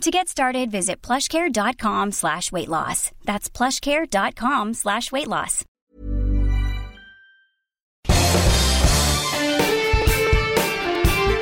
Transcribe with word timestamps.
To 0.00 0.10
get 0.10 0.28
started, 0.28 0.70
visit 0.70 1.00
plushcare.com 1.02 2.12
slash 2.12 2.52
weight 2.52 2.68
loss. 2.68 3.10
That's 3.24 3.48
plushcare.com 3.48 4.74
slash 4.74 5.10
weight 5.12 5.28
loss. 5.28 5.64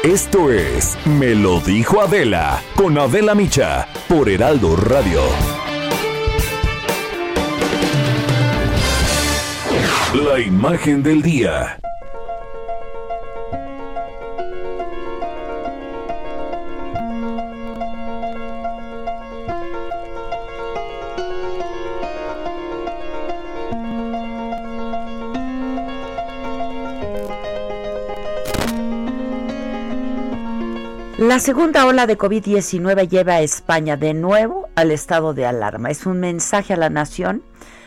Esto 0.04 0.50
es 0.50 0.96
Me 1.06 1.34
lo 1.34 1.60
dijo 1.60 2.00
Adela 2.00 2.60
con 2.76 2.98
Adela 2.98 3.34
Micha 3.34 3.86
por 4.08 4.28
Heraldo 4.28 4.74
Radio. 4.76 5.22
La 10.14 10.40
imagen 10.40 11.02
del 11.02 11.22
día. 11.22 11.78
La 31.22 31.38
segunda 31.38 31.86
ola 31.86 32.08
de 32.08 32.18
COVID-19 32.18 33.08
lleva 33.08 33.34
a 33.34 33.42
España 33.42 33.96
de 33.96 34.12
nuevo 34.12 34.68
al 34.74 34.90
estado 34.90 35.34
de 35.34 35.46
alarma. 35.46 35.88
Es 35.88 36.04
un 36.04 36.18
mensaje 36.18 36.74
a 36.74 36.76
la 36.76 36.90
nación 36.90 37.44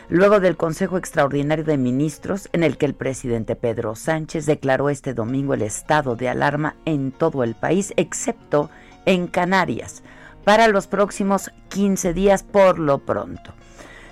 luego 0.08 0.40
del 0.40 0.56
Consejo 0.56 0.96
Extraordinario 0.96 1.62
de 1.62 1.76
Ministros 1.76 2.48
en 2.54 2.62
el 2.62 2.78
que 2.78 2.86
el 2.86 2.94
presidente 2.94 3.54
Pedro 3.54 3.94
Sánchez 3.94 4.46
declaró 4.46 4.88
este 4.88 5.12
domingo 5.12 5.52
el 5.52 5.60
estado 5.60 6.16
de 6.16 6.30
alarma 6.30 6.76
en 6.86 7.12
todo 7.12 7.44
el 7.44 7.54
país, 7.54 7.92
excepto 7.98 8.70
en 9.04 9.26
Canarias, 9.26 10.02
para 10.44 10.66
los 10.68 10.86
próximos 10.86 11.50
15 11.68 12.14
días 12.14 12.42
por 12.42 12.78
lo 12.78 13.00
pronto. 13.00 13.52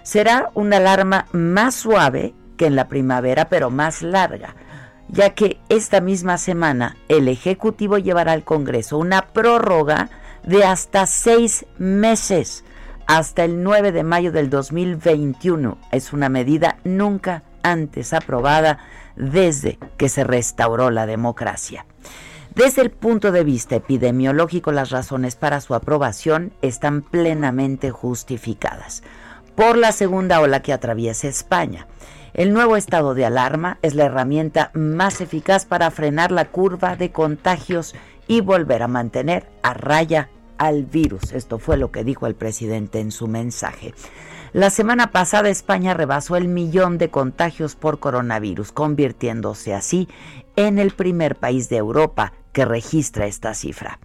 Será 0.03 0.51
una 0.53 0.77
alarma 0.77 1.29
más 1.33 1.75
suave 1.75 2.35
que 2.59 2.67
en 2.67 2.77
la 2.77 2.89
primavera, 2.89 3.49
pero 3.49 3.71
más 3.71 4.03
larga 4.03 4.55
ya 5.09 5.31
que 5.31 5.59
esta 5.69 6.01
misma 6.01 6.39
semana 6.39 6.97
el 7.09 7.29
Ejecutivo 7.29 7.99
llevará 7.99 8.33
al 8.33 8.45
Congreso 8.45 8.99
una 8.99 9.29
prórroga 9.29 10.11
de 10.45 10.65
hasta 10.65 11.07
seis 11.07 11.67
meses, 11.79 12.65
hasta 13.07 13.45
el 13.45 13.63
9 13.63 13.93
de 13.93 14.05
mayo 14.05 14.33
del 14.33 14.51
2021. 14.51 15.79
Es 15.93 16.13
una 16.13 16.29
medida 16.29 16.79
nunca 16.85 17.43
antes 17.63 18.13
aprobada 18.13 18.79
desde 19.17 19.79
que 19.97 20.09
se 20.09 20.25
restauró 20.25 20.91
la 20.91 21.07
democracia. 21.07 21.87
Desde 22.55 22.83
el 22.83 22.91
punto 22.91 23.33
de 23.33 23.43
vista 23.43 23.75
epidemiológico, 23.75 24.71
las 24.71 24.91
razones 24.91 25.35
para 25.35 25.61
su 25.61 25.75
aprobación 25.75 26.53
están 26.63 27.03
plenamente 27.03 27.91
justificadas 27.91 29.03
por 29.55 29.77
la 29.77 29.93
segunda 29.93 30.41
ola 30.41 30.63
que 30.63 30.73
atraviesa 30.73 31.29
España. 31.29 31.87
El 32.35 32.53
nuevo 32.53 32.77
estado 32.77 33.15
de 33.15 33.25
alarma 33.25 33.79
es 33.81 33.95
la 33.95 34.07
herramienta 34.07 34.73
más 34.75 35.21
eficaz 35.21 35.67
para 35.67 35.93
frenar 35.93 36.33
la 36.33 36.47
curva 36.47 36.97
de 36.97 37.13
contagios 37.13 37.95
y 38.27 38.41
volver 38.41 38.83
a 38.83 38.89
mantener 38.89 39.47
a 39.63 39.73
raya 39.73 40.31
al 40.59 40.83
virus. 40.83 41.33
Esto 41.33 41.61
fue 41.61 41.77
lo 41.77 41.93
que 41.93 42.03
dijo 42.03 42.27
el 42.27 42.35
presidente 42.35 42.99
en 42.99 43.13
su 43.13 43.29
mensaje. 43.29 43.95
La 44.53 44.71
semana 44.71 45.13
pasada 45.13 45.49
España 45.49 45.95
rebasó 45.95 46.35
el 46.35 46.49
millón 46.49 46.99
de 46.99 47.09
contagios 47.09 47.77
por 47.77 48.01
coronavirus, 48.01 48.73
convirtiéndose 48.73 49.73
así 49.73 50.09
en 50.57 50.81
el 50.81 50.91
primer 50.91 51.37
país 51.37 51.69
de 51.69 51.77
Europa 51.77 52.33
que 52.53 52.65
registra 52.65 53.27
esta 53.27 53.55
cifra. 53.55 54.01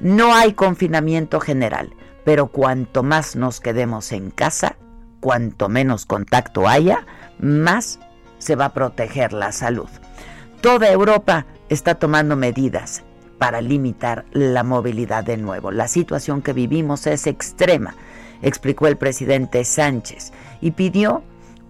No 0.00 0.34
hay 0.34 0.54
confinamiento 0.54 1.40
general, 1.40 1.94
pero 2.24 2.48
cuanto 2.48 3.02
más 3.02 3.36
nos 3.36 3.60
quedemos 3.60 4.12
en 4.12 4.30
casa, 4.30 4.76
cuanto 5.20 5.68
menos 5.68 6.06
contacto 6.06 6.66
haya, 6.68 7.06
más 7.38 8.00
se 8.38 8.56
va 8.56 8.66
a 8.66 8.74
proteger 8.74 9.32
la 9.32 9.52
salud. 9.52 9.88
Toda 10.60 10.90
Europa 10.90 11.46
está 11.68 11.94
tomando 11.94 12.34
medidas 12.36 13.04
para 13.38 13.60
limitar 13.60 14.24
la 14.32 14.62
movilidad 14.62 15.24
de 15.24 15.36
nuevo. 15.36 15.70
La 15.70 15.88
situación 15.88 16.42
que 16.42 16.52
vivimos 16.52 17.06
es 17.06 17.26
extrema 17.26 17.94
explicó 18.42 18.86
el 18.86 18.96
presidente 18.96 19.64
Sánchez, 19.64 20.32
y 20.60 20.72
pidió 20.72 21.22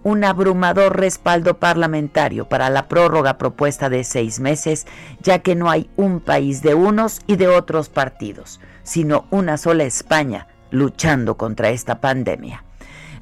un 0.03 0.23
abrumador 0.23 0.99
respaldo 0.99 1.59
parlamentario 1.59 2.49
para 2.49 2.69
la 2.69 2.87
prórroga 2.87 3.37
propuesta 3.37 3.89
de 3.89 4.03
seis 4.03 4.39
meses, 4.39 4.85
ya 5.21 5.39
que 5.39 5.55
no 5.55 5.69
hay 5.69 5.89
un 5.95 6.19
país 6.19 6.61
de 6.61 6.73
unos 6.73 7.21
y 7.25 7.37
de 7.37 7.47
otros 7.47 7.89
partidos, 7.89 8.59
sino 8.83 9.25
una 9.31 9.57
sola 9.57 9.85
España 9.85 10.47
luchando 10.71 11.37
contra 11.37 11.69
esta 11.69 12.01
pandemia. 12.01 12.65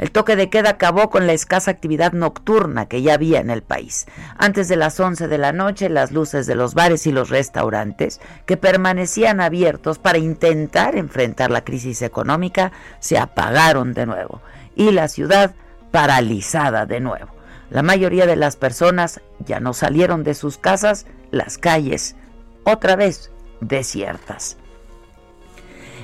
El 0.02 0.12
toque 0.12 0.36
de 0.36 0.50
queda 0.50 0.72
acabó 0.72 1.12
con 1.12 1.28
la 1.28 1.34
escasa 1.34 1.70
actividad 1.70 2.12
nocturna 2.12 2.88
que 2.88 3.04
ya 3.04 3.14
había 3.14 3.40
en 3.40 3.52
el 3.52 3.62
país. 3.62 4.08
Antes 4.36 4.68
de 4.68 4.76
las 4.76 5.00
11 5.00 5.28
de 5.28 5.38
la 5.38 5.52
noche, 5.54 5.90
las 5.90 6.12
luces 6.12 6.48
de 6.48 6.56
los 6.56 6.74
bares 6.74 7.06
y 7.06 7.12
los 7.12 7.30
restaurantes, 7.30 8.20
que 8.48 8.58
permanecían 8.58 9.40
abiertos 9.40 10.00
para 10.00 10.18
intentar 10.18 10.96
enfrentar 10.98 11.52
la 11.52 11.64
crisis 11.64 12.02
económica, 12.02 12.72
se 13.00 13.20
apagaron 13.20 13.94
de 13.94 14.08
nuevo 14.08 14.42
y 14.76 14.90
la 14.90 15.08
ciudad 15.08 15.54
paralizada 15.92 16.88
de 16.88 17.00
nuevo. 17.00 17.30
La 17.70 17.84
mayoría 17.84 18.26
de 18.26 18.38
las 18.38 18.56
personas 18.56 19.22
ya 19.46 19.60
no 19.60 19.74
salieron 19.74 20.24
de 20.24 20.34
sus 20.34 20.58
casas, 20.58 21.06
las 21.30 21.60
calles 21.60 22.16
otra 22.64 22.96
vez 22.96 23.30
desiertas. 23.60 24.58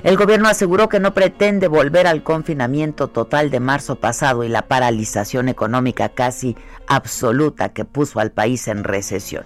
El 0.07 0.15
gobierno 0.15 0.47
aseguró 0.47 0.87
que 0.87 1.01
no 1.01 1.13
pretende 1.13 1.67
volver 1.67 2.07
al 2.07 2.23
confinamiento 2.23 3.09
total 3.09 3.49
de 3.49 3.59
marzo 3.59 3.97
pasado 3.97 4.45
y 4.45 4.47
la 4.47 4.69
paralización 4.69 5.49
económica 5.49 6.07
casi 6.07 6.55
absoluta 6.87 7.73
que 7.73 7.83
puso 7.83 8.21
al 8.21 8.31
país 8.31 8.69
en 8.69 8.85
recesión. 8.85 9.43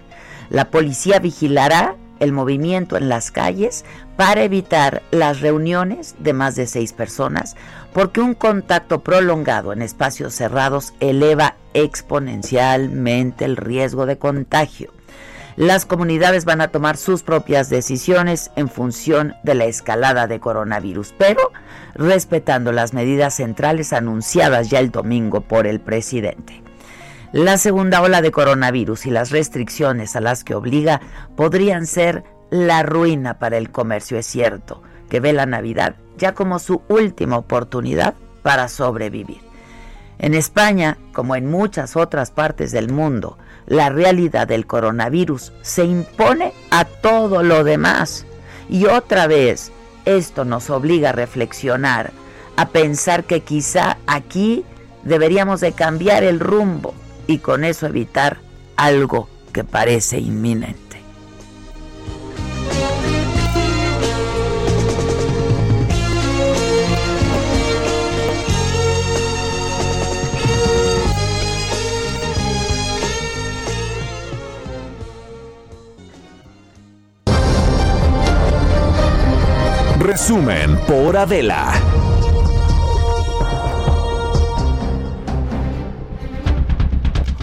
La 0.52 0.70
policía 0.70 1.18
vigilará 1.18 1.96
el 2.20 2.32
movimiento 2.32 2.96
en 2.96 3.10
las 3.10 3.32
calles 3.32 3.86
para 4.18 4.44
evitar 4.44 5.02
las 5.10 5.42
reuniones 5.42 6.14
de 6.20 6.34
más 6.34 6.56
de 6.56 6.68
seis 6.68 6.94
personas, 6.94 7.56
porque 7.92 8.22
un 8.22 8.36
contacto 8.36 9.02
prolongado 9.02 9.74
en 9.74 9.82
espacios 9.82 10.36
cerrados 10.36 10.94
eleva 11.00 11.56
exponencialmente 11.74 13.46
el 13.46 13.58
riesgo 13.58 14.06
de 14.06 14.20
contagio. 14.20 14.94
Las 15.56 15.86
comunidades 15.86 16.46
van 16.46 16.62
a 16.62 16.70
tomar 16.70 16.98
sus 16.98 17.24
propias 17.24 17.70
decisiones 17.70 18.52
en 18.56 18.70
función 18.70 19.36
de 19.44 19.56
la 19.56 19.66
escalada 19.66 20.28
de 20.28 20.40
coronavirus, 20.40 21.14
pero 21.18 21.52
respetando 21.94 22.72
las 22.72 22.94
medidas 22.94 23.36
centrales 23.36 23.94
anunciadas 23.94 24.70
ya 24.70 24.80
el 24.80 24.92
domingo 24.92 25.42
por 25.42 25.68
el 25.68 25.80
presidente. 25.80 26.64
La 27.34 27.58
segunda 27.58 28.02
ola 28.02 28.22
de 28.22 28.32
coronavirus 28.32 29.06
y 29.06 29.12
las 29.12 29.32
restricciones 29.32 30.16
a 30.16 30.22
las 30.22 30.44
que 30.44 30.56
obliga 30.56 31.02
podrían 31.36 31.86
ser 31.86 32.24
la 32.50 32.84
ruina 32.84 33.40
para 33.40 33.58
el 33.58 33.72
comercio. 33.72 34.18
Es 34.18 34.26
cierto 34.26 34.84
que 35.10 35.20
ve 35.20 35.34
la 35.34 35.46
Navidad 35.46 35.96
ya 36.18 36.34
como 36.34 36.60
su 36.60 36.82
última 36.88 37.38
oportunidad 37.38 38.14
para 38.44 38.68
sobrevivir. 38.68 39.42
En 40.20 40.36
España, 40.36 40.98
como 41.14 41.36
en 41.36 41.50
muchas 41.50 41.96
otras 41.96 42.30
partes 42.30 42.72
del 42.72 42.92
mundo, 42.92 43.38
la 43.68 43.90
realidad 43.90 44.48
del 44.48 44.66
coronavirus 44.68 45.54
se 45.62 45.86
impone 45.86 46.54
a 46.70 46.86
todo 46.86 47.44
lo 47.44 47.64
demás. 47.64 48.26
Y 48.70 48.86
otra 48.86 49.28
vez, 49.28 49.72
esto 50.06 50.46
nos 50.46 50.70
obliga 50.70 51.10
a 51.10 51.14
reflexionar, 51.14 52.12
a 52.56 52.70
pensar 52.70 53.24
que 53.24 53.42
quizá 53.42 53.98
aquí 54.08 54.66
deberíamos 55.04 55.62
de 55.62 55.74
cambiar 55.74 56.24
el 56.24 56.40
rumbo 56.40 56.94
y 57.28 57.40
con 57.40 57.64
eso 57.64 57.88
evitar 57.88 58.40
algo 58.76 59.30
que 59.54 59.64
parece 59.64 60.20
inminente. 60.20 60.91
Resumen 80.12 80.78
por 80.88 81.16
Adela. 81.16 81.72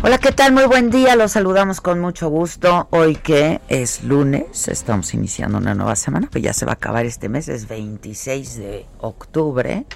Hola, 0.02 0.18
¿qué 0.18 0.32
tal? 0.32 0.52
Muy 0.52 0.66
buen 0.66 0.90
día. 0.90 1.16
Los 1.16 1.32
saludamos 1.32 1.80
con 1.80 1.98
mucho 1.98 2.28
gusto. 2.28 2.86
Hoy 2.90 3.16
que 3.16 3.62
es 3.68 4.04
lunes, 4.04 4.68
estamos 4.68 5.14
iniciando 5.14 5.56
una 5.56 5.74
nueva 5.74 5.96
semana, 5.96 6.28
que 6.30 6.42
ya 6.42 6.52
se 6.52 6.66
va 6.66 6.72
a 6.72 6.74
acabar 6.74 7.06
este 7.06 7.30
mes, 7.30 7.48
es 7.48 7.68
26 7.68 8.58
de 8.58 8.86
octubre, 8.98 9.86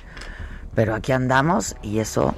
pero 0.74 0.94
aquí 0.94 1.12
andamos 1.12 1.76
y 1.82 1.98
eso 1.98 2.34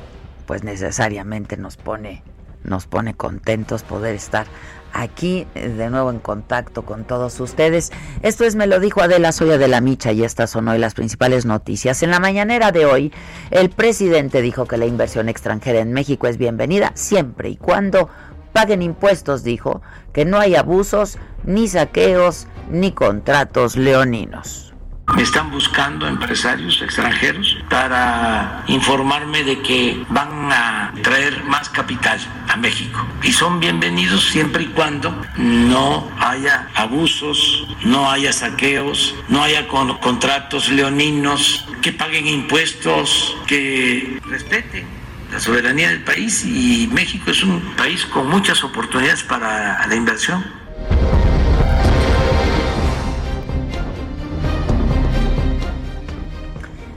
pues 0.46 0.64
necesariamente 0.64 1.56
nos 1.56 1.76
pone 1.76 2.24
nos 2.64 2.86
pone 2.86 3.14
contentos 3.14 3.82
poder 3.82 4.16
estar 4.16 4.46
aquí 4.94 5.46
eh, 5.54 5.68
de 5.68 5.90
nuevo 5.90 6.10
en 6.10 6.20
contacto 6.20 6.82
con 6.82 7.04
todos 7.04 7.38
ustedes. 7.40 7.92
Esto 8.22 8.44
es 8.44 8.54
Me 8.54 8.66
lo 8.66 8.80
dijo 8.80 9.02
Adela, 9.02 9.32
soy 9.32 9.50
Adela 9.50 9.80
Micha 9.80 10.12
y 10.12 10.24
estas 10.24 10.50
son 10.50 10.68
hoy 10.68 10.78
las 10.78 10.94
principales 10.94 11.44
noticias. 11.44 12.02
En 12.02 12.10
la 12.10 12.20
mañanera 12.20 12.72
de 12.72 12.86
hoy, 12.86 13.12
el 13.50 13.68
presidente 13.70 14.40
dijo 14.40 14.66
que 14.66 14.78
la 14.78 14.86
inversión 14.86 15.28
extranjera 15.28 15.80
en 15.80 15.92
México 15.92 16.26
es 16.26 16.38
bienvenida 16.38 16.92
siempre 16.94 17.50
y 17.50 17.56
cuando 17.56 18.08
paguen 18.52 18.82
impuestos, 18.82 19.42
dijo, 19.42 19.82
que 20.12 20.24
no 20.24 20.38
hay 20.38 20.54
abusos, 20.54 21.18
ni 21.42 21.66
saqueos, 21.66 22.46
ni 22.70 22.92
contratos 22.92 23.76
leoninos. 23.76 24.73
Me 25.12 25.22
están 25.22 25.50
buscando 25.50 26.08
empresarios 26.08 26.80
extranjeros 26.80 27.58
para 27.68 28.64
informarme 28.66 29.44
de 29.44 29.60
que 29.60 30.02
van 30.08 30.50
a 30.50 30.92
traer 31.02 31.44
más 31.44 31.68
capital 31.68 32.18
a 32.48 32.56
México. 32.56 33.06
Y 33.22 33.32
son 33.32 33.60
bienvenidos 33.60 34.24
siempre 34.30 34.64
y 34.64 34.66
cuando 34.68 35.14
no 35.36 36.10
haya 36.18 36.68
abusos, 36.74 37.66
no 37.84 38.10
haya 38.10 38.32
saqueos, 38.32 39.14
no 39.28 39.42
haya 39.42 39.68
contratos 39.68 40.70
leoninos, 40.70 41.66
que 41.82 41.92
paguen 41.92 42.26
impuestos, 42.26 43.36
que 43.46 44.20
respeten 44.26 44.86
la 45.30 45.38
soberanía 45.38 45.90
del 45.90 46.02
país 46.02 46.44
y 46.44 46.88
México 46.92 47.30
es 47.30 47.42
un 47.42 47.60
país 47.76 48.06
con 48.06 48.28
muchas 48.30 48.64
oportunidades 48.64 49.22
para 49.22 49.86
la 49.86 49.94
inversión. 49.94 50.63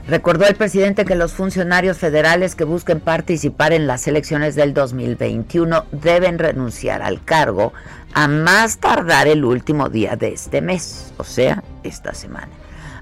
Recordó 0.08 0.46
el 0.46 0.54
presidente 0.54 1.04
que 1.04 1.14
los 1.14 1.34
funcionarios 1.34 1.98
federales 1.98 2.54
que 2.54 2.64
busquen 2.64 2.98
participar 2.98 3.74
en 3.74 3.86
las 3.86 4.08
elecciones 4.08 4.54
del 4.54 4.72
2021 4.72 5.84
deben 5.92 6.38
renunciar 6.38 7.02
al 7.02 7.22
cargo 7.22 7.74
a 8.14 8.26
más 8.26 8.78
tardar 8.78 9.28
el 9.28 9.44
último 9.44 9.90
día 9.90 10.16
de 10.16 10.32
este 10.32 10.62
mes, 10.62 11.12
o 11.18 11.24
sea, 11.24 11.62
esta 11.82 12.14
semana. 12.14 12.48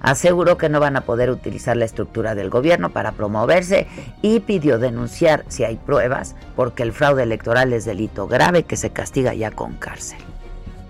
Aseguró 0.00 0.58
que 0.58 0.68
no 0.68 0.80
van 0.80 0.96
a 0.96 1.02
poder 1.02 1.30
utilizar 1.30 1.76
la 1.76 1.84
estructura 1.84 2.34
del 2.34 2.50
gobierno 2.50 2.90
para 2.90 3.12
promoverse 3.12 3.86
y 4.20 4.40
pidió 4.40 4.80
denunciar 4.80 5.44
si 5.46 5.62
hay 5.62 5.76
pruebas 5.76 6.34
porque 6.56 6.82
el 6.82 6.92
fraude 6.92 7.22
electoral 7.22 7.72
es 7.72 7.84
delito 7.84 8.26
grave 8.26 8.64
que 8.64 8.76
se 8.76 8.90
castiga 8.90 9.32
ya 9.32 9.52
con 9.52 9.74
cárcel. 9.74 10.18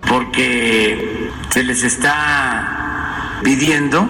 Porque 0.09 1.29
se 1.51 1.63
les 1.63 1.83
está 1.83 3.39
pidiendo 3.43 4.09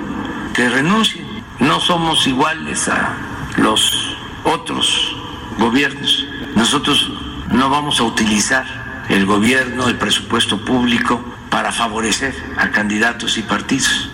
que 0.54 0.70
renuncien 0.70 1.27
no 1.60 1.80
somos 1.80 2.28
iguales 2.28 2.88
a 2.88 3.16
los 3.58 4.16
otros 4.44 5.16
gobiernos. 5.58 6.26
Nosotros 6.56 7.12
no 7.52 7.70
vamos 7.70 8.00
a 8.00 8.04
utilizar 8.04 8.66
el 9.10 9.26
gobierno, 9.26 9.88
el 9.88 9.96
presupuesto 9.96 10.64
público 10.64 11.24
para 11.50 11.72
favorecer 11.72 12.34
a 12.58 12.70
candidatos 12.72 13.38
y 13.38 13.42
partidos. 13.42 14.12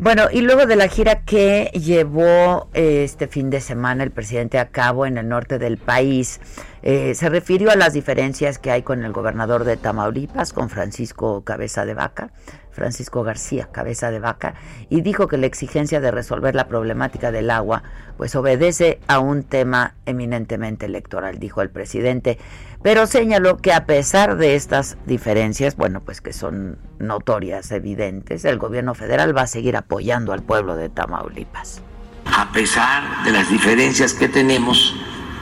Bueno, 0.00 0.28
y 0.32 0.42
luego 0.42 0.64
de 0.66 0.76
la 0.76 0.88
gira 0.88 1.24
que 1.24 1.70
llevó 1.74 2.70
eh, 2.72 3.02
este 3.02 3.26
fin 3.26 3.50
de 3.50 3.60
semana 3.60 4.04
el 4.04 4.12
presidente 4.12 4.58
a 4.58 4.68
cabo 4.70 5.06
en 5.06 5.18
el 5.18 5.28
norte 5.28 5.58
del 5.58 5.76
país, 5.76 6.40
eh, 6.82 7.14
se 7.14 7.28
refirió 7.28 7.70
a 7.70 7.76
las 7.76 7.92
diferencias 7.92 8.58
que 8.58 8.70
hay 8.70 8.82
con 8.82 9.04
el 9.04 9.12
gobernador 9.12 9.64
de 9.64 9.76
Tamaulipas, 9.76 10.52
con 10.52 10.70
Francisco 10.70 11.42
Cabeza 11.44 11.84
de 11.84 11.94
Vaca, 11.94 12.30
Francisco 12.78 13.24
García, 13.24 13.68
cabeza 13.72 14.10
de 14.10 14.20
vaca, 14.20 14.54
y 14.88 15.00
dijo 15.02 15.26
que 15.26 15.36
la 15.36 15.46
exigencia 15.46 16.00
de 16.00 16.10
resolver 16.10 16.54
la 16.54 16.68
problemática 16.68 17.32
del 17.32 17.50
agua 17.50 17.82
pues 18.16 18.34
obedece 18.36 19.00
a 19.08 19.18
un 19.18 19.42
tema 19.42 19.94
eminentemente 20.06 20.86
electoral, 20.86 21.38
dijo 21.38 21.60
el 21.60 21.70
presidente, 21.70 22.38
pero 22.82 23.06
señaló 23.06 23.56
que 23.58 23.72
a 23.72 23.84
pesar 23.84 24.36
de 24.36 24.54
estas 24.54 24.96
diferencias, 25.06 25.76
bueno, 25.76 26.00
pues 26.00 26.20
que 26.20 26.32
son 26.32 26.78
notorias, 26.98 27.70
evidentes, 27.72 28.44
el 28.44 28.58
gobierno 28.58 28.94
federal 28.94 29.36
va 29.36 29.42
a 29.42 29.46
seguir 29.46 29.76
apoyando 29.76 30.32
al 30.32 30.42
pueblo 30.42 30.76
de 30.76 30.88
Tamaulipas. 30.88 31.82
A 32.26 32.52
pesar 32.52 33.24
de 33.24 33.32
las 33.32 33.50
diferencias 33.50 34.14
que 34.14 34.28
tenemos 34.28 34.94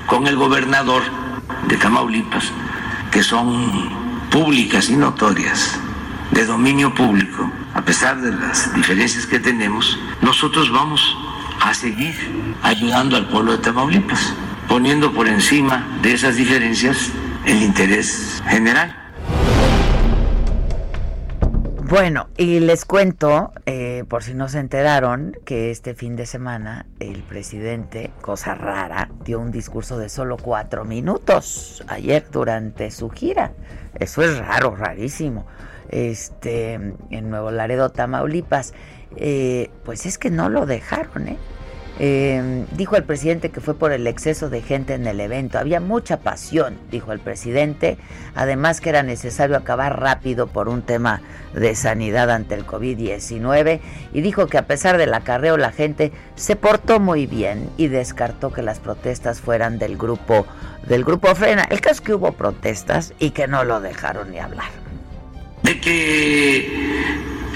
con 0.06 0.26
el 0.26 0.36
gobernador 0.36 1.02
de 1.68 1.76
Tamaulipas, 1.76 2.52
que 3.10 3.22
son 3.22 3.70
públicas 4.30 4.88
y 4.88 4.96
notorias, 4.96 5.78
de 6.30 6.44
dominio 6.44 6.94
público, 6.94 7.50
a 7.74 7.82
pesar 7.82 8.20
de 8.20 8.32
las 8.32 8.74
diferencias 8.74 9.26
que 9.26 9.38
tenemos, 9.38 9.98
nosotros 10.22 10.70
vamos 10.70 11.16
a 11.60 11.72
seguir 11.72 12.14
ayudando 12.62 13.16
al 13.16 13.28
pueblo 13.28 13.52
de 13.52 13.58
Tamaulipas, 13.58 14.34
poniendo 14.68 15.12
por 15.12 15.28
encima 15.28 15.86
de 16.02 16.12
esas 16.12 16.36
diferencias 16.36 17.10
el 17.44 17.62
interés 17.62 18.42
general. 18.48 19.05
Bueno, 21.88 22.26
y 22.36 22.58
les 22.58 22.84
cuento, 22.84 23.52
eh, 23.64 24.02
por 24.08 24.24
si 24.24 24.34
no 24.34 24.48
se 24.48 24.58
enteraron, 24.58 25.36
que 25.44 25.70
este 25.70 25.94
fin 25.94 26.16
de 26.16 26.26
semana 26.26 26.84
el 26.98 27.22
presidente, 27.22 28.10
cosa 28.22 28.56
rara, 28.56 29.08
dio 29.24 29.38
un 29.38 29.52
discurso 29.52 29.96
de 29.96 30.08
solo 30.08 30.36
cuatro 30.36 30.84
minutos 30.84 31.84
ayer 31.86 32.26
durante 32.32 32.90
su 32.90 33.08
gira. 33.08 33.52
Eso 34.00 34.22
es 34.22 34.36
raro, 34.36 34.74
rarísimo 34.74 35.46
este, 35.88 36.72
en 36.74 37.30
Nuevo 37.30 37.52
Laredo, 37.52 37.90
Tamaulipas, 37.90 38.74
eh, 39.14 39.70
pues 39.84 40.06
es 40.06 40.18
que 40.18 40.30
no 40.30 40.48
lo 40.48 40.66
dejaron, 40.66 41.28
¿eh? 41.28 41.36
Eh, 41.98 42.66
dijo 42.72 42.96
el 42.96 43.04
presidente 43.04 43.50
que 43.50 43.60
fue 43.60 43.74
por 43.74 43.92
el 43.92 44.06
exceso 44.06 44.50
de 44.50 44.62
gente 44.62 44.94
en 44.94 45.06
el 45.06 45.20
evento. 45.20 45.58
Había 45.58 45.80
mucha 45.80 46.18
pasión, 46.18 46.78
dijo 46.90 47.12
el 47.12 47.20
presidente. 47.20 47.96
Además 48.34 48.80
que 48.80 48.90
era 48.90 49.02
necesario 49.02 49.56
acabar 49.56 50.00
rápido 50.00 50.46
por 50.46 50.68
un 50.68 50.82
tema 50.82 51.22
de 51.54 51.74
sanidad 51.74 52.30
ante 52.30 52.54
el 52.54 52.66
COVID-19. 52.66 53.80
Y 54.12 54.20
dijo 54.20 54.46
que 54.46 54.58
a 54.58 54.66
pesar 54.66 54.98
del 54.98 55.14
acarreo 55.14 55.56
la 55.56 55.72
gente 55.72 56.12
se 56.34 56.56
portó 56.56 57.00
muy 57.00 57.26
bien 57.26 57.70
y 57.76 57.88
descartó 57.88 58.52
que 58.52 58.62
las 58.62 58.78
protestas 58.78 59.40
fueran 59.40 59.78
del 59.78 59.96
grupo, 59.96 60.46
del 60.86 61.04
grupo 61.04 61.34
Frena. 61.34 61.66
El 61.70 61.80
caso 61.80 61.94
es 61.94 62.00
que 62.02 62.14
hubo 62.14 62.32
protestas 62.32 63.14
y 63.18 63.30
que 63.30 63.48
no 63.48 63.64
lo 63.64 63.80
dejaron 63.80 64.30
ni 64.30 64.38
hablar 64.38 64.86
de 65.66 65.80
que 65.80 66.70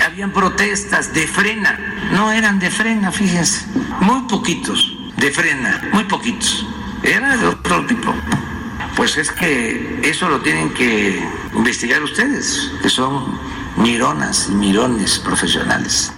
habían 0.05 0.33
protestas 0.33 1.15
de 1.15 1.27
frena. 1.27 2.00
No 2.13 2.33
eran 2.33 2.59
de 2.59 2.71
frena, 2.71 3.13
fíjense. 3.13 3.67
Muy 4.01 4.23
poquitos 4.29 4.97
de 5.17 5.31
frena, 5.31 5.81
muy 5.93 6.05
poquitos. 6.05 6.67
Era 7.03 7.37
de 7.37 7.47
otro 7.47 7.87
tipo. 7.87 8.13
Pues 8.97 9.17
es 9.17 9.31
que 9.31 10.01
eso 10.03 10.29
lo 10.29 10.41
tienen 10.41 10.71
que 10.75 11.23
investigar 11.55 12.03
ustedes, 12.03 12.73
que 12.83 12.89
son 12.89 13.39
mironas 13.77 14.49
y 14.51 14.55
mirones 14.55 15.19
profesionales. 15.19 16.13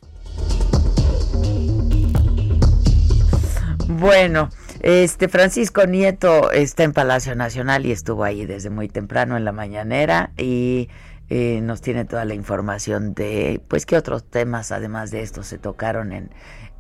Bueno, 3.87 4.49
Este 4.83 5.29
Francisco 5.29 5.87
Nieto 5.87 6.51
está 6.51 6.83
en 6.83 6.93
Palacio 6.93 7.37
Nacional 7.37 7.87
y 7.87 7.93
estuvo 7.93 8.25
ahí 8.25 8.47
desde 8.47 8.69
muy 8.69 8.89
temprano 8.89 9.37
en 9.37 9.45
la 9.45 9.53
mañanera 9.53 10.33
y 10.37 10.89
eh, 11.29 11.61
nos 11.63 11.81
tiene 11.81 12.05
toda 12.05 12.25
la 12.25 12.35
información 12.35 13.15
de, 13.15 13.61
pues, 13.69 13.87
qué 13.87 13.97
otros 13.97 14.29
temas 14.29 14.73
además 14.73 15.11
de 15.11 15.23
esto 15.23 15.43
se 15.43 15.59
tocaron 15.59 16.13
en, 16.13 16.31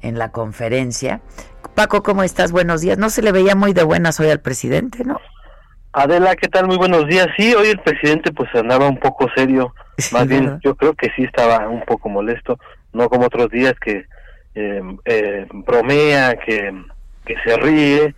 en 0.03 0.19
la 0.19 0.31
conferencia. 0.31 1.21
Paco, 1.75 2.03
¿cómo 2.03 2.23
estás? 2.23 2.53
Buenos 2.53 2.81
días. 2.81 2.99
No 2.99 3.11
se 3.11 3.23
le 3.23 3.33
veía 3.33 3.55
muy 3.55 3.73
de 3.73 3.83
buenas 3.83 4.21
hoy 4.21 4.29
al 4.31 4.41
presidente, 4.41 5.05
¿no? 5.05 5.21
Adela, 5.95 6.37
¿qué 6.37 6.49
tal? 6.49 6.67
Muy 6.67 6.79
buenos 6.79 7.07
días. 7.07 7.29
Sí, 7.37 7.55
hoy 7.55 7.69
el 7.69 7.79
presidente 7.79 8.33
pues 8.33 8.49
andaba 8.55 8.89
un 8.89 8.99
poco 8.99 9.29
serio. 9.37 9.75
Más 10.13 10.27
bien, 10.27 10.59
yo 10.65 10.75
creo 10.75 10.95
que 10.95 11.11
sí 11.15 11.23
estaba 11.23 11.69
un 11.69 11.83
poco 11.85 12.09
molesto, 12.09 12.59
no 12.95 13.09
como 13.11 13.27
otros 13.27 13.51
días 13.51 13.75
que 13.79 14.07
eh, 14.55 14.83
eh, 15.05 15.47
bromea, 15.53 16.35
que, 16.37 16.73
que 17.27 17.37
se 17.45 17.57
ríe, 17.59 18.15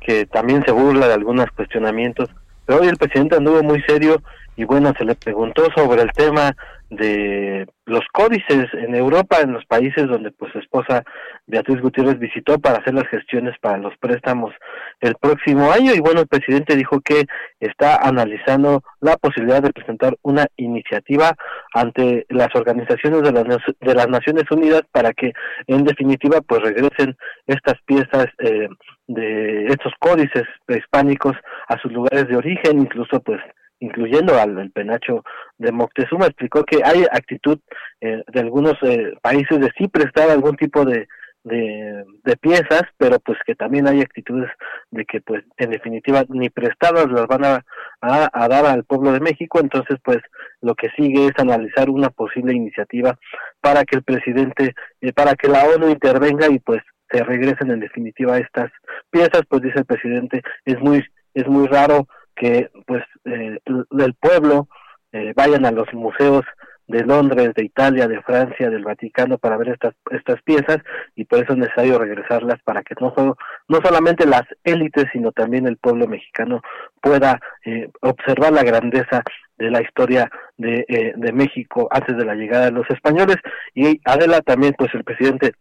que 0.00 0.26
también 0.26 0.64
se 0.64 0.72
burla 0.72 1.06
de 1.06 1.14
algunos 1.14 1.46
cuestionamientos. 1.52 2.28
Pero 2.66 2.80
hoy 2.80 2.88
el 2.88 2.96
presidente 2.96 3.36
anduvo 3.36 3.62
muy 3.62 3.80
serio 3.82 4.20
y 4.56 4.64
bueno, 4.64 4.92
se 4.98 5.04
le 5.04 5.14
preguntó 5.14 5.66
sobre 5.74 6.02
el 6.02 6.12
tema 6.12 6.54
de 6.90 7.66
los 7.86 8.02
códices 8.12 8.66
en 8.74 8.94
Europa, 8.94 9.38
en 9.40 9.52
los 9.52 9.64
países 9.64 10.06
donde 10.06 10.30
pues 10.30 10.52
su 10.52 10.58
esposa 10.58 11.02
Beatriz 11.46 11.80
Gutiérrez 11.80 12.18
visitó 12.18 12.58
para 12.58 12.78
hacer 12.78 12.92
las 12.92 13.08
gestiones 13.08 13.58
para 13.60 13.78
los 13.78 13.96
préstamos 13.96 14.52
el 15.00 15.14
próximo 15.14 15.72
año. 15.72 15.94
Y 15.94 16.00
bueno, 16.00 16.20
el 16.20 16.28
presidente 16.28 16.76
dijo 16.76 17.00
que 17.00 17.24
está 17.60 17.96
analizando 17.96 18.82
la 19.00 19.16
posibilidad 19.16 19.62
de 19.62 19.72
presentar 19.72 20.16
una 20.22 20.46
iniciativa 20.56 21.32
ante 21.72 22.26
las 22.28 22.54
organizaciones 22.54 23.22
de 23.22 23.32
las, 23.32 23.46
de 23.80 23.94
las 23.94 24.08
Naciones 24.08 24.44
Unidas 24.50 24.82
para 24.92 25.12
que 25.14 25.32
en 25.66 25.84
definitiva 25.84 26.42
pues 26.42 26.60
regresen 26.60 27.16
estas 27.46 27.80
piezas 27.86 28.26
eh, 28.38 28.68
de 29.06 29.66
estos 29.66 29.92
códices 29.98 30.44
prehispánicos 30.66 31.36
a 31.68 31.78
sus 31.78 31.90
lugares 31.90 32.28
de 32.28 32.36
origen, 32.36 32.80
incluso 32.80 33.20
pues 33.20 33.40
incluyendo 33.82 34.38
al, 34.38 34.70
penacho 34.70 35.24
de 35.58 35.72
Moctezuma, 35.72 36.26
explicó 36.26 36.64
que 36.64 36.80
hay 36.84 37.04
actitud 37.10 37.58
eh, 38.00 38.22
de 38.32 38.40
algunos 38.40 38.74
eh, 38.82 39.12
países 39.20 39.60
de 39.60 39.70
sí 39.76 39.88
prestar 39.88 40.30
algún 40.30 40.56
tipo 40.56 40.84
de, 40.84 41.08
de, 41.44 42.36
piezas, 42.40 42.82
pero 42.96 43.18
pues 43.20 43.38
que 43.44 43.54
también 43.54 43.86
hay 43.88 44.00
actitudes 44.00 44.50
de 44.90 45.04
que 45.04 45.20
pues 45.20 45.44
en 45.56 45.70
definitiva 45.70 46.24
ni 46.28 46.48
prestadas 46.50 47.10
las 47.10 47.26
van 47.26 47.44
a, 47.44 47.64
a, 48.00 48.48
dar 48.48 48.66
al 48.66 48.84
pueblo 48.84 49.12
de 49.12 49.20
México, 49.20 49.60
entonces 49.60 49.98
pues 50.04 50.18
lo 50.60 50.74
que 50.74 50.88
sigue 50.96 51.26
es 51.26 51.32
analizar 51.38 51.90
una 51.90 52.10
posible 52.10 52.54
iniciativa 52.54 53.18
para 53.60 53.84
que 53.84 53.96
el 53.96 54.02
presidente, 54.02 54.74
eh, 55.00 55.12
para 55.12 55.34
que 55.34 55.48
la 55.48 55.64
ONU 55.64 55.88
intervenga 55.88 56.48
y 56.48 56.58
pues 56.58 56.82
se 57.10 57.22
regresen 57.22 57.70
en 57.70 57.80
definitiva 57.80 58.38
estas 58.38 58.70
piezas, 59.10 59.42
pues 59.48 59.62
dice 59.62 59.80
el 59.80 59.84
presidente, 59.84 60.42
es 60.64 60.80
muy, 60.80 61.04
es 61.34 61.46
muy 61.46 61.66
raro 61.66 62.06
que 62.34 62.70
pues 62.86 63.04
eh, 63.24 63.58
del 63.90 64.14
pueblo 64.14 64.68
eh, 65.12 65.32
vayan 65.36 65.66
a 65.66 65.70
los 65.70 65.92
museos 65.92 66.44
de 66.86 67.04
Londres, 67.04 67.52
de 67.54 67.64
Italia, 67.64 68.08
de 68.08 68.20
Francia, 68.22 68.68
del 68.68 68.84
Vaticano 68.84 69.38
para 69.38 69.56
ver 69.56 69.70
estas 69.70 69.94
estas 70.10 70.42
piezas 70.42 70.78
y 71.14 71.24
por 71.24 71.42
eso 71.42 71.52
es 71.52 71.58
necesario 71.58 71.98
regresarlas 71.98 72.60
para 72.64 72.82
que 72.82 72.94
no 73.00 73.12
solo 73.16 73.36
no 73.68 73.78
solamente 73.82 74.26
las 74.26 74.42
élites 74.64 75.06
sino 75.12 75.32
también 75.32 75.66
el 75.66 75.78
pueblo 75.78 76.06
mexicano 76.06 76.60
pueda 77.00 77.40
eh, 77.64 77.88
observar 78.00 78.52
la 78.52 78.62
grandeza 78.62 79.22
de 79.56 79.70
la 79.70 79.80
historia 79.80 80.30
de, 80.56 80.84
eh, 80.88 81.12
de 81.16 81.32
México 81.32 81.88
antes 81.90 82.16
de 82.16 82.24
la 82.24 82.34
llegada 82.34 82.64
de 82.66 82.72
los 82.72 82.88
españoles. 82.90 83.36
Y 83.74 84.00
Adela 84.04 84.40
también 84.40 84.74
pues 84.76 84.92
el 84.94 85.04
presidente 85.04 85.52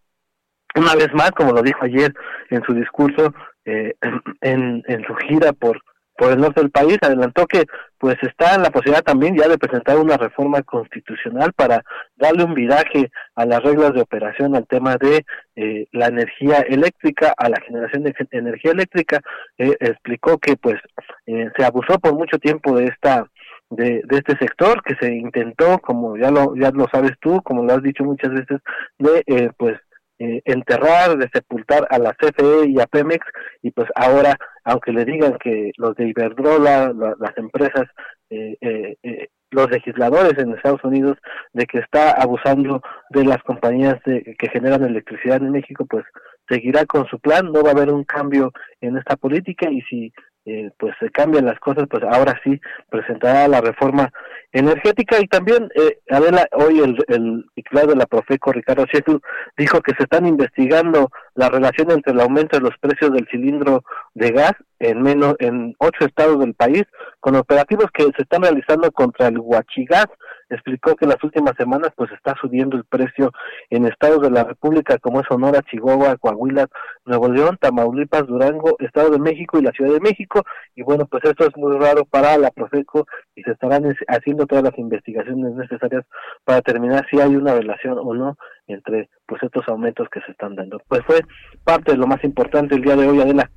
una 0.76 0.96
vez 0.96 1.14
más 1.14 1.32
como 1.32 1.52
lo 1.54 1.62
dijo 1.62 1.84
ayer 1.84 2.14
en 2.50 2.64
su 2.64 2.74
discurso 2.74 3.34
eh, 3.66 3.94
en, 4.42 4.84
en 4.88 5.06
su 5.06 5.14
gira 5.16 5.54
por 5.54 5.82
por 6.18 6.32
el 6.32 6.40
norte 6.40 6.62
del 6.62 6.72
país, 6.72 6.98
adelantó 7.02 7.48
que 7.48 7.66
pues 7.98 8.18
está 8.22 8.56
en 8.56 8.64
la 8.64 8.72
posibilidad 8.72 9.04
también 9.04 9.36
ya 9.38 9.48
de 9.48 9.58
presentar 9.58 9.98
una 9.98 10.18
reforma 10.18 10.62
constitucional 10.64 11.54
para 11.54 11.84
darle 12.16 12.44
un 12.44 12.54
viraje 12.54 13.12
a 13.36 13.46
las 13.46 13.62
reglas 13.62 13.94
de 13.94 14.02
operación 14.02 14.56
al 14.56 14.68
tema 14.68 14.98
de 14.98 15.26
eh, 15.56 15.88
la 15.92 16.08
energía 16.08 16.60
eléctrica, 16.62 17.34
a 17.38 17.50
la 17.50 17.60
generación 17.62 18.04
de 18.04 18.14
energía 18.32 18.72
eléctrica. 18.72 19.22
Eh, 19.58 19.76
explicó 19.80 20.38
que 20.38 20.58
pues 20.58 20.80
eh, 21.28 21.50
se 21.56 21.64
abusó 21.64 22.00
por 22.00 22.14
mucho 22.14 22.38
tiempo 22.40 22.76
de 22.76 22.86
esta 22.86 23.26
de, 23.72 24.02
de 24.04 24.18
este 24.18 24.38
sector 24.38 24.84
que 24.84 24.96
se 24.96 25.14
intentó, 25.14 25.80
como 25.80 26.18
ya 26.18 26.30
lo 26.30 26.56
ya 26.56 26.72
lo 26.72 26.88
sabes 26.92 27.14
tú, 27.22 27.42
como 27.42 27.64
lo 27.64 27.74
has 27.74 27.82
dicho 27.82 28.04
muchas 28.04 28.32
veces, 28.32 28.60
de 29.00 29.24
eh, 29.26 29.50
pues 29.58 29.78
eh, 30.24 30.40
enterrar, 30.46 31.18
de 31.18 31.28
sepultar 31.34 31.88
a 31.90 31.98
la 31.98 32.14
CFE 32.14 32.68
y 32.68 32.80
a 32.80 32.86
Pemex 32.86 33.26
y 33.64 33.72
pues 33.72 33.90
ahora, 33.96 34.38
aunque 34.64 34.92
le 34.92 35.04
digan 35.04 35.40
que 35.40 35.72
los 35.78 35.96
de 35.96 36.10
Iberdrola, 36.10 36.94
las 36.94 37.36
empresas, 37.38 37.88
eh, 38.30 38.56
eh, 38.62 39.30
los 39.50 39.72
legisladores 39.72 40.38
en 40.38 40.54
Estados 40.54 40.84
Unidos, 40.84 41.18
de 41.54 41.66
que 41.66 41.80
está 41.80 42.12
abusando 42.12 42.84
de 43.10 43.26
las 43.26 43.42
compañías 43.42 44.00
que 44.04 44.50
generan 44.54 44.84
electricidad 44.84 45.38
en 45.38 45.54
México, 45.54 45.88
pues 45.90 46.06
seguirá 46.48 46.86
con 46.86 47.08
su 47.08 47.20
plan, 47.20 47.52
no 47.52 47.64
va 47.64 47.70
a 47.70 47.74
haber 47.74 47.92
un 47.92 48.04
cambio 48.04 48.52
en 48.80 48.98
esta 48.98 49.16
política 49.16 49.72
y 49.72 49.82
si 49.90 50.14
eh, 50.46 50.72
pues 50.78 50.96
se 51.00 51.10
cambian 51.12 51.46
las 51.46 51.60
cosas, 51.60 51.86
pues 51.90 52.04
ahora 52.04 52.40
sí 52.44 52.60
presentará 52.90 53.48
la 53.48 53.62
reforma 53.62 54.12
energética. 54.52 55.20
Y 55.20 55.28
también 55.28 55.70
eh, 55.76 56.00
Adela 56.10 56.48
hoy 56.54 56.80
el, 56.80 56.98
el 57.08 57.46
titular 57.56 57.88
de 57.88 57.96
la 57.96 58.06
Profeco 58.06 58.52
Ricardo 58.52 58.86
Sietu 58.92 59.22
dijo 59.58 59.82
que 59.82 59.94
se 59.96 60.04
están 60.04 60.26
investigando 60.26 61.10
la 61.36 61.50
relación 61.50 61.92
entre 61.92 62.14
el 62.14 62.20
aumento 62.20 62.58
de 62.58 62.64
los 62.64 62.78
precios 62.80 63.12
del 63.14 63.28
cilindro 63.30 63.84
de 64.14 64.32
gas 64.32 64.54
en 64.80 65.02
menos 65.02 65.36
en 65.40 65.76
ocho 65.78 66.06
estados 66.06 66.40
del 66.40 66.54
país 66.54 66.84
con 67.20 67.36
operativos 67.36 67.86
que 67.94 68.04
se 68.04 68.24
están 68.24 68.42
realizando 68.42 68.92
contra 68.92 69.28
el 69.28 69.40
huachigas 69.40 70.08
explicó 70.56 70.96
que 70.96 71.06
las 71.06 71.24
últimas 71.24 71.56
semanas 71.58 71.92
pues 71.96 72.12
está 72.12 72.36
subiendo 72.40 72.78
el 72.78 72.86
precio 72.86 73.32
en 73.70 73.86
estados 73.86 74.22
de 74.22 74.32
la 74.32 74.44
República 74.44 74.98
como 74.98 75.22
es 75.22 75.28
Sonora, 75.28 75.62
Chihuahua, 75.64 76.18
Coahuila, 76.18 76.68
Nuevo 77.06 77.30
León, 77.30 77.58
Tamaulipas, 77.60 78.28
Durango, 78.28 78.76
Estado 78.80 79.12
de 79.12 79.20
México 79.20 79.60
y 79.60 79.64
la 79.64 79.72
Ciudad 79.72 79.94
de 79.94 80.00
México 80.00 80.44
y 80.76 80.84
bueno 80.84 81.06
pues 81.06 81.24
esto 81.26 81.46
es 81.46 81.56
muy 81.58 81.78
raro 81.78 82.06
para 82.06 82.38
la 82.38 82.52
Profeco 82.52 83.08
y 83.36 83.44
se 83.44 83.52
estarán 83.52 83.96
haciendo 84.08 84.46
todas 84.46 84.64
las 84.64 84.78
investigaciones 84.78 85.54
necesarias 85.54 86.06
para 86.44 86.58
determinar 86.58 87.06
si 87.10 87.20
hay 87.20 87.36
una 87.36 87.54
relación 87.54 87.98
o 87.98 88.14
no 88.14 88.38
entre 88.68 89.10
pues 89.26 89.42
estos 89.44 89.68
aumentos 89.68 90.08
que 90.10 90.22
se 90.22 90.32
están 90.32 90.56
dando. 90.56 90.82
Pues 90.88 91.02
fue 91.06 91.22
parte 91.64 91.92
de 91.92 91.98
lo 91.98 92.08
más 92.08 92.24
importante 92.24 92.76
el 92.76 92.82
día 92.82 92.96
de 92.96 93.08
hoy, 93.08 93.22
Adela. 93.22 93.50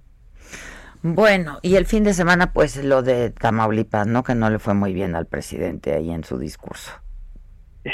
Bueno, 1.06 1.58
y 1.60 1.76
el 1.76 1.84
fin 1.84 2.02
de 2.02 2.14
semana, 2.14 2.54
pues 2.54 2.82
lo 2.82 3.02
de 3.02 3.28
Tamaulipas, 3.28 4.06
¿no? 4.06 4.22
Que 4.22 4.34
no 4.34 4.48
le 4.48 4.58
fue 4.58 4.72
muy 4.72 4.94
bien 4.94 5.14
al 5.14 5.26
presidente 5.26 5.92
ahí 5.92 6.10
en 6.10 6.24
su 6.24 6.38
discurso. 6.38 6.92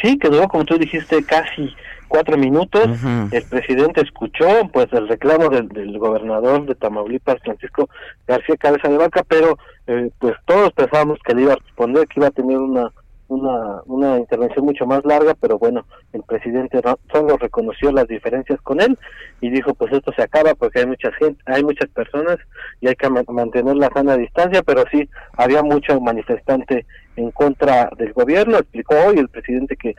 Sí, 0.01 0.17
que 0.17 0.29
duró, 0.29 0.47
como 0.47 0.65
tú 0.65 0.79
dijiste, 0.79 1.25
casi 1.25 1.75
cuatro 2.07 2.39
minutos. 2.39 2.89
El 3.33 3.43
presidente 3.51 4.03
escuchó, 4.03 4.47
pues, 4.73 4.87
el 4.93 5.09
reclamo 5.09 5.49
del, 5.49 5.99
gobernador 5.99 6.67
de 6.67 6.77
Tamaulipas, 6.77 7.41
Francisco 7.43 7.89
García 8.29 8.57
Cabeza 8.57 8.89
de 8.89 8.99
Vaca, 8.99 9.25
pero, 9.27 9.59
eh, 9.89 10.13
pues, 10.21 10.37
todos 10.45 10.73
pensábamos 10.75 11.19
que 11.27 11.35
le 11.35 11.43
iba 11.43 11.55
a 11.55 11.57
responder, 11.57 12.07
que 12.07 12.21
iba 12.21 12.29
a 12.29 12.31
tener 12.31 12.59
una 12.59 12.93
una, 13.31 13.81
una 13.87 14.19
intervención 14.19 14.65
mucho 14.65 14.87
más 14.87 15.05
larga, 15.05 15.35
pero 15.35 15.59
bueno, 15.59 15.87
el 16.13 16.23
presidente 16.23 16.81
solo 17.13 17.37
reconoció 17.37 17.93
las 17.93 18.09
diferencias 18.09 18.61
con 18.63 18.81
él 18.81 18.99
y 19.41 19.51
dijo, 19.51 19.75
pues 19.75 19.93
esto 19.93 20.13
se 20.13 20.23
acaba 20.23 20.55
porque 20.55 20.81
hay 20.81 20.87
mucha 20.87 21.11
hay 21.47 21.63
muchas 21.63 21.89
personas 21.91 22.39
y 22.81 22.89
hay 22.89 22.97
que 22.97 23.09
mantener 23.09 23.77
la 23.77 23.91
sana 23.95 24.17
distancia, 24.17 24.63
pero 24.63 24.85
sí, 24.91 25.09
había 25.37 25.63
mucho 25.63 26.01
manifestante 26.01 26.87
en 27.17 27.31
contra 27.31 27.91
del 27.97 28.13
gobierno, 28.13 28.59
explicó 28.59 28.95
hoy 29.07 29.19
el 29.19 29.29
presidente 29.29 29.77
que 29.77 29.95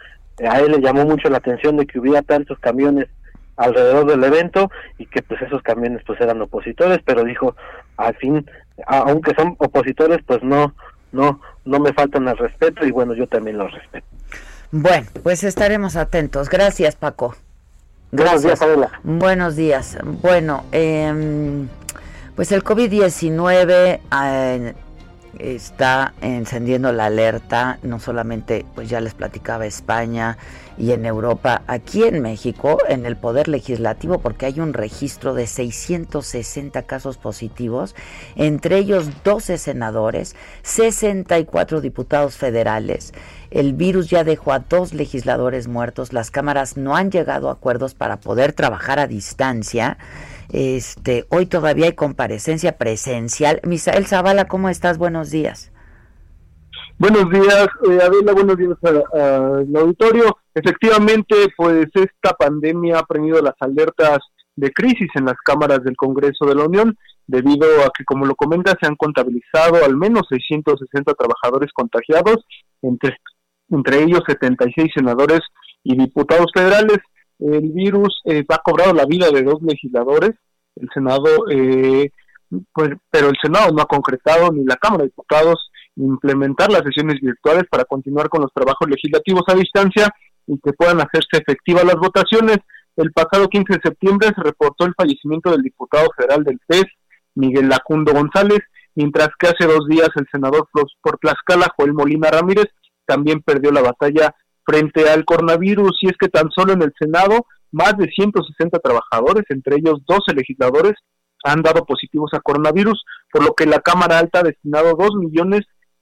a 0.48 0.60
él 0.60 0.72
le 0.72 0.82
llamó 0.82 1.06
mucho 1.06 1.30
la 1.30 1.38
atención 1.38 1.78
de 1.78 1.86
que 1.86 2.00
hubiera 2.00 2.22
tantos 2.22 2.60
camiones 2.60 3.08
alrededor 3.58 4.08
del 4.08 4.24
evento 4.24 4.70
y 4.98 5.06
que 5.06 5.22
pues 5.22 5.42
esos 5.42 5.62
camiones 5.62 6.02
pues 6.06 6.20
eran 6.20 6.42
opositores, 6.42 7.00
pero 7.06 7.24
dijo, 7.24 7.56
al 7.98 8.16
fin, 8.16 8.46
aunque 8.88 9.36
son 9.36 9.56
opositores, 9.60 10.20
pues 10.26 10.42
no 10.44 10.74
no, 11.12 11.42
no 11.66 11.80
me 11.80 11.94
faltan 11.94 12.28
al 12.28 12.38
respeto 12.38 12.86
y 12.86 12.92
bueno, 12.92 13.14
yo 13.14 13.28
también 13.28 13.58
los 13.58 13.72
respeto. 13.72 14.06
Bueno, 14.72 15.08
pues 15.24 15.44
estaremos 15.44 15.96
atentos. 15.96 16.50
Gracias, 16.50 16.96
Paco. 16.96 17.36
Gracias. 18.12 18.60
Buenos 19.04 19.56
días. 19.56 19.98
Bueno, 20.04 20.66
eh, 20.72 21.66
pues 22.36 22.52
el 22.52 22.64
COVID-19 22.64 24.00
eh, 24.12 24.74
está 25.40 26.14
encendiendo 26.22 26.92
la 26.92 27.06
alerta, 27.06 27.80
no 27.84 28.00
solamente, 28.00 28.66
pues 28.76 28.90
ya 28.90 29.00
les 29.02 29.14
platicaba 29.14 29.66
España 29.66 30.38
y 30.78 30.92
en 30.92 31.06
Europa, 31.06 31.64
aquí 31.68 32.04
en 32.04 32.22
México, 32.22 32.78
en 32.88 33.06
el 33.06 33.18
Poder 33.18 33.48
Legislativo, 33.48 34.20
porque 34.20 34.46
hay 34.46 34.60
un 34.60 34.74
registro 34.74 35.34
de 35.34 35.48
660 35.48 36.84
casos 36.84 37.18
positivos, 37.18 37.96
entre 38.36 38.78
ellos 38.78 39.10
12 39.24 39.58
senadores, 39.58 40.36
64 40.64 41.82
diputados 41.82 42.36
federales. 42.36 43.14
El 43.50 43.74
virus 43.74 44.10
ya 44.10 44.24
dejó 44.24 44.54
a 44.54 44.60
dos 44.60 44.94
legisladores 44.94 45.68
muertos, 45.68 46.14
las 46.14 46.32
cámaras 46.32 46.78
no 46.78 46.96
han 46.96 47.12
llegado 47.12 47.50
a 47.50 47.54
acuerdos 47.54 47.94
para 47.94 48.18
poder 48.18 48.54
trabajar 48.54 49.00
a 49.00 49.08
distancia 49.08 49.98
Este, 50.54 51.26
hoy 51.30 51.46
todavía 51.46 51.86
hay 51.86 51.94
comparecencia 51.94 52.78
presencial. 52.78 53.62
Misael 53.64 54.06
Zavala, 54.06 54.46
¿cómo 54.50 54.68
estás? 54.68 54.98
Buenos 54.98 55.32
días. 55.32 55.72
Buenos 56.98 57.30
días, 57.32 57.68
eh, 57.90 58.00
Adela, 58.04 58.34
buenos 58.34 58.58
días 58.58 58.78
al 58.84 59.76
auditorio. 59.76 60.41
Efectivamente, 60.54 61.36
pues 61.56 61.88
esta 61.94 62.34
pandemia 62.34 63.00
ha 63.00 63.06
prendido 63.06 63.42
las 63.42 63.56
alertas 63.60 64.20
de 64.56 64.72
crisis 64.72 65.10
en 65.16 65.26
las 65.26 65.38
cámaras 65.44 65.84
del 65.84 65.96
Congreso 65.96 66.46
de 66.46 66.56
la 66.56 66.66
Unión, 66.66 66.98
debido 67.26 67.66
a 67.86 67.92
que, 67.98 68.04
como 68.04 68.26
lo 68.26 68.36
comenta, 68.36 68.76
se 68.80 68.88
han 68.88 68.96
contabilizado 68.96 69.84
al 69.86 69.96
menos 69.96 70.24
660 70.30 71.14
trabajadores 71.14 71.72
contagiados, 71.74 72.46
entre, 72.82 73.18
entre 73.70 74.04
ellos 74.04 74.22
76 74.28 74.92
senadores 74.94 75.40
y 75.84 75.96
diputados 75.96 76.52
federales. 76.54 76.98
El 77.40 77.72
virus 77.72 78.22
eh, 78.26 78.44
ha 78.50 78.58
cobrado 78.58 78.94
la 78.94 79.06
vida 79.06 79.32
de 79.32 79.44
dos 79.44 79.62
legisladores, 79.62 80.32
el 80.76 80.90
Senado, 80.94 81.50
eh, 81.50 82.12
pues, 82.74 82.90
pero 83.10 83.30
el 83.30 83.38
Senado 83.42 83.72
no 83.72 83.82
ha 83.82 83.88
concretado 83.88 84.52
ni 84.52 84.66
la 84.66 84.76
Cámara 84.76 85.04
de 85.04 85.10
Diputados 85.10 85.72
implementar 85.96 86.72
las 86.72 86.84
sesiones 86.84 87.20
virtuales 87.22 87.64
para 87.70 87.86
continuar 87.86 88.30
con 88.30 88.42
los 88.42 88.54
trabajos 88.54 88.88
legislativos 88.90 89.44
a 89.48 89.56
distancia 89.56 90.14
y 90.52 90.60
que 90.60 90.74
puedan 90.74 91.00
hacerse 91.00 91.38
efectivas 91.40 91.86
las 91.86 91.96
votaciones. 91.96 92.58
El 92.98 93.12
pasado 93.14 93.48
15 93.48 93.74
de 93.74 93.80
septiembre 93.82 94.30
se 94.36 94.44
reportó 94.44 94.86
el 94.86 94.94
fallecimiento 94.96 95.50
del 95.50 95.62
diputado 95.62 96.10
federal 96.16 96.44
del 96.44 96.60
PES, 96.68 96.86
Miguel 97.36 97.70
Lacundo 97.70 98.12
González, 98.12 98.60
mientras 98.96 99.30
que 99.40 99.48
hace 99.48 99.66
dos 99.66 99.88
días 99.88 100.10
el 100.16 100.28
senador 100.30 100.68
por 100.74 101.18
Tlaxcala, 101.20 101.74
Joel 101.78 101.94
Molina 101.94 102.30
Ramírez, 102.30 102.66
también 103.06 103.42
perdió 103.42 103.72
la 103.72 103.82
batalla 103.82 104.36
frente 104.66 105.10
al 105.10 105.24
coronavirus. 105.24 105.98
Y 106.02 106.10
es 106.10 106.18
que 106.20 106.28
tan 106.28 106.50
solo 106.52 106.74
en 106.74 106.82
el 106.82 106.92
Senado, 107.00 107.46
más 107.72 107.98
de 107.98 108.08
160 108.08 108.78
trabajadores, 108.80 109.46
entre 109.50 109.78
ellos 109.78 110.02
12 110.06 110.34
legisladores, 110.36 110.94
han 111.46 111.62
dado 111.62 111.86
positivos 111.86 112.32
a 112.34 112.42
coronavirus, 112.42 113.04
por 113.32 113.44
lo 113.44 113.54
que 113.54 113.66
la 113.66 113.80
Cámara 113.80 114.20
Alta 114.20 114.40
ha 114.40 114.44
destinado 114.44 114.96
2 115.00 115.16
millones 115.16 115.62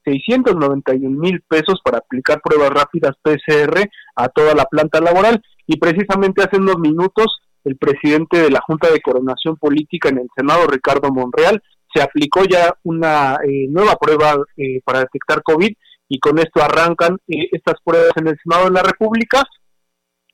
691 0.10 1.20
mil 1.20 1.42
pesos 1.48 1.80
para 1.84 2.00
aplicar 2.00 2.42
pruebas 2.42 2.70
rápidas 2.70 3.16
PCR 3.22 3.90
a 4.16 4.30
toda 4.30 4.56
la 4.56 4.66
planta 4.66 5.00
laboral. 5.00 5.42
Y 5.68 5.78
precisamente 5.78 6.44
hace 6.44 6.58
unos 6.58 6.80
minutos, 6.80 7.40
el 7.64 7.78
presidente 7.78 8.42
de 8.42 8.50
la 8.50 8.62
Junta 8.66 8.92
de 8.92 9.02
Coronación 9.02 9.58
Política 9.58 10.10
en 10.10 10.20
el 10.20 10.28
Senado, 10.36 10.68
Ricardo 10.68 11.12
Monreal, 11.12 11.62
se 11.94 12.02
aplicó 12.02 12.44
ya 12.44 12.74
una 12.84 13.38
eh, 13.48 13.68
nueva 13.70 13.96
prueba 13.96 14.38
eh, 14.58 14.82
para 14.84 15.00
detectar 15.00 15.42
COVID 15.44 15.72
y 16.08 16.20
con 16.20 16.40
esto 16.40 16.62
arrancan 16.62 17.18
eh, 17.28 17.50
estas 17.52 17.76
pruebas 17.84 18.12
en 18.16 18.28
el 18.28 18.38
Senado 18.44 18.66
de 18.66 18.72
la 18.72 18.84
República. 18.84 19.44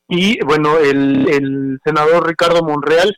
Y 0.08 0.44
bueno, 0.46 0.78
el, 0.78 1.28
el 1.30 1.80
senador 1.84 2.28
Ricardo 2.28 2.62
Monreal 2.64 3.16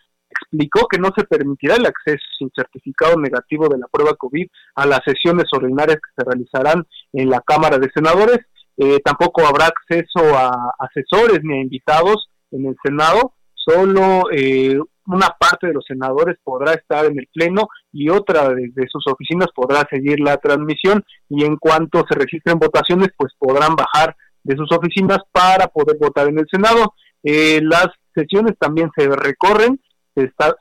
explicó 0.47 0.87
que 0.87 0.99
no 0.99 1.09
se 1.15 1.25
permitirá 1.25 1.75
el 1.75 1.85
acceso 1.85 2.23
sin 2.39 2.49
certificado 2.55 3.17
negativo 3.17 3.67
de 3.67 3.77
la 3.77 3.87
prueba 3.87 4.15
COVID 4.15 4.47
a 4.75 4.85
las 4.85 5.01
sesiones 5.05 5.45
ordinarias 5.51 5.97
que 5.97 6.11
se 6.15 6.25
realizarán 6.25 6.85
en 7.13 7.29
la 7.29 7.41
Cámara 7.41 7.77
de 7.77 7.89
Senadores. 7.93 8.39
Eh, 8.77 8.99
tampoco 9.03 9.45
habrá 9.45 9.67
acceso 9.67 10.37
a 10.37 10.71
asesores 10.79 11.39
ni 11.43 11.57
a 11.57 11.61
invitados 11.61 12.29
en 12.51 12.67
el 12.67 12.75
Senado. 12.83 13.33
Solo 13.53 14.31
eh, 14.31 14.79
una 15.07 15.35
parte 15.37 15.67
de 15.67 15.73
los 15.73 15.83
senadores 15.85 16.37
podrá 16.43 16.73
estar 16.73 17.05
en 17.05 17.19
el 17.19 17.27
Pleno 17.33 17.67
y 17.91 18.09
otra 18.09 18.49
de, 18.49 18.71
sus 18.89 19.05
oficinas 19.07 19.47
podrá 19.53 19.85
seguir 19.89 20.19
la 20.19 20.37
transmisión 20.37 21.03
y 21.29 21.43
en 21.43 21.57
cuanto 21.57 22.03
se 22.09 22.17
registren 22.17 22.59
votaciones, 22.59 23.09
pues 23.17 23.33
podrán 23.37 23.75
bajar 23.75 24.15
de 24.43 24.55
sus 24.55 24.71
oficinas 24.71 25.19
para 25.31 25.67
poder 25.67 25.97
votar 25.99 26.29
en 26.29 26.39
el 26.39 26.47
Senado. 26.49 26.93
Eh, 27.23 27.59
las 27.63 27.87
sesiones 28.15 28.53
también 28.57 28.89
se 28.95 29.07
recorren 29.09 29.79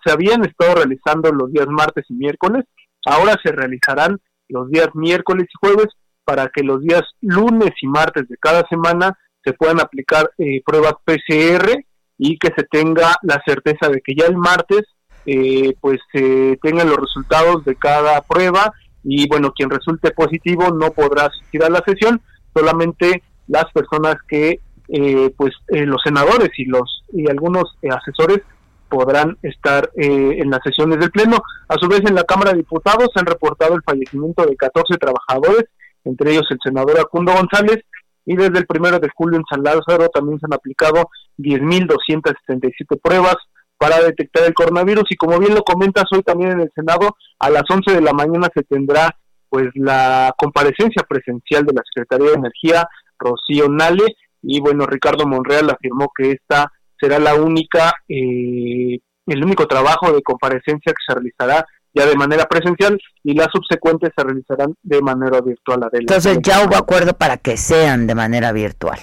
se, 0.04 0.12
habían 0.12 0.44
estado 0.44 0.76
realizando 0.76 1.32
los 1.32 1.50
días 1.50 1.66
martes 1.68 2.04
y 2.08 2.14
miércoles, 2.14 2.64
ahora 3.04 3.36
se 3.42 3.52
realizarán 3.52 4.18
los 4.48 4.70
días 4.70 4.88
miércoles 4.94 5.46
y 5.48 5.66
jueves 5.66 5.88
para 6.24 6.48
que 6.48 6.62
los 6.62 6.80
días 6.82 7.02
lunes 7.20 7.70
y 7.80 7.86
martes 7.86 8.28
de 8.28 8.36
cada 8.38 8.66
semana 8.68 9.16
se 9.44 9.52
puedan 9.52 9.80
aplicar 9.80 10.30
eh, 10.38 10.60
pruebas 10.64 10.94
PCR 11.04 11.84
y 12.18 12.38
que 12.38 12.48
se 12.56 12.64
tenga 12.64 13.14
la 13.22 13.40
certeza 13.46 13.88
de 13.88 14.00
que 14.00 14.14
ya 14.16 14.26
el 14.26 14.36
martes 14.36 14.82
eh, 15.24 15.74
pues 15.80 15.98
se 16.12 16.58
tengan 16.62 16.88
los 16.88 16.98
resultados 16.98 17.64
de 17.64 17.76
cada 17.76 18.20
prueba 18.22 18.72
y 19.04 19.28
bueno 19.28 19.52
quien 19.52 19.70
resulte 19.70 20.10
positivo 20.10 20.70
no 20.70 20.90
podrá 20.90 21.26
asistir 21.26 21.62
a 21.64 21.70
la 21.70 21.82
sesión 21.86 22.20
solamente 22.54 23.22
las 23.46 23.66
personas 23.72 24.16
que 24.28 24.60
eh, 24.88 25.30
pues 25.36 25.52
los 25.68 26.00
senadores 26.02 26.50
y 26.56 26.64
los 26.64 27.02
y 27.12 27.28
algunos 27.28 27.76
asesores 27.90 28.42
podrán 28.88 29.36
estar 29.42 29.90
eh, 29.96 30.38
en 30.38 30.50
las 30.50 30.60
sesiones 30.64 30.98
del 30.98 31.10
Pleno. 31.10 31.38
A 31.68 31.74
su 31.80 31.88
vez, 31.88 32.00
en 32.06 32.14
la 32.14 32.24
Cámara 32.24 32.52
de 32.52 32.58
Diputados 32.58 33.08
se 33.12 33.20
han 33.20 33.26
reportado 33.26 33.74
el 33.74 33.82
fallecimiento 33.82 34.44
de 34.44 34.56
14 34.56 34.96
trabajadores, 34.98 35.64
entre 36.04 36.32
ellos 36.32 36.46
el 36.50 36.58
senador 36.62 36.98
Acundo 37.00 37.32
González, 37.32 37.84
y 38.24 38.36
desde 38.36 38.58
el 38.58 38.66
primero 38.66 38.98
de 38.98 39.08
julio 39.14 39.38
en 39.38 39.44
San 39.48 39.62
Lázaro 39.62 40.08
también 40.08 40.38
se 40.40 40.46
han 40.46 40.54
aplicado 40.54 41.08
10.277 41.38 43.00
pruebas 43.00 43.36
para 43.78 44.00
detectar 44.00 44.44
el 44.44 44.54
coronavirus 44.54 45.04
y 45.10 45.16
como 45.16 45.38
bien 45.38 45.54
lo 45.54 45.62
comentas 45.62 46.04
hoy 46.12 46.22
también 46.22 46.52
en 46.52 46.60
el 46.60 46.72
Senado 46.74 47.16
a 47.38 47.50
las 47.50 47.62
11 47.68 47.92
de 47.92 48.00
la 48.00 48.12
mañana 48.12 48.48
se 48.54 48.62
tendrá 48.62 49.16
pues 49.48 49.68
la 49.74 50.34
comparecencia 50.36 51.04
presencial 51.08 51.64
de 51.64 51.74
la 51.74 51.82
Secretaría 51.92 52.30
de 52.30 52.38
Energía 52.38 52.88
Rocío 53.18 53.68
Nale 53.68 54.16
y 54.42 54.60
bueno 54.60 54.86
Ricardo 54.86 55.26
Monreal 55.26 55.70
afirmó 55.70 56.10
que 56.16 56.32
esta 56.32 56.72
será 57.00 57.18
la 57.18 57.34
única, 57.34 57.92
eh, 58.08 58.98
el 59.26 59.44
único 59.44 59.66
trabajo 59.66 60.12
de 60.12 60.22
comparecencia 60.22 60.92
que 60.92 61.04
se 61.06 61.14
realizará 61.14 61.66
ya 61.96 62.06
de 62.06 62.14
manera 62.14 62.44
presencial 62.44 62.98
y 63.24 63.34
las 63.34 63.48
subsecuentes 63.52 64.10
se 64.14 64.22
realizarán 64.22 64.74
de 64.82 65.00
manera 65.00 65.40
virtual. 65.40 65.88
Entonces 65.92 66.38
ya 66.42 66.62
hubo 66.62 66.76
acuerdo 66.76 67.14
para 67.14 67.38
que 67.38 67.56
sean 67.56 68.06
de 68.06 68.14
manera 68.14 68.52
virtual. 68.52 68.98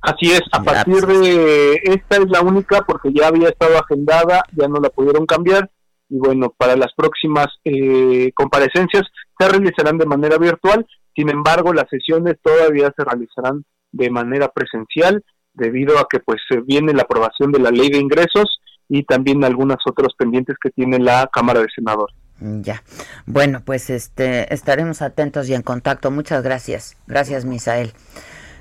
Así 0.00 0.32
es, 0.32 0.40
a 0.50 0.62
partir 0.62 1.06
de 1.06 1.74
esta 1.84 2.16
es 2.16 2.28
la 2.28 2.40
única 2.40 2.80
porque 2.82 3.12
ya 3.12 3.28
había 3.28 3.50
estado 3.50 3.78
agendada, 3.78 4.42
ya 4.52 4.66
no 4.68 4.80
la 4.80 4.88
pudieron 4.88 5.26
cambiar 5.26 5.70
y 6.08 6.18
bueno, 6.18 6.52
para 6.56 6.76
las 6.76 6.92
próximas 6.96 7.46
eh, 7.64 8.32
comparecencias 8.34 9.02
se 9.38 9.48
realizarán 9.48 9.98
de 9.98 10.06
manera 10.06 10.38
virtual, 10.38 10.86
sin 11.14 11.28
embargo 11.30 11.72
las 11.72 11.88
sesiones 11.88 12.36
todavía 12.42 12.92
se 12.96 13.04
realizarán 13.04 13.64
de 13.92 14.10
manera 14.10 14.48
presencial 14.48 15.22
debido 15.54 15.98
a 15.98 16.06
que 16.10 16.20
pues 16.20 16.40
viene 16.64 16.92
la 16.92 17.02
aprobación 17.02 17.52
de 17.52 17.60
la 17.60 17.70
ley 17.70 17.90
de 17.90 17.98
ingresos 17.98 18.60
y 18.88 19.04
también 19.04 19.44
algunas 19.44 19.78
otros 19.86 20.14
pendientes 20.16 20.56
que 20.62 20.70
tiene 20.70 20.98
la 20.98 21.28
Cámara 21.32 21.60
de 21.60 21.68
Senadores. 21.74 22.16
Ya. 22.40 22.82
Bueno, 23.24 23.62
pues 23.64 23.88
este 23.88 24.52
estaremos 24.52 25.00
atentos 25.00 25.48
y 25.48 25.54
en 25.54 25.62
contacto. 25.62 26.10
Muchas 26.10 26.42
gracias. 26.42 26.96
Gracias, 27.06 27.44
Misael. 27.44 27.92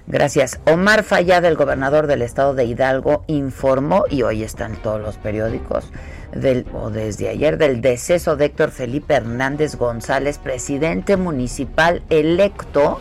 Gracias. 0.07 0.59
Omar 0.65 1.03
Fayad, 1.03 1.45
el 1.45 1.55
gobernador 1.55 2.07
del 2.07 2.21
estado 2.21 2.53
de 2.53 2.65
Hidalgo, 2.65 3.23
informó, 3.27 4.05
y 4.09 4.23
hoy 4.23 4.43
están 4.43 4.75
todos 4.81 4.99
los 4.99 5.17
periódicos, 5.17 5.91
del, 6.33 6.65
o 6.73 6.89
desde 6.89 7.29
ayer, 7.29 7.57
del 7.57 7.81
deceso 7.81 8.35
de 8.35 8.45
Héctor 8.45 8.71
Felipe 8.71 9.13
Hernández 9.13 9.75
González, 9.75 10.37
presidente 10.37 11.17
municipal 11.17 12.03
electo 12.09 12.99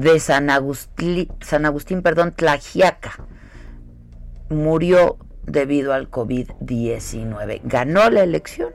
de 0.00 0.20
San 0.20 0.48
Agustín, 0.50 1.28
San 1.40 1.66
Agustín 1.66 2.02
perdón, 2.02 2.32
Tlajiaca. 2.32 3.24
Murió 4.48 5.18
debido 5.44 5.92
al 5.92 6.10
COVID-19. 6.10 7.60
Ganó 7.64 8.08
la 8.10 8.22
elección 8.22 8.72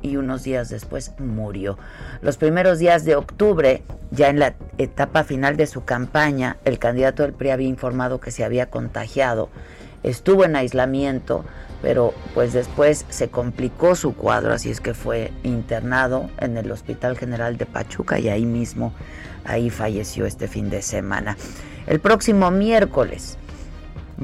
y 0.00 0.16
unos 0.16 0.44
días 0.44 0.68
después 0.68 1.12
murió. 1.18 1.78
Los 2.20 2.36
primeros 2.36 2.78
días 2.78 3.04
de 3.04 3.16
octubre, 3.16 3.82
ya 4.10 4.28
en 4.28 4.38
la 4.38 4.54
etapa 4.78 5.24
final 5.24 5.56
de 5.56 5.66
su 5.66 5.84
campaña, 5.84 6.58
el 6.64 6.78
candidato 6.78 7.22
del 7.22 7.32
PRI 7.32 7.50
había 7.50 7.68
informado 7.68 8.20
que 8.20 8.30
se 8.30 8.44
había 8.44 8.70
contagiado, 8.70 9.48
estuvo 10.04 10.44
en 10.44 10.54
aislamiento, 10.54 11.44
pero 11.82 12.14
pues 12.32 12.52
después 12.52 13.04
se 13.08 13.28
complicó 13.28 13.96
su 13.96 14.14
cuadro, 14.14 14.52
así 14.52 14.70
es 14.70 14.80
que 14.80 14.94
fue 14.94 15.32
internado 15.42 16.30
en 16.38 16.56
el 16.56 16.70
Hospital 16.70 17.18
General 17.18 17.56
de 17.56 17.66
Pachuca 17.66 18.18
y 18.18 18.28
ahí 18.28 18.46
mismo 18.46 18.92
Ahí 19.44 19.70
falleció 19.70 20.26
este 20.26 20.48
fin 20.48 20.70
de 20.70 20.82
semana. 20.82 21.36
El 21.86 22.00
próximo 22.00 22.50
miércoles 22.50 23.36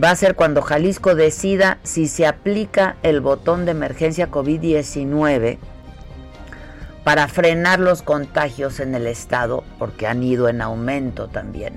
va 0.02 0.10
a 0.10 0.16
ser 0.16 0.34
cuando 0.34 0.62
Jalisco 0.62 1.14
decida 1.14 1.78
si 1.82 2.08
se 2.08 2.26
aplica 2.26 2.96
el 3.02 3.20
botón 3.20 3.66
de 3.66 3.72
emergencia 3.72 4.30
COVID-19 4.30 5.58
para 7.04 7.28
frenar 7.28 7.80
los 7.80 8.02
contagios 8.02 8.80
en 8.80 8.94
el 8.94 9.06
estado, 9.06 9.64
porque 9.78 10.06
han 10.06 10.22
ido 10.22 10.48
en 10.48 10.62
aumento 10.62 11.28
también. 11.28 11.74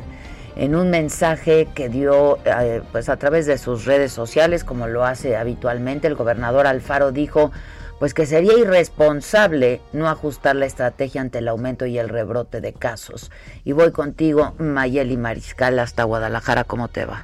En 0.55 0.75
un 0.75 0.89
mensaje 0.91 1.67
que 1.73 1.89
dio 1.89 2.37
eh, 2.45 2.81
pues 2.91 3.09
a 3.09 3.17
través 3.17 3.45
de 3.45 3.57
sus 3.57 3.85
redes 3.85 4.11
sociales, 4.11 4.63
como 4.63 4.87
lo 4.87 5.03
hace 5.03 5.35
habitualmente, 5.35 6.07
el 6.07 6.15
gobernador 6.15 6.67
Alfaro 6.67 7.11
dijo, 7.11 7.51
pues 7.99 8.13
que 8.13 8.25
sería 8.25 8.57
irresponsable 8.57 9.81
no 9.93 10.09
ajustar 10.09 10.55
la 10.55 10.65
estrategia 10.65 11.21
ante 11.21 11.39
el 11.39 11.47
aumento 11.47 11.85
y 11.85 11.97
el 11.97 12.09
rebrote 12.09 12.61
de 12.61 12.73
casos. 12.73 13.31
Y 13.63 13.71
voy 13.71 13.91
contigo, 13.91 14.53
Mayeli 14.59 15.17
Mariscal, 15.17 15.79
hasta 15.79 16.03
Guadalajara, 16.03 16.65
¿cómo 16.65 16.87
te 16.87 17.05
va? 17.05 17.23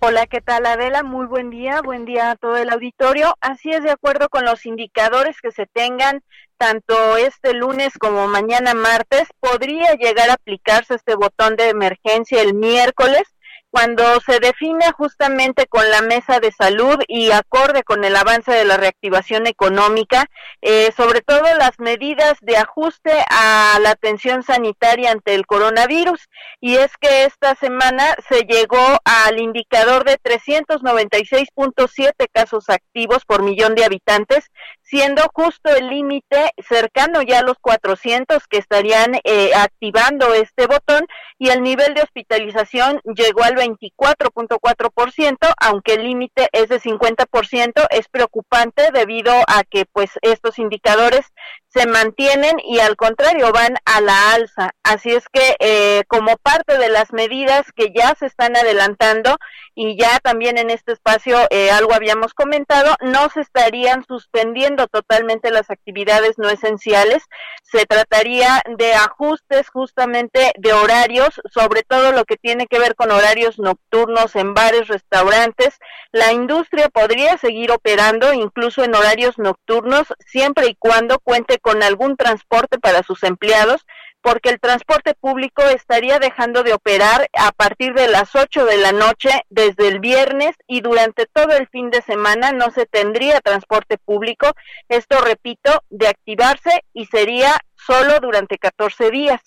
Hola, 0.00 0.26
¿qué 0.26 0.40
tal 0.40 0.66
Adela? 0.66 1.02
Muy 1.02 1.26
buen 1.26 1.50
día, 1.50 1.80
buen 1.82 2.04
día 2.04 2.30
a 2.30 2.36
todo 2.36 2.56
el 2.56 2.70
auditorio. 2.70 3.34
Así 3.40 3.70
es, 3.70 3.82
de 3.82 3.90
acuerdo 3.90 4.28
con 4.28 4.44
los 4.44 4.66
indicadores 4.66 5.40
que 5.40 5.52
se 5.52 5.66
tengan, 5.66 6.22
tanto 6.56 7.16
este 7.16 7.54
lunes 7.54 7.98
como 7.98 8.26
mañana 8.28 8.74
martes, 8.74 9.28
podría 9.40 9.94
llegar 9.94 10.30
a 10.30 10.34
aplicarse 10.34 10.94
este 10.94 11.14
botón 11.14 11.56
de 11.56 11.68
emergencia 11.68 12.42
el 12.42 12.54
miércoles 12.54 13.35
cuando 13.70 14.20
se 14.20 14.40
define 14.40 14.92
justamente 14.92 15.66
con 15.66 15.88
la 15.90 16.02
mesa 16.02 16.40
de 16.40 16.52
salud 16.52 16.96
y 17.08 17.30
acorde 17.30 17.82
con 17.82 18.04
el 18.04 18.16
avance 18.16 18.50
de 18.50 18.64
la 18.64 18.76
reactivación 18.76 19.46
económica, 19.46 20.26
eh, 20.62 20.92
sobre 20.96 21.20
todo 21.20 21.42
las 21.58 21.78
medidas 21.78 22.38
de 22.40 22.56
ajuste 22.56 23.12
a 23.30 23.78
la 23.80 23.90
atención 23.90 24.42
sanitaria 24.42 25.10
ante 25.10 25.34
el 25.34 25.46
coronavirus. 25.46 26.28
Y 26.60 26.76
es 26.76 26.92
que 27.00 27.24
esta 27.24 27.54
semana 27.54 28.16
se 28.28 28.42
llegó 28.42 28.98
al 29.04 29.38
indicador 29.38 30.04
de 30.04 30.18
396.7 30.18 32.12
casos 32.32 32.70
activos 32.70 33.24
por 33.24 33.42
millón 33.42 33.74
de 33.74 33.84
habitantes, 33.84 34.46
siendo 34.88 35.22
justo 35.34 35.74
el 35.74 35.88
límite 35.88 36.52
cercano 36.58 37.20
ya 37.22 37.40
a 37.40 37.42
los 37.42 37.58
400 37.60 38.46
que 38.46 38.58
estarían 38.58 39.16
eh, 39.24 39.50
activando 39.54 40.32
este 40.32 40.66
botón 40.66 41.06
y 41.38 41.48
el 41.48 41.62
nivel 41.62 41.94
de 41.94 42.02
hospitalización 42.02 43.00
llegó 43.04 43.42
al 43.42 43.56
24.4%, 43.56 45.36
aunque 45.60 45.94
el 45.94 46.04
límite 46.04 46.48
es 46.52 46.68
de 46.68 46.80
50%, 46.80 47.86
es 47.90 48.08
preocupante 48.08 48.90
debido 48.92 49.32
a 49.48 49.64
que 49.64 49.86
pues 49.92 50.12
estos 50.22 50.58
indicadores 50.58 51.26
se 51.68 51.86
mantienen 51.86 52.56
y 52.64 52.78
al 52.78 52.96
contrario 52.96 53.52
van 53.52 53.76
a 53.84 54.00
la 54.00 54.32
alza. 54.32 54.70
Así 54.82 55.10
es 55.10 55.28
que 55.28 55.56
eh, 55.58 56.04
como 56.08 56.36
parte 56.38 56.78
de 56.78 56.88
las 56.88 57.12
medidas 57.12 57.70
que 57.72 57.92
ya 57.94 58.14
se 58.14 58.26
están 58.26 58.56
adelantando 58.56 59.36
y 59.74 59.98
ya 59.98 60.18
también 60.20 60.56
en 60.56 60.70
este 60.70 60.92
espacio 60.92 61.36
eh, 61.50 61.70
algo 61.70 61.92
habíamos 61.92 62.32
comentado, 62.32 62.94
no 63.02 63.28
se 63.28 63.40
estarían 63.40 64.04
suspendiendo 64.06 64.75
totalmente 64.86 65.50
las 65.50 65.70
actividades 65.70 66.38
no 66.38 66.50
esenciales. 66.50 67.22
Se 67.62 67.86
trataría 67.86 68.62
de 68.76 68.92
ajustes 68.92 69.70
justamente 69.70 70.52
de 70.58 70.72
horarios, 70.74 71.40
sobre 71.50 71.82
todo 71.82 72.12
lo 72.12 72.26
que 72.26 72.36
tiene 72.36 72.66
que 72.66 72.78
ver 72.78 72.94
con 72.94 73.10
horarios 73.10 73.58
nocturnos 73.58 74.36
en 74.36 74.52
bares, 74.52 74.88
restaurantes. 74.88 75.78
La 76.12 76.32
industria 76.32 76.90
podría 76.90 77.38
seguir 77.38 77.72
operando 77.72 78.34
incluso 78.34 78.84
en 78.84 78.94
horarios 78.94 79.38
nocturnos 79.38 80.12
siempre 80.18 80.66
y 80.66 80.74
cuando 80.74 81.18
cuente 81.18 81.58
con 81.58 81.82
algún 81.82 82.16
transporte 82.16 82.78
para 82.78 83.02
sus 83.02 83.22
empleados, 83.22 83.86
porque 84.26 84.48
el 84.48 84.58
transporte 84.58 85.14
público 85.14 85.62
estaría 85.62 86.18
dejando 86.18 86.64
de 86.64 86.72
operar 86.72 87.28
a 87.38 87.52
partir 87.52 87.94
de 87.94 88.08
las 88.08 88.34
8 88.34 88.64
de 88.64 88.76
la 88.76 88.90
noche 88.90 89.30
desde 89.50 89.86
el 89.86 90.00
viernes 90.00 90.56
y 90.66 90.80
durante 90.80 91.26
todo 91.26 91.56
el 91.56 91.68
fin 91.68 91.90
de 91.90 92.02
semana 92.02 92.50
no 92.50 92.72
se 92.72 92.86
tendría 92.86 93.40
transporte 93.40 93.98
público. 93.98 94.50
Esto, 94.88 95.20
repito, 95.20 95.70
de 95.90 96.08
activarse 96.08 96.82
y 96.92 97.06
sería 97.06 97.56
solo 97.76 98.18
durante 98.18 98.58
14 98.58 99.12
días 99.12 99.40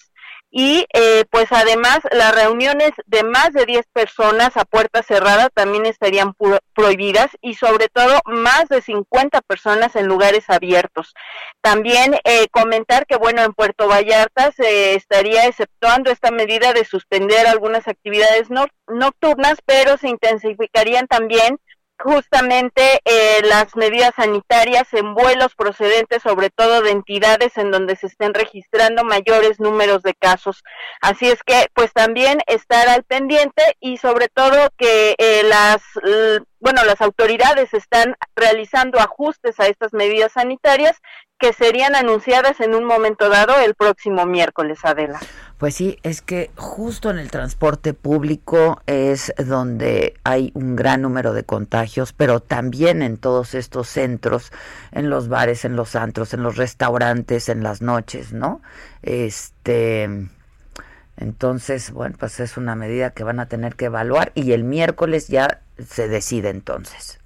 y 0.52 0.86
eh, 0.94 1.26
pues 1.30 1.52
además 1.52 2.00
las 2.12 2.34
reuniones 2.34 2.92
de 3.06 3.24
más 3.24 3.54
de 3.54 3.66
10 3.66 3.86
personas 3.94 4.58
a 4.58 4.66
puerta 4.66 5.04
cerrada 5.04 5.50
también 5.50 5.86
estarían 5.86 6.34
prohibidas 6.74 7.30
y 7.42 7.54
sobre 7.54 7.88
todo 7.88 8.20
más 8.26 8.68
de 8.68 8.82
50 8.82 9.42
personas 9.42 9.96
en 9.96 10.08
lugares 10.08 10.50
abiertos. 10.50 11.14
También 11.62 12.16
eh, 12.24 12.48
comentar 12.50 13.06
que 13.06 13.18
bueno, 13.18 13.44
en 13.44 13.54
Puerto 13.54 13.88
Vallarta 13.88 14.52
se 14.52 14.96
estaría 14.96 15.46
exceptuando 15.46 16.10
esta 16.10 16.32
medida 16.32 16.74
de 16.74 16.86
suspender 16.86 17.46
algunas 17.46 17.88
actividades 17.88 18.50
nocturnas, 18.88 19.60
pero 19.66 19.98
se 19.98 20.10
intensificarían 20.10 21.08
también 21.08 21.60
justamente 22.00 23.02
eh, 23.06 23.42
las 23.44 23.76
medidas 23.76 24.14
sanitarias 24.16 24.94
en 24.94 25.14
vuelos 25.14 25.56
procedentes 25.56 26.24
sobre 26.24 26.50
todo 26.50 26.82
de 26.82 26.92
entidades 26.92 27.58
en 27.58 27.72
donde 27.72 27.96
se 27.96 28.08
estén 28.08 28.34
registrando 28.34 29.04
mayores 29.04 29.60
números 29.60 30.02
de 30.04 30.14
casos. 30.14 30.64
Así 31.02 31.28
es 31.28 31.44
que 31.44 31.68
pues 31.74 31.94
también 31.94 32.40
estar 32.48 32.88
al 32.88 33.04
pendiente 33.04 33.62
y 33.80 33.98
sobre 33.98 34.28
todo 34.30 34.70
que 34.78 35.16
eh, 35.18 35.44
las 35.44 35.82
bueno, 36.60 36.84
las 36.84 37.02
autoridades 37.02 37.74
están 37.74 38.16
realizando 38.36 39.00
ajustes 39.00 39.60
a 39.60 39.68
estas 39.68 39.94
medidas 39.94 40.34
sanitarias 40.34 40.98
que 41.40 41.54
serían 41.54 41.96
anunciadas 41.96 42.60
en 42.60 42.76
un 42.76 42.84
momento 42.84 43.30
dado 43.30 43.58
el 43.60 43.74
próximo 43.74 44.26
miércoles, 44.26 44.80
Adela. 44.84 45.20
Pues 45.58 45.76
sí, 45.76 45.98
es 46.04 46.22
que 46.22 46.52
justo 46.56 47.10
en 47.10 47.18
el 47.18 47.32
transporte 47.32 47.94
público 47.94 48.82
es 48.86 49.34
donde 49.38 50.16
hay 50.26 50.52
un 50.54 50.76
gran 50.76 51.02
número 51.02 51.34
de 51.34 51.44
contagios, 51.44 52.12
pero 52.12 52.42
también 52.42 53.02
en 53.02 53.18
todos 53.18 53.56
estos 53.56 53.88
centros, 53.88 54.52
en 54.92 55.10
los 55.10 55.30
bares, 55.30 55.64
en 55.64 55.78
los 55.78 55.96
antros, 55.96 56.34
en 56.34 56.44
los 56.44 56.58
restaurantes, 56.58 57.48
en 57.48 57.64
las 57.64 57.82
noches, 57.82 58.34
¿no? 58.34 58.62
Este 59.02 60.30
entonces, 61.20 61.92
bueno, 61.92 62.16
pues 62.18 62.40
es 62.40 62.56
una 62.56 62.76
medida 62.76 63.12
que 63.12 63.26
van 63.26 63.42
a 63.42 63.48
tener 63.48 63.76
que 63.76 63.86
evaluar 63.86 64.32
y 64.36 64.54
el 64.54 64.64
miércoles 64.64 65.28
ya 65.28 65.60
se 65.86 66.08
decide 66.08 66.50
entonces. 66.50 67.20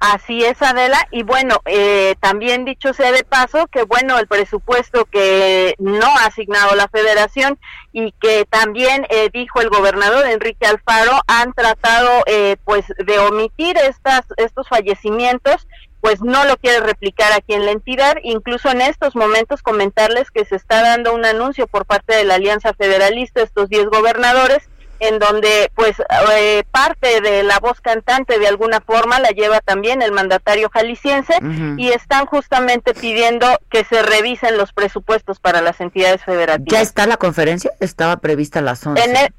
Así 0.00 0.44
es, 0.44 0.60
Adela. 0.60 1.06
Y 1.10 1.22
bueno, 1.22 1.62
eh, 1.64 2.16
también 2.20 2.64
dicho 2.64 2.92
sea 2.92 3.12
de 3.12 3.24
paso 3.24 3.66
que 3.68 3.84
bueno, 3.84 4.18
el 4.18 4.26
presupuesto 4.26 5.06
que 5.06 5.74
no 5.78 6.06
ha 6.06 6.26
asignado 6.26 6.74
la 6.74 6.88
federación 6.88 7.58
y 7.92 8.12
que 8.12 8.44
también 8.44 9.06
eh, 9.08 9.30
dijo 9.32 9.60
el 9.60 9.70
gobernador 9.70 10.26
Enrique 10.26 10.66
Alfaro 10.66 11.20
han 11.26 11.52
tratado 11.54 12.24
eh, 12.26 12.56
pues 12.64 12.84
de 13.06 13.18
omitir 13.20 13.78
estas, 13.78 14.22
estos 14.36 14.68
fallecimientos 14.68 15.66
pues 16.00 16.22
no 16.22 16.44
lo 16.44 16.56
quiere 16.56 16.80
replicar 16.80 17.32
aquí 17.32 17.54
en 17.54 17.66
la 17.66 17.72
entidad. 17.72 18.16
Incluso 18.22 18.70
en 18.70 18.80
estos 18.80 19.16
momentos 19.16 19.62
comentarles 19.62 20.30
que 20.30 20.44
se 20.44 20.56
está 20.56 20.82
dando 20.82 21.14
un 21.14 21.24
anuncio 21.24 21.66
por 21.66 21.86
parte 21.86 22.14
de 22.14 22.24
la 22.24 22.34
Alianza 22.34 22.74
Federalista, 22.74 23.42
estos 23.42 23.68
10 23.68 23.86
gobernadores, 23.86 24.68
en 25.00 25.18
donde 25.18 25.70
pues 25.74 25.96
eh, 26.36 26.64
parte 26.70 27.20
de 27.20 27.42
la 27.42 27.58
voz 27.58 27.80
cantante 27.80 28.38
de 28.38 28.46
alguna 28.46 28.80
forma 28.80 29.20
la 29.20 29.30
lleva 29.30 29.60
también 29.60 30.00
el 30.02 30.12
mandatario 30.12 30.70
jalisciense 30.70 31.34
y 31.76 31.88
están 31.88 32.26
justamente 32.26 32.94
pidiendo 32.94 33.46
que 33.68 33.84
se 33.84 34.02
revisen 34.02 34.56
los 34.56 34.72
presupuestos 34.72 35.38
para 35.38 35.60
las 35.60 35.80
entidades 35.80 36.24
federativas. 36.24 36.72
¿Ya 36.72 36.80
está 36.80 37.06
la 37.06 37.16
conferencia? 37.16 37.72
Estaba 37.80 38.16
prevista 38.18 38.60
a 38.60 38.62
las 38.62 38.86
11. 38.86 39.02
E, 39.02 39.32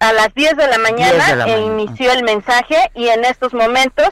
a 0.00 0.12
las 0.12 0.34
10 0.34 0.56
de 0.56 0.66
la 0.66 0.78
mañana 0.78 1.46
inició 1.58 2.12
el 2.12 2.22
mensaje 2.24 2.90
y 2.94 3.08
en 3.08 3.24
estos 3.24 3.52
momentos 3.52 4.08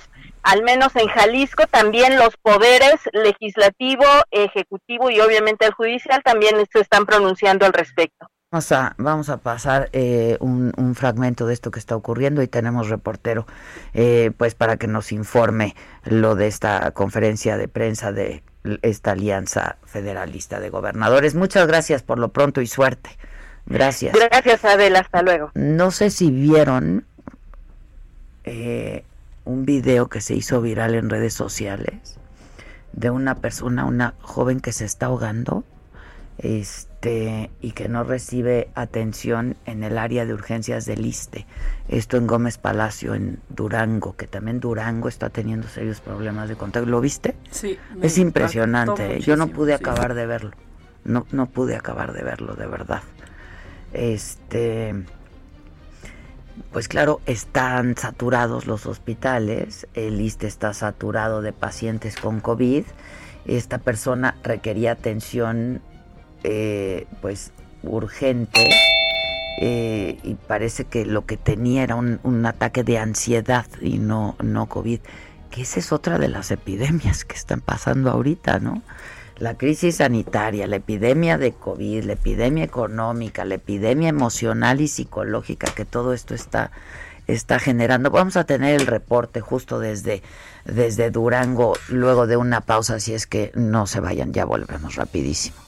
al 0.48 0.62
menos 0.62 0.96
en 0.96 1.08
Jalisco, 1.08 1.66
también 1.66 2.16
los 2.16 2.38
poderes 2.38 3.00
legislativo, 3.12 4.04
ejecutivo 4.30 5.10
y 5.10 5.20
obviamente 5.20 5.66
el 5.66 5.72
judicial 5.72 6.22
también 6.24 6.56
se 6.72 6.80
están 6.80 7.04
pronunciando 7.04 7.66
al 7.66 7.74
respecto. 7.74 8.30
Vamos 8.50 8.72
a, 8.72 8.94
vamos 8.96 9.28
a 9.28 9.36
pasar 9.36 9.90
eh, 9.92 10.38
un, 10.40 10.94
fragmento 10.94 11.46
de 11.46 11.52
esto 11.52 11.70
que 11.70 11.78
está 11.78 11.94
ocurriendo 11.96 12.40
y 12.40 12.48
tenemos 12.48 12.88
reportero 12.88 13.46
eh, 13.92 14.30
pues 14.38 14.54
para 14.54 14.78
que 14.78 14.86
nos 14.86 15.12
informe 15.12 15.76
lo 16.04 16.34
de 16.34 16.46
esta 16.46 16.92
conferencia 16.92 17.58
de 17.58 17.68
prensa 17.68 18.10
de 18.10 18.42
esta 18.80 19.10
alianza 19.10 19.76
federalista 19.84 20.60
de 20.60 20.70
gobernadores. 20.70 21.34
Muchas 21.34 21.66
gracias 21.66 22.02
por 22.02 22.18
lo 22.18 22.30
pronto 22.30 22.62
y 22.62 22.66
suerte. 22.66 23.10
Gracias. 23.66 24.14
Gracias 24.14 24.64
Adel, 24.64 24.96
hasta 24.96 25.20
luego. 25.20 25.50
No 25.52 25.90
sé 25.90 26.08
si 26.08 26.30
vieron 26.30 27.04
eh, 28.44 29.04
un 29.48 29.64
video 29.64 30.08
que 30.08 30.20
se 30.20 30.34
hizo 30.34 30.60
viral 30.60 30.94
en 30.94 31.08
redes 31.08 31.32
sociales 31.32 32.18
de 32.92 33.10
una 33.10 33.34
persona, 33.36 33.86
una 33.86 34.14
joven 34.20 34.60
que 34.60 34.72
se 34.72 34.84
está 34.84 35.06
ahogando 35.06 35.64
este 36.36 37.50
y 37.60 37.72
que 37.72 37.88
no 37.88 38.04
recibe 38.04 38.68
atención 38.74 39.56
en 39.64 39.82
el 39.84 39.96
área 39.96 40.26
de 40.26 40.34
urgencias 40.34 40.84
del 40.84 41.04
ISTE. 41.04 41.46
Esto 41.88 42.18
en 42.18 42.26
Gómez 42.26 42.58
Palacio, 42.58 43.14
en 43.14 43.40
Durango, 43.48 44.16
que 44.16 44.26
también 44.26 44.60
Durango 44.60 45.08
está 45.08 45.30
teniendo 45.30 45.66
serios 45.66 46.00
problemas 46.00 46.48
de 46.50 46.56
contagio. 46.56 46.88
¿Lo 46.88 47.00
viste? 47.00 47.34
Sí. 47.50 47.78
Es 48.02 48.18
impresionante. 48.18 49.16
¿eh? 49.16 49.20
Yo 49.20 49.36
no 49.36 49.48
pude 49.48 49.72
acabar 49.72 50.12
de 50.14 50.26
verlo. 50.26 50.52
No, 51.04 51.26
no 51.32 51.46
pude 51.46 51.74
acabar 51.74 52.12
de 52.12 52.22
verlo, 52.22 52.54
de 52.54 52.66
verdad. 52.66 53.02
Este 53.94 54.94
pues 56.72 56.88
claro, 56.88 57.20
están 57.26 57.96
saturados 57.96 58.66
los 58.66 58.86
hospitales, 58.86 59.86
el 59.94 60.20
ISTE 60.20 60.46
está 60.46 60.72
saturado 60.74 61.42
de 61.42 61.52
pacientes 61.52 62.16
con 62.16 62.40
COVID, 62.40 62.84
esta 63.46 63.78
persona 63.78 64.36
requería 64.42 64.92
atención 64.92 65.80
eh, 66.44 67.06
pues 67.20 67.52
urgente 67.82 68.68
eh, 69.60 70.18
y 70.22 70.34
parece 70.34 70.84
que 70.84 71.04
lo 71.04 71.26
que 71.26 71.36
tenía 71.36 71.82
era 71.82 71.96
un, 71.96 72.20
un, 72.22 72.44
ataque 72.46 72.84
de 72.84 72.98
ansiedad 72.98 73.66
y 73.80 73.98
no, 73.98 74.36
no 74.42 74.66
COVID, 74.66 75.00
que 75.50 75.62
esa 75.62 75.80
es 75.80 75.92
otra 75.92 76.18
de 76.18 76.28
las 76.28 76.50
epidemias 76.50 77.24
que 77.24 77.34
están 77.34 77.60
pasando 77.60 78.10
ahorita, 78.10 78.60
¿no? 78.60 78.82
La 79.38 79.56
crisis 79.56 79.96
sanitaria, 79.96 80.66
la 80.66 80.76
epidemia 80.76 81.38
de 81.38 81.52
COVID, 81.52 82.04
la 82.04 82.14
epidemia 82.14 82.64
económica, 82.64 83.44
la 83.44 83.54
epidemia 83.54 84.08
emocional 84.08 84.80
y 84.80 84.88
psicológica, 84.88 85.72
que 85.74 85.84
todo 85.84 86.12
esto 86.12 86.34
está 86.34 86.70
está 87.28 87.58
generando. 87.58 88.10
Vamos 88.10 88.36
a 88.36 88.44
tener 88.44 88.80
el 88.80 88.86
reporte 88.86 89.40
justo 89.40 89.78
desde, 89.78 90.22
desde 90.64 91.10
Durango 91.10 91.74
luego 91.88 92.26
de 92.26 92.36
una 92.36 92.62
pausa, 92.62 92.96
así 92.96 93.14
es 93.14 93.26
que 93.26 93.52
no 93.54 93.86
se 93.86 94.00
vayan, 94.00 94.32
ya 94.32 94.44
volvemos 94.44 94.96
rapidísimo. 94.96 95.67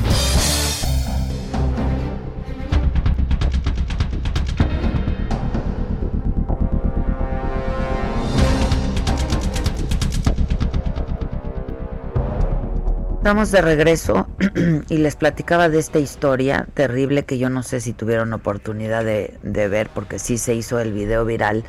Estamos 13.21 13.51
de 13.51 13.61
regreso 13.61 14.27
y 14.89 14.97
les 14.97 15.15
platicaba 15.15 15.69
de 15.69 15.77
esta 15.77 15.99
historia 15.99 16.67
terrible 16.73 17.23
que 17.23 17.37
yo 17.37 17.51
no 17.51 17.61
sé 17.61 17.79
si 17.79 17.93
tuvieron 17.93 18.33
oportunidad 18.33 19.05
de, 19.05 19.37
ver 19.43 19.91
porque 19.93 20.17
sí 20.17 20.39
se 20.39 20.55
hizo 20.55 20.79
el 20.79 20.91
video 20.91 21.23
viral 21.23 21.63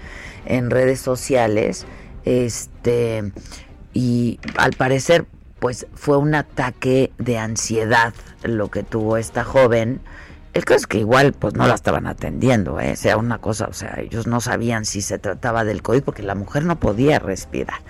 en 0.47 0.71
redes 0.71 1.03
sociales. 1.03 1.85
Este 2.25 3.33
y 3.93 4.41
al 4.57 4.73
parecer 4.73 5.27
pues 5.59 5.87
fue 5.93 6.17
un 6.17 6.35
ataque 6.35 7.13
de 7.19 7.37
ansiedad 7.37 8.15
lo 8.45 8.71
que 8.71 8.83
tuvo 8.83 9.19
esta 9.19 9.45
joven. 9.45 10.01
El 10.55 10.65
caso 10.65 10.79
es 10.79 10.87
que 10.87 11.01
igual 11.01 11.35
pues 11.35 11.53
no 11.53 11.67
la 11.67 11.75
estaban 11.75 12.07
atendiendo, 12.07 12.81
¿eh? 12.81 12.97
sea 12.97 13.19
una 13.19 13.37
cosa, 13.39 13.67
o 13.67 13.75
sea, 13.75 14.01
ellos 14.01 14.27
no 14.27 14.41
sabían 14.41 14.87
si 14.87 15.03
se 15.03 15.19
trataba 15.19 15.65
del 15.65 15.83
COVID 15.83 16.03
porque 16.03 16.23
la 16.23 16.35
mujer 16.35 16.65
no 16.65 16.81
podía 16.81 17.19
respirar. 17.19 17.81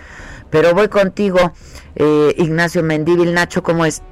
Pero 0.52 0.74
voy 0.74 0.88
contigo, 0.88 1.54
eh, 1.96 2.34
Ignacio 2.36 2.82
Mendívil. 2.82 3.32
Nacho, 3.32 3.62
¿cómo 3.62 3.86
es? 3.86 4.02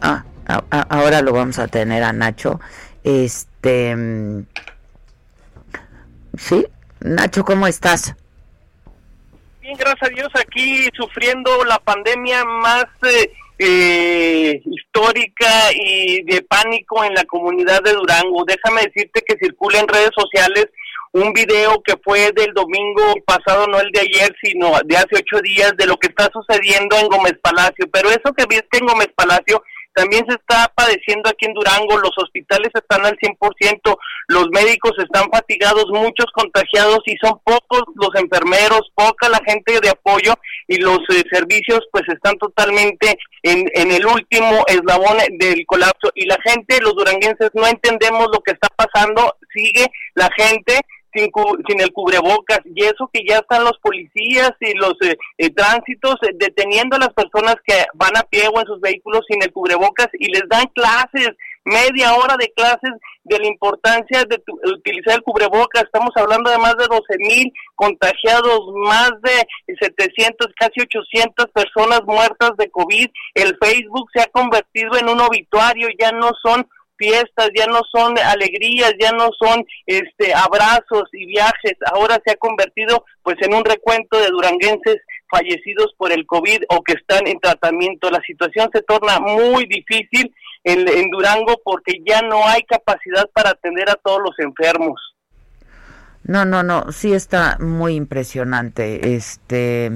Ah, 0.00 0.24
ahora 0.88 1.20
lo 1.20 1.32
vamos 1.32 1.58
a 1.58 1.66
tener 1.66 2.04
a 2.04 2.12
Nacho. 2.12 2.60
Este. 3.02 3.94
Mm, 3.96 4.46
sí, 6.38 6.64
Nacho, 7.00 7.44
¿cómo 7.44 7.66
estás? 7.66 8.14
Bien, 9.62 9.76
gracias 9.76 10.10
a 10.10 10.14
Dios, 10.14 10.28
aquí 10.36 10.88
sufriendo 10.94 11.64
la 11.64 11.80
pandemia 11.80 12.44
más 12.44 12.86
eh, 13.02 13.32
eh, 13.58 14.62
histórica 14.64 15.72
y 15.74 16.22
de 16.22 16.40
pánico 16.42 17.02
en 17.02 17.14
la 17.14 17.24
comunidad 17.24 17.82
de 17.82 17.94
Durango. 17.94 18.44
Déjame 18.46 18.82
decirte 18.82 19.24
que 19.26 19.36
circula 19.38 19.80
en 19.80 19.88
redes 19.88 20.10
sociales 20.16 20.68
un 21.14 21.32
video 21.32 21.80
que 21.82 21.94
fue 22.02 22.32
del 22.32 22.52
domingo 22.54 23.14
pasado, 23.24 23.66
no 23.68 23.78
el 23.78 23.90
de 23.92 24.00
ayer, 24.00 24.34
sino 24.42 24.72
de 24.84 24.96
hace 24.96 25.16
ocho 25.16 25.40
días, 25.42 25.72
de 25.78 25.86
lo 25.86 25.96
que 25.96 26.08
está 26.08 26.28
sucediendo 26.32 26.96
en 26.96 27.08
Gómez 27.08 27.34
Palacio. 27.40 27.86
Pero 27.92 28.10
eso 28.10 28.34
que 28.36 28.46
viste 28.46 28.78
en 28.78 28.86
Gómez 28.86 29.08
Palacio 29.14 29.62
también 29.94 30.24
se 30.28 30.34
está 30.34 30.72
padeciendo 30.74 31.30
aquí 31.30 31.46
en 31.46 31.54
Durango, 31.54 31.96
los 31.98 32.10
hospitales 32.16 32.70
están 32.74 33.06
al 33.06 33.16
100%, 33.16 33.96
los 34.26 34.48
médicos 34.50 34.92
están 34.98 35.30
fatigados, 35.30 35.86
muchos 35.90 36.26
contagiados 36.34 36.98
y 37.06 37.14
son 37.22 37.38
pocos 37.44 37.84
los 37.94 38.10
enfermeros, 38.16 38.90
poca 38.96 39.28
la 39.28 39.40
gente 39.46 39.78
de 39.80 39.90
apoyo 39.90 40.34
y 40.66 40.78
los 40.78 40.98
eh, 41.10 41.22
servicios 41.30 41.78
pues 41.92 42.02
están 42.08 42.36
totalmente 42.38 43.16
en, 43.44 43.70
en 43.74 43.92
el 43.92 44.04
último 44.04 44.64
eslabón 44.66 45.18
del 45.38 45.64
colapso 45.64 46.10
y 46.16 46.26
la 46.26 46.38
gente, 46.44 46.80
los 46.80 46.96
duranguenses 46.96 47.50
no 47.54 47.64
entendemos 47.64 48.26
lo 48.32 48.40
que 48.40 48.50
está 48.50 48.68
pasando, 48.74 49.36
sigue 49.54 49.86
la 50.14 50.28
gente 50.36 50.80
sin, 51.14 51.80
el 51.80 51.92
cubrebocas 51.92 52.60
y 52.64 52.84
eso 52.84 53.08
que 53.12 53.22
ya 53.26 53.38
están 53.38 53.64
los 53.64 53.78
policías 53.78 54.52
y 54.60 54.74
los 54.74 54.94
eh, 55.02 55.16
eh, 55.38 55.50
tránsitos 55.50 56.16
eh, 56.22 56.32
deteniendo 56.34 56.96
a 56.96 57.00
las 57.00 57.12
personas 57.14 57.56
que 57.66 57.74
van 57.94 58.16
a 58.16 58.22
pie 58.24 58.48
o 58.52 58.60
en 58.60 58.66
sus 58.66 58.80
vehículos 58.80 59.24
sin 59.28 59.42
el 59.42 59.52
cubrebocas 59.52 60.08
y 60.14 60.26
les 60.32 60.42
dan 60.48 60.66
clases, 60.74 61.30
media 61.64 62.14
hora 62.14 62.36
de 62.36 62.52
clases 62.52 62.92
de 63.24 63.38
la 63.38 63.46
importancia 63.46 64.24
de 64.24 64.42
utilizar 64.70 65.14
el 65.14 65.22
cubrebocas. 65.22 65.84
Estamos 65.84 66.10
hablando 66.16 66.50
de 66.50 66.58
más 66.58 66.76
de 66.76 66.86
12 66.86 67.02
mil 67.18 67.52
contagiados, 67.74 68.60
más 68.74 69.12
de 69.22 69.74
700, 69.80 70.48
casi 70.58 70.80
800 70.82 71.46
personas 71.52 72.02
muertas 72.04 72.50
de 72.58 72.70
COVID. 72.70 73.08
El 73.34 73.56
Facebook 73.62 74.10
se 74.14 74.22
ha 74.22 74.26
convertido 74.26 74.98
en 74.98 75.08
un 75.08 75.20
obituario, 75.20 75.88
ya 75.98 76.12
no 76.12 76.32
son 76.42 76.66
fiestas, 76.96 77.50
ya 77.56 77.66
no 77.66 77.80
son 77.90 78.18
alegrías, 78.18 78.92
ya 79.00 79.12
no 79.12 79.30
son 79.38 79.64
este 79.86 80.34
abrazos 80.34 81.08
y 81.12 81.26
viajes, 81.26 81.74
ahora 81.92 82.20
se 82.24 82.32
ha 82.32 82.36
convertido 82.36 83.04
pues 83.22 83.36
en 83.40 83.54
un 83.54 83.64
recuento 83.64 84.18
de 84.18 84.28
duranguenses 84.28 84.96
fallecidos 85.30 85.92
por 85.96 86.12
el 86.12 86.26
COVID 86.26 86.62
o 86.68 86.82
que 86.82 86.94
están 86.94 87.26
en 87.26 87.40
tratamiento. 87.40 88.10
La 88.10 88.22
situación 88.26 88.70
se 88.72 88.82
torna 88.82 89.18
muy 89.18 89.66
difícil 89.66 90.32
en, 90.62 90.88
en 90.88 91.10
Durango 91.10 91.60
porque 91.64 91.94
ya 92.06 92.22
no 92.22 92.46
hay 92.46 92.62
capacidad 92.62 93.28
para 93.32 93.50
atender 93.50 93.88
a 93.90 93.96
todos 93.96 94.20
los 94.22 94.38
enfermos. 94.38 95.00
No, 96.24 96.44
no, 96.46 96.62
no, 96.62 96.90
sí 96.90 97.12
está 97.12 97.58
muy 97.60 97.96
impresionante. 97.96 99.14
Este, 99.14 99.90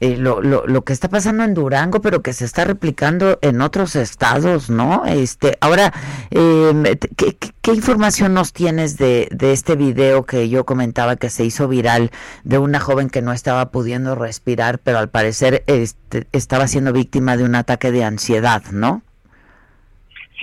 eh, 0.00 0.16
lo, 0.16 0.40
lo, 0.40 0.66
lo, 0.66 0.82
que 0.82 0.92
está 0.92 1.08
pasando 1.08 1.44
en 1.44 1.54
Durango, 1.54 2.00
pero 2.00 2.22
que 2.22 2.32
se 2.32 2.44
está 2.44 2.64
replicando 2.64 3.38
en 3.42 3.60
otros 3.60 3.96
estados, 3.96 4.70
¿no? 4.70 5.04
Este, 5.06 5.56
ahora, 5.60 5.92
eh, 6.30 6.98
¿qué, 7.16 7.36
¿qué, 7.60 7.72
información 7.72 8.34
nos 8.34 8.52
tienes 8.52 8.96
de, 8.96 9.28
de 9.30 9.52
este 9.52 9.76
video 9.76 10.24
que 10.24 10.48
yo 10.48 10.64
comentaba 10.64 11.16
que 11.16 11.30
se 11.30 11.44
hizo 11.44 11.68
viral 11.68 12.10
de 12.42 12.58
una 12.58 12.80
joven 12.80 13.08
que 13.08 13.22
no 13.22 13.32
estaba 13.32 13.70
pudiendo 13.70 14.14
respirar, 14.14 14.78
pero 14.78 14.98
al 14.98 15.10
parecer 15.10 15.64
este, 15.66 16.26
estaba 16.32 16.66
siendo 16.68 16.92
víctima 16.92 17.36
de 17.36 17.44
un 17.44 17.54
ataque 17.54 17.92
de 17.92 18.04
ansiedad, 18.04 18.62
¿no? 18.72 19.02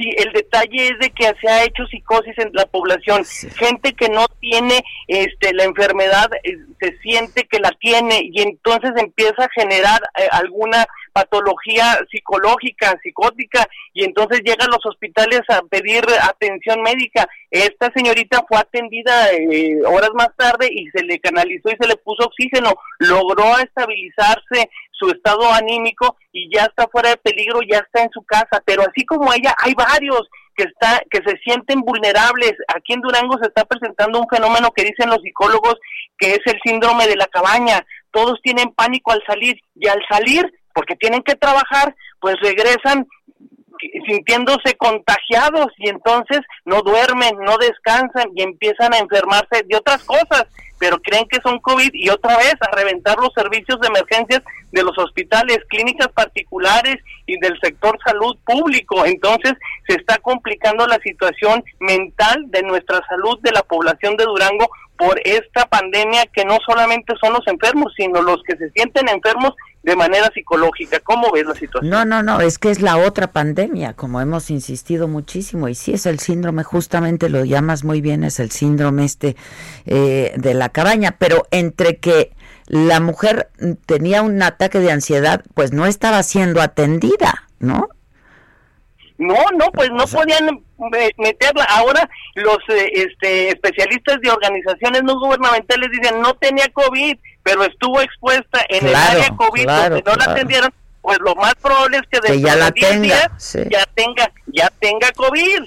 Sí, 0.02 0.10
el 0.18 0.34
detalle 0.34 0.88
es 0.88 1.00
de 1.00 1.12
que 1.12 1.32
se 1.40 1.48
ha 1.48 1.64
hecho 1.64 1.86
psicosis 1.86 2.36
en 2.38 2.50
la 2.54 2.66
población. 2.66 3.24
Gente 3.56 3.94
que 3.94 4.10
no 4.10 4.26
tiene 4.40 4.84
este, 5.08 5.54
la 5.54 5.66
enfermedad 5.66 6.28
eh, 6.44 6.58
se 6.80 6.98
siente 7.00 7.44
que 7.44 7.60
la 7.60 7.70
tiene 7.80 8.22
y 8.24 8.42
entonces 8.42 8.92
empieza 8.98 9.44
a 9.44 9.50
generar 9.54 10.02
eh, 10.18 10.28
alguna 10.32 10.88
patología 11.14 12.00
psicológica, 12.10 12.98
psicótica, 13.04 13.68
y 13.94 14.06
entonces 14.06 14.42
llega 14.44 14.66
a 14.66 14.70
los 14.70 14.84
hospitales 14.86 15.42
a 15.50 15.62
pedir 15.64 16.04
atención 16.24 16.82
médica. 16.82 17.28
Esta 17.52 17.92
señorita 17.94 18.44
fue 18.48 18.58
atendida 18.58 19.32
eh, 19.34 19.82
horas 19.86 20.12
más 20.16 20.30
tarde 20.36 20.70
y 20.72 20.90
se 20.90 21.04
le 21.04 21.20
canalizó 21.20 21.70
y 21.70 21.78
se 21.80 21.88
le 21.88 21.98
puso 21.98 22.26
oxígeno, 22.26 22.74
logró 23.00 23.60
estabilizarse 23.60 24.70
su 25.02 25.10
estado 25.10 25.52
anímico 25.52 26.16
y 26.32 26.50
ya 26.56 26.66
está 26.66 26.88
fuera 26.92 27.10
de 27.10 27.18
peligro, 27.18 27.60
ya 27.70 27.80
está 27.80 28.04
en 28.04 28.10
su 28.12 28.22
casa, 28.24 28.62
pero 28.66 28.84
así 28.84 29.06
como 29.06 29.34
ella 29.34 29.56
hay 29.58 29.74
varios 29.74 30.30
que 30.56 30.64
está 30.64 31.02
que 31.10 31.20
se 31.26 31.38
sienten 31.44 31.82
vulnerables. 31.82 32.54
Aquí 32.68 32.94
en 32.94 33.02
Durango 33.02 33.38
se 33.42 33.48
está 33.48 33.66
presentando 33.66 34.20
un 34.20 34.28
fenómeno 34.30 34.72
que 34.72 34.84
dicen 34.84 35.10
los 35.10 35.22
psicólogos 35.24 35.76
que 36.18 36.34
es 36.34 36.42
el 36.46 36.60
síndrome 36.64 37.08
de 37.08 37.16
la 37.16 37.28
cabaña. 37.28 37.86
Todos 38.12 38.40
tienen 38.44 38.74
pánico 38.74 39.12
al 39.12 39.24
salir 39.26 39.58
y 39.76 39.88
al 39.88 40.02
salir 40.10 40.52
porque 40.74 40.96
tienen 40.96 41.22
que 41.24 41.36
trabajar, 41.36 41.96
pues 42.20 42.36
regresan 42.42 43.08
sintiéndose 44.06 44.76
contagiados 44.78 45.68
y 45.78 45.90
entonces 45.90 46.40
no 46.66 46.82
duermen, 46.82 47.38
no 47.40 47.58
descansan 47.58 48.30
y 48.36 48.44
empiezan 48.44 48.94
a 48.94 49.00
enfermarse 49.00 49.64
de 49.68 49.76
otras 49.76 50.04
cosas, 50.04 50.46
pero 50.80 51.00
creen 51.00 51.28
que 51.30 51.40
son 51.42 51.60
COVID 51.60 51.92
y 51.94 52.10
otra 52.10 52.38
vez 52.38 52.56
a 52.60 52.76
reventar 52.76 53.18
los 53.20 53.32
servicios 53.34 53.80
de 53.80 53.88
emergencias 53.88 54.42
de 54.72 54.84
los 54.84 54.98
hospitales, 54.98 55.60
clínicas 55.70 56.08
particulares 56.10 56.96
y 57.28 57.40
del 57.40 57.58
sector 57.62 57.98
salud 58.06 58.38
público. 58.46 59.06
Entonces 59.06 59.54
se 59.88 59.96
está 59.96 60.18
complicando 60.18 60.88
la 60.88 60.98
situación 61.04 61.64
mental 61.80 62.46
de 62.48 62.64
nuestra 62.64 63.02
salud 63.08 63.40
de 63.42 63.52
la 63.52 63.64
población 63.64 64.18
de 64.18 64.26
Durango 64.26 64.70
por 64.98 65.20
esta 65.24 65.66
pandemia 65.66 66.26
que 66.34 66.46
no 66.46 66.58
solamente 66.66 67.14
son 67.22 67.34
los 67.34 67.48
enfermos, 67.48 67.92
sino 67.98 68.22
los 68.22 68.42
que 68.44 68.56
se 68.58 68.70
sienten 68.72 69.10
enfermos 69.10 69.54
de 69.84 69.96
manera 69.96 70.30
psicológica. 70.34 71.00
¿Cómo 71.00 71.32
ves 71.32 71.46
la 71.46 71.56
situación? 71.56 71.90
No, 71.90 72.06
no, 72.06 72.22
no, 72.22 72.40
es 72.42 72.60
que 72.60 72.70
es 72.70 72.82
la 72.82 72.98
otra 72.98 73.28
pandemia, 73.28 73.94
como 73.94 74.22
hemos 74.22 74.50
insistido 74.52 75.08
muchísimo, 75.08 75.68
y 75.68 75.76
sí 75.76 75.94
es 75.94 76.06
el 76.06 76.20
síndrome, 76.20 76.64
justamente 76.64 77.30
lo 77.30 77.44
llamas 77.46 77.84
muy 77.84 78.02
bien, 78.02 78.24
es 78.24 78.40
el 78.40 78.52
síndrome 78.52 79.06
este 79.06 79.36
eh, 79.86 80.34
de 80.36 80.54
la 80.54 80.70
cabaña, 80.70 81.16
pero 81.18 81.48
entre 81.52 81.98
que 81.98 82.32
la 82.68 83.00
mujer 83.00 83.50
tenía 83.86 84.22
un 84.22 84.42
ataque 84.42 84.80
de 84.80 84.92
ansiedad, 84.92 85.44
pues 85.56 85.74
no 85.74 85.86
estaba 85.86 86.24
siendo 86.24 86.62
atendida, 86.62 87.48
¿no? 87.60 87.90
No, 89.18 89.36
no, 89.56 89.72
pues 89.72 89.92
no 89.92 90.06
podían 90.08 90.64
meterla. 91.18 91.64
Ahora 91.66 92.10
los 92.34 92.58
eh, 92.70 92.90
este, 92.94 93.50
especialistas 93.50 94.20
de 94.22 94.32
organizaciones 94.32 95.04
no 95.04 95.20
gubernamentales 95.20 95.92
dicen 95.92 96.20
no 96.22 96.34
tenía 96.36 96.68
COVID, 96.70 97.18
pero 97.44 97.64
estuvo 97.64 98.02
expuesta 98.02 98.62
en 98.70 98.88
el 98.88 98.96
área 98.96 99.30
COVID 99.36 99.66
donde 99.66 100.04
no 100.06 100.16
la 100.16 100.26
atendieron. 100.26 100.72
Pues 101.02 101.18
lo 101.20 101.34
más 101.36 101.56
probable 101.56 101.98
es 101.98 102.04
que 102.12 102.20
después 102.20 102.42
ya 102.42 102.56
la 102.56 102.72
tenga, 102.72 103.32
ya 103.70 103.86
tenga, 103.96 104.32
ya 104.48 104.72
tenga 104.80 105.12
COVID. 105.14 105.64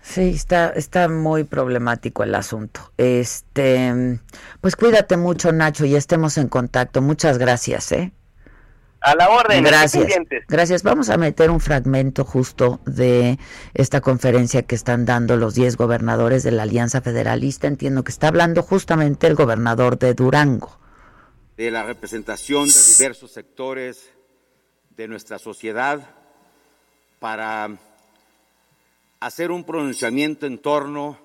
Sí, 0.00 0.30
está, 0.30 0.70
está 0.70 1.06
muy 1.08 1.44
problemático 1.44 2.22
el 2.22 2.34
asunto. 2.34 2.92
Este, 2.96 4.18
pues 4.62 4.74
cuídate 4.74 5.18
mucho, 5.18 5.52
Nacho, 5.52 5.84
y 5.84 5.96
estemos 5.96 6.38
en 6.38 6.48
contacto. 6.48 7.02
Muchas 7.02 7.36
gracias, 7.36 7.92
¿eh? 7.92 8.12
A 9.02 9.14
la 9.14 9.28
orden. 9.28 9.62
Gracias. 9.62 10.06
Gracias. 10.48 10.82
Vamos 10.82 11.10
a 11.10 11.18
meter 11.18 11.50
un 11.50 11.60
fragmento 11.60 12.24
justo 12.24 12.80
de 12.86 13.38
esta 13.74 14.00
conferencia 14.00 14.62
que 14.62 14.74
están 14.74 15.04
dando 15.04 15.36
los 15.36 15.54
10 15.54 15.76
gobernadores 15.76 16.42
de 16.42 16.52
la 16.52 16.62
Alianza 16.62 17.02
Federalista. 17.02 17.66
Entiendo 17.66 18.02
que 18.02 18.10
está 18.10 18.28
hablando 18.28 18.62
justamente 18.62 19.26
el 19.26 19.34
gobernador 19.34 19.98
de 19.98 20.14
Durango. 20.14 20.78
De 21.58 21.72
la 21.72 21.82
representación 21.82 22.68
de 22.68 22.84
diversos 22.84 23.32
sectores 23.32 24.12
de 24.96 25.08
nuestra 25.08 25.40
sociedad 25.40 26.08
para 27.18 27.76
hacer 29.18 29.50
un 29.50 29.64
pronunciamiento 29.64 30.46
en 30.46 30.58
torno 30.58 31.18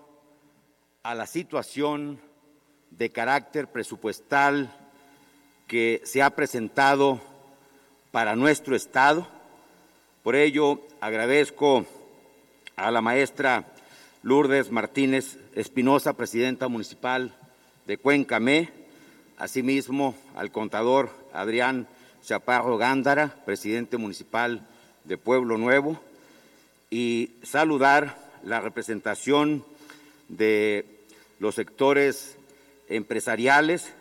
a 1.04 1.14
la 1.14 1.28
situación 1.28 2.20
de 2.90 3.12
carácter 3.12 3.68
presupuestal 3.68 4.76
que 5.68 6.02
se 6.04 6.24
ha 6.24 6.32
presentado 6.32 7.22
para 8.10 8.36
nuestro 8.36 8.76
Estado. 8.76 9.28
Por 10.24 10.36
ello, 10.36 10.82
agradezco 11.00 11.86
a 12.76 12.90
la 12.90 13.02
maestra 13.02 13.66
Lourdes 14.24 14.72
Martínez 14.72 15.38
Espinosa, 15.54 16.14
presidenta 16.14 16.68
municipal 16.70 17.38
de 17.86 18.00
Cuencamé, 18.00 18.83
asimismo 19.44 20.16
al 20.36 20.54
contador 20.54 21.10
Adrián 21.34 21.86
Chaparro 22.24 22.78
Gándara, 22.78 23.36
presidente 23.46 23.98
municipal 23.98 24.66
de 25.04 25.18
Pueblo 25.18 25.58
Nuevo, 25.58 26.00
y 26.90 27.32
saludar 27.44 28.18
la 28.46 28.62
representación 28.62 29.66
de 30.30 30.86
los 31.40 31.56
sectores 31.56 32.38
empresariales, 32.88 33.92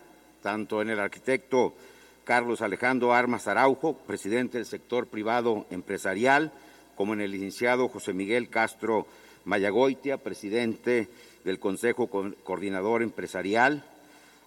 tanto 0.45 0.81
en 0.81 0.91
el 0.91 1.01
arquitecto 1.01 1.75
Carlos 2.23 2.63
Alejandro 2.63 3.13
Armas 3.13 3.49
Araujo, 3.49 3.95
presidente 3.95 4.59
del 4.59 4.67
sector 4.67 5.09
privado 5.09 5.67
empresarial, 5.71 6.53
como 6.95 7.15
en 7.15 7.21
el 7.21 7.33
licenciado 7.33 7.89
José 7.89 8.13
Miguel 8.13 8.49
Castro 8.49 9.09
Mayagoitia, 9.45 10.19
presidente 10.19 11.09
del 11.45 11.59
Consejo 11.59 12.07
Coordinador 12.07 13.03
Empresarial. 13.03 13.85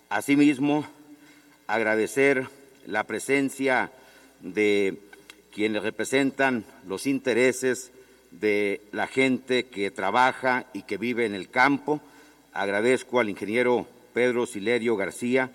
Asimismo, 0.09 0.85
agradecer 1.67 2.47
la 2.85 3.03
presencia 3.05 3.91
de 4.41 4.99
quienes 5.53 5.83
representan 5.83 6.65
los 6.87 7.07
intereses 7.07 7.91
de 8.31 8.81
la 8.91 9.07
gente 9.07 9.65
que 9.65 9.91
trabaja 9.91 10.65
y 10.73 10.83
que 10.83 10.97
vive 10.97 11.25
en 11.25 11.33
el 11.33 11.49
campo. 11.49 12.01
Agradezco 12.53 13.19
al 13.19 13.29
ingeniero 13.29 13.87
Pedro 14.13 14.45
Silerio 14.45 14.95
García, 14.95 15.49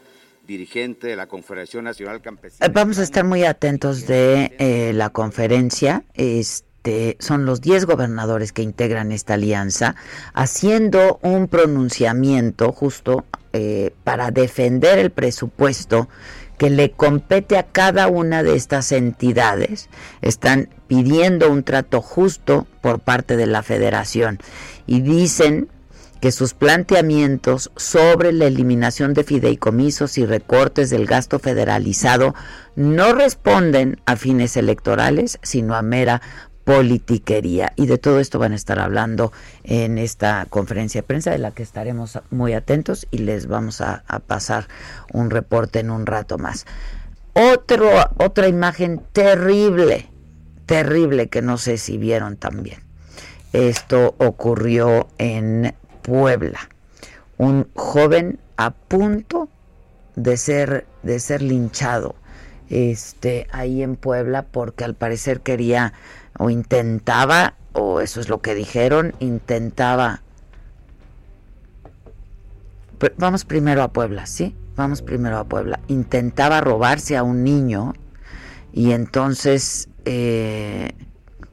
dirigente 0.47 1.07
de 1.07 1.17
la 1.17 1.27
Confederación 1.27 1.85
Nacional 1.85 2.21
Campesina. 2.21 2.67
Eh, 2.67 2.71
vamos 2.73 2.99
a 2.99 3.03
estar 3.03 3.25
muy 3.25 3.45
atentos 3.45 4.07
de 4.07 4.57
eh, 4.59 4.93
la 4.95 5.11
conferencia. 5.11 6.03
Este, 6.15 7.17
son 7.21 7.45
los 7.45 7.61
10 7.61 7.85
gobernadores 7.85 8.53
que 8.53 8.63
integran 8.63 9.13
esta 9.13 9.35
alianza, 9.35 9.97
haciendo 10.33 11.21
un 11.23 11.47
pronunciamiento 11.47 12.73
justo 12.73 13.25
eh, 13.53 13.93
para 14.05 14.31
defender 14.31 14.99
el 14.99 15.11
presupuesto 15.11 16.09
que 16.59 16.71
le 16.71 16.91
compete 16.91 17.57
a 17.57 17.63
cada 17.63 18.09
una 18.09 18.43
de 18.43 18.55
estas 18.55 18.93
entidades. 18.93 19.89
Están 20.21 20.69
pidiendo 20.89 21.51
un 21.51 21.65
trato 21.65 22.03
justo 22.03 22.67
por 22.83 23.01
parte 23.01 23.37
de 23.37 23.47
la 23.47 23.63
federación 23.63 24.39
y 24.87 25.01
dicen 25.01 25.69
que 26.21 26.33
sus 26.33 26.53
planteamientos 26.53 27.73
sobre 27.77 28.33
la 28.33 28.45
eliminación 28.45 29.15
de 29.15 29.25
fideicomisos 29.25 30.19
y 30.19 30.27
recortes 30.27 30.91
del 30.91 31.07
gasto 31.07 31.39
federalizado 31.39 32.35
no 32.77 33.15
responden 33.15 34.01
a 34.05 34.17
fines 34.17 34.57
electorales, 34.57 35.39
sino 35.43 35.75
a 35.75 35.83
mera 35.83 36.21
politiquería. 36.65 37.73
Y 37.77 37.87
de 37.87 37.99
todo 37.99 38.21
esto 38.21 38.39
van 38.39 38.53
a 38.53 38.57
estar 38.57 38.79
hablando 38.79 39.33
en 39.65 39.99
esta 39.99 40.47
conferencia 40.49 41.01
de 41.01 41.07
prensa 41.07 41.31
de 41.31 41.39
la 41.39 41.53
que 41.53 41.63
estaremos 41.63 42.19
muy 42.31 42.53
atentos 42.53 43.07
y 43.11 43.19
les 43.19 43.47
vamos 43.47 43.81
a, 43.81 44.05
pasar 44.27 44.69
un 45.13 45.31
reporte 45.31 45.81
en 45.81 45.91
un 45.91 46.07
rato 46.07 46.39
más. 46.39 46.67
Otro, 47.33 47.91
otra 48.19 48.49
imagen 48.49 49.01
terrible, 49.13 50.09
terrible 50.67 51.29
que 51.29 51.43
no 51.43 51.59
sé 51.59 51.79
si 51.79 51.97
vieron 51.97 52.37
también. 52.37 52.81
Esto 53.53 54.15
ocurrió 54.19 55.09
en 55.19 55.75
Puebla. 56.03 56.61
Un 57.39 57.69
joven 57.75 58.39
a 58.57 58.71
punto 58.71 59.49
de 60.15 60.37
ser, 60.37 60.87
de 61.03 61.19
ser 61.19 61.43
linchado 61.43 62.15
este, 62.71 63.49
ahí 63.51 63.83
en 63.83 63.97
Puebla 63.97 64.43
porque 64.43 64.85
al 64.85 64.95
parecer 64.95 65.41
quería 65.41 65.93
o 66.39 66.51
intentaba, 66.51 67.55
o 67.73 68.01
eso 68.01 68.21
es 68.21 68.29
lo 68.29 68.41
que 68.41 68.55
dijeron, 68.55 69.15
intentaba... 69.21 70.23
Vamos 73.17 73.47
primero 73.47 73.83
a 73.83 73.89
Puebla, 73.89 74.27
¿sí? 74.27 74.55
Vamos 74.77 75.01
primero 75.01 75.39
a 75.39 75.45
Puebla. 75.45 75.81
Intentaba 75.89 76.61
robarse 76.61 77.17
a 77.17 77.23
un 77.23 77.45
niño 77.45 77.95
y 78.73 78.93
entonces, 78.93 79.89
eh, 80.05 80.93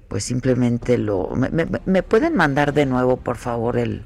pues 0.09 0.25
simplemente 0.25 0.97
lo... 0.97 1.31
me, 1.35 2.03
pueden 2.03 2.35
mandar 2.35 2.73
de 2.73 2.85
nuevo, 2.85 3.17
por 3.17 3.37
favor, 3.37 3.77
el, 3.77 4.03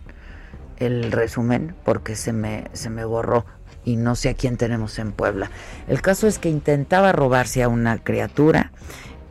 el 0.78 1.12
resumen 1.12 1.76
porque 1.84 2.16
se 2.16 2.34
me, 2.34 2.66
se 2.74 2.90
me 2.90 3.06
borró 3.06 3.46
y 3.84 3.96
no 3.96 4.16
sé 4.16 4.30
a 4.30 4.34
quién 4.34 4.58
tenemos 4.58 5.00
en 5.00 5.12
Puebla. 5.12 5.50
El 5.88 6.02
caso 6.02 6.28
es 6.28 6.40
que 6.40 6.50
intentaba 6.50 7.12
robarse 7.12 7.64
a 7.64 7.70
una 7.70 7.98
criatura 7.98 8.72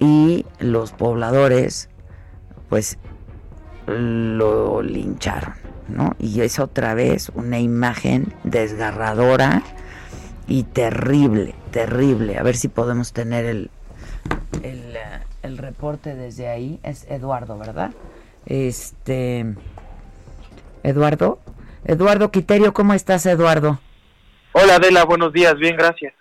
y 0.01 0.47
los 0.59 0.93
pobladores 0.93 1.89
pues 2.69 2.99
lo 3.87 4.83
lincharon, 4.83 5.55
¿no? 5.89 6.17
Y 6.19 6.41
es 6.41 6.59
otra 6.59 6.95
vez 6.95 7.31
una 7.35 7.59
imagen 7.59 8.33
desgarradora 8.45 9.63
y 10.49 10.65
terrible, 10.65 11.55
terrible. 11.71 12.39
A 12.39 12.43
ver 12.43 12.57
si 12.57 12.69
podemos 12.69 13.13
tener 13.13 13.45
el, 13.45 13.71
el, 14.63 14.97
el 15.43 15.59
reporte 15.59 16.15
desde 16.15 16.49
ahí. 16.49 16.81
Es 16.83 17.07
Eduardo, 17.09 17.59
¿verdad? 17.59 17.91
Este 18.47 19.55
Eduardo. 20.83 21.39
Eduardo 21.85 22.31
Quiterio, 22.31 22.73
¿cómo 22.73 22.95
estás, 22.95 23.27
Eduardo? 23.27 23.81
Hola, 24.53 24.77
Adela, 24.77 25.05
buenos 25.05 25.33
días, 25.33 25.57
bien, 25.57 25.77
gracias. 25.77 26.13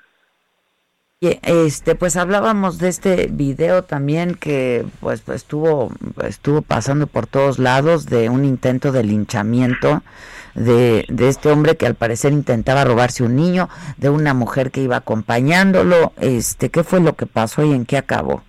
Este, 1.22 1.96
pues 1.96 2.16
hablábamos 2.16 2.78
de 2.78 2.88
este 2.88 3.28
video 3.30 3.84
también 3.84 4.36
que 4.36 4.86
pues, 5.02 5.28
estuvo 5.28 5.92
estuvo 6.26 6.62
pasando 6.62 7.08
por 7.08 7.28
todos 7.28 7.60
lados 7.60 8.06
de 8.06 8.30
un 8.30 8.46
intento 8.46 8.94
de 8.94 9.04
linchamiento 9.04 10.02
de, 10.56 11.04
de 11.10 11.28
este 11.28 11.52
hombre 11.52 11.76
que 11.76 11.88
al 11.88 11.96
parecer 11.96 12.32
intentaba 12.32 12.86
robarse 12.86 13.24
un 13.24 13.36
niño, 13.36 13.68
de 13.98 14.10
una 14.10 14.34
mujer 14.34 14.72
que 14.72 14.80
iba 14.80 14.96
acompañándolo. 14.96 16.14
Este, 16.22 16.70
¿qué 16.70 16.86
fue 16.86 17.02
lo 17.02 17.12
que 17.18 17.26
pasó 17.26 17.66
y 17.66 17.74
en 17.74 17.86
qué 17.86 17.98
acabó? 17.98 18.42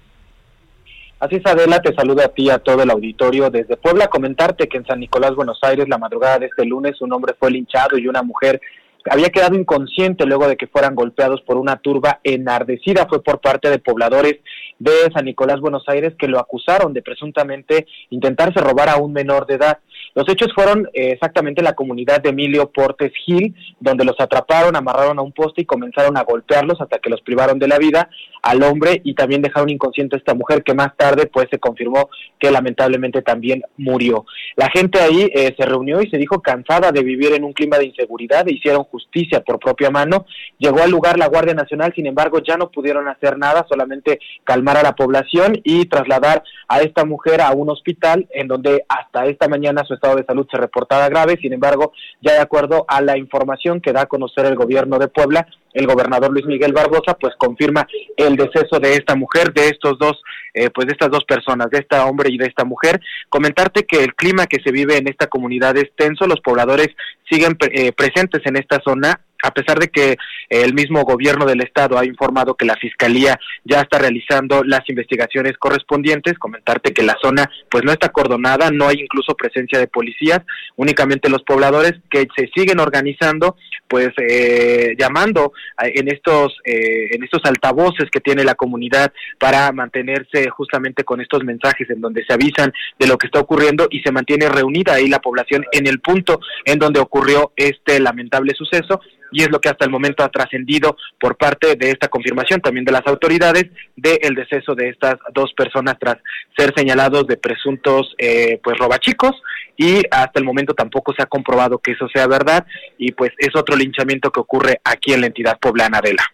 Así 1.19 1.37
es, 1.37 1.47
Adela, 1.47 1.83
te 1.83 1.93
saluda 1.93 2.27
a 2.27 2.29
ti 2.29 2.45
y 2.45 2.51
a 2.51 2.61
todo 2.61 2.85
el 2.85 2.91
auditorio 2.91 3.51
desde 3.51 3.79
Puebla. 3.79 4.07
Comentarte 4.07 4.69
que 4.69 4.77
en 4.77 4.87
San 4.87 5.01
Nicolás, 5.01 5.35
Buenos 5.35 5.59
Aires, 5.63 5.89
la 5.89 5.99
madrugada 5.99 6.39
de 6.39 6.47
este 6.47 6.65
lunes, 6.65 7.01
un 7.01 7.13
hombre 7.13 7.35
fue 7.37 7.51
linchado 7.51 7.99
y 7.99 8.07
una 8.07 8.23
mujer 8.23 8.61
había 9.09 9.31
quedado 9.31 9.57
inconsciente 9.57 10.27
luego 10.27 10.49
de 10.49 10.57
que 10.57 10.67
fueran 10.67 10.95
golpeados 10.95 11.41
por 11.43 11.57
una 11.57 11.77
turba 11.77 12.21
enardecida. 12.25 13.07
Fue 13.09 13.23
por 13.23 13.41
parte 13.41 13.71
de 13.71 13.79
pobladores 13.79 14.37
de 14.79 14.93
San 15.15 15.25
Nicolás, 15.25 15.61
Buenos 15.61 15.85
Aires, 15.89 16.15
que 16.19 16.29
lo 16.29 16.39
acusaron 16.39 16.93
de 16.93 17.03
presuntamente 17.03 17.87
intentarse 18.11 18.61
robar 18.61 18.89
a 18.89 18.97
un 18.97 19.13
menor 19.13 19.47
de 19.47 19.55
edad. 19.55 19.79
Los 20.15 20.29
hechos 20.29 20.49
fueron 20.55 20.89
eh, 20.93 21.13
exactamente 21.13 21.61
en 21.61 21.67
la 21.67 21.75
comunidad 21.75 22.21
de 22.21 22.31
Emilio 22.31 22.71
Portes 22.71 23.13
Gil, 23.25 23.55
donde 23.79 24.05
los 24.05 24.19
atraparon, 24.19 24.75
amarraron 24.75 25.19
a 25.19 25.23
un 25.23 25.33
poste 25.33 25.63
y 25.63 25.67
comenzaron 25.67 26.17
a 26.17 26.25
golpearlos 26.25 26.81
hasta 26.81 26.99
que 26.99 27.11
los 27.11 27.21
privaron 27.21 27.59
de 27.59 27.69
la 27.69 27.79
vida 27.79 28.11
al 28.43 28.63
hombre 28.63 29.01
y 29.05 29.15
también 29.15 29.43
dejaron 29.43 29.71
inconsciente 29.71 30.17
a 30.17 30.19
esta 30.19 30.35
mujer 30.35 30.63
que 30.63 30.75
más 30.75 30.97
tarde 30.97 31.27
pues 31.27 31.49
se 31.51 31.59
confirmó 31.59 32.11
que 32.39 32.51
lamentablemente 32.51 33.23
también 33.23 33.63
murió. 33.77 34.25
La 34.57 34.69
gente 34.71 35.01
ahí 35.01 35.31
eh, 35.35 35.55
se 35.57 35.67
reunió 35.67 36.01
y 36.01 36.11
se 36.11 36.17
dijo 36.17 36.41
cansada 36.41 36.93
de 36.93 37.03
vivir 37.03 37.33
en 37.33 37.45
un 37.45 37.53
clima 37.53 37.79
de 37.79 37.87
inseguridad 37.87 38.49
e 38.49 38.55
hicieron 38.55 38.85
justicia 38.85 39.41
por 39.41 39.59
propia 39.59 39.91
mano. 39.91 40.27
Llegó 40.59 40.83
al 40.83 40.91
lugar 40.91 41.19
la 41.19 41.29
Guardia 41.29 41.55
Nacional, 41.55 41.93
sin 41.95 42.07
embargo 42.07 42.41
ya 42.41 42.57
no 42.57 42.71
pudieron 42.71 43.09
hacer 43.09 43.39
nada, 43.39 43.67
solamente 43.69 44.21
calmar 44.45 44.77
a 44.77 44.83
la 44.83 44.95
población 44.95 45.61
y 45.65 45.87
trasladar 45.87 46.43
a 46.69 46.81
esta 46.81 47.05
mujer 47.05 47.41
a 47.41 47.53
un 47.53 47.71
hospital 47.71 48.27
en 48.33 48.49
donde 48.49 48.85
hasta 48.89 49.27
esta 49.27 49.49
mañana 49.49 49.85
su 49.85 49.95
estado 49.95 50.17
de 50.17 50.25
salud 50.25 50.47
se 50.51 50.57
reportaba 50.57 51.09
grave, 51.09 51.39
sin 51.41 51.53
embargo, 51.53 51.93
ya 52.21 52.33
de 52.33 52.41
acuerdo 52.41 52.85
a 52.89 53.01
la 53.01 53.17
información 53.17 53.81
que 53.81 53.93
da 53.93 54.03
a 54.03 54.07
conocer 54.07 54.47
el 54.47 54.57
gobierno 54.57 54.99
de 54.99 55.09
Puebla, 55.09 55.47
el 55.73 55.87
gobernador 55.87 56.33
Luis 56.33 56.47
Miguel 56.47 56.73
Barbosa 56.73 57.15
pues 57.15 57.35
confirma 57.37 57.87
el 58.17 58.37
deceso 58.37 58.79
de 58.81 58.95
esta 58.95 59.15
mujer, 59.15 59.53
de 59.53 59.69
estos 59.69 59.99
dos, 59.99 60.23
eh, 60.55 60.71
pues 60.71 60.87
de 60.87 60.93
estas 60.93 61.11
dos 61.11 61.25
personas, 61.25 61.71
de 61.71 61.79
esta 61.79 62.07
hombre 62.07 62.31
y 62.31 62.39
de 62.39 62.47
esta 62.47 62.65
mujer. 62.65 63.01
Comentarte 63.29 63.85
que 63.85 64.03
el 64.03 64.15
clima 64.15 64.47
que 64.47 64.63
se 64.63 64.73
vive 64.73 64.97
en 64.97 65.09
esta 65.09 65.27
comunidad 65.27 65.77
es 65.77 65.91
tenso, 65.97 66.27
los 66.27 66.41
pobladores 66.41 66.89
siguen 67.31 67.57
eh, 67.73 67.93
presentes 67.93 68.43
en 68.45 68.57
esta 68.57 68.81
zona 68.85 69.21
a 69.43 69.51
pesar 69.53 69.79
de 69.79 69.89
que 69.89 70.17
el 70.49 70.75
mismo 70.75 71.03
gobierno 71.05 71.47
del 71.47 71.63
estado 71.63 71.99
ha 71.99 72.05
informado 72.05 72.55
que 72.55 72.65
la 72.65 72.77
fiscalía 72.77 73.39
ya 73.65 73.81
está 73.81 73.99
realizando 73.99 74.63
las 74.65 74.89
investigaciones 74.89 75.57
correspondientes, 75.59 76.39
comentarte 76.39 76.93
que 76.93 77.03
la 77.03 77.17
zona 77.23 77.51
pues 77.71 77.85
no 77.85 77.93
está 77.93 78.09
acordonada, 78.09 78.71
no 78.71 78.89
hay 78.89 79.01
incluso 79.01 79.35
presencia 79.35 79.79
de 79.79 79.87
policías, 79.87 80.41
únicamente 80.77 81.29
los 81.29 81.43
pobladores 81.43 81.95
que 82.11 82.27
se 82.37 82.51
siguen 82.55 82.81
organizando, 82.81 83.57
pues 83.89 84.11
eh, 84.19 84.95
llamando 84.99 85.53
en 85.79 86.09
estos 86.09 86.57
eh, 86.65 87.15
en 87.15 87.25
estos 87.25 87.43
altavoces 87.45 88.11
que 88.11 88.21
tiene 88.21 88.45
la 88.45 88.55
comunidad 88.55 89.13
para 89.39 89.73
mantenerse 89.73 90.49
justamente 90.51 91.05
con 91.05 91.21
estos 91.21 91.45
mensajes 91.45 91.89
en 91.91 92.01
donde 92.01 92.25
se 92.25 92.33
avisan 92.33 92.73
de 92.99 93.07
lo 93.07 93.19
que 93.19 93.27
está 93.27 93.41
ocurriendo 93.41 93.89
y 93.91 94.01
se 94.01 94.13
mantiene 94.13 94.49
reunida 94.49 94.95
ahí 94.95 95.09
la 95.09 95.21
población 95.21 95.65
en 95.73 95.87
el 95.87 96.01
punto 96.01 96.41
en 96.65 96.79
donde 96.79 97.01
ocurrió 97.01 97.53
este 97.57 98.01
lamentable 98.01 98.55
suceso 98.55 99.01
y 99.31 99.43
es 99.43 99.51
lo 99.51 99.61
que 99.61 99.69
hasta 99.69 99.85
el 99.85 99.91
momento 99.91 100.25
ha 100.25 100.29
trascendido 100.29 100.97
por 101.19 101.37
parte 101.37 101.77
de 101.77 101.91
esta 101.91 102.09
confirmación 102.09 102.61
también 102.61 102.85
de 102.85 102.93
las 102.93 103.07
autoridades 103.07 103.67
del 103.97 104.35
deceso 104.35 104.75
de 104.75 104.89
estas 104.89 105.17
dos 105.35 105.53
personas 105.55 105.97
tras 105.99 106.17
ser 106.57 106.73
señalados 106.77 107.27
de 107.27 107.37
presuntos 107.37 108.15
eh, 108.19 108.61
pues 108.63 108.79
robachicos 108.79 109.41
y 109.77 110.03
hasta 110.11 110.39
el 110.39 110.45
momento 110.45 110.75
tampoco 110.75 111.13
se 111.15 111.23
ha 111.23 111.27
comprobado 111.27 111.79
que 111.79 111.93
eso 111.93 112.09
sea 112.13 112.27
verdad 112.27 112.67
y 112.99 113.13
pues 113.13 113.31
es 113.39 113.55
otro 113.55 113.77
linchamiento 113.77 114.31
que 114.31 114.41
ocurre 114.41 114.81
aquí 114.85 115.13
en 115.13 115.23
la 115.23 115.27
entidad 115.29 115.59
poblana 115.59 116.01
de 116.01 116.15
la 116.15 116.25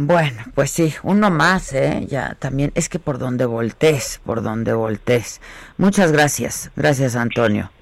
bueno, 0.00 0.44
pues 0.54 0.70
sí, 0.70 0.94
uno 1.02 1.28
más, 1.28 1.72
¿eh? 1.72 2.06
Ya 2.06 2.36
también, 2.38 2.70
es 2.76 2.88
que 2.88 3.00
por 3.00 3.18
donde 3.18 3.46
voltees, 3.46 4.20
por 4.24 4.44
donde 4.44 4.72
voltees. 4.72 5.40
Muchas 5.76 6.12
gracias, 6.12 6.70
gracias 6.76 7.16
Antonio. 7.16 7.72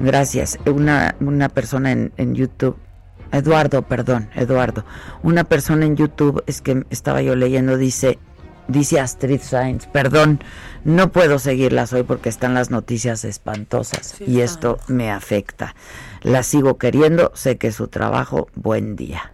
Gracias. 0.00 0.58
Una, 0.66 1.14
una 1.20 1.48
persona 1.48 1.92
en, 1.92 2.12
en 2.16 2.34
YouTube 2.34 2.76
Eduardo, 3.32 3.82
perdón, 3.82 4.28
Eduardo. 4.34 4.84
Una 5.22 5.44
persona 5.44 5.86
en 5.86 5.96
YouTube, 5.96 6.42
es 6.46 6.60
que 6.60 6.84
estaba 6.90 7.22
yo 7.22 7.36
leyendo, 7.36 7.76
dice, 7.76 8.18
dice 8.68 9.00
Astrid 9.00 9.40
Sainz, 9.40 9.86
perdón, 9.86 10.40
no 10.84 11.12
puedo 11.12 11.38
seguirlas 11.38 11.92
hoy 11.92 12.02
porque 12.02 12.28
están 12.28 12.54
las 12.54 12.70
noticias 12.70 13.24
espantosas 13.24 14.16
y 14.20 14.40
esto 14.40 14.78
me 14.88 15.10
afecta. 15.10 15.74
La 16.22 16.42
sigo 16.42 16.78
queriendo, 16.78 17.32
sé 17.34 17.56
que 17.56 17.72
su 17.72 17.88
trabajo, 17.88 18.48
buen 18.54 18.96
día. 18.96 19.32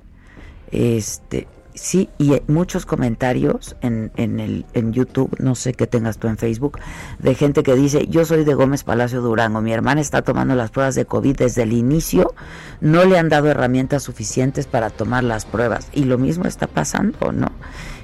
Este, 0.71 1.47
Sí, 1.77 2.09
y 2.17 2.41
muchos 2.47 2.87
comentarios 2.87 3.77
en, 3.83 4.11
en, 4.17 4.41
el, 4.41 4.65
en 4.73 4.95
YouTube, 4.95 5.37
no 5.39 5.55
sé 5.55 5.75
qué 5.75 5.87
tengas 5.87 6.17
tú 6.17 6.27
en 6.27 6.39
Facebook, 6.39 6.79
de 7.19 7.35
gente 7.35 7.63
que 7.63 7.75
dice, 7.75 8.07
yo 8.09 8.25
soy 8.25 8.45
de 8.45 8.55
Gómez 8.55 8.83
Palacio 8.83 9.21
Durango, 9.21 9.61
mi 9.61 9.75
hermana 9.75 10.01
está 10.01 10.23
tomando 10.23 10.55
las 10.55 10.71
pruebas 10.71 10.95
de 10.95 11.05
COVID 11.05 11.37
desde 11.37 11.65
el 11.65 11.75
inicio, 11.75 12.35
no 12.81 13.05
le 13.05 13.19
han 13.19 13.29
dado 13.29 13.49
herramientas 13.49 14.05
suficientes 14.05 14.67
para 14.67 14.89
tomar 14.89 15.23
las 15.23 15.45
pruebas. 15.45 15.89
Y 15.93 16.05
lo 16.05 16.17
mismo 16.17 16.47
está 16.47 16.67
pasando, 16.67 17.31
¿no? 17.31 17.53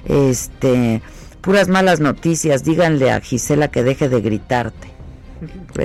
Este, 0.05 1.01
puras 1.41 1.69
malas 1.69 1.99
noticias, 1.99 2.65
díganle 2.65 3.11
a 3.11 3.21
Gisela 3.21 3.69
que 3.69 3.83
deje 3.83 4.11
de 4.11 4.21
gritarte. 4.21 4.93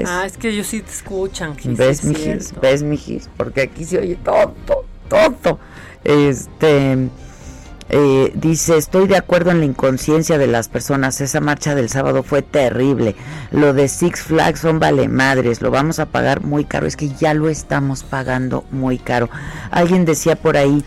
Ah, 0.06 0.24
es 0.26 0.38
que 0.38 0.50
ellos 0.50 0.68
sí 0.68 0.82
te 0.82 0.92
escuchan. 0.92 1.56
¿Ves, 1.64 2.04
mijis? 2.04 2.54
¿Ves, 2.62 2.84
mijis? 2.84 3.30
Porque 3.38 3.62
aquí 3.62 3.86
se 3.86 3.98
oye 3.98 4.18
todo, 4.18 4.54
todo. 5.08 5.60
Este 6.04 7.10
eh, 7.90 8.32
dice, 8.36 8.78
estoy 8.78 9.08
de 9.08 9.16
acuerdo 9.16 9.52
en 9.52 9.60
la 9.60 9.66
inconsciencia 9.66 10.38
de 10.38 10.48
las 10.48 10.68
personas. 10.68 11.22
Esa 11.22 11.40
marcha 11.40 11.76
del 11.76 11.90
sábado 11.90 12.24
fue 12.24 12.42
terrible. 12.42 13.16
Lo 13.52 13.74
de 13.74 13.88
Six 13.88 14.22
Flags 14.22 14.60
son 14.60 14.80
vale 14.80 15.08
madres. 15.08 15.62
Lo 15.62 15.72
vamos 15.72 16.00
a 16.00 16.08
pagar 16.08 16.44
muy 16.44 16.66
caro. 16.66 16.86
Es 16.86 16.98
que 16.98 17.10
ya 17.10 17.34
lo 17.34 17.50
estamos 17.50 18.04
pagando 18.04 18.66
muy 18.72 18.98
caro. 18.98 19.30
Alguien 19.72 20.06
decía 20.06 20.36
por 20.36 20.58
ahí, 20.58 20.84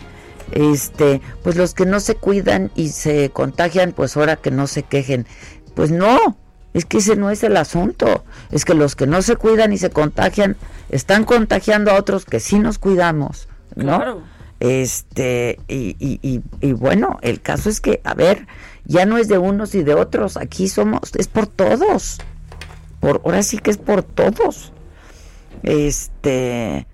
este, 0.53 1.23
pues 1.43 1.57
los 1.57 1.75
que 1.75 1.87
no 1.87 2.01
se 2.01 2.17
cuidan 2.17 2.71
y 2.75 2.91
se 2.91 3.31
contagian, 3.31 3.93
pues 3.93 4.17
ahora 4.17 4.37
que 4.37 4.51
no 4.51 4.67
se 4.67 4.83
quejen. 4.83 5.27
Pues 5.75 5.91
no, 5.91 6.37
es 6.75 6.85
que 6.85 6.99
ese 6.99 7.17
no 7.17 7.31
es 7.31 7.43
el 7.45 7.57
asunto. 7.57 8.25
Es 8.51 8.65
que 8.67 8.75
los 8.75 8.95
que 8.95 9.07
no 9.07 9.23
se 9.23 9.37
cuidan 9.37 9.73
y 9.73 9.79
se 9.79 9.91
contagian 9.91 10.57
están 10.91 11.25
contagiando 11.25 11.93
a 11.93 11.95
otros 11.95 12.27
que 12.27 12.41
sí 12.41 12.59
nos 12.59 12.79
cuidamos, 12.79 13.49
¿no? 13.75 13.97
Claro. 13.97 14.23
Este, 14.61 15.59
y, 15.69 15.97
y, 15.99 16.43
y, 16.61 16.73
bueno, 16.73 17.19
el 17.23 17.41
caso 17.41 17.71
es 17.71 17.81
que, 17.81 18.01
a 18.05 18.15
ver, 18.15 18.47
ya 18.85 19.07
no 19.07 19.17
es 19.17 19.29
de 19.29 19.39
unos 19.39 19.75
y 19.75 19.83
de 19.83 19.95
otros, 19.95 20.37
aquí 20.37 20.69
somos, 20.69 21.15
es 21.17 21.29
por 21.29 21.47
todos. 21.47 22.19
Por, 23.01 23.23
ahora 23.25 23.43
sí 23.43 23.59
que 23.59 23.71
es 23.71 23.79
por 23.79 24.03
todos. 24.03 24.73
Este, 25.63 26.87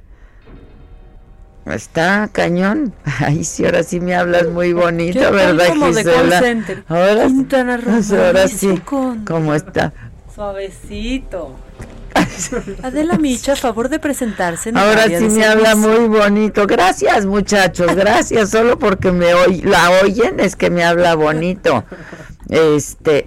Está 1.66 2.28
cañón. 2.32 2.94
Ay, 3.18 3.42
sí, 3.44 3.64
ahora 3.64 3.82
sí 3.82 3.98
me 3.98 4.14
hablas 4.14 4.46
muy 4.48 4.72
bonito, 4.72 5.32
¿verdad, 5.32 5.68
como 5.68 5.86
Gisela? 5.86 6.40
De 6.40 6.84
ahora, 6.88 7.26
ahora 7.26 8.48
sí, 8.48 8.80
¿cómo 9.24 9.54
está? 9.54 9.92
Suavecito. 10.32 11.56
Adela 12.82 13.18
Micha, 13.18 13.52
a 13.54 13.56
favor 13.56 13.88
de 13.88 13.98
presentarse. 13.98 14.72
Ahora 14.74 15.04
sí 15.06 15.28
me 15.28 15.44
habla 15.44 15.74
muy 15.74 16.06
bonito. 16.08 16.66
Gracias, 16.66 17.26
muchachos. 17.26 17.94
Gracias. 17.94 18.50
Solo 18.50 18.78
porque 18.78 19.12
me 19.12 19.32
la 19.64 19.90
oyen 20.02 20.40
es 20.40 20.56
que 20.56 20.70
me 20.70 20.84
habla 20.84 21.14
bonito. 21.14 21.84
Este, 22.48 23.26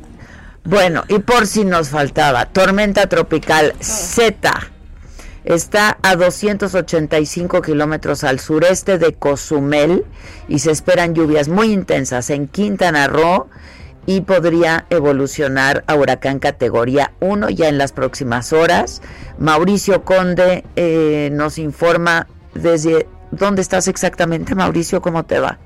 bueno, 0.63 1.03
y 1.07 1.19
por 1.19 1.47
si 1.47 1.65
nos 1.65 1.89
faltaba, 1.89 2.45
tormenta 2.45 3.07
tropical 3.07 3.73
Z 3.79 4.51
está 5.43 5.97
a 6.03 6.15
285 6.15 7.61
kilómetros 7.61 8.23
al 8.23 8.39
sureste 8.39 8.97
de 8.97 9.13
Cozumel 9.13 10.05
y 10.47 10.59
se 10.59 10.71
esperan 10.71 11.15
lluvias 11.15 11.47
muy 11.47 11.71
intensas 11.71 12.29
en 12.29 12.47
Quintana 12.47 13.07
Roo 13.07 13.49
y 14.09 14.21
podría 14.21 14.87
evolucionar 14.89 15.83
a 15.85 15.93
huracán 15.93 16.39
categoría 16.39 17.11
1 17.19 17.51
ya 17.51 17.69
en 17.69 17.77
las 17.77 17.93
próximas 17.93 18.53
horas. 18.53 19.03
Mauricio 19.37 20.03
Conde 20.03 20.63
eh, 20.75 21.29
nos 21.31 21.59
informa 21.59 22.25
desde 22.55 23.05
dónde 23.29 23.61
estás 23.61 23.87
exactamente, 23.87 24.55
Mauricio, 24.55 24.99
¿cómo 24.99 25.25
te 25.25 25.39
va? 25.39 25.59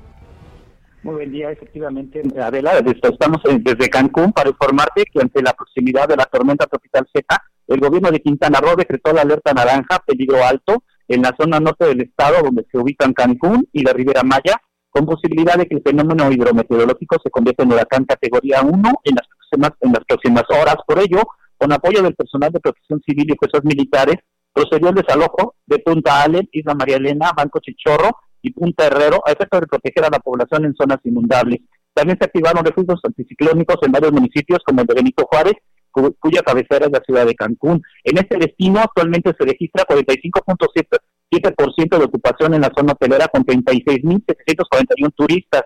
Muy 1.04 1.14
buen 1.14 1.32
día, 1.32 1.52
efectivamente, 1.52 2.20
Adela. 2.38 2.72
Estamos 2.84 3.40
desde 3.60 3.88
Cancún 3.88 4.30
para 4.30 4.50
informarte 4.50 5.04
que 5.10 5.22
ante 5.22 5.40
la 5.40 5.54
proximidad 5.54 6.06
de 6.06 6.16
la 6.16 6.26
tormenta 6.26 6.66
tropical 6.66 7.08
Z, 7.14 7.26
el 7.68 7.80
gobierno 7.80 8.10
de 8.10 8.20
Quintana 8.20 8.60
Roo 8.60 8.76
decretó 8.76 9.14
la 9.14 9.22
alerta 9.22 9.54
naranja, 9.54 10.02
peligro 10.06 10.44
alto, 10.44 10.84
en 11.08 11.22
la 11.22 11.34
zona 11.40 11.60
norte 11.60 11.86
del 11.86 12.02
estado, 12.02 12.42
donde 12.42 12.66
se 12.70 12.76
ubican 12.76 13.14
Cancún 13.14 13.66
y 13.72 13.82
la 13.82 13.94
Ribera 13.94 14.22
Maya, 14.22 14.60
con 14.94 15.06
posibilidad 15.06 15.56
de 15.56 15.66
que 15.66 15.74
el 15.74 15.82
fenómeno 15.82 16.30
hidrometeorológico 16.30 17.16
se 17.20 17.28
convierta 17.28 17.64
en 17.64 17.72
huracán 17.72 18.04
categoría 18.04 18.62
1 18.62 18.72
en 19.02 19.14
las 19.16 19.26
próximas, 19.26 19.72
en 19.80 19.92
las 19.92 20.04
próximas 20.04 20.44
horas. 20.50 20.76
Por 20.86 21.00
ello, 21.00 21.20
con 21.58 21.72
apoyo 21.72 22.00
del 22.00 22.14
personal 22.14 22.52
de 22.52 22.60
protección 22.60 23.02
civil 23.04 23.26
y 23.28 23.36
fuerzas 23.36 23.64
militares, 23.64 24.18
procedió 24.52 24.90
el 24.90 24.94
desalojo 24.94 25.56
de 25.66 25.80
Punta 25.80 26.22
Allen, 26.22 26.48
Isla 26.52 26.74
María 26.74 26.98
Elena, 26.98 27.32
Banco 27.36 27.58
Chichorro 27.58 28.16
y 28.40 28.52
Punta 28.52 28.86
Herrero 28.86 29.20
a 29.26 29.32
efecto 29.32 29.58
de 29.58 29.66
proteger 29.66 30.04
a 30.04 30.10
la 30.10 30.20
población 30.20 30.64
en 30.64 30.76
zonas 30.76 30.98
inundables. 31.02 31.58
También 31.92 32.16
se 32.16 32.26
activaron 32.26 32.64
refugios 32.64 33.00
anticiclónicos 33.02 33.78
en 33.82 33.90
varios 33.90 34.12
municipios 34.12 34.60
como 34.64 34.82
el 34.82 34.86
de 34.86 34.94
Benito 34.94 35.26
Juárez, 35.28 35.54
cuya 35.90 36.42
cabecera 36.42 36.86
es 36.86 36.92
la 36.92 37.02
ciudad 37.04 37.26
de 37.26 37.34
Cancún. 37.34 37.82
En 38.04 38.16
este 38.18 38.36
destino 38.38 38.78
actualmente 38.78 39.34
se 39.36 39.44
registra 39.44 39.82
45.7 39.84 40.98
7% 41.30 41.98
de 41.98 42.04
ocupación 42.04 42.54
en 42.54 42.60
la 42.60 42.70
zona 42.76 42.92
hotelera 42.92 43.28
con 43.28 43.44
36.741 43.44 45.12
turistas, 45.16 45.62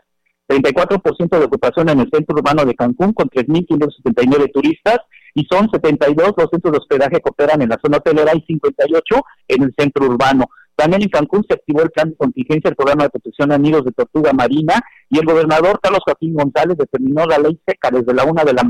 34% 0.48 1.38
de 1.38 1.44
ocupación 1.44 1.88
en 1.90 2.00
el 2.00 2.10
centro 2.10 2.36
urbano 2.36 2.64
de 2.64 2.74
Cancún 2.74 3.12
con 3.12 3.28
3.579 3.28 4.50
turistas. 4.52 4.98
Y 5.34 5.46
son 5.48 5.68
72 5.70 6.32
los 6.36 6.48
centros 6.50 6.72
de 6.72 6.78
hospedaje 6.78 7.20
que 7.20 7.30
operan 7.30 7.62
en 7.62 7.68
la 7.68 7.78
zona 7.82 7.98
hotelera 7.98 8.32
y 8.34 8.40
58 8.40 9.22
en 9.48 9.62
el 9.62 9.74
centro 9.76 10.06
urbano. 10.06 10.46
También 10.74 11.02
en 11.02 11.08
Cancún 11.10 11.44
se 11.46 11.54
activó 11.54 11.82
el 11.82 11.90
plan 11.90 12.10
de 12.10 12.16
contingencia, 12.16 12.70
el 12.70 12.76
programa 12.76 13.04
de 13.04 13.10
protección 13.10 13.52
a 13.52 13.58
nidos 13.58 13.84
de 13.84 13.92
tortuga 13.92 14.32
marina. 14.32 14.80
Y 15.10 15.18
el 15.18 15.26
gobernador 15.26 15.78
Carlos 15.82 16.00
Joaquín 16.04 16.34
González 16.34 16.78
determinó 16.78 17.26
la 17.26 17.38
ley 17.38 17.60
seca 17.66 17.90
desde 17.90 18.14
la 18.14 18.24
una 18.24 18.42
de 18.42 18.54
la 18.54 18.62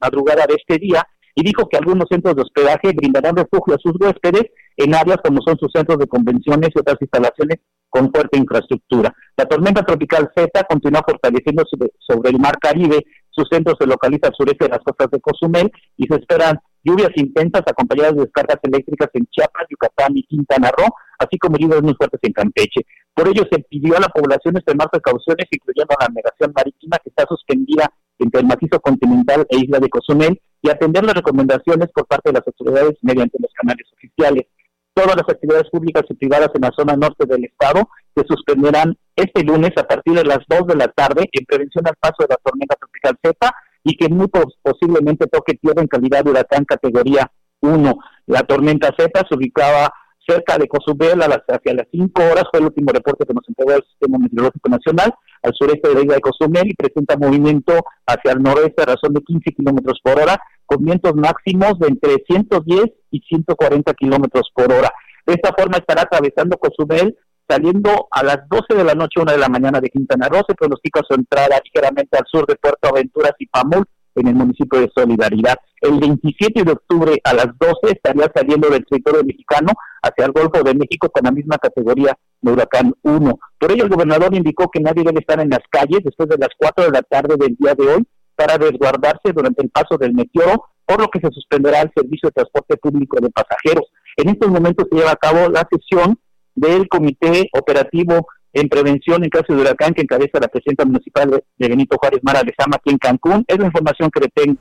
madrugada 0.00 0.46
de 0.46 0.54
este 0.54 0.78
día 0.78 1.06
y 1.38 1.42
dijo 1.44 1.68
que 1.68 1.76
algunos 1.76 2.06
centros 2.10 2.34
de 2.34 2.42
hospedaje 2.42 2.92
brindarán 2.96 3.36
refugio 3.36 3.76
a 3.76 3.78
sus 3.78 3.92
huéspedes 4.00 4.50
en 4.76 4.92
áreas 4.92 5.18
como 5.22 5.40
son 5.40 5.56
sus 5.56 5.70
centros 5.72 5.96
de 5.96 6.08
convenciones 6.08 6.70
y 6.74 6.80
otras 6.80 6.96
instalaciones 7.00 7.60
con 7.88 8.10
fuerte 8.10 8.38
infraestructura. 8.38 9.14
La 9.36 9.44
tormenta 9.44 9.84
tropical 9.84 10.28
Z 10.36 10.50
continúa 10.68 11.04
fortaleciéndose 11.06 11.76
sobre 12.00 12.30
el 12.30 12.40
mar 12.40 12.58
Caribe. 12.58 13.06
Su 13.30 13.44
centro 13.44 13.76
se 13.78 13.86
localiza 13.86 14.26
al 14.26 14.34
sureste 14.34 14.64
de 14.64 14.70
las 14.70 14.80
costas 14.80 15.12
de 15.12 15.20
Cozumel 15.20 15.70
y 15.96 16.08
se 16.08 16.16
esperan 16.16 16.58
lluvias 16.82 17.10
intensas 17.14 17.62
acompañadas 17.64 18.16
de 18.16 18.22
descargas 18.22 18.58
eléctricas 18.64 19.08
en 19.14 19.26
Chiapas, 19.26 19.66
Yucatán 19.70 20.16
y 20.16 20.24
Quintana 20.24 20.72
Roo, 20.76 20.88
así 21.20 21.38
como 21.38 21.56
lluvias 21.56 21.82
muy 21.82 21.94
fuertes 21.94 22.18
en 22.24 22.32
Campeche. 22.32 22.80
Por 23.14 23.28
ello 23.28 23.44
se 23.48 23.60
pidió 23.60 23.96
a 23.96 24.00
la 24.00 24.08
población 24.08 24.56
extremar 24.56 24.90
precauciones, 24.90 25.46
incluyendo 25.52 25.94
la 26.00 26.08
navegación 26.08 26.52
marítima 26.52 26.98
que 26.98 27.10
está 27.10 27.26
suspendida 27.28 27.92
entre 28.18 28.40
el 28.40 28.46
macizo 28.46 28.80
continental 28.80 29.46
e 29.48 29.58
isla 29.58 29.78
de 29.78 29.88
Cozumel 29.88 30.40
y 30.62 30.70
atender 30.70 31.04
las 31.04 31.14
recomendaciones 31.14 31.88
por 31.92 32.06
parte 32.06 32.30
de 32.30 32.38
las 32.38 32.46
autoridades 32.46 32.96
mediante 33.02 33.38
los 33.40 33.52
canales 33.52 33.86
oficiales. 33.92 34.46
Todas 34.94 35.16
las 35.16 35.28
actividades 35.28 35.70
públicas 35.70 36.02
y 36.08 36.14
privadas 36.14 36.50
en 36.54 36.62
la 36.62 36.72
zona 36.76 36.96
norte 36.96 37.24
del 37.26 37.44
estado 37.44 37.88
se 38.16 38.24
suspenderán 38.26 38.96
este 39.14 39.44
lunes 39.44 39.70
a 39.76 39.84
partir 39.84 40.14
de 40.14 40.24
las 40.24 40.40
2 40.48 40.66
de 40.66 40.76
la 40.76 40.88
tarde 40.88 41.28
en 41.30 41.44
prevención 41.44 41.86
al 41.86 41.94
paso 42.00 42.16
de 42.20 42.26
la 42.30 42.36
tormenta 42.42 42.74
tropical 42.74 43.16
Z 43.22 43.54
y 43.84 43.96
que 43.96 44.08
muy 44.08 44.26
posiblemente 44.62 45.26
toque 45.28 45.54
tierra 45.54 45.82
en 45.82 45.88
calidad 45.88 46.24
de 46.24 46.30
huracán 46.30 46.64
categoría 46.64 47.30
1. 47.60 47.98
La 48.26 48.42
tormenta 48.42 48.92
Z 48.98 49.08
se 49.28 49.34
ubicaba 49.34 49.92
cerca 50.28 50.58
de 50.58 50.68
Cozumel 50.68 51.22
a 51.22 51.28
las, 51.28 51.40
hacia 51.48 51.74
las 51.74 51.86
5 51.90 52.22
horas, 52.22 52.44
fue 52.50 52.60
el 52.60 52.66
último 52.66 52.92
reporte 52.92 53.24
que 53.24 53.34
nos 53.34 53.48
entregó 53.48 53.72
el 53.72 53.84
Sistema 53.84 54.18
Meteorológico 54.18 54.68
Nacional, 54.68 55.14
al 55.42 55.52
sureste 55.54 55.88
de 55.88 55.94
la 55.94 56.00
isla 56.00 56.14
de 56.14 56.20
Cozumel 56.20 56.68
y 56.68 56.74
presenta 56.74 57.16
movimiento 57.16 57.72
hacia 58.06 58.32
el 58.32 58.42
noreste 58.42 58.82
a 58.82 58.86
razón 58.86 59.14
de 59.14 59.22
15 59.22 59.52
kilómetros 59.52 59.98
por 60.02 60.20
hora, 60.20 60.38
con 60.66 60.84
vientos 60.84 61.14
máximos 61.14 61.78
de 61.78 61.88
entre 61.88 62.16
110 62.28 62.84
y 63.10 63.20
140 63.20 63.94
kilómetros 63.94 64.50
por 64.54 64.70
hora. 64.72 64.92
De 65.26 65.34
esta 65.34 65.54
forma 65.56 65.78
estará 65.78 66.02
atravesando 66.02 66.58
Cozumel 66.58 67.16
saliendo 67.48 68.08
a 68.10 68.22
las 68.22 68.46
12 68.48 68.74
de 68.74 68.84
la 68.84 68.94
noche, 68.94 69.20
una 69.20 69.32
de 69.32 69.38
la 69.38 69.48
mañana 69.48 69.80
de 69.80 69.88
Quintana 69.88 70.28
Roo, 70.28 70.42
se 70.46 70.54
pronostica 70.54 71.00
su 71.08 71.14
entrada 71.14 71.58
ligeramente 71.64 72.18
al 72.18 72.26
sur 72.30 72.46
de 72.46 72.56
Puerto 72.56 72.88
Aventuras 72.88 73.32
y 73.38 73.46
Pamul, 73.46 73.86
en 74.18 74.28
el 74.28 74.34
municipio 74.34 74.80
de 74.80 74.90
Solidaridad. 74.94 75.56
El 75.80 75.98
27 75.98 76.64
de 76.64 76.72
octubre 76.72 77.20
a 77.24 77.34
las 77.34 77.46
12 77.58 77.94
estaría 77.94 78.30
saliendo 78.34 78.68
del 78.68 78.84
territorio 78.84 79.24
mexicano 79.24 79.72
hacia 80.02 80.26
el 80.26 80.32
Golfo 80.32 80.62
de 80.62 80.74
México 80.74 81.08
con 81.10 81.24
la 81.24 81.30
misma 81.30 81.58
categoría 81.58 82.16
de 82.40 82.52
huracán 82.52 82.94
1. 83.02 83.38
Por 83.58 83.72
ello, 83.72 83.84
el 83.84 83.90
gobernador 83.90 84.34
indicó 84.34 84.70
que 84.70 84.80
nadie 84.80 85.04
debe 85.04 85.20
estar 85.20 85.40
en 85.40 85.50
las 85.50 85.62
calles 85.70 86.00
después 86.04 86.28
de 86.28 86.38
las 86.38 86.50
4 86.58 86.84
de 86.86 86.90
la 86.90 87.02
tarde 87.02 87.36
del 87.38 87.56
día 87.56 87.74
de 87.74 87.86
hoy 87.86 88.06
para 88.36 88.56
resguardarse 88.56 89.32
durante 89.34 89.62
el 89.62 89.70
paso 89.70 89.98
del 89.98 90.14
meteoro, 90.14 90.64
por 90.86 91.00
lo 91.00 91.08
que 91.08 91.20
se 91.20 91.30
suspenderá 91.32 91.82
el 91.82 91.90
servicio 91.94 92.28
de 92.28 92.32
transporte 92.32 92.76
público 92.76 93.18
de 93.20 93.30
pasajeros. 93.30 93.86
En 94.16 94.28
estos 94.28 94.48
momentos 94.48 94.86
se 94.90 94.96
lleva 94.96 95.12
a 95.12 95.16
cabo 95.16 95.48
la 95.48 95.66
sesión 95.70 96.18
del 96.54 96.88
Comité 96.88 97.48
Operativo 97.52 98.26
en 98.60 98.68
prevención 98.68 99.24
en 99.24 99.30
caso 99.30 99.54
de 99.54 99.60
huracán 99.60 99.94
que 99.94 100.02
encabeza 100.02 100.38
la 100.40 100.48
presidenta 100.48 100.84
municipal 100.84 101.42
de 101.56 101.68
Benito 101.68 101.96
Juárez 101.98 102.20
Mara 102.22 102.42
Lezama 102.42 102.76
aquí 102.76 102.90
en 102.90 102.98
Cancún. 102.98 103.44
Es 103.46 103.58
la 103.58 103.66
información 103.66 104.10
que 104.10 104.20
le 104.20 104.28
tengo 104.28 104.60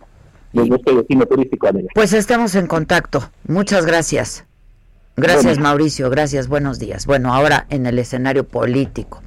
desde 0.53 0.75
este 0.75 0.95
destino 0.95 1.25
turístico. 1.25 1.67
Pues 1.93 2.13
estamos 2.13 2.55
en 2.55 2.67
contacto. 2.67 3.29
Muchas 3.47 3.85
gracias. 3.85 4.45
Gracias 5.19 5.57
Mauricio, 5.57 6.11
gracias, 6.11 6.47
buenos 6.47 6.77
días. 6.77 7.07
Bueno, 7.07 7.33
ahora 7.33 7.65
en 7.69 7.87
el 7.87 7.97
escenario 7.97 8.47
político. 8.47 9.23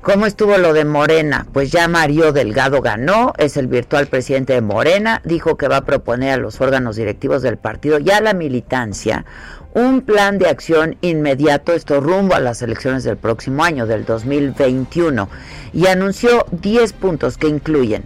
¿Cómo 0.00 0.26
estuvo 0.26 0.56
lo 0.58 0.72
de 0.72 0.84
Morena? 0.84 1.48
Pues 1.52 1.72
ya 1.72 1.88
Mario 1.88 2.32
Delgado 2.32 2.80
ganó, 2.80 3.32
es 3.36 3.56
el 3.56 3.66
virtual 3.66 4.06
presidente 4.06 4.52
de 4.52 4.60
Morena, 4.60 5.20
dijo 5.24 5.56
que 5.56 5.66
va 5.66 5.78
a 5.78 5.84
proponer 5.84 6.30
a 6.30 6.36
los 6.36 6.60
órganos 6.60 6.94
directivos 6.94 7.42
del 7.42 7.58
partido 7.58 7.98
y 7.98 8.10
a 8.10 8.20
la 8.20 8.32
militancia 8.32 9.26
un 9.74 10.00
plan 10.02 10.38
de 10.38 10.48
acción 10.48 10.96
inmediato, 11.00 11.72
esto 11.72 12.00
rumbo 12.00 12.34
a 12.34 12.40
las 12.40 12.62
elecciones 12.62 13.04
del 13.04 13.16
próximo 13.16 13.64
año, 13.64 13.86
del 13.86 14.04
2021, 14.04 15.28
y 15.72 15.86
anunció 15.86 16.46
10 16.50 16.92
puntos 16.94 17.36
que 17.36 17.48
incluyen 17.48 18.04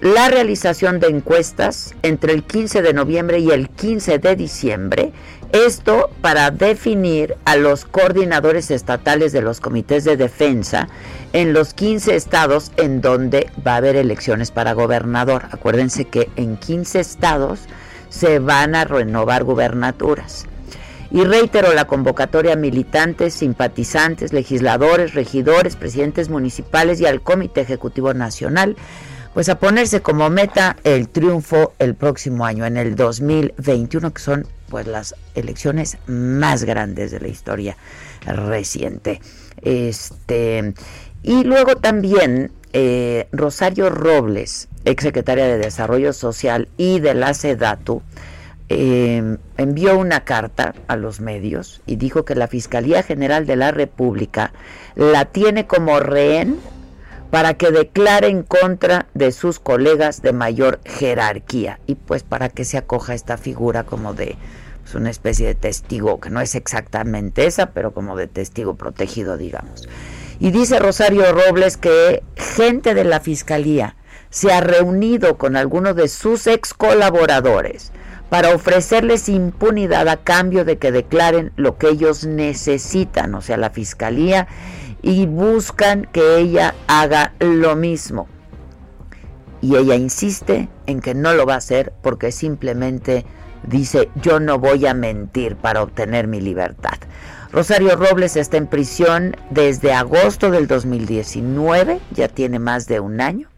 la 0.00 0.28
realización 0.28 1.00
de 1.00 1.08
encuestas 1.08 1.94
entre 2.02 2.32
el 2.32 2.44
15 2.44 2.82
de 2.82 2.92
noviembre 2.92 3.40
y 3.40 3.50
el 3.50 3.68
15 3.68 4.20
de 4.20 4.36
diciembre, 4.36 5.12
esto 5.50 6.10
para 6.20 6.52
definir 6.52 7.36
a 7.44 7.56
los 7.56 7.84
coordinadores 7.84 8.70
estatales 8.70 9.32
de 9.32 9.42
los 9.42 9.60
comités 9.60 10.04
de 10.04 10.16
defensa 10.16 10.88
en 11.32 11.52
los 11.52 11.74
15 11.74 12.14
estados 12.14 12.70
en 12.76 13.00
donde 13.00 13.50
va 13.66 13.74
a 13.74 13.76
haber 13.78 13.96
elecciones 13.96 14.52
para 14.52 14.72
gobernador. 14.72 15.46
Acuérdense 15.50 16.04
que 16.04 16.30
en 16.36 16.58
15 16.58 17.00
estados 17.00 17.60
se 18.08 18.38
van 18.38 18.76
a 18.76 18.84
renovar 18.84 19.42
gubernaturas. 19.42 20.46
Y 21.10 21.24
reitero 21.24 21.72
la 21.72 21.86
convocatoria 21.86 22.52
a 22.52 22.56
militantes, 22.56 23.34
simpatizantes, 23.34 24.32
legisladores, 24.32 25.14
regidores, 25.14 25.76
presidentes 25.76 26.28
municipales 26.28 27.00
y 27.00 27.06
al 27.06 27.22
Comité 27.22 27.62
Ejecutivo 27.62 28.12
Nacional, 28.12 28.76
pues 29.32 29.48
a 29.48 29.58
ponerse 29.58 30.02
como 30.02 30.28
meta 30.28 30.76
el 30.84 31.08
triunfo 31.08 31.72
el 31.78 31.94
próximo 31.94 32.44
año, 32.44 32.66
en 32.66 32.76
el 32.76 32.94
2021, 32.94 34.12
que 34.12 34.20
son 34.20 34.46
pues 34.68 34.86
las 34.86 35.14
elecciones 35.34 35.96
más 36.06 36.64
grandes 36.64 37.10
de 37.10 37.20
la 37.20 37.28
historia 37.28 37.76
reciente. 38.26 39.20
Este, 39.62 40.74
y 41.22 41.44
luego 41.44 41.76
también 41.76 42.52
eh, 42.72 43.28
Rosario 43.32 43.88
Robles, 43.90 44.68
exsecretaria 44.84 45.46
de 45.46 45.58
Desarrollo 45.58 46.12
Social 46.12 46.68
y 46.76 47.00
de 47.00 47.14
la 47.14 47.32
SEDATU, 47.32 48.02
Em, 48.70 49.38
envió 49.56 49.96
una 49.96 50.24
carta 50.24 50.74
a 50.88 50.96
los 50.96 51.20
medios 51.20 51.80
y 51.86 51.96
dijo 51.96 52.26
que 52.26 52.34
la 52.34 52.48
Fiscalía 52.48 53.02
General 53.02 53.46
de 53.46 53.56
la 53.56 53.70
República 53.70 54.52
la 54.94 55.24
tiene 55.24 55.66
como 55.66 56.00
rehén 56.00 56.58
para 57.30 57.54
que 57.54 57.70
declare 57.70 58.28
en 58.28 58.42
contra 58.42 59.06
de 59.14 59.32
sus 59.32 59.58
colegas 59.58 60.20
de 60.20 60.34
mayor 60.34 60.80
jerarquía 60.84 61.80
y 61.86 61.94
pues 61.94 62.24
para 62.24 62.50
que 62.50 62.66
se 62.66 62.76
acoja 62.76 63.14
esta 63.14 63.38
figura 63.38 63.84
como 63.84 64.12
de 64.12 64.36
pues, 64.82 64.94
una 64.94 65.08
especie 65.08 65.46
de 65.46 65.54
testigo, 65.54 66.20
que 66.20 66.28
no 66.28 66.42
es 66.42 66.54
exactamente 66.54 67.46
esa, 67.46 67.70
pero 67.70 67.94
como 67.94 68.16
de 68.16 68.26
testigo 68.26 68.74
protegido, 68.74 69.38
digamos. 69.38 69.88
Y 70.40 70.50
dice 70.50 70.78
Rosario 70.78 71.32
Robles 71.32 71.78
que 71.78 72.22
gente 72.36 72.92
de 72.92 73.04
la 73.04 73.20
Fiscalía 73.20 73.96
se 74.28 74.52
ha 74.52 74.60
reunido 74.60 75.38
con 75.38 75.56
algunos 75.56 75.96
de 75.96 76.08
sus 76.08 76.46
ex 76.46 76.74
colaboradores 76.74 77.92
para 78.30 78.54
ofrecerles 78.54 79.28
impunidad 79.28 80.08
a 80.08 80.18
cambio 80.18 80.64
de 80.64 80.78
que 80.78 80.92
declaren 80.92 81.52
lo 81.56 81.78
que 81.78 81.88
ellos 81.88 82.26
necesitan, 82.26 83.34
o 83.34 83.40
sea, 83.40 83.56
la 83.56 83.70
fiscalía, 83.70 84.48
y 85.02 85.26
buscan 85.26 86.06
que 86.12 86.36
ella 86.38 86.74
haga 86.86 87.34
lo 87.38 87.76
mismo. 87.76 88.28
Y 89.60 89.76
ella 89.76 89.94
insiste 89.94 90.68
en 90.86 91.00
que 91.00 91.14
no 91.14 91.34
lo 91.34 91.46
va 91.46 91.54
a 91.54 91.58
hacer 91.58 91.92
porque 92.02 92.30
simplemente 92.30 93.24
dice 93.64 94.08
yo 94.22 94.38
no 94.38 94.58
voy 94.58 94.86
a 94.86 94.94
mentir 94.94 95.56
para 95.56 95.82
obtener 95.82 96.28
mi 96.28 96.40
libertad. 96.40 96.98
Rosario 97.50 97.96
Robles 97.96 98.36
está 98.36 98.56
en 98.58 98.66
prisión 98.66 99.36
desde 99.50 99.94
agosto 99.94 100.50
del 100.50 100.66
2019, 100.66 101.98
ya 102.12 102.28
tiene 102.28 102.58
más 102.58 102.86
de 102.86 103.00
un 103.00 103.20
año, 103.20 103.48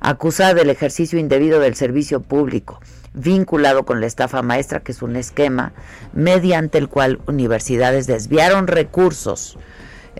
acusada 0.00 0.54
del 0.54 0.70
ejercicio 0.70 1.18
indebido 1.18 1.58
del 1.58 1.74
servicio 1.74 2.20
público 2.20 2.80
vinculado 3.16 3.84
con 3.84 4.00
la 4.00 4.06
estafa 4.06 4.42
maestra, 4.42 4.80
que 4.80 4.92
es 4.92 5.02
un 5.02 5.16
esquema 5.16 5.72
mediante 6.12 6.78
el 6.78 6.88
cual 6.88 7.18
universidades 7.26 8.06
desviaron 8.06 8.68
recursos 8.68 9.58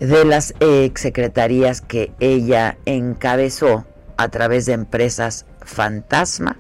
de 0.01 0.25
las 0.25 0.55
exsecretarías 0.61 1.81
que 1.81 2.13
ella 2.19 2.79
encabezó 2.87 3.87
a 4.17 4.29
través 4.29 4.67
de 4.67 4.73
empresas 4.73 5.47
fantasma 5.61 6.57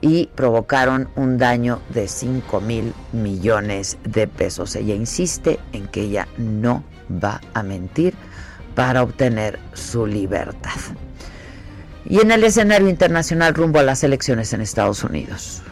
y 0.00 0.26
provocaron 0.34 1.08
un 1.16 1.38
daño 1.38 1.80
de 1.90 2.08
5 2.08 2.60
mil 2.60 2.94
millones 3.12 3.98
de 4.04 4.26
pesos. 4.26 4.74
Ella 4.76 4.94
insiste 4.94 5.58
en 5.72 5.88
que 5.88 6.02
ella 6.02 6.28
no 6.36 6.84
va 7.10 7.40
a 7.52 7.62
mentir 7.62 8.14
para 8.74 9.02
obtener 9.02 9.58
su 9.74 10.06
libertad 10.06 10.78
y 12.08 12.20
en 12.20 12.30
el 12.30 12.42
escenario 12.42 12.88
internacional 12.88 13.54
rumbo 13.54 13.78
a 13.78 13.82
las 13.82 14.02
elecciones 14.02 14.52
en 14.52 14.62
Estados 14.62 15.04
Unidos. 15.04 15.62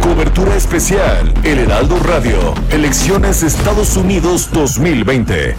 Cobertura 0.00 0.56
especial, 0.56 1.32
El 1.44 1.58
Heraldo 1.58 1.98
Radio, 1.98 2.54
Elecciones 2.70 3.42
Estados 3.42 3.96
Unidos 3.96 4.50
2020. 4.52 5.54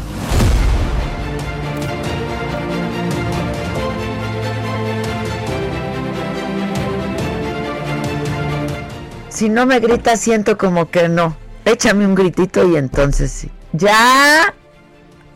Si 9.30 9.49
no 9.49 9.68
me 9.68 9.80
gritas, 9.80 10.20
siento 10.20 10.57
como 10.57 10.89
que 10.89 11.07
no. 11.07 11.38
Échame 11.65 12.07
un 12.07 12.15
gritito 12.15 12.68
y 12.68 12.78
entonces 12.78 13.32
sí. 13.32 13.51
¡Ya! 13.74 14.51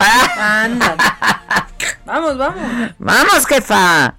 Anda. 0.00 0.96
vamos, 2.04 2.38
vamos. 2.38 2.92
Vamos, 2.98 3.46
jefa. 3.46 4.14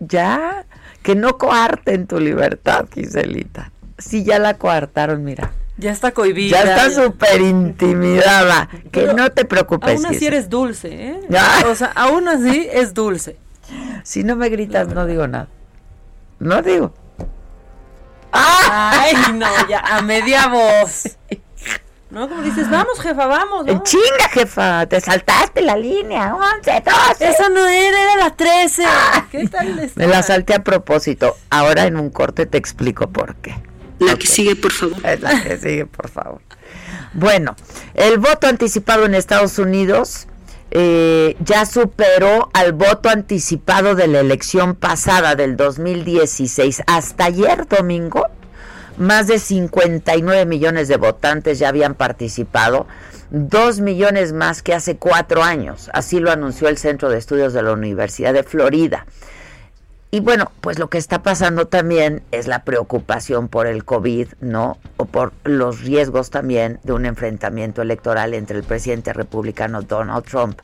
Ya. 0.00 0.64
Que 1.02 1.14
no 1.14 1.36
coarten 1.36 2.06
tu 2.06 2.18
libertad, 2.18 2.86
Giselita. 2.92 3.70
Sí, 3.98 4.24
ya 4.24 4.38
la 4.38 4.54
coartaron, 4.54 5.22
mira. 5.22 5.52
Ya 5.76 5.90
está 5.90 6.12
cohibida. 6.12 6.64
Ya 6.64 6.76
está 6.76 6.90
súper 7.02 7.40
intimidada. 7.42 8.68
que 8.90 9.12
no 9.12 9.30
te 9.30 9.44
preocupes. 9.44 9.96
Aún 9.96 10.06
así 10.06 10.26
eres 10.26 10.48
dulce, 10.48 11.10
¿eh? 11.10 11.20
O 11.66 11.74
sea, 11.74 11.92
aún 11.94 12.28
así 12.28 12.68
es 12.72 12.94
dulce. 12.94 13.36
Si 14.02 14.24
no 14.24 14.36
me 14.36 14.48
gritas, 14.48 14.88
no 14.88 15.06
digo 15.06 15.26
nada. 15.26 15.48
No 16.38 16.62
digo. 16.62 16.92
Ay, 18.32 19.14
no, 19.34 19.46
ya, 19.68 19.80
a 19.80 20.02
media 20.02 20.48
voz. 20.48 21.16
¿No? 22.14 22.28
Como 22.28 22.42
dices, 22.42 22.70
vamos, 22.70 23.00
jefa, 23.00 23.26
vamos. 23.26 23.66
Chinga, 23.82 24.28
jefa, 24.30 24.86
te 24.86 25.00
saltaste 25.00 25.62
la 25.62 25.76
línea. 25.76 26.32
11, 26.32 26.82
12. 27.18 27.28
Esa 27.28 27.48
no 27.48 27.66
era, 27.66 28.02
era 28.04 28.16
la 28.16 28.30
13. 28.30 28.84
¿Qué 29.32 29.48
tal 29.48 29.80
está? 29.80 30.00
Me 30.00 30.06
la 30.06 30.22
salté 30.22 30.54
a 30.54 30.62
propósito. 30.62 31.36
Ahora 31.50 31.86
en 31.86 31.96
un 31.96 32.10
corte 32.10 32.46
te 32.46 32.56
explico 32.56 33.08
por 33.08 33.34
qué. 33.36 33.56
La 33.98 34.14
que 34.14 34.28
sigue, 34.28 34.54
por 34.54 34.70
favor. 34.70 35.04
Es 35.04 35.20
la 35.20 35.42
que 35.42 35.56
sigue, 35.58 35.86
por 35.86 36.08
favor. 36.08 36.40
Bueno, 37.14 37.56
el 37.94 38.18
voto 38.18 38.46
anticipado 38.46 39.06
en 39.06 39.16
Estados 39.16 39.58
Unidos 39.58 40.28
eh, 40.70 41.36
ya 41.38 41.66
superó 41.66 42.50
al 42.52 42.72
voto 42.72 43.08
anticipado 43.08 43.94
de 43.94 44.08
la 44.08 44.20
elección 44.20 44.74
pasada 44.74 45.36
del 45.36 45.56
2016. 45.56 46.82
Hasta 46.86 47.26
ayer 47.26 47.68
domingo, 47.68 48.26
más 48.96 49.26
de 49.26 49.38
59 49.38 50.46
millones 50.46 50.88
de 50.88 50.96
votantes 50.96 51.58
ya 51.58 51.68
habían 51.68 51.94
participado, 51.94 52.86
dos 53.30 53.80
millones 53.80 54.32
más 54.32 54.62
que 54.62 54.74
hace 54.74 54.96
cuatro 54.96 55.42
años. 55.42 55.90
Así 55.92 56.20
lo 56.20 56.30
anunció 56.30 56.68
el 56.68 56.78
Centro 56.78 57.08
de 57.10 57.18
Estudios 57.18 57.52
de 57.52 57.62
la 57.62 57.72
Universidad 57.72 58.32
de 58.32 58.42
Florida. 58.42 59.06
Y 60.10 60.20
bueno, 60.20 60.52
pues 60.60 60.78
lo 60.78 60.88
que 60.88 60.98
está 60.98 61.24
pasando 61.24 61.66
también 61.66 62.22
es 62.30 62.46
la 62.46 62.62
preocupación 62.62 63.48
por 63.48 63.66
el 63.66 63.84
COVID, 63.84 64.28
¿no? 64.40 64.78
O 64.96 65.06
por 65.06 65.32
los 65.42 65.80
riesgos 65.80 66.30
también 66.30 66.78
de 66.84 66.92
un 66.92 67.04
enfrentamiento 67.04 67.82
electoral 67.82 68.32
entre 68.32 68.58
el 68.58 68.62
presidente 68.62 69.12
republicano 69.12 69.82
Donald 69.82 70.24
Trump 70.24 70.60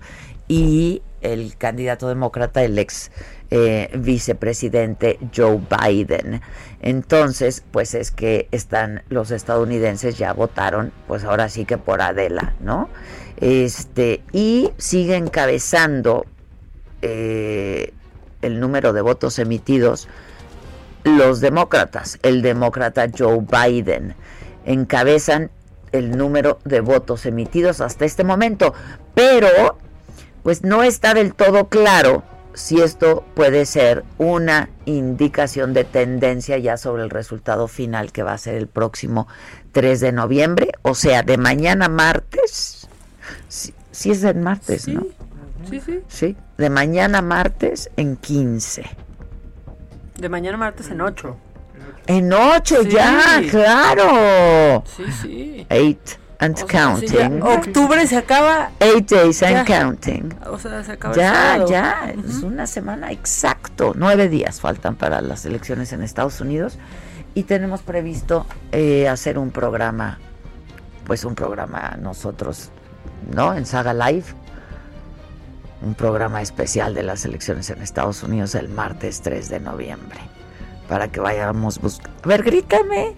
y 0.46 1.02
el 1.20 1.56
candidato 1.56 2.08
demócrata, 2.08 2.62
el 2.62 2.78
ex 2.78 3.10
eh, 3.50 3.90
vicepresidente 3.98 5.18
Joe 5.34 5.60
Biden. 5.68 6.40
Entonces, 6.80 7.64
pues 7.70 7.94
es 7.94 8.12
que 8.12 8.48
están 8.52 9.02
los 9.08 9.32
estadounidenses 9.32 10.16
ya 10.16 10.32
votaron, 10.32 10.92
pues 11.08 11.24
ahora 11.24 11.48
sí 11.48 11.64
que 11.64 11.76
por 11.76 12.00
Adela, 12.00 12.54
¿no? 12.60 12.88
Este, 13.40 14.22
y 14.32 14.70
sigue 14.76 15.16
encabezando 15.16 16.26
eh, 17.02 17.92
el 18.40 18.60
número 18.60 18.92
de 18.92 19.00
votos 19.00 19.38
emitidos, 19.38 20.08
los 21.04 21.40
demócratas, 21.40 22.18
el 22.22 22.42
demócrata 22.42 23.08
Joe 23.16 23.40
Biden, 23.40 24.14
encabezan 24.64 25.50
el 25.92 26.16
número 26.16 26.60
de 26.64 26.80
votos 26.80 27.26
emitidos 27.26 27.80
hasta 27.80 28.04
este 28.04 28.22
momento, 28.22 28.74
pero 29.14 29.78
pues 30.42 30.62
no 30.62 30.82
está 30.82 31.14
del 31.14 31.34
todo 31.34 31.68
claro 31.68 32.22
si 32.54 32.80
esto 32.80 33.24
puede 33.34 33.66
ser 33.66 34.04
una 34.18 34.70
indicación 34.84 35.72
de 35.72 35.84
tendencia 35.84 36.58
ya 36.58 36.76
sobre 36.76 37.02
el 37.02 37.10
resultado 37.10 37.68
final 37.68 38.12
que 38.12 38.22
va 38.22 38.32
a 38.32 38.38
ser 38.38 38.54
el 38.54 38.66
próximo 38.66 39.28
3 39.72 40.00
de 40.00 40.12
noviembre, 40.12 40.72
o 40.82 40.94
sea, 40.94 41.22
de 41.22 41.38
mañana 41.38 41.88
martes, 41.88 42.88
si, 43.48 44.10
es 44.10 44.24
el 44.24 44.36
martes, 44.36 44.88
¿no? 44.88 45.06
Sí, 45.68 45.80
sí. 45.80 46.00
Sí, 46.08 46.36
de 46.58 46.70
mañana 46.70 47.22
martes 47.22 47.90
en 47.96 48.16
15. 48.16 48.84
De 50.18 50.28
mañana 50.28 50.56
martes 50.56 50.90
en 50.90 51.00
8. 51.00 51.36
En 52.06 52.32
8 52.32 52.82
ya, 52.82 53.42
claro. 53.50 54.82
Sí, 54.96 55.04
sí. 55.22 55.66
8 55.70 56.29
and 56.40 56.56
counting. 56.66 57.42
octubre 57.42 58.06
se 58.06 58.16
acaba. 58.16 58.70
8 58.80 59.06
days 59.06 59.42
and 59.42 59.66
counting. 59.66 60.34
O 60.46 60.58
sea, 60.58 60.82
se 60.82 60.92
acaba 60.92 61.14
Ya, 61.14 61.64
ya, 61.66 62.12
es 62.26 62.42
una 62.42 62.66
semana 62.66 63.12
exacto. 63.12 63.92
Nueve 63.96 64.28
días 64.28 64.60
faltan 64.60 64.96
para 64.96 65.20
las 65.20 65.44
elecciones 65.44 65.92
en 65.92 66.02
Estados 66.02 66.40
Unidos 66.40 66.78
y 67.34 67.44
tenemos 67.44 67.82
previsto 67.82 68.46
eh, 68.72 69.08
hacer 69.08 69.38
un 69.38 69.50
programa, 69.50 70.18
pues 71.06 71.24
un 71.24 71.34
programa 71.34 71.96
nosotros, 72.00 72.70
¿no? 73.32 73.54
En 73.54 73.66
Saga 73.66 73.94
Live 73.94 74.34
un 75.82 75.94
programa 75.94 76.42
especial 76.42 76.94
de 76.94 77.02
las 77.02 77.24
elecciones 77.24 77.70
en 77.70 77.80
Estados 77.82 78.22
Unidos 78.22 78.54
el 78.54 78.68
martes 78.68 79.22
3 79.22 79.48
de 79.48 79.60
noviembre. 79.60 80.20
Para 80.88 81.08
que 81.08 81.20
vayamos 81.20 81.80
buscando. 81.80 82.18
A 82.24 82.28
ver, 82.28 82.42
grítame. 82.42 83.14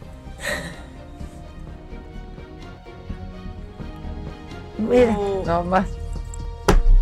Mira, 4.78 5.16
no 5.46 5.64
más. 5.64 5.86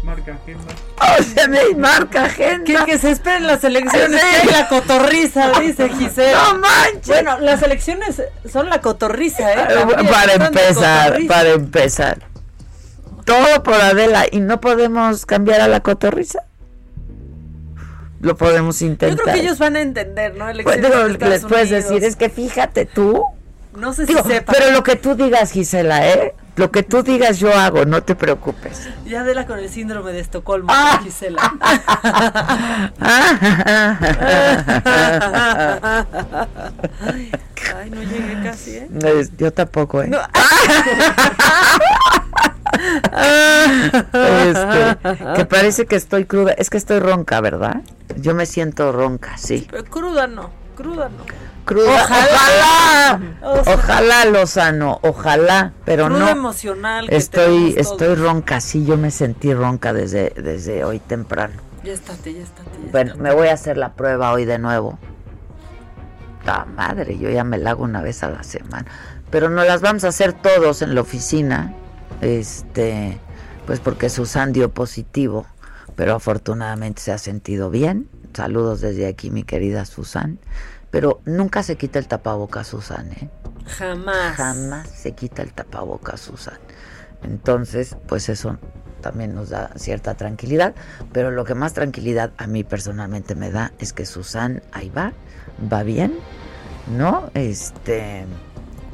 Marca 0.03 0.33
agenda. 0.35 0.75
¡Oh, 1.01 1.23
se 1.23 1.49
me 1.49 1.75
marca 1.77 2.25
agenda! 2.25 2.85
Que, 2.85 2.99
se 2.99 3.11
esperen 3.11 3.47
las 3.47 3.62
elecciones. 3.64 4.21
Que 4.43 4.51
la 4.51 4.68
cotorriza, 4.68 5.61
dice 5.61 5.89
Gisela. 5.91 6.33
¡No 6.33 6.59
manches! 6.59 7.07
Bueno, 7.07 7.39
las 7.41 7.62
elecciones 7.62 8.23
son 8.51 8.71
la 8.71 8.81
cotorriza, 8.81 9.53
¿eh? 9.53 9.68
para 10.11 10.35
empezar, 10.35 11.18
para 11.29 11.51
empezar 11.51 12.31
todo 13.31 13.62
por 13.62 13.75
Adela 13.75 14.27
y 14.31 14.41
no 14.41 14.61
podemos 14.61 15.25
cambiar 15.25 15.61
a 15.61 15.68
la 15.68 15.81
cotorriza. 15.81 16.41
Lo 18.21 18.37
podemos 18.37 18.83
intentar. 18.83 19.16
Yo 19.16 19.23
creo 19.23 19.35
que 19.35 19.41
ellos 19.41 19.59
van 19.59 19.77
a 19.77 19.81
entender, 19.81 20.35
¿no? 20.35 20.47
Pues, 20.62 20.81
les 20.81 21.45
puedes 21.45 21.71
decir, 21.71 22.05
es 22.05 22.16
que 22.16 22.29
fíjate 22.29 22.87
tú. 22.87 23.25
No 23.77 23.95
sé 23.95 24.07
si 24.07 24.14
sepa. 24.14 24.53
Pero 24.53 24.73
lo 24.73 24.83
que 24.83 24.97
tú 24.97 25.14
digas, 25.14 25.53
Gisela, 25.53 26.07
¿eh? 26.09 26.35
Lo 26.57 26.71
que 26.71 26.83
tú 26.83 27.03
digas 27.03 27.39
yo 27.39 27.55
hago, 27.55 27.85
no 27.85 28.03
te 28.03 28.15
preocupes. 28.15 28.89
Y 29.07 29.15
Adela 29.15 29.47
con 29.47 29.59
el 29.59 29.69
síndrome 29.69 30.13
de 30.13 30.21
Estocolmo, 30.21 30.69
ah. 30.71 31.01
Gisela. 31.03 31.43
Ay, 37.77 37.91
no 37.91 38.03
llegué 38.03 38.43
casi, 38.43 38.77
¿eh? 38.77 38.89
Yo 39.39 39.53
tampoco, 39.53 40.03
¿eh? 40.03 40.11
este, 44.23 44.97
que 45.37 45.45
parece 45.45 45.87
que 45.87 45.97
estoy 45.97 46.25
cruda. 46.25 46.53
Es 46.53 46.71
que 46.71 46.79
estoy 46.79 46.99
ronca, 46.99 47.41
¿verdad? 47.41 47.83
Yo 48.17 48.35
me 48.35 48.47
siento 48.47 48.93
ronca, 48.93 49.37
sí. 49.37 49.67
Pero 49.71 49.85
cruda 49.85 50.27
no, 50.27 50.51
cruda 50.77 51.09
no. 51.09 51.50
Cruda, 51.71 52.03
ojalá, 52.03 53.21
ojalá, 53.64 54.25
Lozano, 54.25 54.99
ojalá, 55.03 55.73
pero 55.85 56.09
no. 56.09 56.29
emocional. 56.29 57.07
estoy, 57.11 57.75
estoy 57.77 58.16
ronca, 58.16 58.61
sí, 58.61 58.85
yo 58.85 58.97
me 58.97 59.12
sentí 59.12 59.55
ronca 59.55 59.93
desde, 59.93 60.31
desde 60.31 60.83
hoy 60.83 60.99
temprano. 60.99 61.55
Ya 61.85 61.93
estate, 61.93 62.35
ya 62.35 62.43
estate. 62.43 62.71
bueno, 62.91 63.14
me 63.18 63.33
voy 63.33 63.47
a 63.49 63.53
hacer 63.53 63.77
la 63.77 63.93
prueba 63.93 64.33
hoy 64.33 64.47
de 64.47 64.59
nuevo. 64.59 64.99
La 66.45 66.64
madre, 66.64 67.18
yo 67.18 67.31
ya 67.31 67.45
me 67.45 67.57
la 67.57 67.71
hago 67.71 67.85
una 67.85 68.03
vez 68.03 68.25
a 68.25 68.31
la 68.31 68.43
semana. 68.43 68.87
Pero 69.31 69.49
no 69.49 69.62
las 69.62 69.81
vamos 69.81 70.03
a 70.03 70.09
hacer 70.09 70.33
todos 70.33 70.83
en 70.83 70.97
la 70.97 71.03
oficina 71.03 71.73
este, 72.21 73.21
pues 73.64 73.79
porque 73.79 74.09
Susan 74.09 74.53
dio 74.53 74.71
positivo, 74.71 75.47
pero 75.95 76.16
afortunadamente 76.16 77.01
se 77.01 77.12
ha 77.12 77.18
sentido 77.18 77.71
bien. 77.71 78.09
Saludos 78.35 78.81
desde 78.81 79.07
aquí, 79.07 79.31
mi 79.31 79.45
querida 79.45 79.85
Susan. 79.85 80.41
Pero 80.91 81.20
nunca 81.24 81.62
se 81.62 81.76
quita 81.76 81.99
el 81.99 82.09
tapaboca, 82.09 82.64
Susan, 82.64 83.12
¿eh? 83.12 83.28
Jamás. 83.66 84.36
Jamás 84.36 84.88
se 84.88 85.12
quita 85.12 85.43
el 85.43 85.53
tapaboca, 85.53 86.16
Susan. 86.16 86.59
Entonces, 87.22 87.97
pues 88.09 88.28
eso 88.28 88.59
también 89.01 89.34
nos 89.34 89.51
da 89.51 89.70
cierta 89.76 90.14
tranquilidad, 90.14 90.74
pero 91.12 91.30
lo 91.30 91.45
que 91.45 91.55
más 91.55 91.72
tranquilidad 91.72 92.32
a 92.36 92.47
mí 92.47 92.64
personalmente 92.64 93.34
me 93.34 93.51
da 93.51 93.72
es 93.78 93.93
que 93.93 94.05
Susan 94.05 94.62
ahí 94.72 94.91
va, 94.91 95.12
va 95.72 95.82
bien, 95.82 96.18
¿no? 96.99 97.30
Este, 97.34 98.26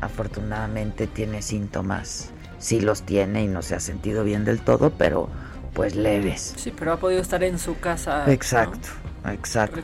afortunadamente 0.00 1.06
tiene 1.06 1.42
síntomas 1.42 2.30
sí 2.58 2.80
los 2.80 3.02
tiene 3.02 3.44
y 3.44 3.48
no 3.48 3.62
se 3.62 3.74
ha 3.74 3.80
sentido 3.80 4.24
bien 4.24 4.44
del 4.44 4.60
todo, 4.60 4.90
pero 4.90 5.28
pues 5.74 5.94
leves. 5.94 6.54
Sí, 6.56 6.72
pero 6.76 6.92
ha 6.92 6.96
podido 6.98 7.20
estar 7.20 7.42
en 7.44 7.58
su 7.58 7.78
casa. 7.78 8.30
Exacto. 8.32 8.88
Exacto. 9.32 9.80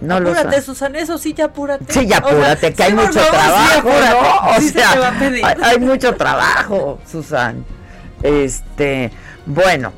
No 0.00 0.16
apúrate, 0.16 0.60
Susana, 0.62 0.98
eso 0.98 1.18
sí, 1.18 1.34
ya 1.34 1.46
apúrate. 1.46 1.92
Sí, 1.92 2.06
ya 2.06 2.18
apúrate, 2.18 2.72
que 2.72 2.82
hay 2.82 2.94
mucho 2.94 3.20
trabajo, 3.20 3.88
¿no? 3.88 4.56
O 4.56 4.60
sea, 4.60 5.12
hay, 5.20 5.42
hay, 5.62 5.78
mucho 5.78 6.14
trabajo, 6.14 6.98
Susan. 7.06 7.64
Este, 8.22 9.10
bueno, 9.46 9.92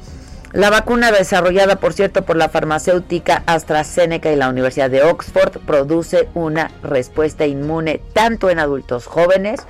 La 0.52 0.70
vacuna 0.70 1.12
desarrollada, 1.12 1.76
por 1.76 1.92
cierto, 1.92 2.24
por 2.24 2.36
la 2.36 2.48
farmacéutica 2.48 3.42
AstraZeneca 3.46 4.32
y 4.32 4.36
la 4.36 4.48
Universidad 4.48 4.88
de 4.88 5.02
Oxford 5.02 5.58
produce 5.66 6.30
una 6.32 6.70
respuesta 6.82 7.44
inmune 7.44 8.00
tanto 8.14 8.48
en 8.48 8.58
adultos 8.58 9.04
jóvenes 9.04 9.60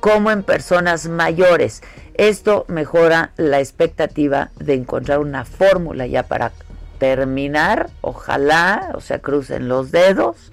como 0.00 0.32
en 0.32 0.42
personas 0.42 1.06
mayores. 1.06 1.82
Esto 2.14 2.64
mejora 2.66 3.30
la 3.36 3.60
expectativa 3.60 4.50
de 4.58 4.74
encontrar 4.74 5.20
una 5.20 5.44
fórmula 5.44 6.06
ya 6.06 6.24
para 6.24 6.50
terminar, 7.02 7.90
ojalá, 8.00 8.92
o 8.94 9.00
sea, 9.00 9.18
crucen 9.18 9.66
los 9.66 9.90
dedos 9.90 10.52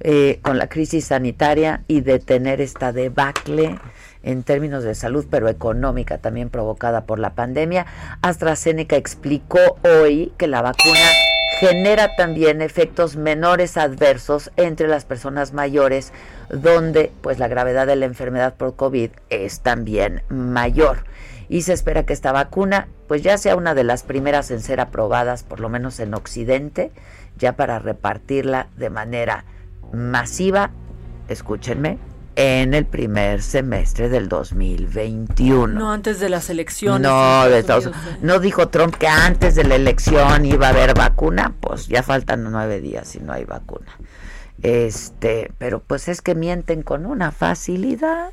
eh, 0.00 0.38
con 0.40 0.56
la 0.56 0.66
crisis 0.66 1.04
sanitaria 1.04 1.82
y 1.86 2.00
detener 2.00 2.62
esta 2.62 2.92
debacle 2.92 3.78
en 4.22 4.42
términos 4.42 4.84
de 4.84 4.94
salud, 4.94 5.26
pero 5.30 5.50
económica 5.50 6.16
también 6.16 6.48
provocada 6.48 7.04
por 7.04 7.18
la 7.18 7.34
pandemia. 7.34 7.84
AstraZeneca 8.22 8.96
explicó 8.96 9.58
hoy 9.84 10.32
que 10.38 10.46
la 10.46 10.62
vacuna 10.62 11.10
genera 11.60 12.16
también 12.16 12.62
efectos 12.62 13.16
menores 13.16 13.76
adversos 13.76 14.50
entre 14.56 14.88
las 14.88 15.04
personas 15.04 15.52
mayores, 15.52 16.14
donde 16.48 17.12
pues 17.20 17.38
la 17.38 17.48
gravedad 17.48 17.86
de 17.86 17.96
la 17.96 18.06
enfermedad 18.06 18.54
por 18.54 18.76
COVID 18.76 19.10
es 19.28 19.60
también 19.60 20.22
mayor. 20.30 21.04
Y 21.50 21.62
se 21.62 21.74
espera 21.74 22.06
que 22.06 22.14
esta 22.14 22.32
vacuna 22.32 22.88
pues 23.12 23.20
ya 23.20 23.36
sea 23.36 23.56
una 23.56 23.74
de 23.74 23.84
las 23.84 24.04
primeras 24.04 24.50
en 24.50 24.62
ser 24.62 24.80
aprobadas, 24.80 25.42
por 25.42 25.60
lo 25.60 25.68
menos 25.68 26.00
en 26.00 26.14
Occidente, 26.14 26.92
ya 27.36 27.56
para 27.56 27.78
repartirla 27.78 28.68
de 28.78 28.88
manera 28.88 29.44
masiva, 29.92 30.70
escúchenme, 31.28 31.98
en 32.36 32.72
el 32.72 32.86
primer 32.86 33.42
semestre 33.42 34.08
del 34.08 34.30
2021. 34.30 35.78
No 35.78 35.92
antes 35.92 36.20
de 36.20 36.30
las 36.30 36.48
elecciones. 36.48 37.02
No, 37.02 37.46
de 37.50 37.62
todos, 37.62 37.90
no 38.22 38.38
dijo 38.38 38.68
Trump 38.68 38.94
que 38.94 39.08
antes 39.08 39.56
de 39.56 39.64
la 39.64 39.74
elección 39.74 40.46
iba 40.46 40.68
a 40.68 40.70
haber 40.70 40.94
vacuna, 40.94 41.52
pues 41.60 41.88
ya 41.88 42.02
faltan 42.02 42.50
nueve 42.50 42.80
días 42.80 43.14
y 43.14 43.20
no 43.20 43.34
hay 43.34 43.44
vacuna. 43.44 43.92
Este, 44.62 45.52
pero 45.58 45.80
pues 45.80 46.08
es 46.08 46.22
que 46.22 46.34
mienten 46.34 46.82
con 46.82 47.04
una 47.04 47.30
facilidad. 47.30 48.32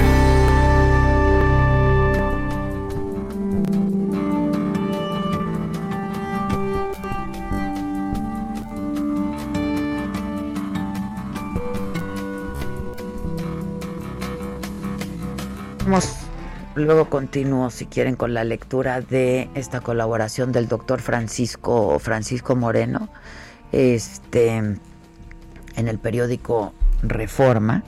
Luego 16.73 17.09
continúo, 17.09 17.69
si 17.69 17.85
quieren, 17.85 18.15
con 18.15 18.33
la 18.33 18.45
lectura 18.45 19.01
de 19.01 19.49
esta 19.55 19.81
colaboración 19.81 20.53
del 20.53 20.69
doctor 20.69 21.01
Francisco, 21.01 21.99
Francisco 21.99 22.55
Moreno, 22.55 23.09
este, 23.73 24.55
en 24.55 24.79
el 25.75 25.99
periódico 25.99 26.73
Reforma. 27.03 27.83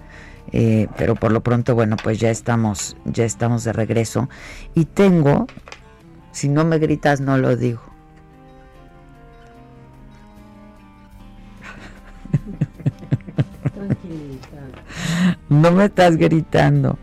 Eh, 0.51 0.88
pero 0.97 1.15
por 1.15 1.31
lo 1.31 1.41
pronto, 1.41 1.75
bueno, 1.75 1.95
pues 1.95 2.19
ya 2.19 2.29
estamos, 2.29 2.97
ya 3.05 3.23
estamos 3.23 3.63
de 3.63 3.71
regreso. 3.71 4.27
Y 4.75 4.86
tengo, 4.86 5.47
si 6.31 6.49
no 6.49 6.65
me 6.65 6.77
gritas, 6.77 7.21
no 7.21 7.38
lo 7.38 7.55
digo. 7.55 7.81
No 15.49 15.71
me 15.71 15.86
estás 15.86 16.17
gritando. 16.17 16.97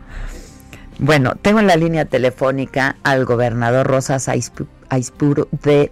Bueno, 1.02 1.32
tengo 1.40 1.60
en 1.60 1.66
la 1.66 1.76
línea 1.76 2.04
telefónica 2.04 2.96
al 3.04 3.24
gobernador 3.24 3.86
Rosas 3.86 4.28
Aispuro 4.28 5.48
de 5.50 5.90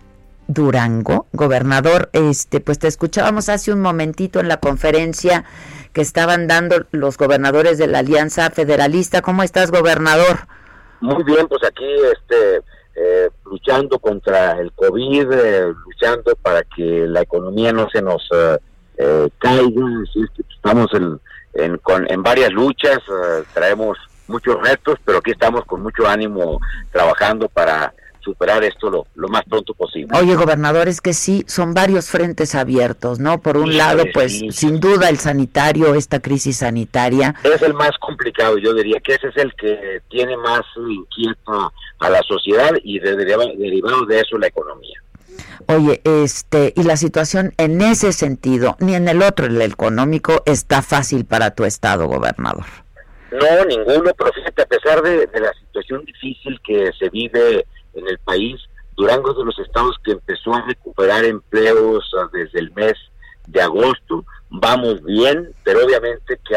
Durango. 0.49 1.27
Gobernador, 1.33 2.11
este, 2.13 2.61
pues 2.61 2.79
te 2.79 2.89
escuchábamos 2.89 3.49
hace 3.49 3.73
un 3.73 3.81
momentito 3.81 4.39
en 4.39 4.49
la 4.49 4.59
conferencia 4.59 5.47
que 5.95 6.03
estaban 6.03 6.47
dando 6.47 6.85
los 6.91 7.17
gobernadores 7.17 7.79
de 7.79 7.87
la 7.87 8.01
Alianza 8.01 8.51
Federalista. 8.51 9.23
¿Cómo 9.23 9.43
estás, 9.43 9.71
gobernador? 9.71 10.47
Muy 11.01 11.25
bien, 11.25 11.49
pues 11.49 11.63
aquí 11.65 11.87
este, 12.13 12.57
eh, 12.95 13.31
luchando 13.47 13.99
contra 13.99 14.61
el 14.61 14.73
COVID, 14.73 15.33
eh, 15.33 15.73
luchando 15.87 16.37
para 16.43 16.65
que 16.65 17.07
la 17.09 17.23
economía 17.23 17.73
no 17.73 17.89
se 17.89 18.03
nos 18.03 18.29
eh, 18.99 19.31
caiga. 19.39 19.87
Estamos 20.51 20.89
en, 20.93 21.19
en, 21.55 21.81
en 22.09 22.23
varias 22.23 22.53
luchas, 22.53 22.99
traemos 23.55 23.97
muchos 24.29 24.61
retos, 24.62 24.99
pero 25.05 25.18
aquí 25.18 25.33
estamos 25.33 25.64
con 25.64 25.83
mucho 25.83 26.07
ánimo 26.07 26.61
trabajando 26.93 27.49
para 27.49 27.93
superar 28.29 28.62
esto 28.62 28.91
lo, 28.91 29.07
lo, 29.14 29.29
más 29.29 29.43
pronto 29.45 29.72
posible. 29.74 30.09
Oye, 30.18 30.35
gobernador, 30.35 30.89
es 30.89 31.01
que 31.01 31.14
sí, 31.14 31.45
son 31.47 31.72
varios 31.72 32.11
frentes 32.11 32.55
abiertos, 32.55 33.18
¿no? 33.18 33.41
Por 33.41 33.57
un 33.57 33.76
lado, 33.76 34.05
pues 34.12 34.41
sin 34.51 34.81
duda 34.81 35.09
el 35.09 35.18
sanitario, 35.18 35.95
esta 35.95 36.20
crisis 36.20 36.59
sanitaria. 36.59 37.35
Es 37.43 37.62
el 37.62 37.74
más 37.74 37.93
complicado, 38.01 38.59
yo 38.59 38.74
diría 38.74 39.01
que 39.01 39.14
ese 39.14 39.29
es 39.29 39.37
el 39.37 39.55
que 39.55 40.03
tiene 40.11 40.37
más 40.37 40.62
inquieto 40.76 41.72
a 42.01 42.11
la 42.11 42.22
sociedad 42.22 42.72
y 42.83 42.99
de, 42.99 43.16
derivado 43.16 44.05
de 44.05 44.20
eso 44.20 44.37
la 44.37 44.49
economía. 44.49 45.01
Oye, 45.66 46.01
este, 46.05 46.72
y 46.76 46.83
la 46.83 46.97
situación 46.97 47.53
en 47.59 47.81
ese 47.83 48.12
sentido, 48.12 48.76
ni 48.81 48.95
en 48.95 49.09
el 49.09 49.22
otro, 49.22 49.47
el 49.47 49.61
económico, 49.61 50.43
está 50.47 50.83
fácil 50.83 51.24
para 51.24 51.51
tu 51.51 51.64
estado, 51.64 52.07
gobernador. 52.07 52.64
No, 53.31 53.64
ninguno, 53.66 54.11
pero 54.16 54.33
fíjate, 54.33 54.62
a 54.62 54.66
pesar 54.66 55.03
de, 55.03 55.29
la 55.39 55.53
situación 55.55 56.05
difícil 56.05 56.59
que 56.64 56.91
se 56.99 57.11
vive 57.11 57.66
en 57.95 58.09
el 58.09 58.18
país, 58.18 58.57
Durango 58.97 59.33
es 59.33 59.37
de 59.37 59.45
los 59.45 59.59
estados 59.59 59.97
que 60.03 60.12
empezó 60.12 60.55
a 60.55 60.62
recuperar 60.62 61.24
empleos 61.24 62.11
ah, 62.18 62.29
desde 62.33 62.59
el 62.61 62.72
mes 62.72 62.95
de 63.47 63.61
agosto. 63.61 64.24
Vamos 64.49 65.03
bien, 65.05 65.53
pero 65.62 65.85
obviamente 65.85 66.41
que, 66.49 66.57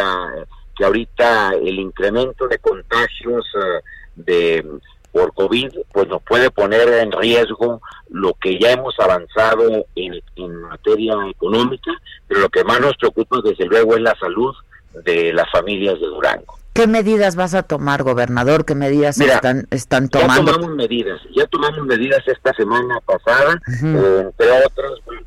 ahorita 0.84 1.52
el 1.62 1.78
incremento 1.78 2.48
de 2.48 2.58
contagios 2.58 3.46
ah, 3.56 3.82
de 4.16 4.66
por 5.12 5.34
COVID 5.34 5.74
pues 5.92 6.08
nos 6.08 6.24
puede 6.24 6.50
poner 6.52 6.88
en 6.88 7.12
riesgo 7.12 7.82
lo 8.10 8.34
que 8.36 8.58
ya 8.58 8.72
hemos 8.72 8.98
avanzado 8.98 9.86
en 9.96 10.56
materia 10.62 11.16
económica, 11.30 11.92
pero 12.28 12.40
lo 12.40 12.50
que 12.50 12.64
más 12.64 12.80
nos 12.80 12.96
preocupa 12.96 13.42
desde 13.44 13.66
luego 13.66 13.96
es 13.96 14.02
la 14.02 14.16
salud 14.18 14.56
de 15.04 15.34
las 15.34 15.50
familias 15.52 16.00
de 16.00 16.08
Durango. 16.08 16.61
¿Qué 16.74 16.88
medidas 16.88 17.36
vas 17.36 17.54
a 17.54 17.64
tomar, 17.64 18.04
gobernador? 18.04 18.66
¿Qué 18.66 18.76
medidas 18.76 19.20
están, 19.20 19.68
están 19.72 20.08
tomando? 20.08 20.52
Ya 20.52 20.58
tomamos 20.58 20.76
medidas, 20.76 21.22
ya 21.36 21.46
tomamos 21.48 21.86
medidas 21.86 22.26
esta 22.26 22.54
semana 22.54 23.00
pasada, 23.02 23.60
eh, 23.84 24.24
entre 24.26 24.52
otras, 24.52 24.94
pues, 25.06 25.22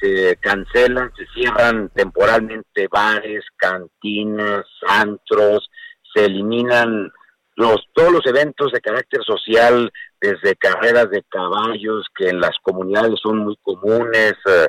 se 0.00 0.36
cancelan, 0.40 1.12
se 1.14 1.26
cierran 1.34 1.90
temporalmente 1.90 2.88
bares, 2.90 3.44
cantinas, 3.56 4.64
antros, 4.88 5.68
se 6.14 6.24
eliminan 6.24 7.12
los 7.56 7.76
todos 7.92 8.10
los 8.10 8.26
eventos 8.26 8.72
de 8.72 8.80
carácter 8.80 9.22
social, 9.22 9.92
desde 10.22 10.56
carreras 10.56 11.10
de 11.10 11.22
caballos 11.28 12.06
que 12.16 12.30
en 12.30 12.40
las 12.40 12.56
comunidades 12.62 13.20
son 13.22 13.38
muy 13.38 13.58
comunes, 13.62 14.34
eh, 14.46 14.66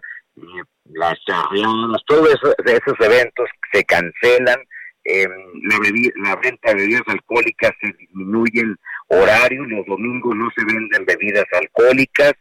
las 0.94 1.18
charreadas, 1.26 2.02
todos 2.06 2.28
esos 2.66 2.96
eventos 3.00 3.48
se 3.72 3.86
cancelan 3.86 4.58
eh, 5.04 5.28
la, 5.64 5.78
la 6.24 6.36
venta 6.36 6.70
de 6.70 6.76
bebidas 6.76 7.04
alcohólicas 7.08 7.72
se 7.82 7.94
disminuye 7.98 8.62
el 8.62 8.78
horario, 9.08 9.64
los 9.66 9.86
domingos 9.86 10.36
no 10.36 10.50
se 10.56 10.64
venden 10.66 11.06
bebidas 11.06 11.46
alcohólicas, 11.54 12.34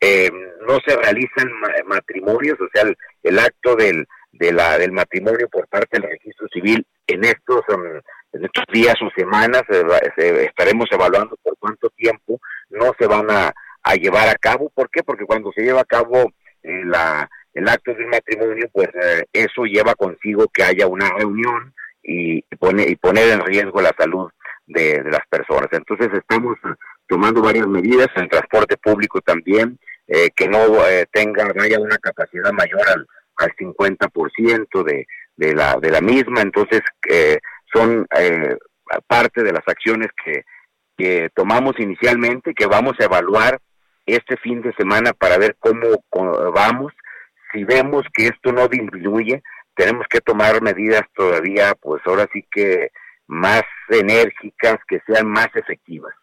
eh, 0.00 0.30
no 0.66 0.78
se 0.86 0.96
realizan 0.96 1.50
matrimonios, 1.86 2.60
o 2.60 2.68
sea, 2.72 2.84
el, 3.22 3.38
acto 3.38 3.76
del, 3.76 4.06
de 4.32 4.52
la, 4.52 4.78
del 4.78 4.92
matrimonio 4.92 5.48
por 5.48 5.66
parte 5.68 5.98
del 5.98 6.10
registro 6.10 6.46
civil 6.52 6.86
en 7.06 7.24
estos, 7.24 7.62
um, 7.68 7.82
en 8.32 8.44
estos 8.44 8.64
días 8.72 8.94
o 9.02 9.10
semanas 9.16 9.62
estaremos 9.68 10.86
evaluando 10.90 11.36
por 11.42 11.56
cuánto 11.58 11.88
tiempo 11.90 12.40
no 12.70 12.92
se 12.98 13.06
van 13.06 13.30
a, 13.30 13.52
llevar 13.94 14.28
a 14.28 14.34
cabo. 14.34 14.70
¿Por 14.74 14.90
qué? 14.90 15.02
Porque 15.04 15.24
cuando 15.24 15.52
se 15.52 15.62
lleva 15.62 15.82
a 15.82 15.84
cabo 15.84 16.32
eh, 16.62 16.82
la, 16.84 17.30
el 17.54 17.68
acto 17.68 17.94
del 17.94 18.06
matrimonio, 18.08 18.68
pues 18.72 18.88
eh, 18.88 19.24
eso 19.32 19.64
lleva 19.64 19.94
consigo 19.94 20.46
que 20.52 20.64
haya 20.64 20.86
una 20.86 21.08
reunión, 21.10 21.72
y, 22.06 22.42
pone, 22.56 22.84
y 22.88 22.96
poner 22.96 23.30
en 23.30 23.40
riesgo 23.40 23.80
la 23.80 23.94
salud 23.98 24.30
de, 24.66 25.02
las 25.04 25.26
personas. 25.28 25.68
Entonces 25.72 26.08
estamos 26.12 26.56
tomando 27.08 27.42
varias 27.42 27.66
medidas 27.66 28.08
en 28.16 28.28
transporte 28.28 28.76
público 28.76 29.20
también, 29.20 29.78
eh, 30.06 30.30
que 30.34 30.48
no 30.48 30.86
eh, 30.86 31.06
tenga, 31.12 31.44
una 31.78 31.98
capacidad 31.98 32.52
mayor 32.52 32.88
al, 32.88 33.06
al 33.36 33.52
50% 33.56 34.84
de, 34.84 35.06
de 35.36 35.54
la, 35.54 35.76
de 35.80 35.90
la 35.90 36.00
misma, 36.00 36.40
entonces 36.40 36.80
eh, 37.08 37.38
son 37.72 38.06
eh, 38.18 38.56
parte 39.06 39.42
de 39.42 39.52
las 39.52 39.66
acciones 39.66 40.08
que, 40.24 40.44
que 40.96 41.30
tomamos 41.34 41.78
inicialmente, 41.78 42.54
que 42.54 42.66
vamos 42.66 42.94
a 42.98 43.04
evaluar 43.04 43.58
este 44.06 44.36
fin 44.36 44.62
de 44.62 44.72
semana 44.74 45.12
para 45.12 45.36
ver 45.38 45.56
cómo, 45.58 45.82
vamos. 46.54 46.92
Si 47.52 47.64
vemos 47.64 48.04
que 48.12 48.28
esto 48.28 48.52
no 48.52 48.68
disminuye, 48.68 49.42
tenemos 49.76 50.06
que 50.08 50.20
tomar 50.20 50.60
medidas 50.62 51.02
todavía, 51.14 51.74
pues 51.80 52.02
ahora 52.06 52.28
sí 52.32 52.44
que 52.50 52.90
más 53.26 53.62
enérgicas, 53.88 54.78
que 54.88 55.00
sean 55.06 55.28
más 55.28 55.48
efectivas. 55.54 56.14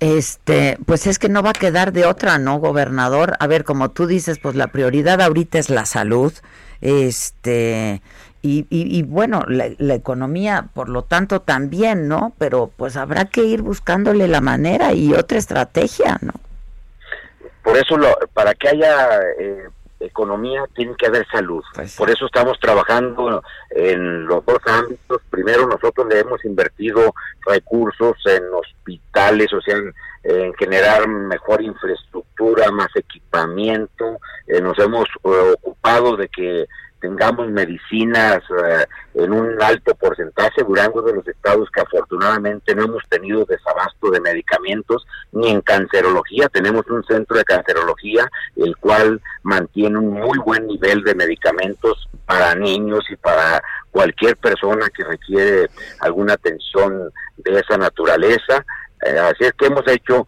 Este, 0.00 0.78
pues 0.86 1.08
es 1.08 1.18
que 1.18 1.28
no 1.28 1.42
va 1.42 1.50
a 1.50 1.54
quedar 1.54 1.92
de 1.92 2.06
otra, 2.06 2.38
¿no, 2.38 2.58
gobernador? 2.58 3.34
A 3.40 3.48
ver, 3.48 3.64
como 3.64 3.90
tú 3.90 4.06
dices, 4.06 4.38
pues 4.38 4.54
la 4.54 4.68
prioridad 4.68 5.20
ahorita 5.20 5.58
es 5.58 5.70
la 5.70 5.86
salud, 5.86 6.32
este, 6.80 8.00
y, 8.40 8.66
y, 8.70 9.02
bueno, 9.02 9.42
la, 9.48 9.70
la, 9.78 9.94
economía, 9.94 10.68
por 10.72 10.88
lo 10.88 11.02
tanto, 11.02 11.40
también, 11.40 12.06
¿no? 12.06 12.32
Pero 12.38 12.70
pues 12.76 12.96
habrá 12.96 13.24
que 13.24 13.42
ir 13.42 13.62
buscándole 13.62 14.28
la 14.28 14.40
manera 14.40 14.92
y 14.92 15.12
otra 15.14 15.38
estrategia, 15.38 16.18
¿no? 16.20 16.34
Por 17.64 17.76
eso, 17.76 17.96
lo, 17.96 18.16
para 18.32 18.54
que 18.54 18.68
haya 18.68 19.20
eh, 19.40 19.64
economía, 20.00 20.64
tiene 20.74 20.94
que 20.96 21.06
haber 21.06 21.26
salud. 21.28 21.62
Pues 21.74 21.96
por 21.96 22.10
eso 22.10 22.26
estamos 22.26 22.58
trabajando 22.60 23.42
en 23.70 24.26
los 24.26 24.44
dos 24.44 24.58
ámbitos. 24.66 25.22
Primero, 25.30 25.66
nosotros 25.66 26.06
le 26.08 26.20
hemos 26.20 26.44
invertido 26.44 27.14
recursos 27.46 28.16
en 28.26 28.42
hospitales, 28.52 29.52
o 29.52 29.60
sea, 29.60 29.76
en, 29.76 30.54
generar 30.54 31.08
mejor 31.08 31.62
infraestructura, 31.62 32.70
más 32.70 32.94
equipamiento. 32.94 34.18
Eh, 34.46 34.60
nos 34.60 34.78
hemos 34.78 35.08
eh, 35.24 35.54
ocupado 35.62 36.16
de 36.16 36.28
que 36.28 36.66
tengamos 37.00 37.48
medicinas 37.48 38.38
eh, 38.64 38.86
en 39.14 39.32
un 39.32 39.60
alto 39.62 39.94
porcentaje. 39.94 40.62
Durango 40.62 41.02
de 41.02 41.14
los 41.14 41.26
estados 41.26 41.68
que 41.70 41.80
afortunadamente 41.80 42.74
no 42.74 42.84
hemos 42.84 43.02
tenido 43.08 43.44
desabasto 43.44 44.10
de 44.10 44.20
medicamentos, 44.20 45.06
ni 45.32 45.50
en 45.50 45.60
cancerología. 45.60 46.48
Tenemos 46.48 46.86
un 46.88 47.04
centro 47.04 47.36
de 47.36 47.44
cancerología, 47.44 48.28
el 48.56 48.76
cual 48.76 49.20
mantiene 49.42 49.98
un 49.98 50.10
muy 50.10 50.38
buen 50.38 50.66
nivel 50.66 51.02
de 51.02 51.14
medicamentos 51.14 52.08
para 52.26 52.54
niños 52.54 53.04
y 53.10 53.16
para 53.16 53.62
cualquier 53.90 54.36
persona 54.36 54.88
que 54.90 55.04
requiere 55.04 55.68
alguna 56.00 56.34
atención 56.34 57.10
de 57.36 57.60
esa 57.60 57.76
naturaleza. 57.76 58.64
Eh, 59.04 59.18
así 59.18 59.44
es 59.44 59.52
que 59.52 59.66
hemos 59.66 59.86
hecho 59.86 60.26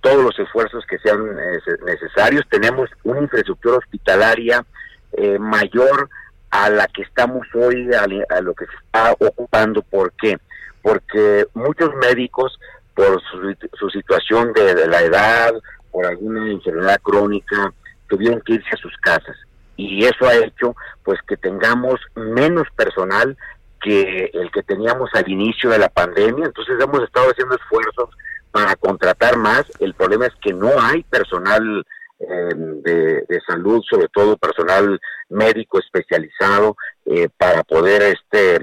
todos 0.00 0.22
los 0.22 0.38
esfuerzos 0.38 0.84
que 0.86 0.98
sean 0.98 1.20
eh, 1.38 1.58
necesarios. 1.84 2.44
Tenemos 2.50 2.90
una 3.04 3.20
infraestructura 3.20 3.78
hospitalaria 3.78 4.64
eh, 5.12 5.38
mayor 5.38 6.08
a 6.50 6.68
la 6.68 6.86
que 6.86 7.02
estamos 7.02 7.46
hoy, 7.54 7.90
a, 7.94 8.40
lo 8.40 8.54
que 8.54 8.66
se 8.66 8.76
está 8.84 9.16
ocupando. 9.18 9.82
¿Por 9.82 10.12
qué? 10.12 10.38
Porque 10.82 11.46
muchos 11.54 11.94
médicos, 11.96 12.58
por 12.94 13.20
su, 13.22 13.90
situación 13.90 14.52
de, 14.52 14.86
la 14.86 15.00
edad, 15.00 15.54
por 15.90 16.04
alguna 16.04 16.50
enfermedad 16.50 17.00
crónica, 17.02 17.72
tuvieron 18.08 18.42
que 18.42 18.54
irse 18.54 18.68
a 18.70 18.76
sus 18.76 18.94
casas. 18.98 19.36
Y 19.76 20.04
eso 20.04 20.26
ha 20.26 20.34
hecho 20.34 20.76
pues 21.02 21.18
que 21.26 21.38
tengamos 21.38 21.98
menos 22.14 22.68
personal 22.76 23.36
que 23.80 24.30
el 24.34 24.50
que 24.52 24.62
teníamos 24.62 25.10
al 25.14 25.28
inicio 25.28 25.70
de 25.70 25.78
la 25.78 25.88
pandemia. 25.88 26.44
Entonces 26.44 26.78
hemos 26.78 27.02
estado 27.02 27.30
haciendo 27.30 27.56
esfuerzos 27.56 28.10
para 28.50 28.76
contratar 28.76 29.38
más. 29.38 29.64
El 29.80 29.94
problema 29.94 30.26
es 30.26 30.34
que 30.42 30.52
no 30.52 30.70
hay 30.78 31.02
personal 31.04 31.84
Em, 32.28 32.80
de, 32.82 33.40
salud, 33.46 33.82
sobre 33.90 34.08
todo 34.08 34.38
personal 34.38 34.98
médico 35.28 35.80
especializado, 35.80 36.76
eh, 37.06 37.28
para 37.36 37.64
poder 37.64 38.02
este 38.02 38.60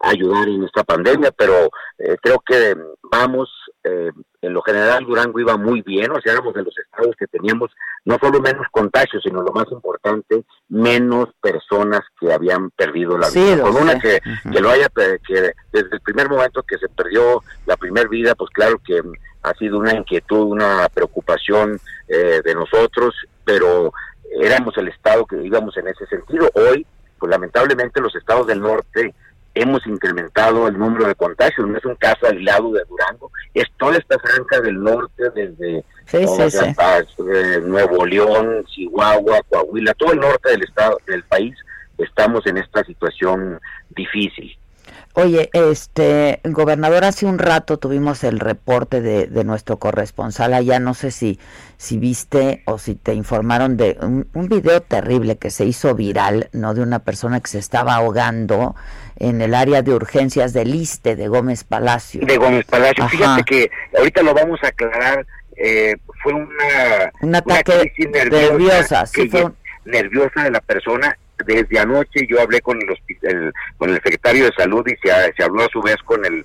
ayudar 0.00 0.48
en 0.48 0.64
esta 0.64 0.84
pandemia, 0.84 1.32
pero 1.32 1.70
eh, 1.98 2.16
creo 2.22 2.40
que 2.46 2.76
vamos, 3.10 3.50
eh, 3.82 4.10
en 4.40 4.52
lo 4.52 4.62
general 4.62 5.04
Durango 5.04 5.40
iba 5.40 5.56
muy 5.56 5.82
bien, 5.82 6.10
o 6.10 6.20
sea, 6.20 6.34
éramos 6.34 6.54
de 6.54 6.62
los 6.62 6.78
estados 6.78 7.16
que 7.18 7.26
teníamos 7.26 7.70
no 8.04 8.16
solo 8.20 8.40
menos 8.40 8.66
contagios, 8.70 9.22
sino 9.22 9.42
lo 9.42 9.52
más 9.52 9.66
importante, 9.70 10.44
menos 10.68 11.28
personas 11.40 12.00
que 12.20 12.32
habían 12.32 12.70
perdido 12.70 13.18
la 13.18 13.28
vida. 13.30 13.62
Con 13.62 13.76
una 13.76 13.98
que, 13.98 14.20
que 14.50 14.60
lo 14.60 14.70
haya, 14.70 14.88
que 14.88 15.52
desde 15.72 15.88
el 15.92 16.00
primer 16.00 16.28
momento 16.28 16.62
que 16.62 16.78
se 16.78 16.88
perdió 16.88 17.42
la 17.66 17.76
primera 17.76 18.08
vida, 18.08 18.34
pues 18.34 18.50
claro 18.50 18.80
que 18.84 19.02
ha 19.42 19.54
sido 19.54 19.78
una 19.78 19.94
inquietud, 19.94 20.46
una 20.46 20.88
preocupación 20.88 21.80
eh, 22.06 22.40
de 22.44 22.54
nosotros, 22.54 23.14
pero 23.44 23.92
éramos 24.40 24.76
el 24.76 24.88
estado 24.88 25.26
que 25.26 25.42
íbamos 25.42 25.76
en 25.76 25.88
ese 25.88 26.06
sentido. 26.06 26.50
Hoy, 26.54 26.86
pues 27.18 27.30
lamentablemente 27.30 28.00
los 28.00 28.14
estados 28.14 28.46
del 28.46 28.60
norte 28.60 29.14
hemos 29.60 29.84
incrementado 29.86 30.68
el 30.68 30.78
número 30.78 31.08
de 31.08 31.14
contagios, 31.14 31.68
no 31.68 31.76
es 31.76 31.84
un 31.84 31.96
caso 31.96 32.26
aislado 32.26 32.72
de 32.72 32.84
Durango, 32.88 33.30
es 33.54 33.64
toda 33.76 33.96
esta 33.96 34.18
franja 34.18 34.60
del 34.60 34.80
norte, 34.82 35.30
desde 35.34 35.84
eh, 37.18 37.60
Nuevo 37.62 38.06
León, 38.06 38.64
Chihuahua, 38.66 39.40
Coahuila, 39.48 39.94
todo 39.94 40.12
el 40.12 40.20
norte 40.20 40.50
del 40.50 40.62
estado 40.62 40.98
del 41.06 41.24
país, 41.24 41.54
estamos 41.98 42.46
en 42.46 42.58
esta 42.58 42.84
situación 42.84 43.60
difícil. 43.90 44.56
Oye, 45.14 45.50
este, 45.52 46.40
gobernador, 46.44 47.04
hace 47.04 47.26
un 47.26 47.38
rato 47.38 47.78
tuvimos 47.78 48.22
el 48.22 48.38
reporte 48.38 49.00
de, 49.00 49.26
de 49.26 49.44
nuestro 49.44 49.78
corresponsal 49.78 50.54
allá, 50.54 50.78
no 50.78 50.94
sé 50.94 51.10
si, 51.10 51.40
si 51.76 51.98
viste 51.98 52.62
o 52.66 52.78
si 52.78 52.94
te 52.94 53.14
informaron 53.14 53.76
de 53.76 53.98
un, 54.00 54.28
un, 54.34 54.48
video 54.48 54.80
terrible 54.80 55.36
que 55.36 55.50
se 55.50 55.64
hizo 55.64 55.94
viral, 55.94 56.50
¿no? 56.52 56.72
De 56.74 56.82
una 56.82 57.00
persona 57.00 57.40
que 57.40 57.48
se 57.48 57.58
estaba 57.58 57.96
ahogando 57.96 58.76
en 59.16 59.40
el 59.40 59.54
área 59.54 59.82
de 59.82 59.92
urgencias 59.92 60.52
del 60.52 60.74
ISTE 60.74 61.16
de 61.16 61.26
Gómez 61.26 61.64
Palacio. 61.64 62.24
De 62.24 62.36
Gómez 62.36 62.64
Palacio, 62.66 63.08
fíjate 63.08 63.42
que 63.42 63.70
ahorita 63.96 64.22
lo 64.22 64.34
vamos 64.34 64.60
a 64.62 64.68
aclarar, 64.68 65.26
eh, 65.56 65.96
fue 66.22 66.32
una... 66.32 67.12
Un 67.20 67.34
ataque 67.34 67.92
nerviosa, 68.08 69.04
sí, 69.06 69.28
fue 69.28 69.46
nerviosa 69.84 70.44
de 70.44 70.50
la 70.52 70.60
persona 70.60 71.16
desde 71.46 71.78
anoche 71.78 72.26
yo 72.28 72.40
hablé 72.40 72.60
con 72.60 72.80
el, 72.80 72.90
hospital, 72.90 73.52
con 73.76 73.90
el 73.90 73.96
secretario 73.96 74.44
de 74.46 74.52
salud 74.56 74.86
y 74.86 74.96
se, 74.96 75.12
se 75.36 75.42
habló 75.42 75.62
a 75.62 75.68
su 75.68 75.80
vez 75.80 75.96
con 76.04 76.24
el, 76.24 76.44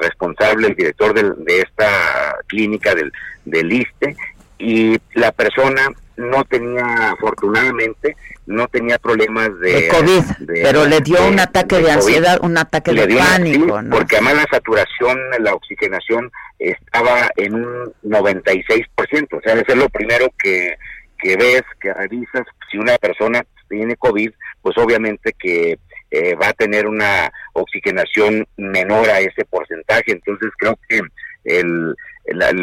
responsable, 0.00 0.68
el 0.68 0.74
director 0.74 1.14
de 1.14 1.60
esta 1.60 2.36
clínica 2.46 2.94
del, 2.94 3.12
del 3.44 3.72
ISTE 3.72 4.16
y 4.58 4.96
la 5.14 5.32
persona 5.32 5.88
no 6.16 6.44
tenía, 6.44 7.10
afortunadamente, 7.10 8.16
no 8.46 8.68
tenía 8.68 8.98
problemas 8.98 9.58
de, 9.58 9.88
COVID, 9.88 10.22
pero 10.62 10.86
le 10.86 11.00
dio 11.00 11.26
un 11.26 11.40
ataque 11.40 11.80
de, 11.80 11.90
ansiedad, 11.90 12.38
un 12.42 12.56
ataque 12.56 12.92
de 12.92 13.16
pánico, 13.16 13.82
¿no? 13.82 13.96
Porque 13.96 14.16
además 14.16 14.36
la 14.36 14.46
saturación, 14.50 15.18
la 15.40 15.54
oxigenación 15.54 16.30
estaba 16.58 17.30
en 17.36 17.54
un 17.54 17.92
96%, 18.04 18.86
o 19.32 19.40
sea, 19.40 19.54
eso 19.54 19.64
es 19.66 19.76
lo 19.76 19.88
primero 19.88 20.26
que, 20.38 20.76
que 21.18 21.36
ves, 21.36 21.62
que 21.80 21.92
revisas, 21.92 22.46
si 22.70 22.78
una 22.78 22.96
persona 22.98 23.44
tiene 23.68 23.96
COVID, 23.96 24.30
pues 24.62 24.76
obviamente 24.78 25.32
que 25.38 25.78
eh, 26.10 26.34
va 26.36 26.48
a 26.48 26.52
tener 26.52 26.86
una 26.86 27.30
oxigenación 27.54 28.46
menor 28.56 29.10
a 29.10 29.20
ese 29.20 29.44
porcentaje. 29.44 30.12
Entonces 30.12 30.50
creo 30.58 30.78
que 30.88 31.00
el, 31.44 31.94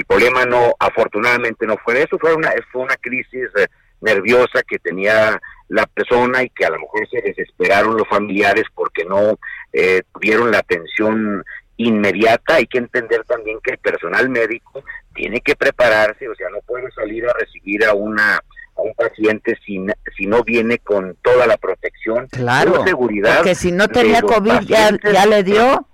problema 0.07 0.45
no, 0.45 0.73
afortunadamente 0.79 1.67
no 1.67 1.77
fue 1.83 2.01
eso, 2.01 2.17
fue 2.17 2.33
una, 2.33 2.51
fue 2.71 2.81
una 2.81 2.95
crisis 2.95 3.49
eh, 3.57 3.67
nerviosa 4.01 4.63
que 4.63 4.79
tenía 4.79 5.39
la 5.67 5.85
persona 5.85 6.43
y 6.43 6.49
que 6.49 6.65
a 6.65 6.69
lo 6.69 6.79
mejor 6.79 7.07
se 7.09 7.21
desesperaron 7.21 7.97
los 7.97 8.07
familiares 8.07 8.65
porque 8.73 9.05
no 9.05 9.37
eh, 9.71 10.01
tuvieron 10.13 10.51
la 10.51 10.59
atención 10.59 11.43
inmediata. 11.77 12.55
Hay 12.55 12.67
que 12.67 12.79
entender 12.79 13.23
también 13.25 13.59
que 13.63 13.71
el 13.71 13.77
personal 13.77 14.29
médico 14.29 14.83
tiene 15.13 15.41
que 15.41 15.55
prepararse, 15.55 16.27
o 16.27 16.35
sea, 16.35 16.49
no 16.49 16.59
puede 16.65 16.91
salir 16.91 17.25
a 17.25 17.33
recibir 17.33 17.85
a 17.85 17.93
una 17.93 18.41
un 18.75 18.93
paciente 18.93 19.57
si, 19.65 19.83
si 20.17 20.25
no 20.25 20.43
viene 20.43 20.79
con 20.79 21.15
toda 21.21 21.47
la 21.47 21.57
protección, 21.57 22.27
claro, 22.31 22.83
seguridad. 22.83 23.37
Porque 23.37 23.55
si 23.55 23.71
no 23.71 23.87
tenía 23.87 24.21
COVID 24.21 24.61
ya, 24.61 24.91
ya, 25.03 25.25
le 25.25 25.43
dio. 25.43 25.87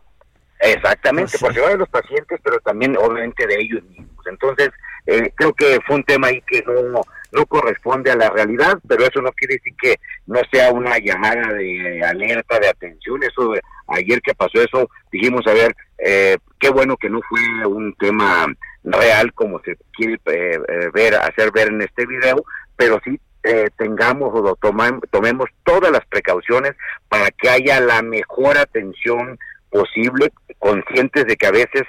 Exactamente, 0.59 1.31
pues 1.31 1.41
porque 1.41 1.61
va 1.61 1.69
de 1.69 1.77
los 1.77 1.89
pacientes, 1.89 2.39
pero 2.43 2.59
también 2.59 2.97
obviamente 2.97 3.45
de 3.45 3.55
ellos 3.59 3.83
mismos. 3.83 4.25
Entonces, 4.27 4.69
eh, 5.05 5.31
creo 5.35 5.53
que 5.53 5.79
fue 5.85 5.97
un 5.97 6.03
tema 6.03 6.27
ahí 6.27 6.41
que 6.47 6.63
no, 6.63 7.01
no 7.31 7.45
corresponde 7.45 8.11
a 8.11 8.15
la 8.15 8.29
realidad, 8.29 8.79
pero 8.87 9.05
eso 9.05 9.21
no 9.21 9.31
quiere 9.31 9.55
decir 9.55 9.73
que 9.79 9.95
no 10.25 10.39
sea 10.51 10.71
una 10.71 10.97
llamada 10.97 11.53
de 11.53 12.01
alerta, 12.03 12.59
de 12.59 12.69
atención. 12.69 13.21
Eso, 13.23 13.53
ayer 13.87 14.21
que 14.21 14.33
pasó 14.33 14.61
eso, 14.61 14.89
dijimos, 15.11 15.45
a 15.47 15.53
ver, 15.53 15.75
eh, 15.99 16.37
qué 16.59 16.69
bueno 16.69 16.97
que 16.97 17.09
no 17.09 17.21
fue 17.29 17.67
un 17.67 17.93
tema 17.95 18.47
real 18.83 19.33
como 19.33 19.59
se 19.61 19.77
quiere 19.93 20.19
eh, 20.25 20.59
ver, 20.93 21.15
hacer 21.15 21.51
ver 21.51 21.67
en 21.67 21.81
este 21.81 22.05
video, 22.05 22.43
pero 22.77 23.01
sí 23.03 23.19
eh, 23.43 23.69
tengamos 23.77 24.31
o 24.33 24.55
tomemos 25.09 25.49
todas 25.63 25.91
las 25.91 26.05
precauciones 26.05 26.73
para 27.09 27.31
que 27.31 27.49
haya 27.49 27.79
la 27.81 28.01
mejor 28.01 28.57
atención 28.57 29.37
posible, 29.69 30.31
conscientes 30.59 31.25
de 31.25 31.35
que 31.35 31.47
a 31.47 31.51
veces 31.51 31.83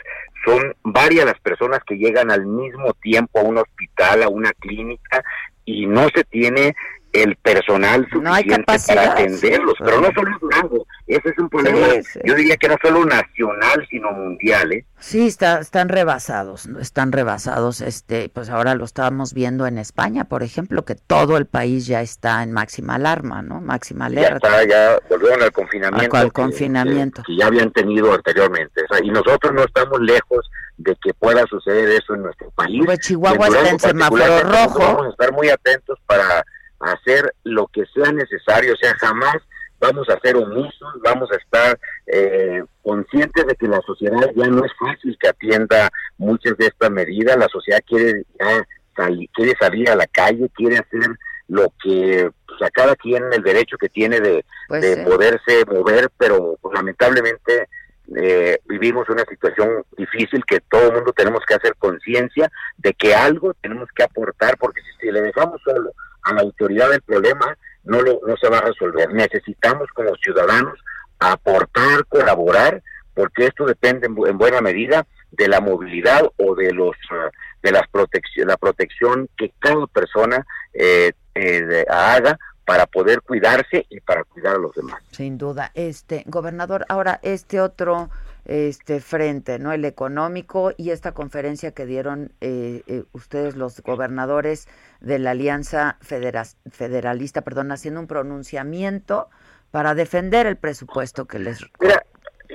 son 0.44 0.74
varias 0.82 1.26
las 1.26 1.38
personas 1.40 1.80
que 1.86 1.96
llegan 1.96 2.30
al 2.30 2.46
mismo 2.46 2.92
tiempo 2.94 3.38
a 3.38 3.42
un 3.42 3.58
hospital, 3.58 4.22
a 4.22 4.28
una 4.28 4.52
clínica, 4.52 5.22
y 5.64 5.86
no 5.86 6.08
se 6.14 6.24
tiene 6.24 6.74
el 7.22 7.36
personal 7.36 8.06
suficiente 8.10 8.64
para 8.64 9.12
atenderlos, 9.12 9.74
pero 9.78 10.00
no 10.00 10.08
solo 10.14 10.30
en 10.30 10.38
Durango, 10.38 10.86
Ese 11.06 11.28
es 11.30 11.38
un 11.38 11.48
problema, 11.48 11.78
yo 12.24 12.34
diría 12.34 12.56
que 12.56 12.68
no 12.68 12.76
solo 12.82 13.04
nacional, 13.04 13.86
sino 13.90 14.12
mundial, 14.12 14.72
¿eh? 14.72 14.84
Sí, 15.00 15.28
está, 15.28 15.60
están 15.60 15.88
rebasados, 15.88 16.66
están 16.80 17.12
rebasados. 17.12 17.80
Este, 17.80 18.28
pues 18.28 18.50
ahora 18.50 18.74
lo 18.74 18.84
estábamos 18.84 19.32
viendo 19.32 19.66
en 19.66 19.78
España, 19.78 20.24
por 20.24 20.42
ejemplo, 20.42 20.84
que 20.84 20.96
todo 20.96 21.36
el 21.36 21.46
país 21.46 21.86
ya 21.86 22.02
está 22.02 22.42
en 22.42 22.52
máxima 22.52 22.96
alarma, 22.96 23.42
¿no? 23.42 23.60
Máxima 23.60 24.06
alerta. 24.06 24.48
Ya 24.50 24.62
está, 24.62 24.68
ya 24.68 24.98
volvieron 25.08 25.42
al 25.42 25.52
confinamiento. 25.52 26.16
Al 26.16 26.32
confinamiento. 26.32 27.22
Que, 27.24 27.36
ya 27.36 27.46
habían 27.46 27.70
tenido 27.70 28.12
anteriormente. 28.12 28.82
y 29.02 29.10
nosotros 29.10 29.52
no 29.54 29.62
estamos 29.62 30.00
lejos 30.00 30.50
de 30.78 30.96
que 31.02 31.14
pueda 31.14 31.44
suceder 31.46 31.88
eso 31.90 32.14
en 32.14 32.22
nuestro 32.22 32.50
país. 32.50 32.82
Pues 32.84 32.98
Chihuahua 33.00 33.46
está 33.46 33.70
en 33.70 33.78
semáforo 33.78 34.42
rojo. 34.42 34.78
Vamos 34.78 35.06
a 35.06 35.10
estar 35.10 35.32
muy 35.32 35.48
atentos 35.48 35.98
para 36.06 36.44
hacer 36.80 37.34
lo 37.44 37.66
que 37.66 37.84
sea 37.94 38.12
necesario, 38.12 38.74
o 38.74 38.76
sea, 38.76 38.94
jamás 38.98 39.36
vamos 39.80 40.08
a 40.08 40.18
ser 40.20 40.36
omisos, 40.36 40.94
vamos 41.02 41.30
a 41.30 41.36
estar 41.36 41.78
eh, 42.06 42.62
conscientes 42.82 43.46
de 43.46 43.54
que 43.54 43.68
la 43.68 43.80
sociedad 43.82 44.30
ya 44.34 44.46
no 44.48 44.64
es 44.64 44.72
fácil 44.78 45.16
que 45.20 45.28
atienda 45.28 45.90
muchas 46.16 46.56
de 46.56 46.66
estas 46.66 46.90
medidas, 46.90 47.36
la 47.36 47.48
sociedad 47.48 47.80
quiere 47.86 48.24
ya 48.38 48.66
salir, 48.96 49.28
quiere 49.32 49.54
salir 49.60 49.88
a 49.90 49.96
la 49.96 50.06
calle, 50.06 50.50
quiere 50.54 50.78
hacer 50.78 51.08
lo 51.46 51.72
que 51.82 52.30
pues, 52.46 52.62
a 52.62 52.70
cada 52.70 52.96
quien 52.96 53.24
el 53.32 53.42
derecho 53.42 53.76
que 53.78 53.88
tiene 53.88 54.20
de, 54.20 54.44
pues 54.68 54.82
de 54.82 55.04
poderse 55.04 55.64
mover, 55.66 56.10
pero 56.18 56.58
pues, 56.60 56.74
lamentablemente 56.74 57.68
eh, 58.16 58.58
vivimos 58.66 59.08
una 59.08 59.24
situación 59.26 59.84
difícil 59.96 60.42
que 60.46 60.60
todo 60.60 60.88
el 60.88 60.94
mundo 60.94 61.12
tenemos 61.12 61.40
que 61.46 61.54
hacer 61.54 61.74
conciencia 61.78 62.50
de 62.78 62.94
que 62.94 63.14
algo 63.14 63.54
tenemos 63.54 63.88
que 63.94 64.02
aportar, 64.02 64.56
porque 64.58 64.80
si 65.00 65.10
le 65.10 65.22
dejamos 65.22 65.60
solo 65.62 65.92
a 66.28 66.34
la 66.34 66.42
autoridad 66.42 66.90
del 66.90 67.02
problema, 67.02 67.56
no, 67.84 68.02
lo, 68.02 68.20
no 68.26 68.36
se 68.36 68.48
va 68.48 68.58
a 68.58 68.62
resolver. 68.62 69.12
Necesitamos 69.12 69.88
como 69.94 70.14
ciudadanos 70.16 70.78
aportar, 71.18 72.04
colaborar, 72.06 72.82
porque 73.14 73.46
esto 73.46 73.64
depende 73.64 74.06
en, 74.06 74.38
buena 74.38 74.60
medida 74.60 75.06
de 75.32 75.48
la 75.48 75.60
movilidad 75.60 76.22
o 76.36 76.54
de 76.54 76.72
los 76.72 76.96
uh, 77.10 77.30
de 77.62 77.72
las 77.72 77.88
protección, 77.88 78.48
la 78.48 78.56
protección 78.56 79.28
que 79.36 79.52
cada 79.58 79.86
persona 79.88 80.46
eh, 80.72 81.12
eh, 81.34 81.84
haga 81.90 82.38
para 82.64 82.86
poder 82.86 83.22
cuidarse 83.22 83.86
y 83.88 84.00
para 84.00 84.24
cuidar 84.24 84.56
a 84.56 84.58
los 84.58 84.74
demás. 84.74 85.02
Sin 85.10 85.38
duda, 85.38 85.72
este 85.74 86.22
gobernador, 86.26 86.84
ahora 86.88 87.18
este 87.22 87.60
otro 87.60 88.10
este 88.48 89.00
frente, 89.00 89.58
¿no? 89.58 89.72
El 89.72 89.84
económico 89.84 90.72
y 90.76 90.90
esta 90.90 91.12
conferencia 91.12 91.72
que 91.72 91.84
dieron 91.84 92.32
eh, 92.40 92.82
eh, 92.86 93.04
ustedes 93.12 93.56
los 93.56 93.80
gobernadores 93.82 94.68
de 95.00 95.18
la 95.18 95.32
Alianza 95.32 95.98
Federalista, 96.00 97.42
perdón, 97.42 97.70
haciendo 97.72 98.00
un 98.00 98.06
pronunciamiento 98.06 99.28
para 99.70 99.94
defender 99.94 100.46
el 100.46 100.56
presupuesto 100.56 101.26
que 101.26 101.38
les... 101.38 101.60
Mira, 101.78 102.02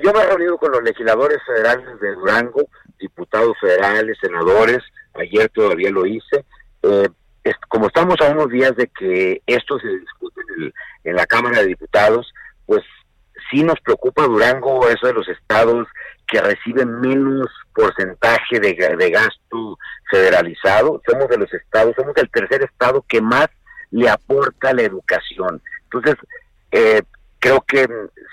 yo 0.02 0.12
me 0.12 0.20
he 0.20 0.26
reunido 0.26 0.58
con 0.58 0.72
los 0.72 0.82
legisladores 0.82 1.38
federales 1.46 2.00
de 2.00 2.14
Durango, 2.14 2.64
diputados 2.98 3.56
federales, 3.60 4.18
senadores, 4.20 4.82
ayer 5.14 5.48
todavía 5.50 5.90
lo 5.90 6.04
hice. 6.06 6.44
Eh, 6.82 7.08
como 7.68 7.86
estamos 7.86 8.16
a 8.20 8.30
unos 8.30 8.48
días 8.48 8.74
de 8.74 8.88
que 8.88 9.42
esto 9.46 9.78
se 9.78 9.88
discute 9.88 10.40
en 11.04 11.14
la 11.14 11.26
Cámara 11.26 11.60
de 11.60 11.68
Diputados, 11.68 12.32
pues 12.66 12.82
sí 13.50 13.62
nos 13.62 13.80
preocupa 13.80 14.24
Durango, 14.24 14.88
eso 14.88 15.06
de 15.06 15.12
los 15.12 15.28
estados 15.28 15.86
que 16.26 16.40
reciben 16.40 17.00
menos 17.00 17.48
porcentaje 17.74 18.60
de, 18.60 18.74
gasto 19.10 19.78
federalizado. 20.10 21.00
Somos 21.06 21.28
de 21.28 21.38
los 21.38 21.52
estados, 21.52 21.94
somos 21.96 22.16
el 22.16 22.30
tercer 22.30 22.62
estado 22.62 23.04
que 23.08 23.20
más 23.20 23.48
le 23.90 24.08
aporta 24.08 24.72
la 24.72 24.82
educación. 24.82 25.62
Entonces, 25.84 26.16
eh, 26.72 27.02
creo 27.38 27.60
que 27.60 27.86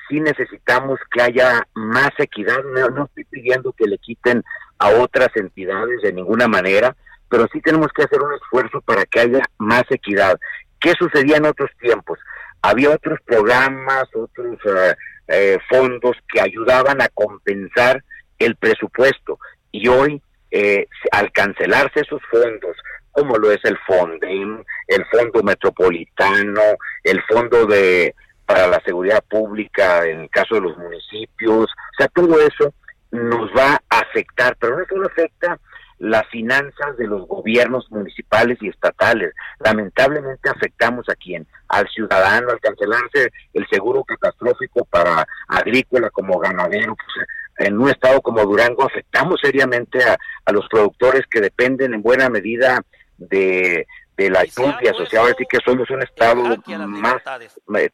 sí 0.07 0.19
necesitamos 0.19 0.99
que 1.11 1.21
haya 1.21 1.67
más 1.73 2.11
equidad. 2.17 2.63
No, 2.63 2.89
no, 2.89 3.05
estoy 3.05 3.25
pidiendo 3.25 3.73
que 3.73 3.85
le 3.85 3.97
quiten 3.97 4.43
a 4.79 4.89
otras 4.89 5.29
entidades 5.35 6.01
de 6.01 6.13
ninguna 6.13 6.47
manera, 6.47 6.95
pero 7.29 7.47
sí 7.51 7.61
tenemos 7.61 7.91
que 7.93 8.03
hacer 8.03 8.21
un 8.21 8.33
esfuerzo 8.33 8.81
para 8.81 9.05
que 9.05 9.19
haya 9.19 9.41
más 9.57 9.83
equidad. 9.89 10.39
¿Qué 10.79 10.93
sucedía 10.97 11.37
en 11.37 11.45
otros 11.45 11.69
tiempos? 11.79 12.19
Había 12.61 12.91
otros 12.91 13.19
programas, 13.25 14.05
otros 14.13 14.57
eh, 14.65 14.95
eh, 15.27 15.57
fondos 15.69 16.15
que 16.31 16.41
ayudaban 16.41 17.01
a 17.01 17.09
compensar 17.09 18.03
el 18.37 18.55
presupuesto. 18.55 19.39
Y 19.71 19.87
hoy, 19.87 20.21
eh, 20.51 20.87
al 21.11 21.31
cancelarse 21.31 22.01
esos 22.01 22.21
fondos, 22.29 22.77
como 23.11 23.37
lo 23.37 23.51
es 23.51 23.63
el 23.63 23.77
FONDEM, 23.85 24.63
el 24.87 25.05
Fondo 25.05 25.43
Metropolitano, 25.43 26.61
el 27.03 27.21
Fondo 27.23 27.65
de 27.65 28.15
para 28.45 28.67
la 28.67 28.81
Seguridad 28.85 29.23
Pública 29.29 30.05
en 30.05 30.21
el 30.21 30.29
caso 30.29 30.55
de 30.55 30.61
los 30.61 30.77
municipios, 30.77 31.69
o 31.69 31.95
sea, 31.97 32.07
todo 32.09 32.37
eso 32.41 32.73
nos 33.11 33.49
va 33.55 33.81
a 33.89 33.99
afectar, 33.99 34.57
pero 34.59 34.77
no 34.77 34.85
solo 34.89 35.07
afecta 35.07 35.57
las 36.01 36.27
finanzas 36.29 36.97
de 36.97 37.05
los 37.05 37.27
gobiernos 37.27 37.89
municipales 37.91 38.57
y 38.61 38.69
estatales. 38.69 39.33
Lamentablemente 39.59 40.49
afectamos 40.49 41.07
a 41.09 41.15
quién? 41.15 41.45
Al 41.67 41.87
ciudadano, 41.89 42.49
al 42.49 42.59
cancelarse 42.59 43.31
el 43.53 43.67
seguro 43.67 44.03
catastrófico 44.03 44.83
para 44.85 45.27
agrícola 45.47 46.09
como 46.09 46.39
ganadero. 46.39 46.95
Pues, 46.95 47.27
en 47.67 47.79
un 47.79 47.89
estado 47.89 48.19
como 48.21 48.43
Durango 48.43 48.83
afectamos 48.83 49.39
seriamente 49.39 50.03
a, 50.03 50.17
a 50.45 50.51
los 50.51 50.67
productores 50.69 51.21
que 51.29 51.39
dependen 51.39 51.93
en 51.93 52.01
buena 52.01 52.29
medida 52.29 52.81
de, 53.17 53.85
de 54.17 54.29
la 54.29 54.43
lluvia 54.43 54.91
asociada, 54.91 55.31
así 55.31 55.45
que 55.47 55.59
somos 55.63 55.89
un 55.89 56.01
estado 56.01 56.43
más 56.87 57.21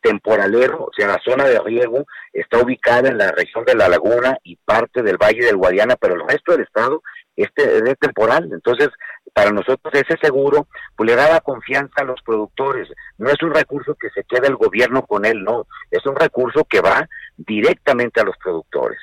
temporalero, 0.02 0.86
o 0.86 0.92
sea, 0.96 1.08
la 1.08 1.20
zona 1.24 1.46
de 1.46 1.60
riego 1.60 2.06
está 2.34 2.60
ubicada 2.60 3.10
en 3.10 3.18
la 3.18 3.32
región 3.32 3.66
de 3.66 3.76
la 3.76 3.90
laguna 3.90 4.38
y 4.44 4.56
parte 4.56 5.04
del 5.04 5.18
valle 5.18 5.46
del 5.46 5.58
Guadiana, 5.58 5.96
pero 5.96 6.16
el 6.16 6.28
resto 6.28 6.54
del 6.54 6.62
estado 6.62 7.02
este 7.38 7.78
es 7.78 8.00
temporal. 8.00 8.50
Entonces, 8.52 8.90
para 9.34 9.52
nosotros 9.52 9.94
ese 9.94 10.18
seguro 10.22 10.68
pues 10.96 11.10
le 11.10 11.16
daba 11.16 11.40
confianza 11.42 12.02
a 12.02 12.04
los 12.04 12.22
productores. 12.24 12.90
No 13.18 13.30
es 13.30 13.42
un 13.42 13.54
recurso 13.54 13.96
que 13.96 14.10
se 14.10 14.24
queda 14.24 14.48
el 14.48 14.56
gobierno 14.56 15.06
con 15.06 15.26
él, 15.26 15.44
no. 15.44 15.68
Es 15.92 16.06
un 16.06 16.16
recurso 16.16 16.66
que 16.66 16.82
va 16.82 17.08
directamente 17.38 18.20
a 18.20 18.24
los 18.24 18.36
productores. 18.38 19.00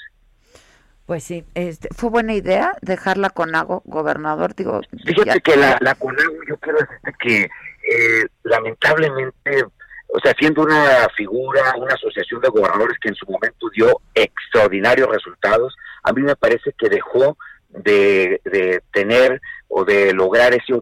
Pues 1.07 1.22
sí, 1.22 1.45
este, 1.55 1.89
fue 1.95 2.09
buena 2.09 2.32
idea 2.32 2.72
dejarla 2.80 3.30
con 3.30 3.55
agua, 3.55 3.82
gobernador. 3.85 4.55
Digo, 4.55 4.80
Fíjate 5.05 5.41
que 5.41 5.57
la, 5.57 5.76
la 5.80 5.95
Conago, 5.95 6.35
yo 6.49 6.57
quiero 6.57 6.78
decirte 6.78 7.12
que 7.20 7.43
eh, 7.43 8.26
lamentablemente, 8.43 9.64
o 10.09 10.18
sea, 10.22 10.32
siendo 10.39 10.62
una 10.62 11.07
figura, 11.14 11.74
una 11.76 11.93
asociación 11.93 12.41
de 12.41 12.49
gobernadores 12.49 12.99
que 12.99 13.11
en 13.11 13.14
su 13.14 13.26
momento 13.26 13.68
dio 13.74 14.01
extraordinarios 14.14 15.09
resultados, 15.11 15.76
a 16.03 16.12
mí 16.12 16.22
me 16.22 16.37
parece 16.37 16.72
que 16.78 16.89
dejó 16.89 17.37
de, 17.75 18.41
de 18.45 18.83
tener 18.93 19.41
o 19.68 19.85
de 19.85 20.12
lograr 20.12 20.55
ese, 20.55 20.75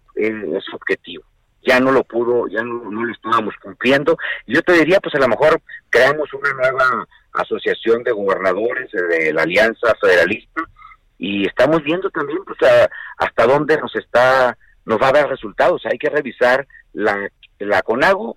objetivo. 0.72 1.24
Ya 1.62 1.80
no 1.80 1.92
lo 1.92 2.04
pudo, 2.04 2.48
ya 2.48 2.62
no, 2.62 2.90
lo 2.90 3.12
estábamos 3.12 3.54
cumpliendo. 3.62 4.18
Yo 4.46 4.62
te 4.62 4.72
diría, 4.72 5.00
pues 5.00 5.14
a 5.14 5.18
lo 5.18 5.28
mejor 5.28 5.62
creamos 5.90 6.32
una 6.34 6.52
nueva 6.52 7.06
asociación 7.32 8.02
de 8.02 8.12
gobernadores 8.12 8.90
de 8.90 9.32
la 9.32 9.42
Alianza 9.42 9.94
Federalista 10.00 10.62
y 11.18 11.46
estamos 11.46 11.82
viendo 11.84 12.10
también 12.10 12.40
pues 12.44 12.58
hasta 13.16 13.46
dónde 13.46 13.78
nos 13.78 13.94
está 13.96 14.58
nos 14.84 15.00
va 15.00 15.08
a 15.08 15.12
dar 15.12 15.28
resultados. 15.28 15.82
Hay 15.86 15.98
que 15.98 16.10
revisar 16.10 16.66
la 16.92 17.30
la 17.60 17.82
Conago 17.82 18.36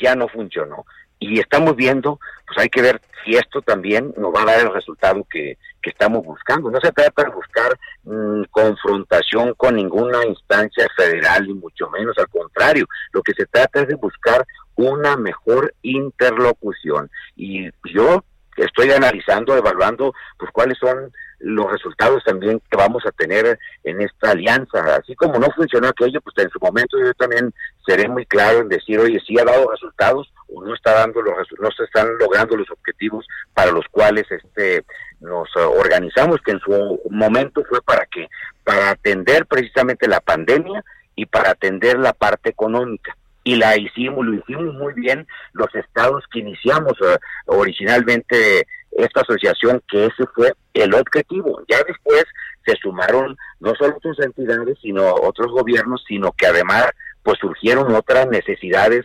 ya 0.00 0.14
no 0.14 0.28
funcionó 0.28 0.84
y 1.18 1.40
estamos 1.40 1.76
viendo, 1.76 2.18
pues 2.46 2.58
hay 2.58 2.68
que 2.68 2.82
ver 2.82 3.00
si 3.24 3.32
esto 3.32 3.62
también 3.62 4.14
nos 4.16 4.32
va 4.34 4.42
a 4.42 4.44
dar 4.44 4.60
el 4.60 4.72
resultado 4.72 5.26
que, 5.30 5.58
que 5.82 5.90
estamos 5.90 6.24
buscando. 6.24 6.70
No 6.70 6.80
se 6.80 6.92
trata 6.92 7.24
de 7.24 7.30
buscar 7.30 7.78
mm, 8.04 8.42
confrontación 8.50 9.54
con 9.54 9.76
ninguna 9.76 10.24
instancia 10.26 10.86
federal, 10.96 11.46
ni 11.46 11.54
mucho 11.54 11.88
menos, 11.90 12.16
al 12.18 12.28
contrario, 12.28 12.86
lo 13.12 13.22
que 13.22 13.32
se 13.32 13.46
trata 13.46 13.80
es 13.80 13.88
de 13.88 13.94
buscar 13.94 14.44
una 14.76 15.16
mejor 15.16 15.74
interlocución. 15.82 17.10
Y 17.34 17.68
yo 17.92 18.22
estoy 18.56 18.90
analizando, 18.90 19.56
evaluando, 19.56 20.14
pues 20.38 20.50
cuáles 20.52 20.78
son 20.78 21.12
los 21.38 21.70
resultados 21.70 22.24
también 22.24 22.60
que 22.70 22.76
vamos 22.76 23.04
a 23.06 23.12
tener 23.12 23.58
en 23.84 24.00
esta 24.00 24.30
alianza. 24.30 24.96
Así 24.96 25.14
como 25.14 25.38
no 25.38 25.48
funcionó 25.54 25.88
aquello, 25.88 26.20
pues 26.20 26.36
en 26.38 26.50
su 26.50 26.58
momento 26.60 26.98
yo 26.98 27.12
también 27.14 27.52
seré 27.86 28.08
muy 28.08 28.24
claro 28.26 28.60
en 28.60 28.68
decir, 28.68 28.98
oye, 28.98 29.20
sí 29.26 29.38
ha 29.38 29.44
dado 29.44 29.70
resultados 29.70 30.32
o 30.48 30.64
no 30.64 30.74
está 30.74 30.94
dando 30.94 31.20
los 31.22 31.34
no 31.58 31.70
se 31.70 31.84
están 31.84 32.16
logrando 32.18 32.56
los 32.56 32.70
objetivos 32.70 33.26
para 33.54 33.72
los 33.72 33.84
cuales 33.90 34.24
este 34.30 34.84
nos 35.20 35.48
organizamos, 35.56 36.40
que 36.44 36.52
en 36.52 36.60
su 36.60 37.00
momento 37.10 37.64
fue 37.68 37.80
para 37.82 38.06
que 38.06 38.28
para 38.64 38.90
atender 38.90 39.46
precisamente 39.46 40.08
la 40.08 40.20
pandemia 40.20 40.84
y 41.14 41.26
para 41.26 41.50
atender 41.50 41.98
la 41.98 42.12
parte 42.12 42.50
económica 42.50 43.16
y 43.46 43.54
la 43.54 43.76
hicimos, 43.76 44.26
lo 44.26 44.34
hicimos 44.34 44.74
muy 44.74 44.92
bien 44.94 45.24
los 45.52 45.72
estados 45.74 46.24
que 46.32 46.40
iniciamos 46.40 46.94
eh, 47.00 47.16
originalmente 47.46 48.66
esta 48.90 49.20
asociación, 49.20 49.80
que 49.88 50.06
ese 50.06 50.26
fue 50.34 50.52
el 50.74 50.92
objetivo. 50.94 51.62
Ya 51.68 51.78
después 51.86 52.24
se 52.64 52.74
sumaron 52.82 53.36
no 53.60 53.72
solo 53.76 53.96
otras 53.96 54.18
entidades, 54.18 54.76
sino 54.82 55.14
otros 55.14 55.52
gobiernos, 55.52 56.04
sino 56.08 56.32
que 56.32 56.46
además 56.46 56.86
pues 57.22 57.38
surgieron 57.38 57.94
otras 57.94 58.26
necesidades 58.28 59.04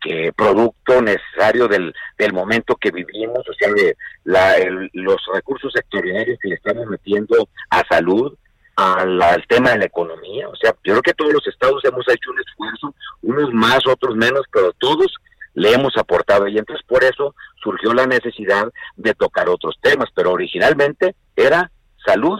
que 0.00 0.32
producto 0.32 1.00
necesario 1.02 1.68
del, 1.68 1.92
del 2.18 2.32
momento 2.32 2.76
que 2.76 2.90
vivimos, 2.90 3.40
o 3.48 3.54
sea, 3.54 3.72
de 3.72 3.96
la, 4.24 4.54
los 4.92 5.18
recursos 5.32 5.72
sectoriales 5.72 6.38
que 6.40 6.48
le 6.48 6.54
estamos 6.54 6.86
metiendo 6.86 7.48
a 7.70 7.84
salud, 7.88 8.36
al, 8.76 9.20
al, 9.20 9.46
tema 9.46 9.70
de 9.70 9.78
la 9.78 9.84
economía. 9.84 10.48
O 10.48 10.56
sea, 10.56 10.72
yo 10.84 10.94
creo 10.94 11.02
que 11.02 11.14
todos 11.14 11.32
los 11.32 11.46
estados 11.46 11.84
hemos 11.84 12.08
hecho 12.08 12.30
un 12.30 12.40
esfuerzo, 12.40 12.94
unos 13.22 13.52
más, 13.52 13.86
otros 13.86 14.16
menos, 14.16 14.42
pero 14.50 14.72
todos 14.72 15.14
le 15.54 15.72
hemos 15.72 15.96
aportado 15.96 16.46
y 16.48 16.56
entonces 16.56 16.84
por 16.86 17.04
eso 17.04 17.34
surgió 17.62 17.92
la 17.92 18.06
necesidad 18.06 18.68
de 18.96 19.14
tocar 19.14 19.48
otros 19.48 19.76
temas, 19.82 20.08
pero 20.14 20.32
originalmente 20.32 21.14
era 21.36 21.70
salud 22.04 22.38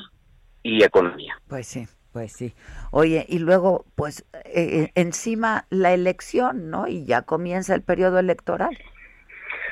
y 0.63 0.83
economía. 0.83 1.39
Pues 1.49 1.67
sí. 1.67 1.87
Pues 2.13 2.33
sí. 2.33 2.55
Oye, 2.91 3.25
y 3.29 3.39
luego, 3.39 3.85
pues, 3.95 4.25
eh, 4.45 4.51
eh, 4.55 4.93
encima 4.97 5.67
la 5.71 5.93
elección, 5.93 6.69
¿no? 6.69 6.89
Y 6.89 7.05
ya 7.05 7.23
comienza 7.23 7.75
el 7.75 7.83
periodo 7.83 8.19
electoral. 8.19 8.77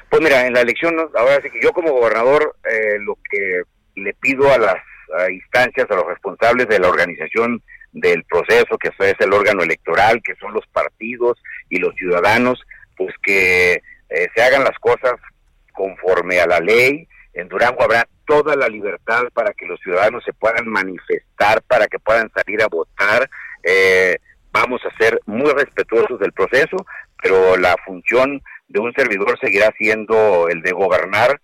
Pues 0.08 0.22
mira, 0.22 0.46
en 0.46 0.54
la 0.54 0.60
elección, 0.60 0.96
ahora 1.16 1.40
sí 1.42 1.50
que 1.50 1.60
yo 1.60 1.72
como 1.72 1.92
gobernador, 1.92 2.56
eh, 2.70 2.98
lo 3.00 3.18
que 3.30 3.62
le 3.96 4.14
pido 4.14 4.52
a 4.52 4.58
las 4.58 4.76
instancias, 5.30 5.90
a 5.90 5.94
los 5.94 6.06
responsables 6.06 6.68
de 6.68 6.78
la 6.78 6.88
organización 6.88 7.62
del 7.92 8.24
proceso, 8.24 8.76
que 8.76 8.88
es 8.88 9.16
el 9.20 9.32
órgano 9.32 9.62
electoral, 9.62 10.20
que 10.22 10.34
son 10.36 10.52
los 10.52 10.66
partidos 10.66 11.42
y 11.70 11.78
los 11.78 11.94
ciudadanos, 11.94 12.60
pues 12.94 13.14
que 13.22 13.80
se 14.10 14.42
hagan 14.42 14.64
las 14.64 14.78
cosas 14.78 15.14
conforme 15.72 16.40
a 16.40 16.46
la 16.46 16.60
ley. 16.60 17.08
En 17.32 17.48
Durango 17.48 17.82
habrá 17.82 18.06
toda 18.28 18.54
la 18.54 18.68
libertad 18.68 19.24
para 19.32 19.52
que 19.54 19.66
los 19.66 19.80
ciudadanos 19.80 20.22
se 20.22 20.34
puedan 20.34 20.68
manifestar, 20.68 21.62
para 21.62 21.86
que 21.88 21.98
puedan 21.98 22.30
salir 22.32 22.62
a 22.62 22.68
votar. 22.68 23.28
Eh, 23.64 24.18
vamos 24.52 24.82
a 24.84 24.96
ser 25.02 25.18
muy 25.24 25.50
respetuosos 25.50 26.20
del 26.20 26.32
proceso, 26.32 26.76
pero 27.22 27.56
la 27.56 27.74
función 27.84 28.40
de 28.68 28.80
un 28.80 28.92
servidor 28.92 29.38
seguirá 29.40 29.72
siendo 29.78 30.48
el 30.48 30.60
de 30.60 30.72
gobernar 30.72 31.40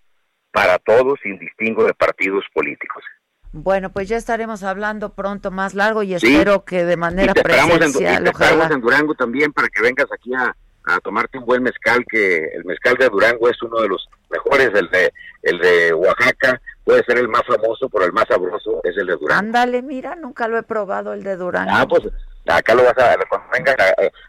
para 0.51 0.77
todos 0.77 1.19
sin 1.23 1.39
distingo 1.39 1.83
de 1.83 1.93
partidos 1.95 2.45
políticos. 2.53 3.03
Bueno, 3.51 3.89
pues 3.89 4.07
ya 4.07 4.17
estaremos 4.17 4.63
hablando 4.63 5.13
pronto 5.13 5.49
más 5.49 5.73
largo 5.73 6.03
y 6.03 6.13
espero 6.13 6.65
que 6.65 6.85
de 6.85 6.97
manera 6.97 7.33
presencial. 7.33 8.27
En, 8.27 8.71
en 8.71 8.81
Durango 8.81 9.15
también 9.15 9.51
para 9.53 9.69
que 9.69 9.81
vengas 9.81 10.07
aquí 10.13 10.33
a, 10.35 10.55
a 10.85 10.99
tomarte 10.99 11.37
un 11.39 11.45
buen 11.45 11.63
mezcal, 11.63 12.05
que 12.07 12.45
el 12.53 12.65
mezcal 12.65 12.95
de 12.95 13.09
Durango 13.09 13.49
es 13.49 13.59
uno 13.63 13.81
de 13.81 13.87
los 13.87 14.07
mejores, 14.29 14.69
el 14.75 14.89
de, 14.89 15.11
el 15.41 15.57
de 15.59 15.93
Oaxaca 15.93 16.61
puede 16.85 17.03
ser 17.03 17.17
el 17.17 17.27
más 17.27 17.41
famoso, 17.45 17.89
pero 17.89 18.05
el 18.05 18.13
más 18.13 18.25
sabroso 18.29 18.79
es 18.83 18.95
el 18.95 19.07
de 19.07 19.13
Durango. 19.13 19.39
Ándale, 19.39 19.81
mira, 19.81 20.15
nunca 20.15 20.47
lo 20.47 20.57
he 20.57 20.63
probado 20.63 21.13
el 21.13 21.23
de 21.23 21.35
Durango. 21.35 21.71
Ah, 21.73 21.85
pues 21.87 22.03
acá 22.47 22.75
lo 22.75 22.83
vas 22.83 22.97
a, 22.97 23.17
venga, 23.51 23.75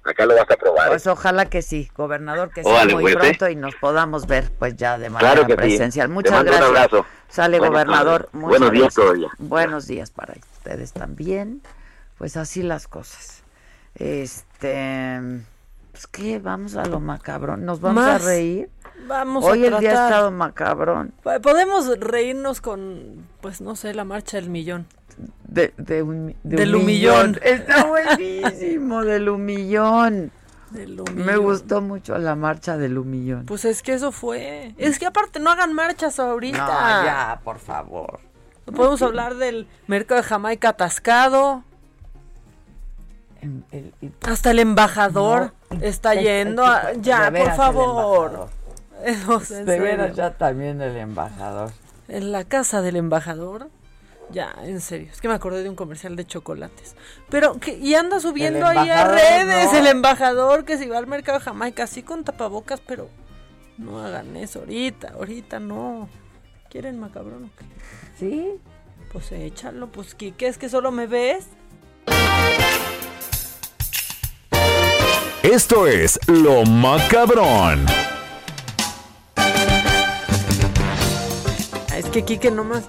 acá 0.05 0.27
lo 0.27 0.35
vas 0.35 0.51
a 0.51 0.57
probar. 0.57 0.89
Pues 0.89 1.07
ojalá 1.07 1.47
que 1.47 1.63
sí, 1.63 1.91
gobernador, 1.95 2.51
que 2.51 2.65
sea 2.65 2.87
muy 2.87 3.15
pronto 3.15 3.49
y 3.49 3.55
nos 3.55 3.77
podamos 3.77 4.27
ver 4.27 4.51
pues 4.59 4.75
ya 4.75 4.99
de 4.99 5.11
manera 5.11 5.47
presencial. 5.47 6.09
Muchas 6.09 6.43
gracias. 6.43 6.71
Un 6.71 6.77
abrazo. 6.77 7.07
Sale 7.29 7.59
gobernador. 7.59 8.31
Buenos 8.33 8.73
días 8.73 8.95
todavía. 8.95 9.29
Buenos 9.39 9.87
días 9.87 10.11
para 10.11 10.35
ustedes 10.35 10.93
también. 10.93 11.63
Pues 12.19 12.37
así 12.39 12.63
las 12.63 12.89
cosas. 12.89 13.43
Este 13.95 15.21
pues 15.97 16.07
qué, 16.09 16.39
vamos 16.39 16.77
a 16.77 16.85
lo 16.85 17.01
macabrón. 17.01 17.65
¿Nos 17.65 17.81
vamos 17.81 18.05
a 18.05 18.19
reír? 18.19 18.69
Vamos 19.07 19.45
Hoy 19.45 19.65
a 19.65 19.69
el 19.69 19.79
día 19.79 19.91
ha 19.91 20.07
estado 20.07 20.31
macabrón. 20.31 21.13
Podemos 21.43 21.99
reírnos 22.01 22.61
con, 22.61 23.27
pues 23.41 23.61
no 23.61 23.77
sé, 23.77 23.95
la 23.95 24.05
marcha 24.05 24.37
del 24.37 24.51
millón. 24.51 24.87
De, 25.45 25.73
de 25.77 26.03
un, 26.03 26.37
del 26.43 26.75
humillón. 26.75 27.39
Está 27.43 27.85
buenísimo, 27.85 29.03
del 29.05 29.29
humillón. 29.29 30.33
Del 30.71 31.01
humillón. 31.01 31.27
Me 31.27 31.37
gustó 31.37 31.81
mucho 31.81 32.19
la 32.19 32.35
marcha 32.35 32.77
del 32.77 32.99
humillón. 32.99 33.47
Pues 33.47 33.65
es 33.65 33.83
que 33.83 33.95
eso 33.95 34.13
fue. 34.13 34.75
Es 34.77 34.99
que 34.99 35.07
aparte 35.07 35.39
no 35.39 35.51
hagan 35.51 35.73
marchas 35.73 36.19
ahorita. 36.19 36.59
No, 36.59 37.05
ya, 37.05 37.41
por 37.45 37.59
favor. 37.59 38.21
Podemos 38.65 39.01
hablar 39.03 39.37
del 39.37 39.69
mercado 39.87 40.21
de 40.21 40.27
Jamaica 40.27 40.71
atascado. 40.71 41.63
Hasta 44.23 44.51
el 44.51 44.59
embajador 44.59 45.53
está 45.81 46.15
yendo. 46.15 46.65
ya, 47.01 47.31
por 47.31 47.55
favor. 47.55 48.49
de 49.49 49.81
veras 49.81 50.17
ya 50.17 50.33
también 50.33 50.81
el 50.81 50.97
embajador. 50.97 51.71
En 52.09 52.33
la 52.33 52.45
casa 52.45 52.83
del 52.83 52.97
embajador. 52.97 53.69
Ya, 54.31 54.57
en 54.65 54.81
serio. 54.81 55.09
Es 55.13 55.21
que 55.21 55.29
me 55.29 55.35
acordé 55.35 55.63
de 55.63 55.69
un 55.69 55.77
comercial 55.77 56.17
de 56.17 56.27
chocolates. 56.27 56.97
Pero, 57.29 57.59
que, 57.61 57.77
y 57.79 57.95
anda 57.95 58.19
subiendo 58.19 58.67
ahí 58.67 58.91
a 58.91 59.07
redes 59.07 59.73
el 59.73 59.87
embajador 59.87 60.65
que 60.65 60.77
se 60.79 60.89
va 60.89 60.99
al 60.99 61.07
mercado 61.07 61.39
de 61.39 61.45
Jamaica 61.45 61.85
así 61.85 62.03
con 62.03 62.25
tapabocas, 62.25 62.81
pero 62.81 63.09
no 63.79 64.01
hagan 64.01 64.37
eso 64.37 64.61
ahorita, 64.61 65.13
ahorita 65.15 65.61
no. 65.61 66.09
¿Quieren 66.69 66.99
macabrón 66.99 67.45
o 67.45 67.51
qué? 67.57 67.65
¿Sí? 68.19 68.61
Pues 69.13 69.31
échalo, 69.31 69.87
pues 69.87 70.17
¿qué, 70.17 70.33
¿qué 70.33 70.49
es 70.49 70.59
que 70.59 70.69
solo 70.69 70.91
me 70.91 71.07
ves? 71.07 71.47
Esto 75.43 75.87
es 75.87 76.19
Lo 76.27 76.65
Macabrón. 76.65 77.87
Es 81.97 82.07
que 82.07 82.25
Kike 82.25 82.51
nomás 82.51 82.85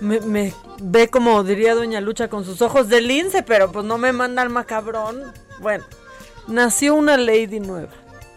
me, 0.00 0.20
me 0.20 0.54
ve 0.80 1.08
como 1.08 1.42
diría 1.44 1.74
Doña 1.74 2.00
Lucha 2.00 2.28
con 2.28 2.44
sus 2.44 2.62
ojos 2.62 2.88
de 2.88 3.00
lince, 3.00 3.42
pero 3.42 3.72
pues 3.72 3.84
no 3.84 3.98
me 3.98 4.12
manda 4.12 4.42
al 4.42 4.50
macabrón. 4.50 5.32
Bueno, 5.60 5.84
nació 6.46 6.94
una 6.94 7.16
lady 7.16 7.60
nueva. 7.60 7.92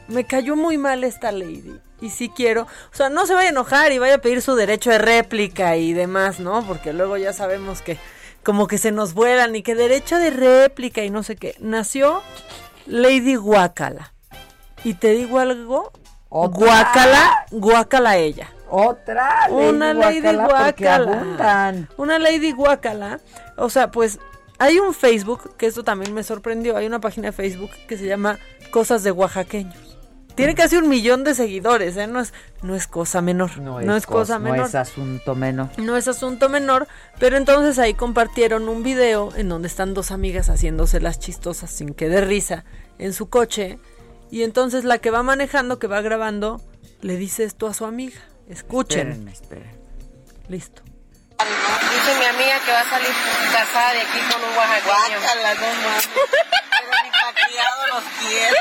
Me 0.07 0.25
cayó 0.25 0.55
muy 0.55 0.77
mal 0.77 1.03
esta 1.03 1.31
lady. 1.31 1.79
Y 2.01 2.09
si 2.09 2.29
quiero, 2.29 2.63
o 2.63 2.95
sea, 2.95 3.09
no 3.09 3.27
se 3.27 3.35
vaya 3.35 3.49
a 3.49 3.51
enojar 3.51 3.91
y 3.91 3.99
vaya 3.99 4.15
a 4.15 4.21
pedir 4.21 4.41
su 4.41 4.55
derecho 4.55 4.89
de 4.89 4.97
réplica 4.97 5.77
y 5.77 5.93
demás, 5.93 6.39
¿no? 6.39 6.65
Porque 6.65 6.93
luego 6.93 7.15
ya 7.17 7.31
sabemos 7.31 7.81
que 7.81 7.97
como 8.43 8.67
que 8.67 8.79
se 8.79 8.91
nos 8.91 9.13
vuelan 9.13 9.55
y 9.55 9.61
que 9.61 9.75
derecho 9.75 10.17
de 10.17 10.31
réplica 10.31 11.03
y 11.03 11.11
no 11.11 11.21
sé 11.21 11.35
qué. 11.35 11.55
Nació 11.59 12.23
Lady 12.87 13.35
Guacala. 13.35 14.13
Y 14.83 14.95
te 14.95 15.09
digo 15.09 15.37
algo, 15.37 15.91
Guacala, 16.29 17.45
Guacala 17.51 18.17
ella. 18.17 18.51
Otra 18.71 19.47
una 19.49 19.93
Lady 19.93 20.21
Guacala. 20.21 21.87
Una 21.97 22.19
Lady 22.19 22.53
Guacala. 22.53 23.19
O 23.57 23.69
sea, 23.69 23.91
pues 23.91 24.17
hay 24.59 24.79
un 24.79 24.93
Facebook, 24.93 25.57
que 25.57 25.65
esto 25.65 25.83
también 25.83 26.13
me 26.13 26.23
sorprendió, 26.23 26.77
hay 26.77 26.85
una 26.85 27.01
página 27.01 27.27
de 27.27 27.31
Facebook 27.33 27.71
que 27.87 27.97
se 27.97 28.05
llama 28.05 28.39
Cosas 28.71 29.03
de 29.03 29.11
Oaxaqueños. 29.11 29.97
Tiene 30.35 30.55
casi 30.55 30.77
un 30.77 30.87
millón 30.87 31.23
de 31.23 31.35
seguidores, 31.35 31.97
¿eh? 31.97 32.07
No 32.07 32.21
es, 32.21 32.33
no 32.61 32.75
es 32.75 32.87
cosa 32.87 33.21
menor. 33.21 33.57
No 33.57 33.79
es, 33.95 34.05
cosa, 34.05 34.39
menor. 34.39 34.59
No 34.59 34.65
es 34.65 34.75
asunto 34.75 35.35
menor. 35.35 35.67
No 35.77 35.97
es 35.97 36.07
asunto 36.07 36.47
menor, 36.47 36.87
pero 37.19 37.35
entonces 37.35 37.77
ahí 37.79 37.93
compartieron 37.93 38.69
un 38.69 38.83
video 38.83 39.35
en 39.35 39.49
donde 39.49 39.67
están 39.67 39.93
dos 39.93 40.11
amigas 40.11 40.49
haciéndose 40.49 41.01
las 41.01 41.19
chistosas 41.19 41.69
sin 41.69 41.93
que 41.93 42.07
dé 42.07 42.21
risa 42.21 42.63
en 42.97 43.11
su 43.11 43.29
coche. 43.29 43.79
Y 44.29 44.43
entonces 44.43 44.85
la 44.85 44.99
que 44.99 45.11
va 45.11 45.23
manejando, 45.23 45.79
que 45.79 45.87
va 45.87 46.01
grabando, 46.01 46.61
le 47.01 47.17
dice 47.17 47.43
esto 47.43 47.67
a 47.67 47.73
su 47.73 47.85
amiga. 47.85 48.21
Escuchen. 48.51 49.11
Esperen, 49.11 49.27
esperen. 49.29 49.81
Listo. 50.49 50.81
Dice 50.83 52.19
mi 52.19 52.25
amiga 52.25 52.59
que 52.65 52.71
va 52.71 52.81
a 52.81 52.89
salir 52.89 53.11
casada 53.53 53.93
de 53.93 54.01
aquí 54.01 54.19
con 54.29 54.43
un 54.43 54.57
oaxaqueño. 54.57 55.19
Guácala, 55.19 55.53
no 55.53 55.61
mames. 55.61 56.09
Pero 56.13 56.91
ni 57.03 57.11
patriado 57.11 57.87
los 57.93 58.03
quiero. 58.19 58.55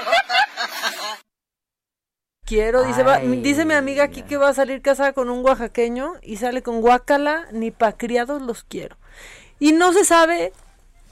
Quiero, 2.46 2.84
dice, 2.84 3.02
va, 3.02 3.18
dice 3.18 3.64
mi 3.64 3.74
amiga 3.74 4.04
aquí 4.04 4.22
que 4.22 4.36
va 4.36 4.48
a 4.48 4.54
salir 4.54 4.80
casada 4.80 5.12
con 5.12 5.28
un 5.28 5.44
oaxaqueño 5.44 6.14
y 6.22 6.36
sale 6.36 6.62
con 6.62 6.80
guacala, 6.80 7.48
ni 7.52 7.70
pa' 7.70 7.96
criados 7.96 8.42
los 8.42 8.62
quiero. 8.62 8.96
Y 9.58 9.72
no 9.72 9.92
se 9.92 10.04
sabe 10.04 10.52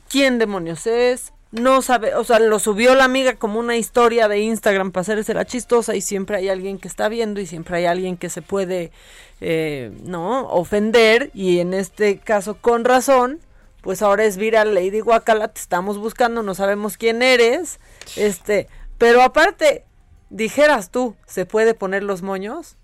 quién 0.08 0.38
demonios 0.38 0.86
es, 0.86 1.32
no 1.50 1.80
sabe, 1.80 2.14
o 2.14 2.24
sea, 2.24 2.38
lo 2.38 2.58
subió 2.58 2.94
la 2.94 3.04
amiga 3.04 3.36
como 3.36 3.58
una 3.58 3.76
historia 3.76 4.28
de 4.28 4.40
Instagram 4.40 4.92
para 4.92 5.02
hacerse 5.02 5.32
la 5.32 5.46
chistosa 5.46 5.94
y 5.96 6.02
siempre 6.02 6.36
hay 6.36 6.48
alguien 6.48 6.78
que 6.78 6.88
está 6.88 7.08
viendo 7.08 7.40
y 7.40 7.46
siempre 7.46 7.78
hay 7.78 7.86
alguien 7.86 8.16
que 8.16 8.28
se 8.28 8.42
puede, 8.42 8.92
eh, 9.40 9.90
¿no? 10.02 10.46
Ofender 10.48 11.30
y 11.32 11.60
en 11.60 11.72
este 11.72 12.18
caso 12.18 12.58
con 12.60 12.84
razón, 12.84 13.40
pues 13.80 14.02
ahora 14.02 14.24
es 14.24 14.36
viral 14.36 14.74
Lady 14.74 15.00
Guacala, 15.00 15.48
te 15.48 15.60
estamos 15.60 15.96
buscando, 15.96 16.42
no 16.42 16.54
sabemos 16.54 16.98
quién 16.98 17.22
eres, 17.22 17.80
este, 18.16 18.68
pero 18.98 19.22
aparte, 19.22 19.84
dijeras 20.28 20.90
tú, 20.90 21.16
¿se 21.26 21.46
puede 21.46 21.72
poner 21.72 22.02
los 22.02 22.20
moños? 22.20 22.76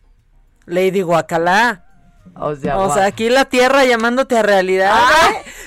Lady 0.67 1.03
Guacala. 1.03 1.84
O 2.35 2.55
sea, 2.57 3.05
aquí 3.05 3.29
la 3.29 3.45
tierra 3.45 3.85
llamándote 3.85 4.37
a 4.39 4.43
realidad. 4.43 4.93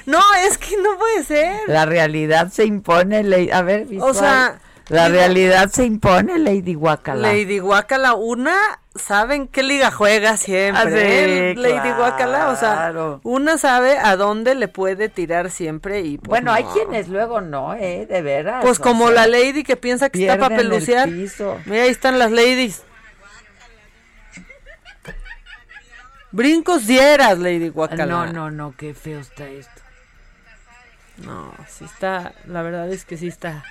No, 0.05 0.21
es 0.47 0.57
que 0.57 0.77
no 0.77 0.97
puede 0.97 1.23
ser. 1.25 1.53
La 1.67 1.85
realidad 1.85 2.49
se 2.49 2.65
impone, 2.65 3.23
Lady. 3.23 3.51
A 3.51 3.61
ver, 3.61 3.87
O 3.99 4.13
sea. 4.13 4.59
La 4.89 5.09
realidad 5.09 5.69
se 5.69 5.83
impone, 5.83 6.39
Lady 6.39 6.73
Guacala. 6.73 7.33
Lady 7.33 7.59
Guacala, 7.59 8.13
una 8.13 8.55
saben 8.95 9.47
qué 9.47 9.61
liga 9.61 9.91
juega 9.91 10.37
siempre. 10.37 11.51
¿eh? 11.51 11.55
Lady 11.55 11.91
Guacala, 11.91 12.49
o 12.49 12.55
sea, 12.55 12.93
una 13.23 13.57
sabe 13.57 13.97
a 13.97 14.15
dónde 14.15 14.55
le 14.55 14.67
puede 14.69 15.09
tirar 15.09 15.51
siempre 15.51 16.01
y 16.01 16.17
pues, 16.17 16.29
Bueno, 16.29 16.53
hay 16.53 16.63
quienes 16.63 17.09
luego 17.09 17.41
no, 17.41 17.73
eh, 17.73 18.07
de 18.09 18.21
veras. 18.21 18.63
Pues 18.63 18.79
como 18.79 19.11
la 19.11 19.27
Lady 19.27 19.63
que 19.63 19.75
piensa 19.75 20.09
que 20.09 20.21
está 20.21 20.37
para 20.39 20.55
pelucear. 20.55 21.09
Mira, 21.09 21.83
ahí 21.83 21.89
están 21.89 22.17
las 22.17 22.31
ladies. 22.31 22.83
Brincos 26.37 26.85
dieras, 26.85 27.39
Lady 27.39 27.69
Guacala. 27.69 28.05
No, 28.05 28.31
no, 28.31 28.51
no, 28.51 28.75
qué 28.77 28.93
feo 28.93 29.19
está 29.19 29.47
esto. 29.47 29.81
No, 31.25 31.51
sí 31.67 31.83
está, 31.83 32.35
la 32.45 32.61
verdad 32.61 32.87
es 32.91 33.05
que 33.05 33.17
sí 33.17 33.27
está. 33.27 33.63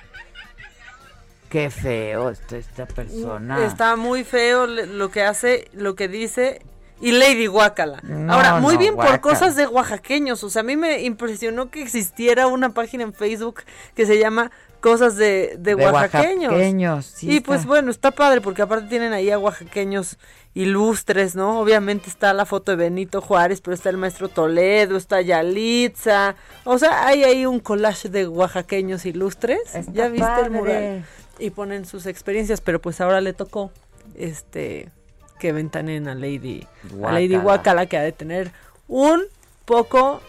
Qué 1.49 1.69
feo 1.69 2.29
está 2.29 2.57
esta 2.57 2.85
persona. 2.85 3.65
Está 3.65 3.95
muy 3.95 4.25
feo 4.25 4.67
lo 4.67 5.09
que 5.11 5.23
hace, 5.23 5.69
lo 5.71 5.95
que 5.95 6.09
dice 6.09 6.61
y 6.99 7.13
Lady 7.13 7.47
Guacala. 7.47 8.01
Ahora, 8.27 8.59
muy 8.59 8.75
bien 8.75 8.97
por 8.97 9.21
cosas 9.21 9.55
de 9.55 9.65
oaxaqueños. 9.65 10.43
O 10.43 10.49
sea, 10.49 10.59
a 10.59 10.63
mí 10.63 10.75
me 10.75 11.03
impresionó 11.03 11.71
que 11.71 11.81
existiera 11.81 12.47
una 12.47 12.71
página 12.71 13.03
en 13.03 13.13
Facebook 13.13 13.61
que 13.95 14.05
se 14.05 14.19
llama 14.19 14.51
Cosas 14.81 15.15
de, 15.15 15.55
de, 15.57 15.73
oaxaqueños. 15.73 17.23
y 17.23 17.39
pues 17.39 17.65
bueno, 17.65 17.89
está 17.91 18.11
padre 18.11 18.41
porque 18.41 18.61
aparte 18.61 18.87
tienen 18.87 19.11
ahí 19.11 19.31
a 19.31 19.39
oaxaqueños 19.39 20.17
ilustres, 20.57 21.35
¿no? 21.35 21.59
Obviamente 21.59 22.09
está 22.09 22.33
la 22.33 22.45
foto 22.45 22.71
de 22.71 22.77
Benito 22.77 23.21
Juárez, 23.21 23.61
pero 23.61 23.75
está 23.75 23.89
el 23.89 23.97
maestro 23.97 24.27
Toledo, 24.27 24.97
está 24.97 25.21
Yalitza. 25.21 26.35
O 26.63 26.79
sea, 26.79 27.05
hay 27.05 27.23
ahí 27.23 27.45
un 27.45 27.59
collage 27.59 28.09
de 28.09 28.27
oaxaqueños 28.27 29.05
ilustres. 29.05 29.61
¿Ya 29.93 30.07
viste 30.07 30.41
el 30.41 30.49
mural? 30.49 31.05
Y 31.37 31.51
ponen 31.51 31.85
sus 31.85 32.07
experiencias, 32.07 32.61
pero 32.61 32.81
pues 32.81 32.99
ahora 33.01 33.21
le 33.21 33.33
tocó 33.33 33.71
este 34.15 34.89
que 35.37 35.51
ventanen 35.51 36.07
a 36.07 36.15
Lady 36.15 36.65
a 37.03 37.11
Lady 37.11 37.37
Wakala 37.37 37.85
que 37.85 37.95
ha 37.95 38.01
de 38.01 38.11
tener 38.11 38.51
un 38.87 39.21
poco 39.65 40.21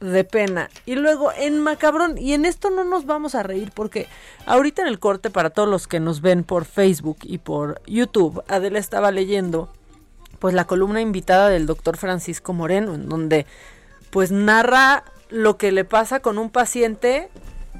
de 0.00 0.24
pena. 0.24 0.70
Y 0.86 0.96
luego 0.96 1.32
en 1.32 1.60
Macabrón, 1.60 2.18
y 2.18 2.32
en 2.32 2.44
esto 2.44 2.70
no 2.70 2.84
nos 2.84 3.06
vamos 3.06 3.34
a 3.34 3.42
reír 3.42 3.70
porque 3.74 4.08
ahorita 4.46 4.82
en 4.82 4.88
el 4.88 4.98
corte 4.98 5.30
para 5.30 5.50
todos 5.50 5.68
los 5.68 5.86
que 5.86 6.00
nos 6.00 6.20
ven 6.20 6.42
por 6.42 6.64
Facebook 6.64 7.18
y 7.22 7.38
por 7.38 7.80
YouTube, 7.86 8.42
Adela 8.48 8.78
estaba 8.78 9.10
leyendo 9.10 9.68
pues 10.38 10.54
la 10.54 10.64
columna 10.64 11.02
invitada 11.02 11.50
del 11.50 11.66
doctor 11.66 11.98
Francisco 11.98 12.52
Moreno, 12.54 12.94
en 12.94 13.08
donde 13.08 13.46
pues 14.10 14.32
narra 14.32 15.04
lo 15.28 15.58
que 15.58 15.70
le 15.70 15.84
pasa 15.84 16.20
con 16.20 16.38
un 16.38 16.50
paciente 16.50 17.28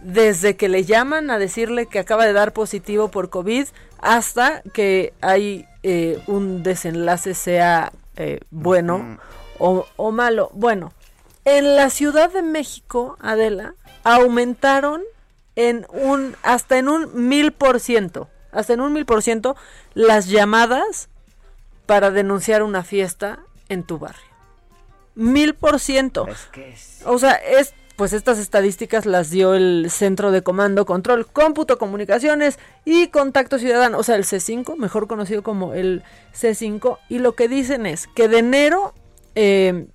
desde 0.02 0.56
que 0.56 0.68
le 0.68 0.84
llaman 0.84 1.30
a 1.30 1.38
decirle 1.38 1.86
que 1.86 1.98
acaba 1.98 2.26
de 2.26 2.32
dar 2.32 2.52
positivo 2.52 3.08
por 3.08 3.30
COVID 3.30 3.66
hasta 4.00 4.62
que 4.72 5.12
hay 5.20 5.66
eh, 5.82 6.22
un 6.26 6.62
desenlace 6.62 7.34
sea 7.34 7.92
eh, 8.16 8.40
bueno 8.50 9.18
o, 9.58 9.86
o 9.96 10.10
malo. 10.10 10.50
Bueno, 10.52 10.92
en 11.44 11.76
la 11.76 11.90
Ciudad 11.90 12.30
de 12.30 12.42
México, 12.42 13.16
Adela, 13.20 13.74
aumentaron 14.04 15.02
en 15.56 15.86
un, 15.90 16.36
hasta 16.42 16.78
en 16.78 16.88
un 16.88 17.28
mil 17.28 17.52
por 17.52 17.80
ciento, 17.80 18.28
hasta 18.52 18.72
en 18.72 18.80
un 18.80 18.92
mil 18.92 19.06
por 19.06 19.22
ciento 19.22 19.56
las 19.94 20.28
llamadas 20.28 21.08
para 21.86 22.10
denunciar 22.10 22.62
una 22.62 22.82
fiesta 22.82 23.40
en 23.68 23.82
tu 23.82 23.98
barrio. 23.98 24.22
Mil 25.14 25.54
por 25.54 25.80
ciento. 25.80 26.26
O 27.04 27.18
sea, 27.18 27.32
es, 27.32 27.74
pues 27.96 28.12
estas 28.12 28.38
estadísticas 28.38 29.06
las 29.06 29.30
dio 29.30 29.54
el 29.54 29.88
Centro 29.90 30.30
de 30.30 30.42
Comando, 30.42 30.86
Control, 30.86 31.26
Cómputo, 31.26 31.78
Comunicaciones 31.78 32.58
y 32.84 33.08
Contacto 33.08 33.58
Ciudadano, 33.58 33.98
o 33.98 34.02
sea, 34.02 34.16
el 34.16 34.24
C5, 34.24 34.76
mejor 34.76 35.08
conocido 35.08 35.42
como 35.42 35.74
el 35.74 36.02
C5, 36.32 36.98
y 37.08 37.18
lo 37.18 37.34
que 37.34 37.48
dicen 37.48 37.86
es 37.86 38.06
que 38.06 38.28
de 38.28 38.38
enero 38.38 38.94
eh, 39.34 39.88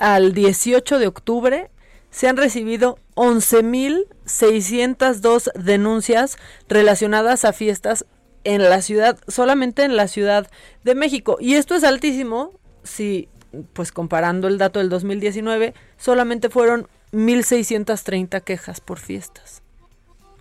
al 0.00 0.32
18 0.32 0.98
de 0.98 1.06
octubre 1.06 1.70
se 2.10 2.26
han 2.26 2.36
recibido 2.36 2.98
11.602 3.14 5.52
denuncias 5.52 6.36
relacionadas 6.68 7.44
a 7.44 7.52
fiestas 7.52 8.04
en 8.42 8.68
la 8.68 8.82
ciudad, 8.82 9.16
solamente 9.28 9.84
en 9.84 9.94
la 9.96 10.08
Ciudad 10.08 10.50
de 10.82 10.96
México. 10.96 11.36
Y 11.38 11.54
esto 11.54 11.76
es 11.76 11.84
altísimo 11.84 12.50
si, 12.82 13.28
pues 13.74 13.92
comparando 13.92 14.48
el 14.48 14.58
dato 14.58 14.80
del 14.80 14.88
2019, 14.88 15.72
solamente 15.98 16.48
fueron 16.48 16.88
1.630 17.12 18.42
quejas 18.42 18.80
por 18.80 18.98
fiestas. 18.98 19.62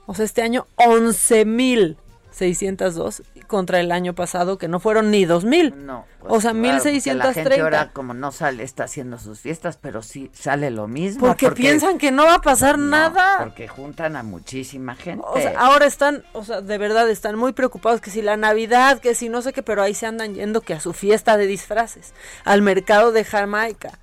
O 0.08 0.16
sea, 0.16 0.26
este 0.26 0.42
año 0.42 0.66
11.000 0.78 1.98
602 2.32 3.24
contra 3.50 3.82
el 3.82 3.92
año 3.92 4.16
pasado 4.16 4.58
que 4.58 4.70
no 4.70 4.80
fueron 4.80 5.12
ni 5.12 5.26
2000. 5.26 5.86
No. 5.86 6.06
Pues 6.22 6.32
o 6.32 6.40
sea, 6.40 6.52
claro, 6.52 6.62
1630. 6.62 7.28
La 7.28 7.34
gente 7.34 7.62
ahora 7.62 7.92
como 7.92 8.14
no 8.14 8.32
sale 8.32 8.64
está 8.64 8.86
haciendo 8.86 9.20
sus 9.20 9.42
fiestas, 9.42 9.76
pero 9.76 10.02
sí 10.02 10.32
sale 10.34 10.72
lo 10.72 10.88
mismo. 10.88 11.28
Porque, 11.28 11.52
piensan 11.52 11.98
que 11.98 12.12
no 12.12 12.24
va 12.24 12.36
a 12.36 12.42
pasar 12.42 12.80
nada. 12.80 13.40
Porque 13.40 13.68
juntan 13.68 14.16
a 14.16 14.24
muchísima 14.24 14.96
gente. 14.96 15.26
O 15.28 15.38
sea, 15.38 15.60
ahora 15.60 15.86
están, 15.86 16.24
o 16.32 16.46
sea, 16.46 16.62
de 16.62 16.78
verdad 16.78 17.10
están 17.10 17.38
muy 17.38 17.52
preocupados 17.52 18.00
que 18.00 18.12
si 18.12 18.22
la 18.22 18.38
Navidad, 18.38 19.00
que 19.00 19.16
si 19.16 19.28
no 19.28 19.42
sé 19.42 19.52
qué, 19.52 19.64
pero 19.64 19.82
ahí 19.82 19.94
se 19.94 20.06
andan 20.06 20.36
yendo 20.36 20.62
que 20.62 20.74
a 20.74 20.80
su 20.80 20.94
fiesta 20.94 21.36
de 21.36 21.48
disfraces, 21.48 22.14
al 22.46 22.62
mercado 22.62 23.12
de 23.12 23.26
Jamaica. 23.26 24.00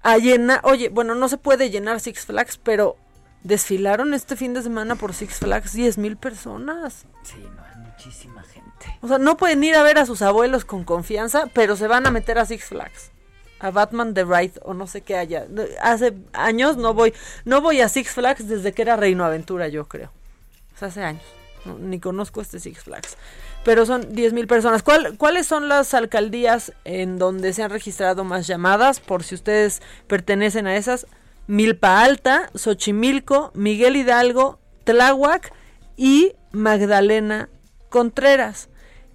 A 0.00 0.16
llenar, 0.16 0.60
oye, 0.64 0.88
bueno, 0.88 1.14
no 1.14 1.28
se 1.28 1.36
puede 1.36 1.70
llenar 1.70 2.00
Six 2.00 2.26
Flags, 2.26 2.58
pero 2.58 2.96
Desfilaron 3.44 4.14
este 4.14 4.36
fin 4.36 4.54
de 4.54 4.62
semana 4.62 4.94
por 4.94 5.14
Six 5.14 5.40
Flags 5.40 5.72
10 5.72 5.98
mil 5.98 6.16
personas. 6.16 7.06
Sí, 7.24 7.44
no, 7.56 7.62
hay 7.64 7.76
muchísima 7.76 8.41
O 9.00 9.08
sea, 9.08 9.18
no 9.18 9.36
pueden 9.36 9.62
ir 9.64 9.74
a 9.74 9.82
ver 9.82 9.98
a 9.98 10.06
sus 10.06 10.22
abuelos 10.22 10.64
con 10.64 10.84
confianza, 10.84 11.48
pero 11.52 11.76
se 11.76 11.86
van 11.86 12.06
a 12.06 12.10
meter 12.10 12.38
a 12.38 12.46
Six 12.46 12.64
Flags. 12.66 13.10
A 13.60 13.70
Batman 13.70 14.14
The 14.14 14.24
Ride 14.24 14.54
o 14.62 14.74
no 14.74 14.86
sé 14.86 15.02
qué 15.02 15.16
haya. 15.16 15.46
Hace 15.80 16.14
años 16.32 16.76
no 16.76 16.94
voy, 16.94 17.14
no 17.44 17.60
voy 17.60 17.80
a 17.80 17.88
Six 17.88 18.10
Flags 18.10 18.48
desde 18.48 18.72
que 18.72 18.82
era 18.82 18.96
Reino 18.96 19.24
Aventura, 19.24 19.68
yo 19.68 19.86
creo. 19.86 20.10
O 20.74 20.78
sea, 20.78 20.88
hace 20.88 21.02
años. 21.02 21.22
ni 21.80 22.00
conozco 22.00 22.40
este 22.40 22.58
Six 22.58 22.82
Flags. 22.82 23.16
Pero 23.64 23.86
son 23.86 24.12
10 24.12 24.32
mil 24.32 24.48
personas. 24.48 24.82
¿Cuáles 24.82 25.46
son 25.46 25.68
las 25.68 25.94
alcaldías 25.94 26.72
en 26.84 27.18
donde 27.18 27.52
se 27.52 27.62
han 27.62 27.70
registrado 27.70 28.24
más 28.24 28.48
llamadas? 28.48 28.98
Por 28.98 29.22
si 29.22 29.36
ustedes 29.36 29.80
pertenecen 30.08 30.66
a 30.66 30.76
esas. 30.76 31.06
Milpa 31.46 32.02
Alta, 32.02 32.50
Xochimilco, 32.54 33.52
Miguel 33.54 33.96
Hidalgo, 33.96 34.58
Tláhuac 34.84 35.52
y 35.96 36.34
Magdalena 36.50 37.48
Contreras, 37.88 38.68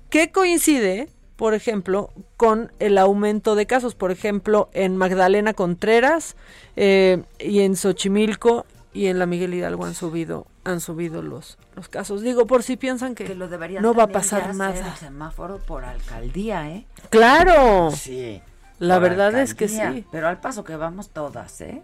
que 0.09 0.31
coincide, 0.31 1.09
por 1.35 1.53
ejemplo, 1.53 2.11
con 2.35 2.71
el 2.79 2.97
aumento 2.97 3.55
de 3.55 3.65
casos. 3.65 3.95
Por 3.95 4.11
ejemplo, 4.11 4.69
en 4.73 4.97
Magdalena 4.97 5.53
Contreras 5.53 6.35
eh, 6.75 7.23
y 7.39 7.61
en 7.61 7.75
Xochimilco 7.75 8.65
y 8.93 9.07
en 9.07 9.19
la 9.19 9.25
Miguel 9.25 9.53
Hidalgo 9.53 9.85
han 9.85 9.93
subido 9.93 10.47
han 10.67 10.81
subido 10.81 11.21
los, 11.21 11.57
los 11.75 11.87
casos. 11.87 12.21
Digo, 12.21 12.45
por 12.45 12.61
si 12.61 12.75
piensan 12.75 13.15
que, 13.15 13.33
no 13.79 13.93
va 13.93 14.03
a 14.03 14.07
pasar 14.07 14.53
nada. 14.53 14.89
El 14.89 14.97
semáforo 14.97 15.59
por 15.59 15.85
alcaldía, 15.85 16.69
¿eh? 16.69 16.85
Claro. 17.09 17.91
Sí. 17.91 18.41
La 18.79 18.99
verdad 18.99 19.33
es 19.39 19.55
que 19.55 19.69
sí. 19.69 20.05
Pero 20.11 20.27
al 20.27 20.39
paso 20.39 20.63
que 20.63 20.75
vamos 20.75 21.09
todas, 21.09 21.61
¿eh? 21.61 21.81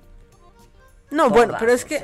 No, 1.11 1.29
bueno, 1.29 1.55
pero 1.59 1.71
es 1.71 1.85
que... 1.85 2.03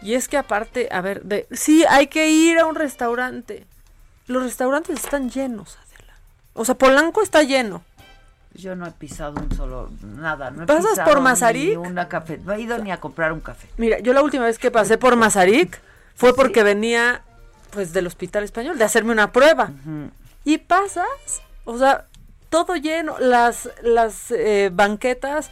Y 0.00 0.14
es 0.14 0.28
que 0.28 0.36
aparte, 0.36 0.88
a 0.92 1.00
ver, 1.00 1.24
de, 1.24 1.48
sí, 1.50 1.84
hay 1.88 2.06
que 2.06 2.30
ir 2.30 2.58
a 2.58 2.66
un 2.66 2.76
restaurante. 2.76 3.66
Los 4.28 4.42
restaurantes 4.42 5.02
están 5.02 5.30
llenos, 5.30 5.76
Adela. 5.76 6.14
O 6.54 6.64
sea, 6.64 6.76
Polanco 6.76 7.22
está 7.22 7.42
lleno. 7.42 7.82
Yo 8.54 8.74
no 8.74 8.86
he 8.86 8.90
pisado 8.90 9.40
un 9.40 9.54
solo, 9.56 9.90
nada. 10.02 10.50
No 10.50 10.62
he 10.62 10.66
¿Pasas 10.66 10.90
pisado 10.90 11.10
por 11.10 11.20
Mazarik? 11.20 11.70
Ni 11.70 11.76
una 11.76 12.08
café. 12.08 12.38
No 12.44 12.52
he 12.52 12.60
ido 12.60 12.78
ni 12.78 12.90
a 12.90 12.98
comprar 13.00 13.32
un 13.32 13.40
café. 13.40 13.68
Mira, 13.76 13.98
yo 14.00 14.12
la 14.12 14.22
última 14.22 14.44
vez 14.44 14.58
que 14.58 14.70
pasé 14.70 14.98
por 14.98 15.16
Mazarik 15.16 15.80
fue 16.14 16.34
porque 16.34 16.62
venía, 16.62 17.22
pues, 17.70 17.92
del 17.92 18.06
hospital 18.06 18.44
español, 18.44 18.78
de 18.78 18.84
hacerme 18.84 19.12
una 19.12 19.32
prueba. 19.32 19.70
Y 20.44 20.58
pasas, 20.58 21.06
o 21.64 21.78
sea, 21.78 22.06
todo 22.50 22.76
lleno. 22.76 23.18
Las, 23.18 23.70
las 23.82 24.30
eh, 24.30 24.70
banquetas 24.72 25.50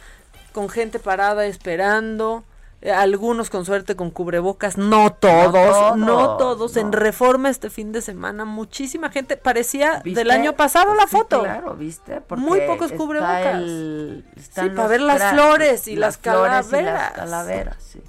con 0.51 0.69
gente 0.69 0.99
parada 0.99 1.45
esperando, 1.45 2.43
algunos 2.91 3.49
con 3.49 3.65
suerte 3.65 3.95
con 3.95 4.11
cubrebocas, 4.11 4.77
no 4.77 5.13
todos, 5.13 5.97
no, 5.97 6.37
todos, 6.37 6.77
en 6.77 6.91
reforma 6.91 7.49
este 7.49 7.69
fin 7.69 7.91
de 7.91 8.01
semana, 8.01 8.45
muchísima 8.45 9.09
gente, 9.09 9.37
parecía 9.37 10.01
del 10.03 10.31
año 10.31 10.53
pasado 10.53 10.93
la 10.95 11.07
foto. 11.07 11.41
Claro, 11.41 11.75
¿viste? 11.75 12.21
Muy 12.35 12.61
pocos 12.61 12.91
cubrebocas. 12.91 13.63
sí, 13.63 14.69
para 14.75 14.87
ver 14.87 15.01
las 15.01 15.33
flores 15.33 15.87
y 15.87 15.95
las, 15.95 16.17
calaveras. 16.17 17.11
calaveras, 17.11 17.77
sí. 17.79 18.01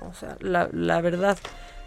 O 0.00 0.14
sea, 0.14 0.36
la, 0.40 0.68
la 0.72 1.00
verdad. 1.00 1.36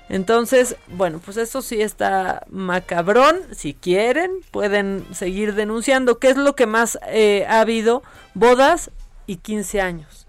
Entonces, 0.10 0.76
bueno, 0.90 1.20
pues 1.24 1.38
eso 1.38 1.62
sí 1.62 1.82
está 1.82 2.46
macabrón. 2.50 3.40
Si 3.52 3.74
quieren, 3.74 4.32
pueden 4.52 5.06
seguir 5.14 5.56
denunciando. 5.56 6.20
¿Qué 6.20 6.30
es 6.30 6.38
lo 6.38 6.56
que 6.56 6.68
más 6.68 7.00
eh, 7.08 7.46
ha 7.48 7.62
habido? 7.62 8.04
Bodas 8.34 8.92
y 9.26 9.38
15 9.38 9.82
años. 9.82 10.23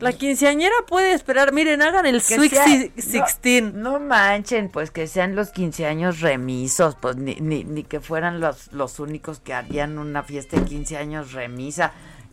La 0.00 0.12
quinceañera 0.12 0.74
puede 0.86 1.12
esperar. 1.12 1.52
Miren, 1.52 1.82
hagan 1.82 2.06
el 2.06 2.20
Sweet 2.22 2.92
Sixteen. 2.98 3.82
No, 3.82 3.98
manchen, 3.98 4.68
pues 4.68 4.90
que 4.90 5.06
sean 5.06 5.34
los 5.34 5.50
quince 5.50 5.86
años 5.86 6.20
remisos, 6.20 6.96
pues 7.00 7.16
ni, 7.16 7.34
ni, 7.36 7.64
ni 7.64 7.84
que 7.84 8.00
fueran 8.00 8.40
los, 8.40 8.72
los 8.72 9.00
únicos 9.00 9.40
que 9.40 9.54
harían 9.54 9.98
una 9.98 10.22
fiesta 10.22 10.56
de 10.58 10.64
quince 10.64 10.96
años 10.96 11.32
remisa. 11.32 11.92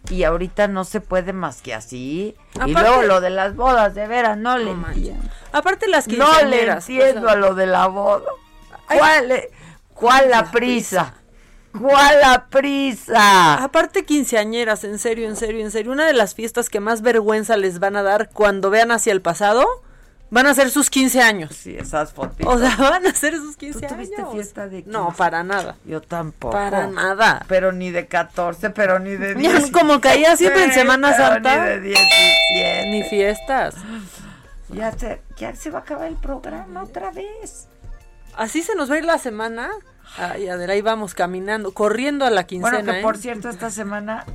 Y 0.09 0.23
ahorita 0.23 0.67
no 0.67 0.83
se 0.83 1.01
puede 1.01 1.33
más 1.33 1.63
que 1.63 1.73
así. 1.73 2.35
y 2.65 2.71
luego 2.71 3.01
lo 3.01 3.21
de 3.21 3.31
las 3.31 3.55
bodas, 3.55 3.95
de 3.95 4.07
veras, 4.07 4.37
no, 4.37 4.57
le 4.57 4.71
entiendo. 4.71 5.23
Aparte 5.51 5.87
las 5.87 6.05
quinceañeras. 6.05 6.87
No 6.87 6.95
le 6.95 7.07
entiendo 7.07 7.29
a 7.29 7.35
lo 7.35 7.55
de 7.55 7.65
la 7.65 7.87
boda. 7.87 8.25
¿Cuál, 8.87 9.49
cuál 9.95 10.29
la 10.29 10.51
prisa? 10.51 11.15
¿Cuál 11.79 12.21
la 12.21 12.45
prisa? 12.49 13.63
Aparte 13.63 14.05
quinceañeras, 14.05 14.83
en 14.83 14.99
serio, 14.99 15.27
en 15.27 15.35
serio, 15.35 15.61
en 15.63 15.71
serio. 15.71 15.91
Una 15.91 16.05
de 16.05 16.13
las 16.13 16.33
fiestas 16.35 16.69
que 16.69 16.79
más 16.79 17.01
vergüenza 17.01 17.57
les 17.57 17.79
van 17.79 17.95
a 17.95 18.03
dar 18.03 18.29
cuando 18.29 18.69
vean 18.69 18.91
hacia 18.91 19.11
el 19.13 19.21
pasado 19.21 19.65
van 20.31 20.47
a 20.47 20.53
ser 20.53 20.69
sus 20.71 20.89
15 20.89 21.21
años. 21.21 21.55
Sí, 21.55 21.75
esas 21.77 22.11
fotos. 22.13 22.45
O 22.45 22.57
sea, 22.59 22.75
van 22.79 23.05
a 23.05 23.13
ser 23.13 23.35
sus 23.37 23.55
15 23.57 23.79
¿Tú 23.81 23.93
tuviste 23.93 24.15
años. 24.21 24.33
fiesta 24.33 24.67
de 24.67 24.83
15? 24.83 24.89
No, 24.91 25.13
para 25.15 25.43
nada. 25.43 25.75
Yo 25.85 26.01
tampoco. 26.01 26.51
Para 26.53 26.87
nada. 26.87 27.45
Pero 27.47 27.71
ni 27.71 27.91
de 27.91 28.07
14, 28.07 28.71
pero 28.71 28.99
ni 28.99 29.11
de 29.15 29.35
10. 29.35 29.71
Como 29.71 30.01
caía 30.01 30.35
siempre 30.35 30.63
en 30.65 30.73
Semana 30.73 31.15
Santa. 31.15 31.57
Ni 31.57 31.69
de 31.69 31.79
17. 31.81 32.89
Ni 32.91 33.03
fiestas. 33.03 33.75
Ya 34.69 34.91
se, 34.93 35.21
ya 35.37 35.55
se 35.55 35.69
va 35.69 35.79
a 35.79 35.81
acabar 35.83 36.07
el 36.07 36.15
programa 36.15 36.83
otra 36.83 37.11
vez. 37.11 37.67
Así 38.35 38.61
se 38.63 38.75
nos 38.75 38.89
va 38.89 38.95
a 38.95 38.97
ir 38.97 39.05
la 39.05 39.17
semana. 39.19 39.69
Ay, 40.17 40.47
Adela, 40.47 40.73
ahí 40.73 40.81
vamos 40.81 41.13
caminando, 41.13 41.73
corriendo 41.73 42.25
a 42.25 42.29
la 42.29 42.45
quincena. 42.45 42.77
Bueno, 42.77 42.93
que 42.93 43.01
por 43.01 43.15
¿eh? 43.15 43.19
cierto, 43.19 43.49
esta 43.49 43.69
semana, 43.69 44.25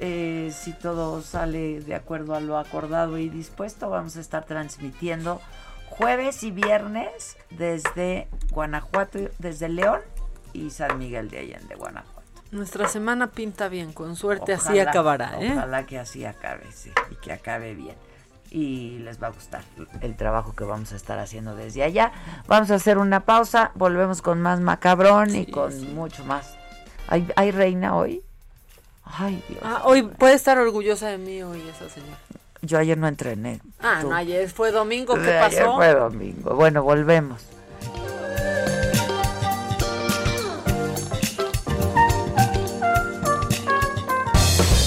eh, 0.00 0.52
si 0.54 0.72
todo 0.72 1.22
sale 1.22 1.80
de 1.80 1.94
acuerdo 1.94 2.34
a 2.34 2.40
lo 2.40 2.58
acordado 2.58 3.18
y 3.18 3.28
dispuesto, 3.28 3.90
vamos 3.90 4.16
a 4.16 4.20
estar 4.20 4.44
transmitiendo 4.44 5.40
jueves 5.88 6.42
y 6.42 6.50
viernes 6.50 7.36
desde 7.50 8.28
Guanajuato, 8.50 9.18
desde 9.38 9.68
León 9.68 10.00
y 10.52 10.70
San 10.70 10.98
Miguel 10.98 11.30
de 11.30 11.38
Allende, 11.38 11.74
Guanajuato. 11.74 12.20
Nuestra 12.50 12.88
semana 12.88 13.28
pinta 13.28 13.68
bien, 13.68 13.92
con 13.92 14.16
suerte 14.16 14.52
así 14.52 14.80
acabará, 14.80 15.40
¿eh? 15.40 15.52
Ojalá 15.52 15.86
que 15.86 15.98
así 15.98 16.24
acabe, 16.24 16.70
sí, 16.72 16.90
y 17.10 17.14
que 17.16 17.32
acabe 17.32 17.74
bien 17.74 17.96
y 18.50 18.98
les 19.00 19.22
va 19.22 19.28
a 19.28 19.30
gustar 19.30 19.62
el 20.00 20.16
trabajo 20.16 20.54
que 20.54 20.64
vamos 20.64 20.92
a 20.92 20.96
estar 20.96 21.18
haciendo 21.18 21.54
desde 21.54 21.82
allá. 21.82 22.12
Vamos 22.46 22.70
a 22.70 22.74
hacer 22.74 22.98
una 22.98 23.20
pausa, 23.20 23.70
volvemos 23.74 24.22
con 24.22 24.40
más 24.40 24.60
macabrón 24.60 25.34
y 25.34 25.46
con 25.46 25.94
mucho 25.94 26.24
más. 26.24 26.54
¿Hay, 27.08 27.50
reina 27.50 27.96
hoy? 27.96 28.22
Ay, 29.04 29.42
Dios. 29.48 29.60
Ah, 29.64 29.82
hoy 29.84 30.02
puede 30.02 30.34
estar 30.34 30.58
orgullosa 30.58 31.08
de 31.08 31.18
mí 31.18 31.42
hoy 31.42 31.60
esa 31.68 31.88
señora. 31.88 32.18
Yo 32.62 32.78
ayer 32.78 32.98
no 32.98 33.08
entrené. 33.08 33.60
Ah, 33.80 34.00
no, 34.02 34.14
ayer 34.14 34.48
fue 34.48 34.70
domingo, 34.70 35.14
¿qué 35.14 35.38
pasó? 35.40 35.56
Ayer 35.56 35.66
fue 35.74 35.94
domingo. 35.94 36.54
Bueno, 36.54 36.82
volvemos. 36.82 37.42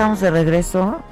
Estamos 0.00 0.20
de 0.20 0.30
regreso. 0.30 1.02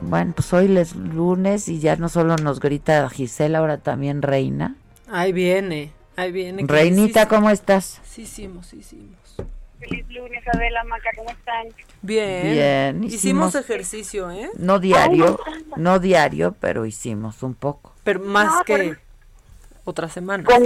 Bueno, 0.00 0.32
pues 0.34 0.52
hoy 0.52 0.76
es 0.76 0.96
lunes 0.96 1.68
y 1.68 1.78
ya 1.78 1.94
no 1.94 2.08
solo 2.08 2.34
nos 2.34 2.58
grita 2.58 3.08
Gisela, 3.08 3.58
ahora 3.58 3.78
también 3.78 4.20
Reina. 4.20 4.74
Ahí 5.08 5.30
viene, 5.30 5.92
ahí 6.16 6.32
viene. 6.32 6.64
Reinita, 6.66 7.28
¿cómo 7.28 7.50
estás? 7.50 8.00
Sí, 8.02 8.22
hicimos, 8.22 8.74
hicimos. 8.74 9.36
Feliz 9.78 10.04
lunes, 10.08 10.42
Adela 10.52 10.82
Maca, 10.82 11.10
¿cómo 11.16 11.30
están? 11.30 11.68
Bien. 12.02 12.52
Bien. 12.52 13.04
Hicimos, 13.04 13.54
ejercicio, 13.54 14.28
¿eh? 14.32 14.50
No 14.58 14.80
diario, 14.80 15.38
no 15.76 16.00
diario, 16.00 16.56
pero 16.58 16.84
hicimos 16.84 17.44
un 17.44 17.54
poco. 17.54 17.94
Pero 18.02 18.18
más 18.18 18.64
que 18.64 18.96
otra 19.86 20.08
semana. 20.08 20.44
Con, 20.44 20.62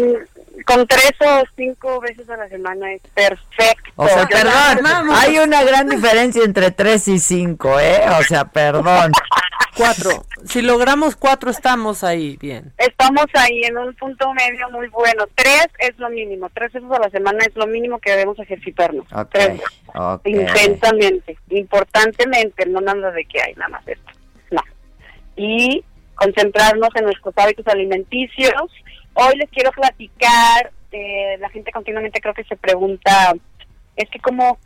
con 0.66 0.86
tres 0.86 1.12
o 1.20 1.42
cinco 1.56 2.01
veces 2.01 2.28
a 2.28 2.36
la 2.36 2.48
semana 2.48 2.92
es 2.92 3.02
perfecto. 3.14 3.92
O 3.97 4.09
sea, 4.09 4.26
perdón, 4.26 5.10
hay 5.12 5.38
una 5.38 5.62
gran 5.62 5.88
diferencia 5.88 6.42
entre 6.44 6.70
tres 6.70 7.06
y 7.06 7.18
cinco, 7.18 7.78
¿eh? 7.78 8.01
O 8.18 8.22
sea, 8.22 8.47
perdón. 8.47 9.12
cuatro. 9.76 10.24
Si 10.47 10.62
logramos 10.62 11.16
cuatro, 11.16 11.51
estamos 11.51 12.02
ahí 12.02 12.36
bien. 12.36 12.72
Estamos 12.78 13.26
ahí 13.34 13.62
en 13.64 13.76
un 13.76 13.94
punto 13.94 14.32
medio 14.32 14.70
muy 14.70 14.88
bueno. 14.88 15.24
Tres 15.34 15.68
es 15.78 15.98
lo 15.98 16.09
mínimo. 16.09 16.48
Tres 16.55 16.72
veces 16.72 16.90
a 16.90 16.98
la 16.98 17.10
semana 17.10 17.38
es 17.47 17.55
lo 17.56 17.66
mínimo 17.66 17.98
que 17.98 18.10
debemos 18.10 18.38
ejercitarnos. 18.38 19.06
Okay, 19.12 19.60
Intensamente, 20.24 21.36
importantemente, 21.51 22.66
no 22.66 22.80
nada 22.80 23.10
de 23.10 23.24
que 23.24 23.40
hay 23.42 23.55
nada 23.55 23.68
más 23.68 23.86
esto. 23.86 24.10
No. 24.51 24.62
Y 25.36 25.84
concentrarnos 26.14 26.90
en 26.97 27.05
nuestros 27.05 27.34
hábitos 27.36 27.66
alimenticios 27.66 28.70
Hoy 29.14 29.36
les 29.36 29.50
quiero 29.50 29.70
platicar, 29.72 30.72
eh, 30.92 31.36
la 31.38 31.48
gente 31.50 31.72
continuamente 31.72 32.20
creo 32.20 32.34
que 32.34 32.44
se 32.44 32.56
pregunta, 32.56 33.32
es 33.96 34.08
que 34.08 34.18
cómo 34.20 34.58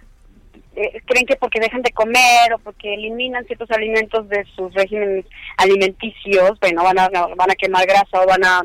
eh, 0.76 1.00
creen 1.06 1.26
que 1.26 1.36
porque 1.36 1.60
dejan 1.60 1.82
de 1.82 1.92
comer 1.92 2.52
o 2.54 2.58
porque 2.58 2.94
eliminan 2.94 3.44
ciertos 3.46 3.70
alimentos 3.70 4.28
de 4.28 4.44
sus 4.56 4.72
regímenes 4.74 5.24
alimenticios, 5.56 6.58
bueno, 6.60 6.82
van 6.82 6.98
a, 6.98 7.08
van 7.08 7.50
a 7.50 7.54
quemar 7.54 7.86
grasa 7.86 8.20
o 8.22 8.26
van 8.26 8.44
a 8.44 8.62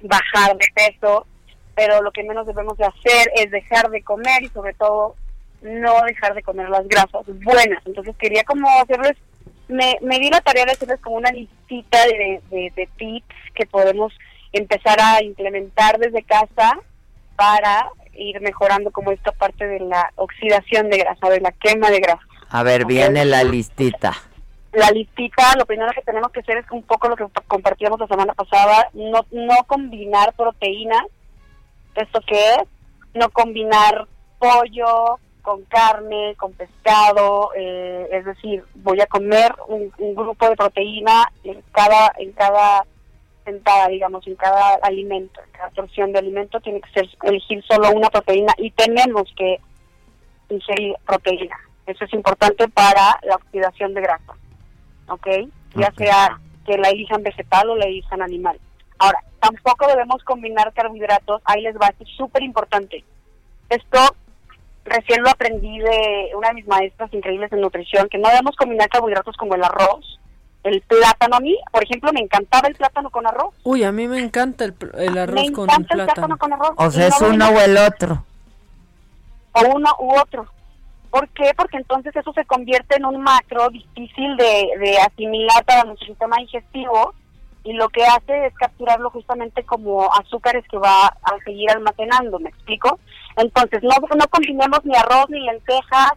bajar 0.00 0.56
de 0.56 0.66
peso, 0.74 1.26
pero 1.74 2.02
lo 2.02 2.10
que 2.12 2.22
menos 2.22 2.46
debemos 2.46 2.76
de 2.78 2.84
hacer 2.84 3.30
es 3.36 3.50
dejar 3.50 3.90
de 3.90 4.02
comer 4.02 4.42
y 4.42 4.48
sobre 4.48 4.74
todo 4.74 5.16
no 5.62 6.00
dejar 6.06 6.34
de 6.34 6.42
comer 6.42 6.68
las 6.68 6.86
grasas 6.88 7.24
buenas. 7.26 7.82
Entonces 7.86 8.16
quería 8.16 8.44
como 8.44 8.68
hacerles, 8.80 9.16
me, 9.68 9.96
me 10.00 10.18
di 10.18 10.30
la 10.30 10.40
tarea 10.40 10.64
de 10.64 10.72
hacerles 10.72 11.00
como 11.00 11.16
una 11.16 11.30
listita 11.30 12.04
de, 12.06 12.40
de, 12.50 12.72
de 12.74 12.88
tips 12.96 13.34
que 13.54 13.66
podemos 13.66 14.12
empezar 14.52 15.00
a 15.00 15.22
implementar 15.22 15.98
desde 15.98 16.22
casa 16.22 16.78
para 17.36 17.90
ir 18.14 18.40
mejorando 18.40 18.90
como 18.90 19.10
esta 19.10 19.32
parte 19.32 19.66
de 19.66 19.80
la 19.80 20.12
oxidación 20.16 20.90
de 20.90 20.98
grasa, 20.98 21.28
de 21.28 21.40
la 21.40 21.52
quema 21.52 21.90
de 21.90 22.00
grasa. 22.00 22.22
A 22.50 22.62
ver, 22.62 22.84
viene 22.84 23.24
la 23.24 23.42
listita. 23.44 24.12
La 24.72 24.90
listita, 24.90 25.54
lo 25.58 25.66
primero 25.66 25.90
que 25.92 26.02
tenemos 26.02 26.30
que 26.32 26.40
hacer 26.40 26.58
es 26.58 26.70
un 26.70 26.82
poco 26.82 27.08
lo 27.08 27.16
que 27.16 27.26
compartíamos 27.46 28.00
la 28.00 28.06
semana 28.06 28.32
pasada, 28.34 28.88
no, 28.94 29.24
no 29.30 29.64
combinar 29.66 30.34
proteínas, 30.34 31.02
¿esto 31.94 32.20
qué 32.26 32.54
es? 32.54 32.68
No 33.14 33.28
combinar 33.30 34.06
pollo 34.38 35.18
con 35.42 35.62
carne, 35.64 36.34
con 36.36 36.52
pescado, 36.52 37.50
eh, 37.56 38.08
es 38.12 38.24
decir, 38.24 38.64
voy 38.76 39.00
a 39.00 39.06
comer 39.06 39.54
un, 39.66 39.92
un 39.98 40.14
grupo 40.14 40.48
de 40.48 40.56
proteína 40.56 41.30
en 41.44 41.62
cada, 41.72 42.12
en 42.18 42.32
cada 42.32 42.86
sentada, 43.44 43.88
digamos, 43.88 44.26
en 44.26 44.36
cada 44.36 44.74
alimento, 44.82 45.40
en 45.44 45.50
cada 45.52 45.70
porción 45.70 46.12
de 46.12 46.18
alimento, 46.18 46.60
tiene 46.60 46.80
que 46.80 46.90
ser 46.90 47.08
elegir 47.22 47.62
solo 47.64 47.90
una 47.90 48.10
proteína 48.10 48.52
y 48.58 48.70
tenemos 48.70 49.32
que 49.36 49.60
ingerir 50.48 50.94
proteína. 51.06 51.56
Eso 51.86 52.04
es 52.04 52.12
importante 52.12 52.68
para 52.68 53.18
la 53.22 53.36
oxidación 53.36 53.94
de 53.94 54.02
grasa, 54.02 54.34
¿ok? 55.08 55.26
Ya 55.74 55.92
sea 55.96 56.38
que 56.66 56.78
la 56.78 56.90
elijan 56.90 57.22
vegetal 57.22 57.70
o 57.70 57.76
la 57.76 57.86
elijan 57.86 58.22
animal. 58.22 58.58
Ahora, 58.98 59.18
tampoco 59.40 59.88
debemos 59.88 60.22
combinar 60.22 60.72
carbohidratos, 60.72 61.42
ahí 61.44 61.62
les 61.62 61.74
va, 61.76 61.92
es 61.98 62.08
súper 62.16 62.42
importante. 62.42 63.04
Esto 63.68 63.98
recién 64.84 65.22
lo 65.22 65.30
aprendí 65.30 65.78
de 65.78 66.30
una 66.36 66.48
de 66.48 66.54
mis 66.54 66.66
maestras 66.66 67.12
increíbles 67.12 67.52
en 67.52 67.60
nutrición, 67.60 68.08
que 68.08 68.18
no 68.18 68.28
debemos 68.28 68.56
combinar 68.56 68.88
carbohidratos 68.88 69.36
como 69.36 69.54
el 69.54 69.64
arroz, 69.64 70.20
el 70.64 70.80
plátano. 70.82 71.36
A 71.36 71.40
mí, 71.40 71.56
por 71.70 71.82
ejemplo, 71.84 72.12
me 72.12 72.20
encantaba 72.20 72.68
el 72.68 72.74
plátano 72.74 73.10
con 73.10 73.26
arroz. 73.26 73.54
Uy, 73.64 73.84
a 73.84 73.92
mí 73.92 74.06
me 74.08 74.18
encanta 74.20 74.64
el, 74.64 74.74
el 74.98 75.18
arroz 75.18 75.46
me 75.46 75.52
con 75.52 75.64
encanta 75.70 75.94
el 75.94 76.00
el 76.00 76.06
plátano. 76.06 76.26
plátano 76.26 76.38
con 76.38 76.52
arroz. 76.52 76.70
O 76.76 76.90
sea, 76.90 77.06
es 77.08 77.20
no 77.20 77.28
uno 77.28 77.48
o 77.50 77.60
el 77.60 77.76
otro. 77.76 78.24
o 79.52 79.60
uno 79.74 79.90
u 79.98 80.14
otro. 80.18 80.46
¿Por 81.10 81.28
qué? 81.30 81.52
Porque 81.56 81.76
entonces 81.76 82.14
eso 82.16 82.32
se 82.32 82.44
convierte 82.46 82.96
en 82.96 83.04
un 83.04 83.20
macro 83.20 83.68
difícil 83.68 84.36
de, 84.36 84.68
de 84.80 84.98
asimilar 84.98 85.62
para 85.64 85.84
nuestro 85.84 86.06
sistema 86.06 86.36
digestivo 86.38 87.12
y 87.64 87.74
lo 87.74 87.88
que 87.90 88.04
hace 88.04 88.46
es 88.46 88.54
capturarlo 88.54 89.10
justamente 89.10 89.62
como 89.62 90.12
azúcares 90.14 90.64
que 90.70 90.78
va 90.78 91.06
a 91.06 91.38
seguir 91.44 91.70
almacenando, 91.70 92.38
¿me 92.40 92.48
explico? 92.48 92.98
Entonces, 93.36 93.82
no, 93.82 93.90
no 94.16 94.26
combinemos 94.28 94.84
ni 94.84 94.96
arroz, 94.96 95.26
ni 95.28 95.40
lentejas, 95.40 96.12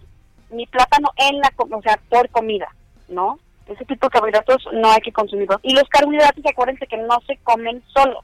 ni 0.49 0.65
plátano 0.65 1.09
en 1.17 1.39
la, 1.39 1.51
o 1.57 1.81
sea, 1.81 1.99
por 2.09 2.30
comida, 2.30 2.67
¿no? 3.09 3.38
Ese 3.68 3.84
tipo 3.86 4.08
de 4.08 4.12
carbohidratos 4.12 4.68
no 4.74 4.92
hay 4.92 5.02
que 5.02 5.12
consumirlos. 5.12 5.60
Y 5.64 5.74
los 5.74 5.88
carbohidratos, 5.90 6.46
acuérdense 6.46 6.88
que 6.88 6.98
no 6.98 7.20
se 7.26 7.38
comen 7.38 7.84
solos. 7.94 8.24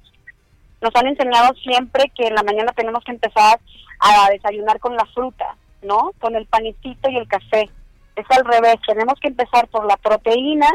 Nos 0.82 0.96
han 0.96 1.08
enseñado 1.08 1.54
siempre 1.56 2.12
que 2.16 2.28
en 2.28 2.36
la 2.36 2.44
mañana 2.44 2.72
tenemos 2.74 3.04
que 3.04 3.12
empezar 3.12 3.60
a 4.00 4.30
desayunar 4.32 4.80
con 4.80 4.96
la 4.96 5.06
fruta, 5.06 5.56
¿no? 5.84 6.12
Con 6.20 6.36
el 6.36 6.46
panecito 6.46 7.10
y 7.10 7.18
el 7.18 7.28
café. 7.28 7.70
Es 8.16 8.26
al 8.30 8.46
revés, 8.46 8.76
tenemos 8.86 9.20
que 9.20 9.30
empezar 9.30 9.68
por 9.68 9.86
la 9.86 9.98
proteína. 9.98 10.68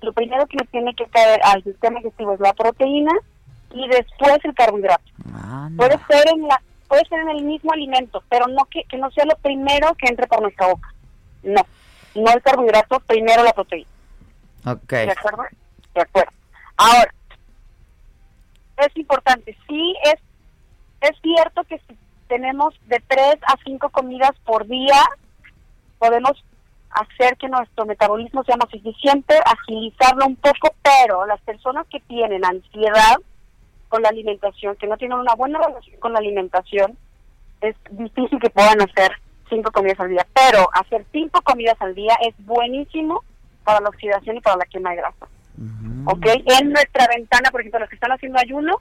Lo 0.00 0.12
primero 0.12 0.46
que 0.46 0.58
le 0.58 0.66
tiene 0.66 0.94
que 0.94 1.06
caer 1.06 1.40
al 1.44 1.62
sistema 1.64 1.98
digestivo 1.98 2.34
es 2.34 2.40
la 2.40 2.52
proteína 2.52 3.12
y 3.72 3.86
después 3.88 4.38
el 4.44 4.54
carbohidrato. 4.54 5.04
Puede 5.76 5.98
ser 6.08 6.28
en 6.34 6.48
la 6.48 6.60
puede 6.88 7.04
ser 7.04 7.20
en 7.20 7.28
el 7.28 7.44
mismo 7.44 7.72
alimento, 7.72 8.22
pero 8.30 8.46
no 8.46 8.64
que, 8.64 8.82
que 8.84 8.96
no 8.96 9.10
sea 9.10 9.26
lo 9.26 9.36
primero 9.36 9.94
que 9.94 10.08
entre 10.08 10.26
por 10.26 10.40
nuestra 10.40 10.68
boca. 10.68 10.94
No, 11.42 11.60
no 12.14 12.32
el 12.32 12.42
carbohidrato, 12.42 13.00
primero 13.00 13.42
la 13.42 13.52
proteína. 13.52 13.90
Ok. 14.72 14.90
¿De 14.90 15.10
acuerdo? 15.10 15.42
De 15.94 16.00
acuerdo. 16.00 16.32
Ahora, 16.76 17.14
es 18.78 18.96
importante, 18.96 19.56
sí 19.66 19.94
es, 20.04 20.20
es 21.00 21.20
cierto 21.20 21.64
que 21.64 21.78
si 21.88 21.96
tenemos 22.28 22.74
de 22.86 23.02
tres 23.08 23.36
a 23.46 23.56
cinco 23.64 23.88
comidas 23.90 24.32
por 24.44 24.66
día, 24.66 25.02
podemos 25.98 26.44
hacer 26.90 27.36
que 27.36 27.48
nuestro 27.48 27.86
metabolismo 27.86 28.44
sea 28.44 28.56
más 28.56 28.72
eficiente, 28.72 29.34
agilizarlo 29.44 30.26
un 30.26 30.36
poco, 30.36 30.74
pero 30.82 31.26
las 31.26 31.40
personas 31.40 31.86
que 31.88 32.00
tienen 32.00 32.44
ansiedad 32.44 33.16
con 33.88 34.02
la 34.02 34.10
alimentación, 34.10 34.76
que 34.76 34.86
no 34.86 34.96
tienen 34.96 35.18
una 35.18 35.34
buena 35.34 35.58
relación 35.58 35.98
con 35.98 36.12
la 36.12 36.18
alimentación, 36.18 36.96
es 37.60 37.74
difícil 37.90 38.38
que 38.38 38.50
puedan 38.50 38.80
hacer 38.80 39.12
cinco 39.48 39.72
comidas 39.72 39.98
al 40.00 40.10
día, 40.10 40.26
pero 40.32 40.68
hacer 40.72 41.04
cinco 41.10 41.40
comidas 41.42 41.76
al 41.80 41.94
día 41.94 42.16
es 42.20 42.34
buenísimo 42.44 43.24
para 43.68 43.80
la 43.80 43.90
oxidación 43.90 44.38
y 44.38 44.40
para 44.40 44.56
la 44.56 44.64
quema 44.64 44.90
de 44.92 44.96
grasa. 44.96 45.28
¿Ok? 46.06 46.26
En 46.58 46.72
nuestra 46.72 47.06
ventana, 47.14 47.50
por 47.50 47.60
ejemplo, 47.60 47.80
los 47.80 47.90
que 47.90 47.96
están 47.96 48.12
haciendo 48.12 48.38
ayuno, 48.38 48.78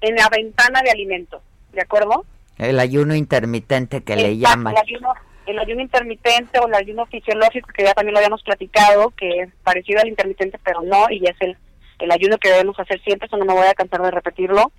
en 0.00 0.16
la 0.16 0.28
ventana 0.28 0.82
de 0.82 0.90
alimentos, 0.90 1.40
¿de 1.72 1.80
acuerdo? 1.80 2.24
El 2.58 2.80
ayuno 2.80 3.14
intermitente 3.14 4.02
que 4.02 4.16
le 4.16 4.36
llaman. 4.36 4.74
El 4.74 4.82
ayuno, 4.82 5.14
el 5.46 5.58
ayuno 5.60 5.82
intermitente 5.82 6.58
o 6.58 6.66
el 6.66 6.74
ayuno 6.74 7.06
fisiológico, 7.06 7.68
que 7.72 7.84
ya 7.84 7.94
también 7.94 8.12
lo 8.12 8.18
habíamos 8.18 8.42
platicado, 8.42 9.10
que 9.10 9.42
es 9.42 9.50
parecido 9.62 10.00
al 10.00 10.08
intermitente, 10.08 10.58
pero 10.64 10.82
no, 10.82 11.08
y 11.10 11.24
es 11.24 11.36
el, 11.38 11.56
el 12.00 12.10
ayuno 12.10 12.36
que 12.38 12.50
debemos 12.50 12.76
hacer 12.80 13.00
siempre, 13.02 13.28
eso 13.28 13.36
no 13.36 13.44
me 13.44 13.54
voy 13.54 13.68
a 13.68 13.74
cansar 13.74 14.02
de 14.02 14.10
repetirlo. 14.10 14.72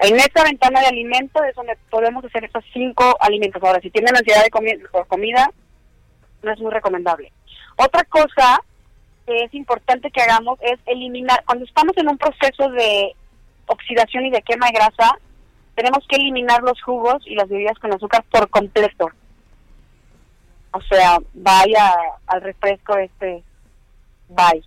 En 0.00 0.16
esta 0.16 0.44
ventana 0.44 0.80
de 0.80 0.86
alimentos 0.86 1.42
es 1.46 1.54
donde 1.54 1.76
podemos 1.90 2.24
hacer 2.24 2.42
estos 2.42 2.64
cinco 2.72 3.18
alimentos. 3.20 3.62
Ahora, 3.62 3.80
si 3.82 3.90
tienen 3.90 4.16
ansiedad 4.16 4.44
de 4.44 4.50
comi 4.50 4.72
por 4.90 5.06
comida, 5.08 5.50
no 6.42 6.52
es 6.52 6.58
muy 6.58 6.72
recomendable. 6.72 7.30
Otra 7.76 8.02
cosa 8.04 8.62
que 9.28 9.44
es 9.44 9.54
importante 9.54 10.10
que 10.10 10.22
hagamos 10.22 10.58
es 10.62 10.78
eliminar, 10.86 11.44
cuando 11.44 11.66
estamos 11.66 11.94
en 11.98 12.08
un 12.08 12.16
proceso 12.16 12.70
de 12.70 13.14
oxidación 13.66 14.24
y 14.24 14.30
de 14.30 14.40
quema 14.40 14.66
de 14.68 14.72
grasa, 14.72 15.18
tenemos 15.74 16.06
que 16.08 16.16
eliminar 16.16 16.62
los 16.62 16.80
jugos 16.82 17.22
y 17.26 17.34
las 17.34 17.46
bebidas 17.46 17.78
con 17.78 17.92
azúcar 17.92 18.24
por 18.30 18.48
completo. 18.48 19.10
O 20.72 20.80
sea, 20.80 21.18
vaya 21.34 21.94
al 22.26 22.40
refresco 22.40 22.96
este, 22.96 23.42
bye. 24.28 24.64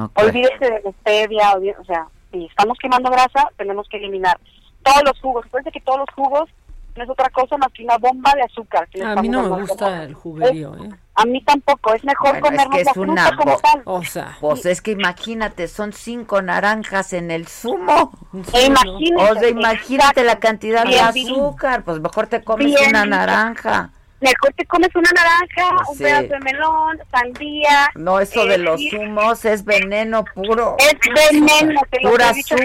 Ok. 0.00 0.12
Olvídese 0.22 0.64
de 0.64 0.82
la 0.84 0.92
stevia, 1.00 1.54
o 1.80 1.84
sea, 1.84 2.06
si 2.30 2.44
estamos 2.44 2.78
quemando 2.78 3.10
grasa, 3.10 3.50
tenemos 3.56 3.88
que 3.88 3.96
eliminar 3.96 4.38
todos 4.84 5.02
los 5.04 5.20
jugos. 5.20 5.46
Acuérdense 5.46 5.72
que 5.72 5.84
todos 5.84 5.98
los 5.98 6.10
jugos 6.14 6.48
no 6.96 7.04
es 7.04 7.10
otra 7.10 7.28
cosa 7.30 7.56
más 7.56 7.68
que 7.72 7.84
una 7.84 7.98
bomba 7.98 8.32
de 8.34 8.42
azúcar. 8.42 8.88
que 8.88 9.02
A 9.04 9.14
mí 9.16 9.28
no 9.28 9.42
me 9.42 9.60
gusta 9.60 10.02
el 10.04 10.14
juguerío, 10.14 10.74
¿eh? 10.76 10.88
A 11.18 11.24
mí 11.24 11.42
tampoco, 11.42 11.94
es 11.94 12.04
mejor 12.04 12.32
Bueno, 12.40 12.46
es 12.46 12.50
comernos 12.50 12.76
que 12.76 12.84
la 12.84 12.90
es 12.90 12.96
una 12.96 13.36
como 13.36 13.56
tal. 13.58 13.82
O 13.86 14.04
sea, 14.04 14.36
Pues 14.40 14.66
es 14.66 14.82
que 14.82 14.90
imagínate, 14.90 15.66
son 15.66 15.92
cinco 15.94 16.42
naranjas 16.42 17.12
en 17.14 17.30
el 17.30 17.46
zumo. 17.48 18.12
E 18.52 18.66
imagínese, 18.66 19.30
O 19.30 19.34
sea, 19.34 19.48
imagínate 19.48 20.24
la 20.24 20.38
cantidad 20.38 20.82
de 20.84 20.90
Bien 20.90 21.04
azúcar. 21.04 21.84
Pues 21.84 22.00
mejor 22.00 22.26
te 22.26 22.44
comes 22.44 22.66
Bien 22.66 22.90
una 22.90 23.06
naranja. 23.06 23.90
Mejor 24.20 24.52
te 24.56 24.64
comes 24.66 24.88
una 24.94 25.10
naranja, 25.14 25.76
Pues 25.76 25.88
un 25.88 25.96
sí. 25.96 26.02
pedazo 26.04 26.28
de 26.28 26.40
melón, 26.40 26.98
sandía. 27.10 27.90
No, 27.94 28.18
eso 28.18 28.44
eh, 28.44 28.48
de 28.48 28.58
los 28.58 28.80
sí, 28.80 28.90
zumos 28.90 29.44
es 29.44 29.64
veneno 29.64 30.24
puro. 30.34 30.76
Es 30.78 31.30
veneno, 31.32 31.80
te 31.90 32.00
lo 32.02 32.10
Pura 32.10 32.30
he 32.30 32.34
dicho 32.34 32.56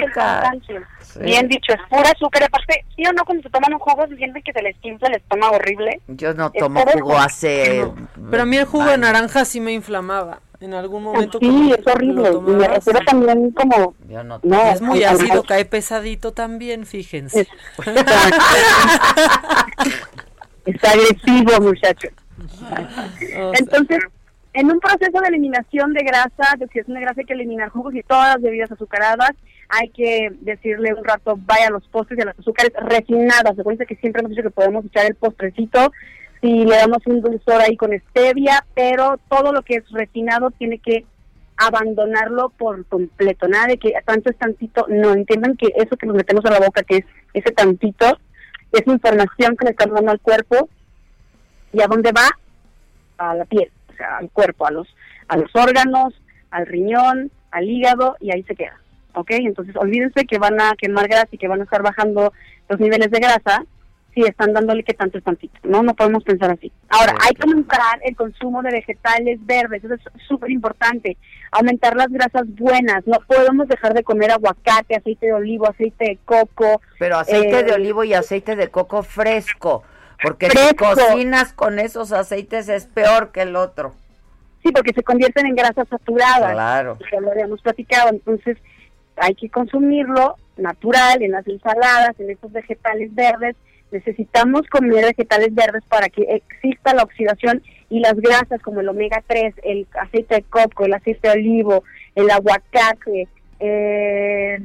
Sí. 1.14 1.20
Bien 1.20 1.48
dicho, 1.48 1.74
es 1.74 1.80
pura 1.90 2.10
azúcar. 2.12 2.44
Aparte, 2.44 2.86
sí 2.96 3.04
o 3.06 3.12
no, 3.14 3.24
cuando 3.26 3.44
se 3.44 3.50
toman 3.50 3.74
un 3.74 3.80
jugo, 3.80 4.08
se 4.08 4.16
sienten 4.16 4.42
que 4.44 4.54
se 4.54 4.62
les 4.62 4.76
infla 4.84 5.08
el 5.10 5.16
estómago 5.16 5.56
horrible. 5.56 6.00
Yo 6.08 6.34
no 6.34 6.52
Es 6.54 6.60
tomo 6.60 6.82
jugo 6.86 7.12
eso. 7.14 7.20
hace... 7.22 7.86
pero 8.30 8.44
a 8.44 8.46
mí 8.46 8.58
el 8.58 8.66
jugo 8.66 8.86
de 8.86 8.98
naranja 8.98 9.44
sí 9.46 9.60
me 9.60 9.74
inflamaba. 9.74 10.40
En 10.62 10.76
algún 10.76 11.02
momento 11.04 11.40
que 11.40 11.48
Sí, 11.48 11.74
es 11.78 11.88
horrible. 11.88 12.30
Y 12.34 12.52
me 12.52 12.68
refiero 12.68 13.00
también 13.06 13.50
como... 13.52 13.96
Yo 14.08 14.24
no 14.24 14.40
No, 14.44 14.62
es 14.72 14.80
muy 14.82 15.04
ácido, 15.04 15.42
cae 15.44 15.66
pesadito 15.66 16.34
también, 16.34 16.86
fíjense. 16.86 17.48
Está 20.66 20.92
agresivo, 20.92 21.60
muchacho. 21.62 22.10
O 22.40 22.68
sea, 22.68 23.52
Entonces, 23.54 24.00
en 24.54 24.72
un 24.72 24.80
proceso 24.80 25.20
de 25.20 25.28
eliminación 25.30 25.94
de 25.94 26.04
grasa, 26.04 26.56
de 26.58 26.66
oxidación 26.66 26.96
de 26.96 27.02
grasa, 27.02 27.22
hay 27.22 27.26
que 27.26 27.34
eliminar 27.34 27.70
jugos 27.70 27.96
y 27.96 28.04
todas 28.04 28.36
las 28.36 28.42
bebidas 28.44 28.72
azucaradas. 28.72 29.32
Hay 29.72 29.90
que 29.90 30.30
decirle 30.42 30.94
un 30.94 31.04
rato, 31.04 31.40
vaya 31.46 31.68
a 31.68 31.72
los 31.72 31.88
postres 31.88 32.20
y 32.20 32.22
a 32.22 32.26
las 32.26 32.40
azúcares 32.40 32.74
refinadas. 32.76 33.58
Acuérdense 33.58 33.86
que 33.86 33.96
siempre 33.96 34.20
hemos 34.20 34.32
dicho 34.32 34.44
que 34.44 34.50
podemos 34.50 34.86
echar 34.86 35.06
el 35.06 35.16
postrecito 35.16 35.92
si 36.42 36.66
le 36.66 36.76
damos 36.76 37.06
un 37.06 37.22
dulzor 37.22 37.62
ahí 37.62 37.78
con 37.78 37.92
stevia, 38.10 38.66
pero 38.74 39.20
todo 39.30 39.54
lo 39.54 39.62
que 39.62 39.76
es 39.76 39.90
refinado 39.92 40.50
tiene 40.52 40.80
que 40.80 41.06
abandonarlo 41.56 42.50
por 42.58 42.84
completo. 42.88 43.48
Nada 43.48 43.68
de 43.68 43.78
que 43.78 43.94
tanto 44.06 44.32
es 44.32 44.38
tantito. 44.38 44.86
No, 44.90 45.14
entiendan 45.14 45.56
que 45.56 45.72
eso 45.76 45.96
que 45.96 46.08
nos 46.08 46.16
metemos 46.16 46.44
a 46.46 46.52
la 46.52 46.60
boca, 46.60 46.82
que 46.82 46.98
es 46.98 47.06
ese 47.34 47.52
tantito, 47.52 48.18
es 48.72 48.88
información 48.88 49.56
que 49.56 49.66
le 49.66 49.72
estamos 49.72 49.96
dando 49.96 50.12
al 50.12 50.20
cuerpo 50.20 50.68
y 51.72 51.82
a 51.82 51.88
dónde 51.88 52.12
va 52.12 52.28
a 53.18 53.36
la 53.36 53.46
piel, 53.46 53.72
o 53.90 53.94
sea, 53.94 54.18
al 54.18 54.30
cuerpo, 54.32 54.66
a 54.66 54.72
los 54.72 54.88
a 55.28 55.38
los 55.38 55.56
órganos, 55.56 56.14
al 56.50 56.66
riñón, 56.66 57.32
al 57.52 57.70
hígado 57.70 58.18
y 58.20 58.32
ahí 58.32 58.44
se 58.44 58.56
queda, 58.56 58.81
¿ok? 59.14 59.32
Entonces 59.32 59.76
olvídense 59.76 60.26
que 60.26 60.38
van 60.38 60.60
a 60.60 60.76
quemar 60.76 61.08
grasa 61.08 61.30
y 61.32 61.38
que 61.38 61.48
van 61.48 61.62
a 61.62 61.64
estar 61.64 61.82
bajando 61.82 62.34
los 62.70 62.80
niveles 62.80 63.12
de 63.12 63.20
grasa 63.20 63.66
si 64.14 64.24
están 64.24 64.54
dándole 64.54 64.84
que 64.84 64.94
tanto 64.94 65.18
es 65.18 65.24
tantito, 65.24 65.58
¿no? 65.64 65.84
No 65.84 65.96
podemos 65.96 66.24
pensar 66.24 66.52
así. 66.52 66.72
Ahora, 66.90 67.16
hay 67.22 67.34
que 67.34 67.44
aumentar 67.44 68.00
el 68.04 68.16
consumo 68.16 68.62
de 68.62 68.72
vegetales 68.72 69.40
verdes, 69.46 69.84
eso 69.84 69.94
es 69.94 70.02
súper 70.28 70.52
importante. 70.52 71.18
Aumentar 71.52 71.96
las 71.96 72.10
grasas 72.10 72.44
buenas, 72.56 73.08
no 73.08 73.20
podemos 73.26 73.68
dejar 73.68 73.94
de 73.94 74.04
comer 74.04 74.32
aguacate, 74.32 74.96
aceite 74.96 75.28
de 75.28 75.34
olivo, 75.34 75.70
aceite 75.70 76.06
de 76.06 76.20
coco. 76.26 76.82
Pero 77.00 77.18
aceite 77.18 77.60
eh, 77.60 77.64
de 77.64 77.74
olivo 77.74 78.04
y 78.04 78.14
aceite 78.14 78.56
de 78.56 78.68
coco 78.68 79.04
fresco. 79.04 79.84
Porque 80.22 80.50
si 80.50 80.76
cocinas 80.76 81.54
con 81.54 81.80
esos 81.80 82.12
aceites 82.12 82.70
es 82.70 82.86
peor 82.86 83.32
que 83.32 83.42
el 83.42 83.56
otro. 83.56 83.96
Sí, 84.62 84.72
porque 84.72 84.94
se 84.94 85.02
convierten 85.02 85.48
en 85.48 85.56
grasas 85.56 85.88
saturadas. 85.88 86.52
Claro. 86.52 86.98
Ya 87.12 87.20
lo 87.20 87.32
habíamos 87.32 87.62
platicado. 87.62 88.10
Entonces, 88.10 88.58
hay 89.18 89.36
que 89.36 89.50
consumirlo 89.50 90.36
natural, 90.58 91.22
en 91.22 91.32
las 91.32 91.48
ensaladas, 91.48 92.20
en 92.20 92.30
estos 92.30 92.52
vegetales 92.52 93.14
verdes. 93.14 93.56
Necesitamos 93.92 94.62
comer 94.70 95.06
vegetales 95.06 95.54
verdes 95.54 95.84
para 95.90 96.08
que 96.08 96.24
exista 96.24 96.94
la 96.94 97.04
oxidación 97.04 97.62
y 97.90 98.00
las 98.00 98.16
grasas 98.16 98.62
como 98.62 98.80
el 98.80 98.90
omega 98.90 99.22
3, 99.28 99.56
el 99.64 99.88
aceite 100.00 100.36
de 100.36 100.44
coco, 100.44 100.86
el 100.86 100.94
aceite 100.94 101.28
de 101.28 101.34
olivo, 101.34 101.84
el 102.16 102.30
aguacate, 102.30 103.28
eh, 103.60 104.60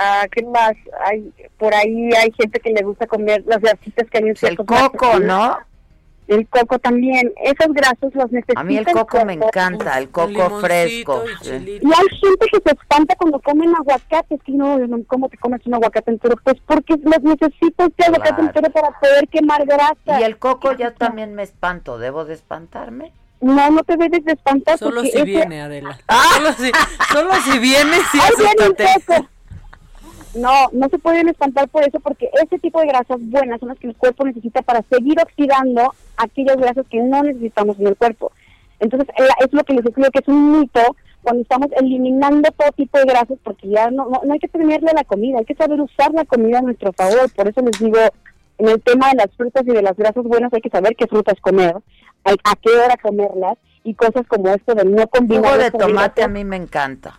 Ah, 0.00 0.26
¿Qué 0.30 0.44
más? 0.44 0.74
Hay, 1.06 1.32
por 1.58 1.74
ahí 1.74 2.10
hay 2.14 2.30
gente 2.32 2.60
que 2.60 2.70
le 2.70 2.82
gusta 2.82 3.08
comer 3.08 3.42
las 3.46 3.60
grasitas 3.60 4.08
que 4.08 4.18
hay 4.18 4.24
en 4.24 4.36
El 4.40 4.56
coco, 4.56 5.18
¿no? 5.18 5.58
El 6.28 6.46
coco 6.48 6.78
también. 6.78 7.32
Esos 7.42 7.72
grasos 7.74 8.14
los 8.14 8.30
necesita 8.30 8.60
A 8.60 8.64
mí 8.64 8.76
el 8.76 8.84
coco 8.86 9.24
me 9.24 9.32
encanta, 9.32 9.98
el 9.98 10.10
coco 10.10 10.60
fresco. 10.60 11.24
sí. 11.42 11.50
Y 11.82 11.86
hay 11.86 12.18
gente 12.20 12.46
que 12.52 12.58
se 12.64 12.76
espanta 12.76 13.16
cuando 13.16 13.40
comen 13.40 13.74
aguacate. 13.74 14.34
Es 14.36 14.42
que 14.42 14.52
no, 14.52 14.78
¿cómo 15.06 15.28
te 15.28 15.38
comes 15.38 15.60
un 15.66 15.74
aguacate 15.74 16.10
entero? 16.10 16.36
Pues 16.44 16.56
porque 16.66 16.94
los 17.02 17.22
necesito 17.22 17.84
este 17.86 18.04
aguacate 18.04 18.28
Claro. 18.34 18.42
entero 18.44 18.70
para 18.70 18.90
poder 19.00 19.26
quemar 19.28 19.64
grasa. 19.66 20.20
Y 20.20 20.22
el 20.22 20.38
coco 20.38 20.72
ya 20.72 20.92
también 20.92 21.34
me 21.34 21.42
espanto, 21.42 21.98
¿debo 21.98 22.24
de 22.26 22.34
espantarme? 22.34 23.12
No, 23.40 23.70
no 23.70 23.82
te 23.84 23.96
debes 23.96 24.24
de 24.24 24.32
espantar. 24.32 24.78
Solo 24.78 25.02
si 25.02 25.08
ese- 25.08 25.24
viene, 25.24 25.62
Adela. 25.62 25.98
Solo 26.34 26.52
si, 26.54 26.70
solo 27.12 27.30
si 27.44 27.58
viene, 27.58 27.96
sí, 28.12 28.18
Ahí 28.20 28.32
viene 28.36 28.64
el 28.66 29.00
coco. 29.06 29.28
No, 30.34 30.68
no 30.72 30.88
se 30.88 30.98
pueden 30.98 31.28
espantar 31.28 31.68
por 31.68 31.82
eso 31.82 32.00
porque 32.00 32.30
ese 32.42 32.58
tipo 32.58 32.80
de 32.80 32.88
grasas 32.88 33.18
buenas 33.20 33.60
son 33.60 33.70
las 33.70 33.78
que 33.78 33.88
el 33.88 33.96
cuerpo 33.96 34.24
necesita 34.24 34.62
para 34.62 34.82
seguir 34.90 35.18
oxidando 35.20 35.94
aquellas 36.16 36.56
grasas 36.56 36.86
que 36.88 37.00
no 37.02 37.22
necesitamos 37.22 37.78
en 37.78 37.88
el 37.88 37.96
cuerpo. 37.96 38.32
Entonces, 38.80 39.08
es 39.40 39.52
lo 39.52 39.64
que 39.64 39.74
les 39.74 39.84
explico 39.84 40.10
que 40.10 40.20
es 40.20 40.28
un 40.28 40.60
mito 40.60 40.80
cuando 41.22 41.42
estamos 41.42 41.68
eliminando 41.72 42.48
todo 42.52 42.70
tipo 42.72 42.98
de 42.98 43.04
grasas 43.06 43.38
porque 43.42 43.68
ya 43.68 43.90
no, 43.90 44.08
no, 44.08 44.20
no 44.24 44.32
hay 44.32 44.38
que 44.38 44.48
tenerle 44.48 44.90
a 44.90 44.94
la 44.94 45.04
comida, 45.04 45.38
hay 45.38 45.44
que 45.44 45.54
saber 45.54 45.80
usar 45.80 46.12
la 46.12 46.24
comida 46.24 46.58
a 46.58 46.62
nuestro 46.62 46.92
favor. 46.92 47.30
Por 47.34 47.48
eso 47.48 47.60
les 47.62 47.78
digo, 47.78 47.98
en 48.58 48.68
el 48.68 48.80
tema 48.82 49.10
de 49.10 49.16
las 49.16 49.30
frutas 49.36 49.64
y 49.66 49.70
de 49.70 49.82
las 49.82 49.96
grasas 49.96 50.24
buenas 50.24 50.52
hay 50.52 50.60
que 50.60 50.70
saber 50.70 50.94
qué 50.96 51.06
frutas 51.06 51.40
comer, 51.40 51.76
a, 52.24 52.30
a 52.30 52.56
qué 52.56 52.70
hora 52.70 52.96
comerlas 52.96 53.58
y 53.82 53.94
cosas 53.94 54.26
como 54.28 54.48
esto 54.48 54.74
de 54.74 54.84
no 54.84 55.06
combinar. 55.08 55.52
Jugo 55.52 55.62
de 55.64 55.70
tomate 55.70 56.22
a 56.22 56.28
mí 56.28 56.44
me 56.44 56.56
encanta. 56.56 57.18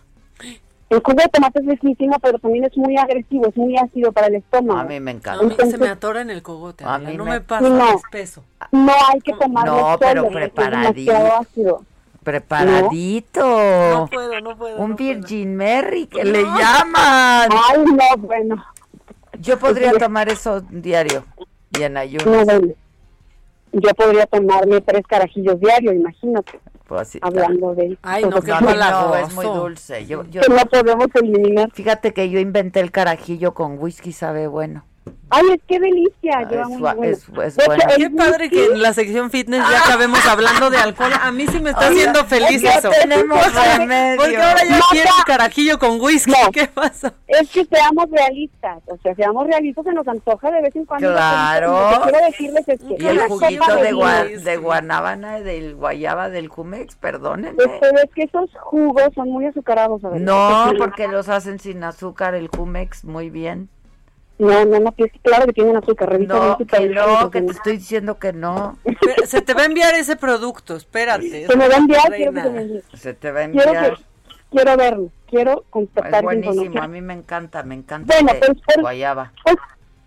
El 0.90 0.98
jugo 0.98 1.22
de 1.22 1.28
tomate 1.28 1.60
es 1.60 1.66
riquísimo, 1.66 2.16
pero 2.20 2.38
también 2.40 2.64
es 2.64 2.76
muy 2.76 2.96
agresivo, 2.96 3.46
es 3.46 3.56
muy 3.56 3.76
ácido 3.78 4.10
para 4.12 4.26
el 4.26 4.34
estómago. 4.34 4.80
A 4.80 4.84
mí 4.84 4.98
me 5.00 5.12
No, 5.12 5.18
encanta. 5.18 5.40
a 5.40 5.42
mí 5.44 5.48
se 5.50 5.54
Entonces- 5.54 5.80
me 5.80 5.88
atora 5.88 6.20
en 6.20 6.30
el 6.30 6.42
cogote, 6.42 6.84
A 6.84 6.98
mí 6.98 7.16
no 7.16 7.24
me- 7.24 7.30
me 7.30 7.40
pasa, 7.40 7.68
No. 7.68 7.90
es 7.90 8.02
peso. 8.10 8.42
No 8.72 8.92
hay 9.12 9.20
que 9.20 9.32
tomarlo 9.34 9.72
No, 9.92 9.98
pero 10.00 10.24
solo, 10.24 10.38
es 10.38 10.50
preparadito. 10.50 11.12
demasiado 11.12 11.40
ácido. 11.40 11.84
Preparadito. 12.24 13.40
No 13.40 14.06
puedo, 14.10 14.40
no 14.40 14.56
puedo. 14.56 14.76
Un 14.78 14.90
no 14.90 14.96
Virgin 14.96 15.56
Mary 15.56 16.06
que 16.06 16.24
le 16.24 16.42
llaman. 16.42 17.48
Ay, 17.52 17.84
no, 17.86 18.16
bueno. 18.18 18.64
Yo 19.40 19.58
podría 19.58 19.92
tomar 19.92 20.28
eso 20.28 20.60
diario 20.70 21.24
y 21.78 21.82
en 21.82 21.94
No, 21.94 22.00
ayuno. 22.00 22.44
bueno. 22.44 22.74
Yo 23.72 23.90
podría 23.94 24.26
tomarme 24.26 24.80
tres 24.80 25.06
carajillos 25.06 25.58
diarios, 25.60 25.94
imagínate, 25.94 26.58
Pues 26.90 27.02
así, 27.02 27.20
hablando 27.22 27.72
de 27.72 27.96
Ay, 28.02 28.24
no, 28.24 28.42
qué 28.42 28.50
No, 28.50 29.14
es 29.14 29.32
muy 29.32 29.46
dulce. 29.46 30.06
Yo, 30.06 30.24
yo, 30.24 30.40
que 30.40 30.52
no 30.52 30.66
podemos 30.66 31.06
eliminar. 31.14 31.70
fíjate 31.72 32.12
que 32.12 32.28
yo 32.30 32.40
inventé 32.40 32.80
el 32.80 32.90
carajillo 32.90 33.54
con 33.54 33.78
whisky, 33.78 34.10
sabe 34.10 34.48
bueno. 34.48 34.84
Ay, 35.32 35.44
es 35.54 35.60
que 35.68 35.78
delicia, 35.78 36.38
Ah, 36.38 36.48
lleva 36.48 36.62
es 36.62 36.68
muy 36.70 36.78
bueno. 36.80 37.04
es- 37.04 37.28
es 37.44 37.56
De 37.56 37.64
bueno. 37.66 37.82
Qué 37.96 38.10
padre 38.10 38.50
que 38.50 38.64
en 38.66 38.82
la 38.82 38.92
sección 38.92 39.30
fitness 39.30 39.62
ya 39.70 39.84
acabemos 39.84 40.26
hablando 40.26 40.70
de 40.70 40.76
alcohol. 40.78 41.12
A 41.22 41.30
mí 41.30 41.46
sí 41.46 41.60
me 41.60 41.70
está 41.70 41.86
Oye, 41.88 41.98
haciendo 42.00 42.24
feliz 42.24 42.50
es 42.56 42.62
que 42.62 42.78
eso. 42.78 42.90
tenemos 43.00 43.38
Porque- 43.38 43.78
remedio. 43.78 44.16
Porque 44.20 44.36
ahora 44.36 44.64
ya 44.68 44.78
No, 44.78 44.84
quiero 44.90 45.10
ya. 45.16 45.24
carajillo 45.24 45.78
con 45.78 46.00
whisky. 46.00 46.32
No. 46.32 46.50
¿Qué 46.50 46.66
pasa? 46.66 47.14
Es 47.28 47.48
que 47.48 47.64
seamos 47.64 48.06
realistas, 48.10 48.82
o 48.86 48.96
sea, 49.04 49.14
seamos 49.14 49.46
realistas, 49.46 49.84
se 49.84 49.92
nos 49.92 50.08
antoja 50.08 50.50
de 50.50 50.62
vez 50.62 50.74
en 50.74 50.84
cuando. 50.84 51.12
Claro. 51.12 51.90
Lo 51.92 52.02
que 52.02 52.10
quiero 52.10 52.26
decirles 52.26 52.68
es 52.68 52.80
que 52.80 52.96
Y 52.98 53.06
el 53.06 53.20
juguito 53.20 53.76
de, 53.76 53.94
gua- 53.94 54.36
de 54.36 54.56
guanábana, 54.56 55.38
del 55.40 55.76
guayaba, 55.76 56.28
del 56.28 56.48
jumex, 56.48 56.96
perdónenme. 56.96 57.56
Pero 57.80 57.98
es 58.02 58.10
que 58.16 58.24
esos 58.24 58.50
jugos 58.58 59.04
son 59.14 59.28
muy 59.30 59.46
azucarados, 59.46 60.00
¿sabes? 60.02 60.20
No, 60.20 60.72
porque 60.76 61.06
los 61.06 61.28
hacen 61.28 61.60
sin 61.60 61.84
azúcar, 61.84 62.34
el 62.34 62.48
jumex, 62.48 63.04
muy 63.04 63.30
bien. 63.30 63.68
No, 64.40 64.64
no, 64.64 64.80
no, 64.80 64.92
pues, 64.92 65.12
claro 65.22 65.44
que 65.46 65.52
tienen 65.52 65.76
azúcar, 65.76 66.08
revisa 66.08 66.34
No, 66.34 66.56
que 66.56 66.88
no, 66.88 67.30
que 67.30 67.42
te 67.42 67.52
estoy 67.52 67.76
diciendo 67.76 68.18
que 68.18 68.32
no. 68.32 68.78
Se 69.26 69.42
te 69.42 69.52
va 69.52 69.62
a 69.62 69.66
enviar 69.66 69.94
ese 69.94 70.16
producto, 70.16 70.76
espérate. 70.76 71.46
Se 71.46 71.56
me 71.56 71.68
va 71.68 71.74
a 71.74 71.78
enviar, 71.78 72.08
quiero 72.14 72.32
que 72.32 72.40
se 72.42 72.50
me 72.50 72.60
envíe. 72.62 72.82
Se 72.94 73.12
te 73.12 73.30
va 73.30 73.40
a 73.44 73.48
Quiero, 73.50 73.66
enviar. 73.74 73.96
que, 73.96 74.02
quiero 74.50 74.76
verlo, 74.78 75.08
quiero 75.28 75.64
Es 75.74 76.06
esa 76.06 76.22
buenísimo, 76.22 76.80
a 76.82 76.88
mí 76.88 77.02
me 77.02 77.12
encanta, 77.12 77.62
me 77.64 77.74
encanta 77.74 78.14
Bueno, 78.14 78.32
pues, 78.40 78.78
guayaba. 78.80 79.30
Pues, 79.44 79.56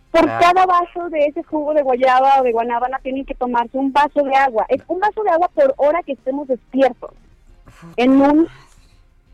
por 0.09 0.23
Claro. 0.23 0.39
cada 0.41 0.65
vaso 0.65 1.09
de 1.09 1.25
ese 1.25 1.43
jugo 1.43 1.73
de 1.75 1.83
guayaba 1.83 2.39
o 2.41 2.43
de 2.43 2.51
guanábana 2.51 2.99
tienen 3.03 3.25
que 3.25 3.35
tomarse 3.35 3.77
un 3.77 3.93
vaso 3.93 4.23
de 4.23 4.35
agua. 4.35 4.65
Es 4.69 4.81
un 4.87 4.99
vaso 4.99 5.21
de 5.23 5.29
agua 5.29 5.49
por 5.53 5.73
hora 5.77 6.01
que 6.03 6.13
estemos 6.13 6.47
despiertos. 6.47 7.11
En 7.97 8.19
un, 8.21 8.47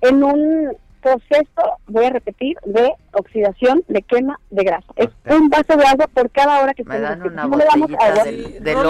en 0.01 0.23
un 0.23 0.77
proceso, 1.01 1.77
voy 1.87 2.05
a 2.05 2.09
repetir, 2.11 2.57
de 2.65 2.91
oxidación, 3.13 3.83
de 3.87 4.01
quema 4.01 4.39
de 4.49 4.63
grasa. 4.63 4.87
Es 4.95 5.09
un 5.29 5.49
vaso 5.49 5.75
de 5.77 5.85
agua 5.85 6.07
por 6.07 6.29
cada 6.31 6.61
hora 6.61 6.73
que 6.73 6.83
dan 6.83 7.21
una. 7.21 7.43
Si 7.43 7.49
no 7.49 7.57
le 7.57 7.65
damos 7.65 7.91
botellita 7.91 8.05
agua, 8.05 8.23
de, 8.25 8.59
de 8.59 8.73
lo, 8.73 8.81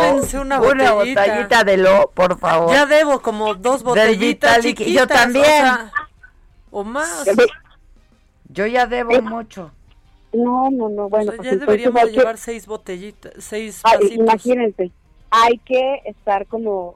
una 0.42 0.60
una 0.60 0.60
botellita. 0.60 1.22
botellita 1.22 1.64
de 1.64 1.78
lo, 1.78 2.12
por 2.12 2.38
favor. 2.40 2.72
Ya 2.72 2.86
debo 2.86 3.22
como 3.22 3.56
dos 3.56 3.84
botellitas 3.84 4.60
chiquitas. 4.62 4.94
yo 4.94 5.08
también. 5.08 5.44
O, 5.46 5.48
sea, 5.48 5.92
o 6.72 6.84
más. 6.84 7.26
Yo 8.52 8.66
ya 8.66 8.86
debo 8.88 9.22
mucho. 9.22 9.72
No, 10.34 10.70
no, 10.72 10.90
no, 10.90 11.06
O 11.06 11.10
bueno, 11.10 11.32
sea, 11.32 11.38
pues 11.38 11.46
ya 11.48 11.54
entonces 11.54 11.60
deberíamos 11.62 12.02
hay 12.04 12.10
que- 12.12 12.18
llevar 12.20 12.38
seis 12.38 12.68
botellitas, 12.68 13.32
seis 13.40 13.82
Ay, 13.84 13.98
vasitos. 13.98 14.16
imagínense, 14.18 14.92
hay 15.32 15.58
que 15.60 16.02
estar 16.06 16.46
como 16.46 16.96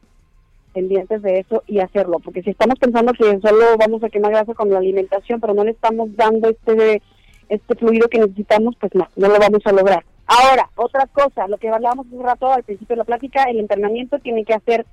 pendientes 0.74 1.22
de 1.22 1.40
eso 1.40 1.64
y 1.68 1.80
hacerlo, 1.80 2.20
porque 2.20 2.42
si 2.42 2.50
estamos 2.50 2.80
pensando 2.80 3.14
que 3.14 3.40
solo 3.40 3.78
vamos 3.78 4.04
a 4.04 4.10
quemar 4.10 4.32
grasa 4.32 4.54
con 4.54 4.70
la 4.70 4.80
alimentación, 4.80 5.40
pero 5.40 5.54
no 5.54 5.64
le 5.64 5.72
estamos 5.72 6.16
dando 6.16 6.50
este 6.50 7.02
este 7.50 7.76
fluido 7.76 8.08
que 8.08 8.20
necesitamos, 8.20 8.76
pues 8.80 8.94
no, 8.96 9.08
no 9.16 9.28
lo 9.28 9.40
vamos 9.40 9.62
a 9.66 9.72
lograr. 9.72 10.04
Ahora, 10.26 10.70
otra 10.76 11.06
cosa, 11.08 11.48
lo 11.48 11.58
que 11.58 11.70
hablábamos 11.70 12.08
un 12.12 12.24
rato 12.24 12.52
al 12.52 12.64
principio 12.64 12.96
de 12.96 13.00
la 13.00 13.04
plática, 13.04 13.44
el 13.44 13.60
entrenamiento 13.60 14.20
tiene 14.20 14.46
que 14.46 14.54
hacer, 14.54 14.86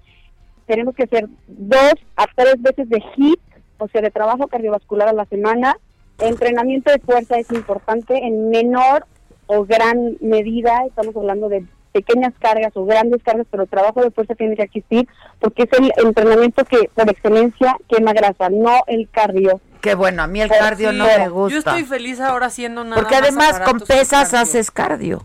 tenemos 0.66 0.94
que 0.94 1.04
hacer 1.04 1.28
dos 1.46 1.94
a 2.16 2.26
tres 2.34 2.60
veces 2.60 2.88
de 2.88 3.02
HIIT, 3.16 3.40
o 3.78 3.88
sea, 3.88 4.02
de 4.02 4.10
trabajo 4.10 4.48
cardiovascular 4.48 5.08
a 5.08 5.12
la 5.12 5.24
semana. 5.26 5.76
Entrenamiento 6.18 6.90
de 6.90 6.98
fuerza 6.98 7.38
es 7.38 7.50
importante 7.52 8.14
en 8.14 8.50
menor 8.50 9.06
o 9.46 9.64
gran 9.64 10.16
medida, 10.20 10.84
estamos 10.86 11.16
hablando 11.16 11.48
de 11.48 11.64
pequeñas 11.92 12.32
cargas 12.38 12.72
o 12.76 12.84
grandes 12.84 13.22
cargas, 13.22 13.46
pero 13.50 13.64
el 13.64 13.68
trabajo 13.68 14.02
de 14.02 14.10
fuerza 14.10 14.34
tiene 14.34 14.56
que 14.56 14.62
existir 14.62 15.08
porque 15.40 15.64
es 15.64 15.68
el 15.78 15.92
entrenamiento 16.06 16.64
que 16.64 16.88
por 16.94 17.08
excelencia 17.10 17.76
quema 17.88 18.12
grasa, 18.12 18.48
no 18.50 18.82
el 18.86 19.08
cardio. 19.10 19.60
Qué 19.80 19.94
bueno, 19.94 20.22
a 20.22 20.26
mí 20.26 20.40
el 20.40 20.48
cardio 20.50 20.90
sí, 20.90 20.96
no 20.98 21.04
me 21.04 21.28
gusta. 21.28 21.52
Yo 21.52 21.58
estoy 21.58 21.84
feliz 21.84 22.20
ahora 22.20 22.46
haciendo 22.46 22.84
nada 22.84 22.96
Porque 23.00 23.14
más 23.16 23.22
además 23.22 23.60
con 23.60 23.80
pesas 23.80 24.30
cardio. 24.30 24.38
haces 24.40 24.70
cardio. 24.70 25.22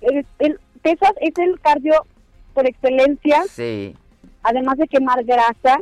El, 0.00 0.26
el- 0.40 0.60
pesas 0.82 1.12
es 1.20 1.32
el 1.38 1.58
cardio 1.60 1.94
por 2.54 2.66
excelencia, 2.66 3.42
Sí. 3.50 3.94
además 4.42 4.76
de 4.78 4.86
quemar 4.88 5.24
grasa 5.24 5.78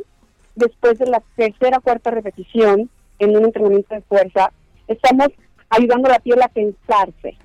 después 0.55 0.97
de 0.99 1.05
la 1.07 1.21
tercera 1.35 1.77
o 1.77 1.81
cuarta 1.81 2.11
repetición 2.11 2.89
en 3.19 3.37
un 3.37 3.45
entrenamiento 3.45 3.93
de 3.95 4.01
fuerza, 4.01 4.51
estamos 4.87 5.27
ayudando 5.69 6.07
a 6.09 6.13
la 6.13 6.19
piel 6.19 6.41
a 6.41 6.47
tensarse, 6.47 7.37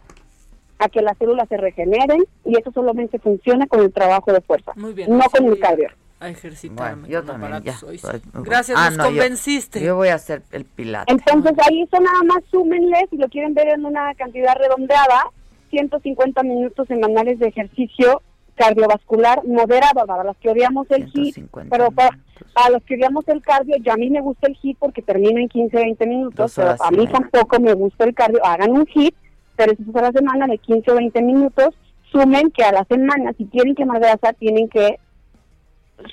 a 0.80 0.88
que 0.88 1.02
las 1.02 1.16
células 1.18 1.48
se 1.48 1.56
regeneren 1.56 2.24
y 2.44 2.58
eso 2.58 2.72
solamente 2.72 3.18
funciona 3.18 3.66
con 3.66 3.80
el 3.80 3.92
trabajo 3.92 4.32
de 4.32 4.40
fuerza, 4.40 4.72
Muy 4.76 4.92
bien, 4.94 5.16
no 5.16 5.24
con 5.30 5.44
el 5.46 5.58
cardio. 5.60 5.88
A 6.18 6.28
ejercitarme 6.28 7.02
Bueno, 7.02 7.08
yo 7.08 7.18
con 7.24 7.40
también 7.40 7.62
ya. 7.62 7.74
hoy 7.86 7.98
sí. 7.98 8.06
Pues, 8.06 8.22
Gracias, 8.44 8.76
ah, 8.78 8.88
nos 8.90 8.98
no, 8.98 9.04
yo- 9.04 9.10
convenciste. 9.22 9.80
Yo, 9.82 9.96
voy 9.96 10.08
a 10.08 10.14
hacer 10.16 10.42
el 10.52 10.64
pilates. 10.64 11.14
Entonces 11.14 11.52
ahí 11.66 11.82
eso 11.82 11.98
nada 12.00 12.22
más 12.26 12.42
súmenle, 12.50 13.06
si 13.10 13.16
lo 13.16 13.28
quieren 13.28 13.54
ver 13.54 13.68
en 13.68 13.84
una 13.86 14.14
cantidad 14.14 14.54
redondeada, 14.56 15.24
150 15.70 16.42
minutos 16.42 16.88
semanales 16.88 17.38
de 17.38 17.48
ejercicio 17.48 18.20
cardiovascular 18.54 19.42
moderado 19.46 20.06
para 20.06 20.22
los 20.24 20.36
que 20.36 20.50
odiamos 20.50 20.86
el 20.90 21.04
HIIT, 21.04 21.34
150 21.34 21.74
pero 21.74 21.90
para, 21.90 22.10
para 22.52 22.70
los 22.70 22.82
que 22.84 22.94
odiamos 22.96 23.26
el 23.28 23.40
cardio, 23.40 23.76
ya 23.82 23.94
a 23.94 23.96
mí 23.96 24.10
me 24.10 24.20
gusta 24.20 24.48
el 24.48 24.56
HIIT 24.60 24.76
porque 24.78 25.00
termina 25.00 25.40
en 25.40 25.48
15, 25.48 25.74
20 25.76 26.06
minutos, 26.06 26.52
pero 26.54 26.74
a 26.78 26.90
mí 26.90 27.06
tampoco 27.06 27.58
me 27.58 27.72
gusta 27.72 28.04
el 28.04 28.14
cardio, 28.14 28.44
hagan 28.44 28.72
un 28.72 28.86
HIIT, 28.86 29.14
tres 29.60 29.78
veces 29.78 29.94
a 29.94 30.02
la 30.02 30.12
semana 30.12 30.46
de 30.46 30.58
15 30.58 30.90
o 30.90 30.94
20 30.94 31.22
minutos, 31.22 31.74
sumen 32.10 32.50
que 32.50 32.64
a 32.64 32.72
la 32.72 32.84
semana, 32.84 33.32
si 33.36 33.46
quieren 33.46 33.74
quemar 33.74 34.00
grasa, 34.00 34.32
tienen 34.32 34.68
que 34.68 34.98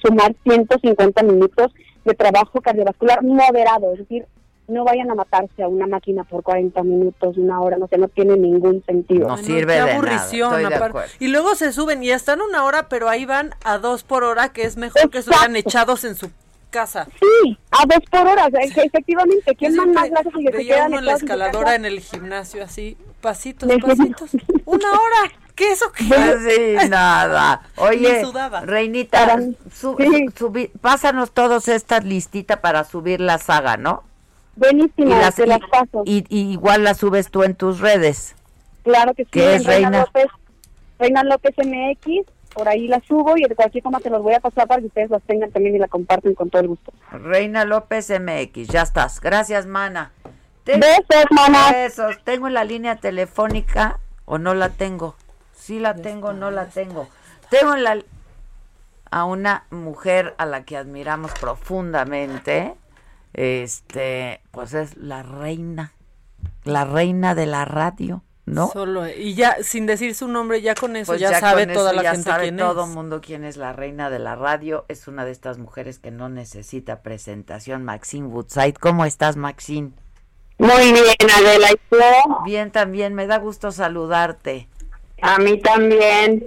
sumar 0.02 0.36
150 0.44 1.24
minutos 1.24 1.72
de 2.04 2.14
trabajo 2.14 2.62
cardiovascular 2.62 3.24
moderado, 3.24 3.94
es 3.94 4.00
decir, 4.00 4.26
no 4.68 4.84
vayan 4.84 5.10
a 5.10 5.16
matarse 5.16 5.64
a 5.64 5.70
una 5.70 5.88
máquina 5.88 6.26
por 6.26 6.44
40 6.44 6.84
minutos, 6.84 7.38
una 7.38 7.62
hora, 7.62 7.78
no 7.78 7.88
sé, 7.88 7.98
no 7.98 8.10
tiene 8.10 8.36
ningún 8.36 8.84
sentido. 8.86 9.30
No 9.30 9.38
sirve 9.38 9.74
qué 9.74 9.80
de 9.80 9.80
nada. 9.80 9.94
aburrición, 9.94 10.62
Estoy 10.62 10.92
de. 10.92 11.06
Y 11.20 11.30
luego 11.30 11.56
se 11.56 11.72
suben 11.72 12.04
y 12.04 12.10
están 12.10 12.42
una 12.42 12.66
hora, 12.66 12.90
pero 12.90 13.08
ahí 13.08 13.26
van 13.26 13.52
a 13.64 13.78
dos 13.78 14.04
por 14.04 14.26
hora, 14.26 14.50
que 14.50 14.64
es 14.64 14.76
mejor 14.76 15.10
que 15.10 15.20
estuvieran 15.20 15.56
Exacto. 15.56 15.70
echados 15.70 16.04
en 16.04 16.16
su 16.16 16.30
casa. 16.70 17.08
Sí, 17.20 17.58
a 17.72 17.86
dos 17.86 18.00
por 18.10 18.28
hora, 18.28 18.46
o 18.48 18.50
sea, 18.50 18.60
que 18.74 18.82
efectivamente, 18.82 19.44
Yo 19.48 19.56
queman 19.58 19.92
más 19.94 20.08
y 20.08 20.12
que 20.12 20.52
se 20.52 20.58
veía 20.58 20.76
quedan 20.76 20.88
uno 20.90 21.00
en 21.00 21.06
la 21.06 21.14
escaladora 21.14 21.76
en 21.76 21.86
el 21.86 22.00
gimnasio, 22.00 22.64
así, 22.64 22.98
pasitos, 23.22 23.70
pasitos. 23.82 24.32
Una 24.66 24.90
hora, 24.92 25.32
¿qué 25.56 25.72
eso 25.72 25.92
qué? 25.92 26.04
Sí, 26.04 26.90
nada. 26.90 27.62
Oye. 27.78 28.24
Reinita, 28.64 29.26
Para- 29.26 29.42
su- 29.74 29.96
sí. 29.98 30.26
subi- 30.38 30.72
pásanos 30.82 31.32
todos 31.32 31.68
esta 31.68 32.00
listita 32.00 32.62
para 32.62 32.84
subir 32.84 33.22
la 33.22 33.38
saga, 33.38 33.78
¿no? 33.78 34.04
Buenísima, 34.56 35.20
las, 35.20 35.38
las 35.40 35.60
paso. 35.72 36.02
Y, 36.06 36.26
igual 36.30 36.84
la 36.84 36.94
subes 36.96 37.30
tú 37.30 37.44
en 37.44 37.56
tus 37.56 37.80
redes. 37.80 38.36
Claro 38.84 39.14
que 39.14 39.24
sí. 39.26 39.30
¿Qué 39.32 39.56
es 39.56 39.66
Reina? 39.66 40.00
López, 40.00 40.26
Reina 41.00 41.24
López 41.24 41.54
MX, 41.58 42.26
por 42.58 42.68
ahí 42.68 42.88
la 42.88 43.00
subo 43.02 43.38
y 43.38 43.44
de 43.44 43.56
cualquier 43.56 43.84
forma 43.84 44.00
te 44.00 44.10
los 44.10 44.24
voy 44.24 44.34
a 44.34 44.40
pasar 44.40 44.68
para 44.68 44.82
que 44.82 44.88
ustedes 44.88 45.12
las 45.12 45.22
tengan 45.22 45.52
también 45.52 45.76
y 45.76 45.78
la 45.78 45.88
comparten 45.88 46.34
con 46.34 46.50
todo 46.50 46.64
el 46.64 46.70
gusto. 46.70 46.92
Reina 47.12 47.66
López 47.66 48.10
MX, 48.10 48.68
ya 48.68 48.82
estás. 48.82 49.22
Gracias, 49.22 49.68
mana. 49.68 50.12
Besos, 50.66 51.26
mana. 51.30 51.72
Besos. 51.72 52.18
Tengo 52.24 52.48
en 52.48 52.56
la 52.56 52.64
línea 52.64 52.96
telefónica 52.96 54.00
o 54.26 54.40
no 54.40 54.56
la 54.56 54.70
tengo. 54.70 55.16
Sí 55.54 55.78
la 55.80 55.94
tengo, 55.94 56.34
no 56.34 56.50
la 56.50 56.66
tengo. 56.66 57.08
Tengo 57.52 57.76
en 57.76 57.84
la 57.84 57.98
a 59.10 59.24
una 59.24 59.66
mujer 59.70 60.34
a 60.40 60.46
la 60.48 60.64
que 60.66 60.78
admiramos 60.78 61.32
profundamente. 61.40 62.76
Este, 63.34 64.42
pues 64.50 64.74
es 64.74 64.98
la 64.98 65.22
reina, 65.22 65.94
la 66.64 66.86
reina 66.86 67.36
de 67.36 67.46
la 67.46 67.66
radio, 67.66 68.24
¿no? 68.48 68.70
Solo 68.70 69.10
y 69.10 69.36
ya 69.36 69.58
sin 69.62 69.86
decir 69.86 70.16
su 70.16 70.30
nombre 70.30 70.62
ya 70.62 70.74
con 70.74 70.96
eso 70.96 71.12
pues 71.12 71.20
ya, 71.20 71.38
sabe 71.38 71.68
toda 71.68 71.92
la 71.92 72.12
gente 72.12 72.24
sabe 72.24 72.52
todo 72.54 72.86
el 72.86 72.92
mundo 72.92 73.20
quién 73.22 73.44
es 73.44 73.58
la 73.58 73.74
reina 73.74 74.10
de 74.10 74.20
la 74.20 74.36
radio. 74.36 74.86
Es 74.88 75.08
una 75.10 75.26
de 75.26 75.32
estas 75.32 75.58
mujeres 75.58 76.00
que 76.00 76.12
no 76.12 76.30
necesita 76.30 77.02
presentación. 77.02 77.84
Maxine 77.84 78.28
Woodside, 78.28 78.76
¿cómo 78.80 79.04
estás, 79.04 79.36
Maxine? 79.36 79.92
Muy 80.60 80.94
bien, 80.94 81.30
Adela, 81.38 81.72
¿y 81.72 81.76
tú? 81.90 81.98
Bien, 82.46 82.72
también, 82.72 83.14
me 83.14 83.28
da 83.28 83.38
gusto 83.38 83.72
saludarte. 83.72 84.70
A 85.22 85.38
mí 85.40 85.60
también 85.60 86.46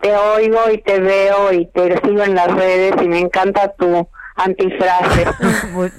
te 0.00 0.16
oigo 0.16 0.70
y 0.72 0.78
te 0.78 1.00
veo 1.00 1.52
y 1.52 1.66
te 1.66 2.00
sigo 2.00 2.22
en 2.22 2.36
las 2.36 2.54
redes 2.54 2.94
y 3.02 3.08
me 3.08 3.18
encanta 3.18 3.72
tu 3.72 4.08
antifrase. 4.44 5.26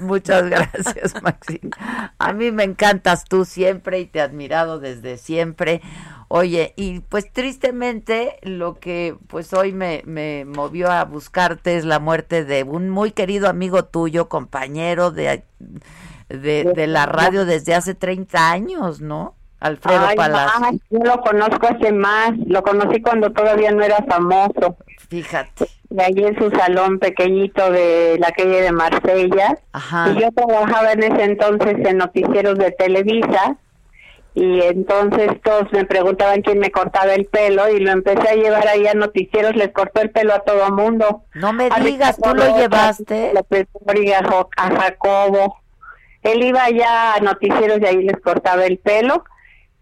Muchas 0.00 0.48
gracias, 0.48 1.22
Maxine. 1.22 1.70
A 2.18 2.32
mí 2.32 2.50
me 2.50 2.64
encantas 2.64 3.24
tú 3.24 3.44
siempre 3.44 4.00
y 4.00 4.06
te 4.06 4.18
he 4.18 4.22
admirado 4.22 4.78
desde 4.78 5.18
siempre. 5.18 5.82
Oye, 6.28 6.72
y 6.76 7.00
pues 7.00 7.30
tristemente 7.30 8.38
lo 8.42 8.80
que 8.80 9.16
pues 9.26 9.52
hoy 9.52 9.72
me, 9.72 10.02
me 10.06 10.46
movió 10.46 10.90
a 10.90 11.04
buscarte 11.04 11.76
es 11.76 11.84
la 11.84 11.98
muerte 11.98 12.44
de 12.44 12.62
un 12.62 12.88
muy 12.88 13.10
querido 13.10 13.48
amigo 13.48 13.84
tuyo, 13.84 14.30
compañero 14.30 15.10
de, 15.10 15.44
de, 16.28 16.72
de 16.74 16.86
la 16.86 17.04
radio 17.04 17.44
desde 17.44 17.74
hace 17.74 17.94
30 17.94 18.50
años, 18.50 19.02
¿no? 19.02 19.36
Alfredo 19.62 20.08
Palacio. 20.16 20.80
yo 20.90 20.98
lo 20.98 21.20
conozco 21.20 21.68
hace 21.68 21.92
más, 21.92 22.32
lo 22.46 22.62
conocí 22.62 23.00
cuando 23.00 23.30
todavía 23.30 23.70
no 23.70 23.82
era 23.82 24.04
famoso. 24.08 24.76
Fíjate. 25.08 25.68
De 25.88 26.02
allí 26.02 26.24
en 26.24 26.36
su 26.36 26.50
salón 26.50 26.98
pequeñito 26.98 27.70
de 27.70 28.16
la 28.18 28.32
calle 28.32 28.62
de 28.62 28.72
Marsella. 28.72 29.56
Ajá. 29.72 30.10
Y 30.10 30.20
yo 30.20 30.32
trabajaba 30.32 30.92
en 30.92 31.04
ese 31.04 31.22
entonces 31.22 31.76
en 31.86 31.98
noticieros 31.98 32.58
de 32.58 32.72
Televisa. 32.72 33.56
Y 34.34 34.62
entonces 34.62 35.28
todos 35.44 35.70
me 35.72 35.84
preguntaban 35.84 36.40
quién 36.40 36.58
me 36.58 36.70
cortaba 36.70 37.12
el 37.14 37.26
pelo 37.26 37.68
y 37.68 37.78
lo 37.78 37.92
empecé 37.92 38.30
a 38.30 38.34
llevar 38.34 38.66
ahí 38.66 38.86
a 38.86 38.94
noticieros, 38.94 39.54
les 39.54 39.72
cortó 39.72 40.00
el 40.00 40.10
pelo 40.10 40.32
a 40.32 40.40
todo 40.40 40.70
mundo. 40.70 41.24
No 41.34 41.52
me 41.52 41.68
digas, 41.84 42.16
tú 42.16 42.34
lo 42.34 42.56
llevaste. 42.56 43.32
A 44.56 44.70
Jacobo. 44.70 45.58
Él 46.22 46.42
iba 46.42 46.70
ya 46.70 47.14
a 47.14 47.20
noticieros 47.20 47.78
y 47.80 47.86
ahí 47.86 48.02
les 48.02 48.18
cortaba 48.20 48.64
el 48.64 48.78
pelo 48.78 49.24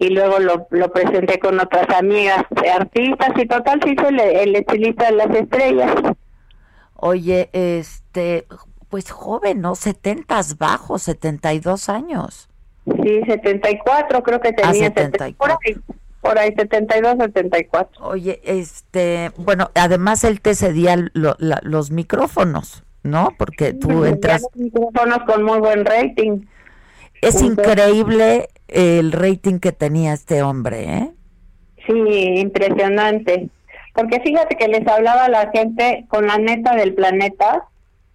y 0.00 0.08
luego 0.08 0.38
lo, 0.38 0.66
lo 0.70 0.90
presenté 0.90 1.38
con 1.38 1.60
otras 1.60 1.86
amigas 1.94 2.46
artistas 2.74 3.30
y 3.36 3.46
total 3.46 3.80
se 3.84 3.90
hizo 3.92 4.08
el, 4.08 4.56
estilista 4.56 5.10
de 5.10 5.12
las 5.12 5.30
estrellas. 5.36 5.94
Oye, 6.94 7.50
este, 7.52 8.46
pues 8.88 9.10
joven, 9.10 9.60
¿no? 9.60 9.74
Setentas 9.74 10.56
bajos, 10.56 11.02
setenta 11.02 11.52
y 11.52 11.60
dos 11.60 11.90
años. 11.90 12.48
Sí, 12.86 13.20
setenta 13.26 13.70
y 13.70 13.78
cuatro 13.78 14.22
creo 14.22 14.40
que 14.40 14.54
tenía. 14.54 14.70
Ah, 14.70 14.94
74. 14.94 15.36
Por 15.36 15.50
ahí, 15.50 15.96
por 16.22 16.38
ahí, 16.38 16.54
setenta 16.56 16.96
y 16.96 17.02
dos, 17.02 17.16
setenta 17.18 17.58
y 17.58 17.64
cuatro. 17.64 18.02
Oye, 18.02 18.40
este, 18.42 19.32
bueno, 19.36 19.70
además 19.74 20.24
él 20.24 20.40
te 20.40 20.54
cedía 20.54 20.96
los 21.12 21.90
micrófonos, 21.90 22.84
¿no? 23.02 23.34
Porque 23.36 23.74
tú 23.74 24.06
entras... 24.06 24.40
Los 24.42 24.56
micrófonos 24.56 25.18
con 25.26 25.42
muy 25.42 25.58
buen 25.58 25.84
rating. 25.84 26.46
Es 27.20 27.42
increíble 27.42 28.48
el 28.68 29.12
rating 29.12 29.58
que 29.58 29.72
tenía 29.72 30.12
este 30.12 30.42
hombre, 30.42 30.84
¿eh? 30.84 31.10
Sí, 31.86 32.40
impresionante. 32.40 33.48
Porque 33.94 34.20
fíjate 34.20 34.56
que 34.56 34.68
les 34.68 34.86
hablaba 34.86 35.24
a 35.24 35.28
la 35.28 35.50
gente 35.50 36.04
con 36.08 36.26
la 36.26 36.38
neta 36.38 36.74
del 36.76 36.94
planeta 36.94 37.64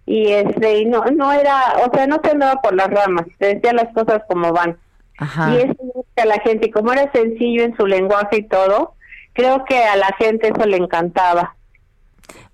y 0.06 0.28
este 0.32 0.80
y 0.80 0.84
no 0.86 1.04
no 1.06 1.32
era, 1.32 1.74
o 1.84 1.94
sea, 1.94 2.06
no 2.06 2.20
se 2.22 2.30
andaba 2.30 2.62
por 2.62 2.74
las 2.74 2.88
ramas, 2.88 3.26
se 3.38 3.54
decía 3.54 3.72
las 3.72 3.92
cosas 3.92 4.22
como 4.28 4.52
van. 4.52 4.78
Ajá. 5.18 5.52
Y 5.52 5.56
eso 5.58 5.76
a 6.16 6.24
la 6.24 6.38
gente, 6.40 6.68
y 6.68 6.70
como 6.70 6.92
era 6.92 7.10
sencillo 7.12 7.64
en 7.64 7.76
su 7.76 7.86
lenguaje 7.86 8.38
y 8.38 8.42
todo, 8.44 8.94
creo 9.32 9.64
que 9.64 9.78
a 9.78 9.96
la 9.96 10.14
gente 10.18 10.48
eso 10.48 10.66
le 10.66 10.76
encantaba. 10.76 11.55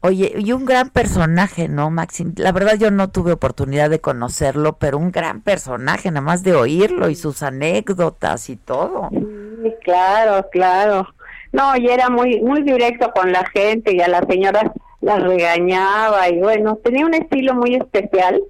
Oye, 0.04 0.34
y 0.36 0.50
un 0.50 0.64
gran 0.64 0.90
personaje, 0.90 1.68
¿no, 1.68 1.88
Maxim? 1.88 2.34
La 2.36 2.50
verdad 2.50 2.74
yo 2.76 2.90
no 2.90 3.10
tuve 3.10 3.30
oportunidad 3.30 3.88
de 3.88 4.00
conocerlo, 4.00 4.72
pero 4.72 4.98
un 4.98 5.12
gran 5.12 5.42
personaje, 5.42 6.10
nada 6.10 6.22
más 6.22 6.42
de 6.42 6.54
oírlo 6.54 7.08
y 7.08 7.14
sus 7.14 7.44
anécdotas 7.44 8.50
y 8.50 8.56
todo. 8.56 9.10
Sí, 9.10 9.72
claro, 9.84 10.48
claro. 10.50 11.06
No, 11.52 11.76
y 11.76 11.88
era 11.88 12.10
muy 12.10 12.40
muy 12.40 12.62
directo 12.62 13.12
con 13.14 13.30
la 13.30 13.44
gente 13.54 13.94
y 13.94 14.00
a 14.00 14.08
las 14.08 14.26
señoras 14.28 14.72
las 15.02 15.22
regañaba 15.22 16.28
y 16.30 16.40
bueno, 16.40 16.80
tenía 16.82 17.06
un 17.06 17.14
estilo 17.14 17.54
muy 17.54 17.76
especial, 17.76 18.42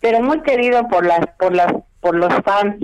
pero 0.00 0.20
muy 0.20 0.42
querido 0.42 0.88
por 0.88 1.06
las 1.06 1.20
por 1.38 1.54
las 1.54 1.72
por 2.00 2.16
los 2.16 2.34
fans, 2.44 2.76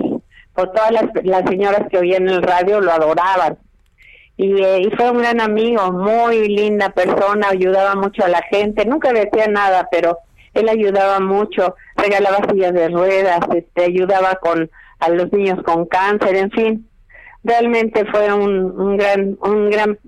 por 0.55 0.71
todas 0.71 0.91
las, 0.91 1.05
las 1.23 1.47
señoras 1.47 1.87
que 1.91 1.99
oían 1.99 2.27
el 2.27 2.41
radio 2.41 2.81
lo 2.81 2.91
adoraban. 2.91 3.59
Eh, 4.37 4.81
y, 4.85 4.95
fue 4.95 5.11
un 5.11 5.19
gran 5.19 5.39
amigo, 5.39 5.91
muy 5.91 6.47
linda 6.49 6.89
persona, 6.89 7.49
ayudaba 7.49 7.95
mucho 7.95 8.25
a 8.25 8.29
la 8.29 8.41
gente, 8.43 8.85
nunca 8.85 9.13
decía 9.13 9.47
nada, 9.47 9.87
pero 9.89 10.17
él 10.53 10.67
ayudaba 10.67 11.19
mucho, 11.19 11.75
regalaba 11.95 12.39
sillas 12.49 12.73
de 12.73 12.89
ruedas, 12.89 13.39
este, 13.53 13.85
ayudaba 13.85 14.35
con 14.35 14.69
a 14.99 15.09
los 15.09 15.31
niños 15.31 15.61
con 15.63 15.85
cáncer, 15.85 16.35
en 16.35 16.51
fin, 16.51 16.89
realmente 17.43 18.05
fue 18.05 18.33
un, 18.33 18.79
un 18.79 18.97
gran, 18.97 19.37
un 19.41 19.69
gran, 19.69 19.99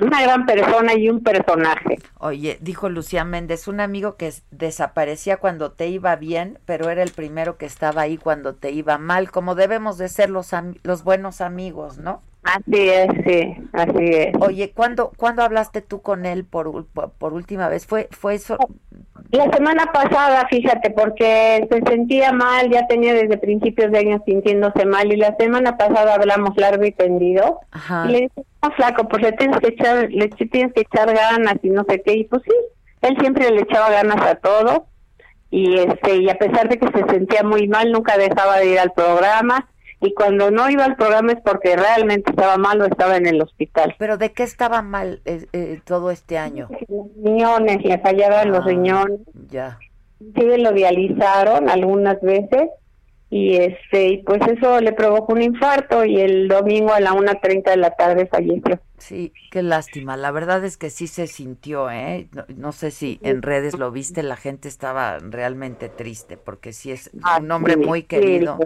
una 0.00 0.22
gran 0.22 0.46
persona 0.46 0.94
y 0.94 1.08
un 1.08 1.22
personaje. 1.22 1.98
Oye, 2.18 2.58
dijo 2.60 2.88
Lucía 2.88 3.24
Méndez, 3.24 3.68
un 3.68 3.80
amigo 3.80 4.16
que 4.16 4.32
desaparecía 4.50 5.36
cuando 5.36 5.72
te 5.72 5.88
iba 5.88 6.14
bien, 6.16 6.58
pero 6.64 6.90
era 6.90 7.02
el 7.02 7.10
primero 7.10 7.56
que 7.56 7.66
estaba 7.66 8.02
ahí 8.02 8.16
cuando 8.16 8.54
te 8.54 8.70
iba 8.70 8.98
mal, 8.98 9.30
como 9.30 9.54
debemos 9.54 9.98
de 9.98 10.08
ser 10.08 10.30
los, 10.30 10.50
los 10.82 11.04
buenos 11.04 11.40
amigos, 11.40 11.98
¿no? 11.98 12.22
Así 12.42 12.88
es, 12.88 13.08
sí, 13.26 13.54
así 13.72 14.04
es. 14.12 14.34
Oye, 14.40 14.72
¿cuándo, 14.74 15.12
¿cuándo 15.16 15.42
hablaste 15.42 15.82
tú 15.82 16.00
con 16.00 16.24
él 16.24 16.44
por, 16.44 16.86
por, 16.86 17.32
última 17.34 17.68
vez? 17.68 17.86
¿Fue, 17.86 18.08
¿Fue 18.10 18.34
eso? 18.34 18.56
La 19.30 19.50
semana 19.52 19.92
pasada, 19.92 20.46
fíjate, 20.48 20.90
porque 20.90 21.68
se 21.70 21.82
sentía 21.86 22.32
mal, 22.32 22.70
ya 22.70 22.86
tenía 22.86 23.12
desde 23.12 23.36
principios 23.36 23.92
de 23.92 23.98
año 23.98 24.22
sintiéndose 24.24 24.86
mal, 24.86 25.12
y 25.12 25.16
la 25.16 25.36
semana 25.36 25.76
pasada 25.76 26.14
hablamos 26.14 26.56
largo 26.56 26.84
y 26.84 26.92
tendido. 26.92 27.60
Ajá. 27.72 28.06
Y 28.08 28.12
le 28.12 28.20
dije, 28.22 28.42
no, 28.62 28.70
flaco, 28.72 29.06
pues 29.06 29.22
le 29.22 29.32
tienes 29.32 29.58
que 29.58 29.68
echar, 29.68 30.08
le 30.10 30.28
tienes 30.28 30.72
que 30.72 30.80
echar 30.80 31.14
ganas 31.14 31.56
y 31.62 31.68
no 31.68 31.84
sé 31.88 32.02
qué, 32.02 32.14
y 32.14 32.24
pues 32.24 32.42
sí, 32.44 32.54
él 33.02 33.16
siempre 33.20 33.50
le 33.50 33.62
echaba 33.62 33.90
ganas 33.90 34.20
a 34.26 34.36
todo, 34.36 34.86
y 35.50 35.78
este, 35.78 36.16
y 36.16 36.30
a 36.30 36.38
pesar 36.38 36.68
de 36.68 36.78
que 36.78 36.88
se 36.88 37.04
sentía 37.10 37.42
muy 37.42 37.68
mal, 37.68 37.92
nunca 37.92 38.16
dejaba 38.16 38.58
de 38.58 38.66
ir 38.66 38.78
al 38.78 38.92
programa, 38.92 39.68
y 40.00 40.14
cuando 40.14 40.50
no 40.50 40.70
iba 40.70 40.84
al 40.84 40.96
programa 40.96 41.32
es 41.32 41.40
porque 41.44 41.76
realmente 41.76 42.30
estaba 42.30 42.56
mal 42.56 42.80
o 42.80 42.86
estaba 42.86 43.16
en 43.16 43.26
el 43.26 43.40
hospital. 43.42 43.94
¿Pero 43.98 44.16
de 44.16 44.32
qué 44.32 44.44
estaba 44.44 44.80
mal 44.80 45.20
eh, 45.26 45.46
eh, 45.52 45.80
todo 45.84 46.10
este 46.10 46.38
año? 46.38 46.68
Los 46.88 47.06
riñones, 47.22 47.84
le 47.84 47.98
fallaban 47.98 48.50
los 48.50 48.60
ah, 48.60 48.66
riñones. 48.66 49.20
Ya. 49.50 49.78
Sí, 50.18 50.56
lo 50.58 50.72
dializaron 50.72 51.68
algunas 51.68 52.20
veces 52.22 52.70
y 53.32 53.54
este 53.54 54.08
y 54.08 54.18
pues 54.24 54.42
eso 54.48 54.80
le 54.80 54.92
provocó 54.92 55.34
un 55.34 55.42
infarto 55.42 56.04
y 56.04 56.20
el 56.20 56.48
domingo 56.48 56.92
a 56.92 56.98
la 56.98 57.12
1.30 57.12 57.70
de 57.70 57.76
la 57.76 57.92
tarde 57.92 58.26
falleció. 58.26 58.80
Sí, 58.98 59.32
qué 59.50 59.62
lástima. 59.62 60.16
La 60.16 60.32
verdad 60.32 60.62
es 60.64 60.76
que 60.76 60.90
sí 60.90 61.06
se 61.06 61.28
sintió, 61.28 61.90
¿eh? 61.90 62.28
No, 62.54 62.72
sé 62.72 62.90
si 62.90 63.18
en 63.22 63.40
redes 63.40 63.78
lo 63.78 63.92
viste, 63.92 64.22
la 64.22 64.36
gente 64.36 64.68
estaba 64.68 65.18
realmente 65.20 65.88
triste 65.88 66.36
porque 66.36 66.72
sí 66.72 66.90
es 66.90 67.08
un 67.14 67.22
ah, 67.22 67.54
hombre 67.54 67.76
muy 67.76 68.02
querido, 68.02 68.58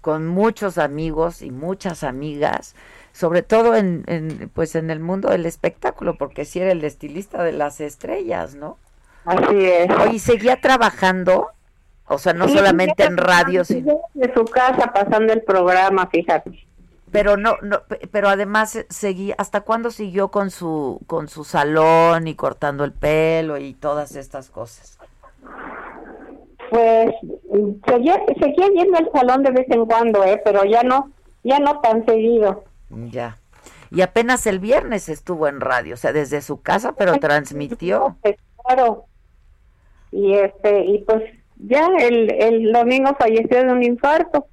con 0.00 0.28
muchos 0.28 0.78
amigos 0.78 1.42
y 1.42 1.50
muchas 1.50 2.04
amigas, 2.04 2.74
sobre 3.12 3.42
todo 3.42 3.76
en, 3.76 4.04
en, 4.06 4.50
pues 4.54 4.76
en 4.76 4.90
el 4.90 5.00
mundo 5.00 5.30
del 5.30 5.44
espectáculo, 5.44 6.16
porque 6.16 6.44
sí 6.44 6.60
era 6.60 6.72
el 6.72 6.84
estilista 6.84 7.42
de 7.42 7.52
las 7.52 7.80
estrellas, 7.80 8.54
¿no? 8.54 8.78
Así 9.24 9.64
es. 9.64 9.90
Oye, 9.90 10.18
¿seguía 10.18 10.60
trabajando? 10.60 11.48
O 12.14 12.18
sea, 12.18 12.32
no 12.32 12.48
solamente 12.48 13.04
en 13.04 13.16
radio, 13.16 13.64
sino... 13.64 14.00
De 14.14 14.32
su 14.34 14.44
casa 14.44 14.92
pasando 14.92 15.32
el 15.32 15.42
programa, 15.42 16.08
fíjate. 16.08 16.66
Pero 17.12 17.36
no, 17.36 17.56
no, 17.60 17.82
pero 18.10 18.28
además 18.30 18.74
eh, 18.74 18.86
seguí, 18.88 19.34
¿hasta 19.36 19.60
cuándo 19.60 19.90
siguió 19.90 20.28
con 20.30 20.50
su, 20.50 21.00
con 21.06 21.28
su 21.28 21.44
salón 21.44 22.26
y 22.26 22.34
cortando 22.34 22.84
el 22.84 22.92
pelo 22.92 23.58
y 23.58 23.74
todas 23.74 24.16
estas 24.16 24.48
cosas? 24.48 24.98
Pues 26.70 27.10
seguía, 27.86 28.18
seguía 28.40 28.66
yendo 28.68 28.96
al 28.96 29.10
salón 29.12 29.42
de 29.42 29.50
vez 29.50 29.66
en 29.68 29.84
cuando, 29.84 30.24
¿eh? 30.24 30.40
pero 30.42 30.64
ya 30.64 30.82
no, 30.82 31.10
ya 31.44 31.58
no 31.58 31.80
tan 31.80 32.04
seguido. 32.06 32.64
Ya. 32.88 33.36
Y 33.90 34.00
apenas 34.00 34.46
el 34.46 34.58
viernes 34.58 35.10
estuvo 35.10 35.48
en 35.48 35.60
radio, 35.60 35.94
o 35.94 35.98
sea, 35.98 36.14
desde 36.14 36.40
su 36.40 36.62
casa, 36.62 36.92
pero 36.92 37.18
transmitió. 37.18 38.16
Claro. 38.64 39.04
Y 40.10 40.32
este, 40.32 40.84
y 40.86 40.98
pues 41.04 41.22
ya 41.62 41.88
el, 41.98 42.30
el 42.32 42.72
domingo 42.72 43.16
falleció 43.18 43.64
de 43.64 43.72
un 43.72 43.82
infarto. 43.82 44.46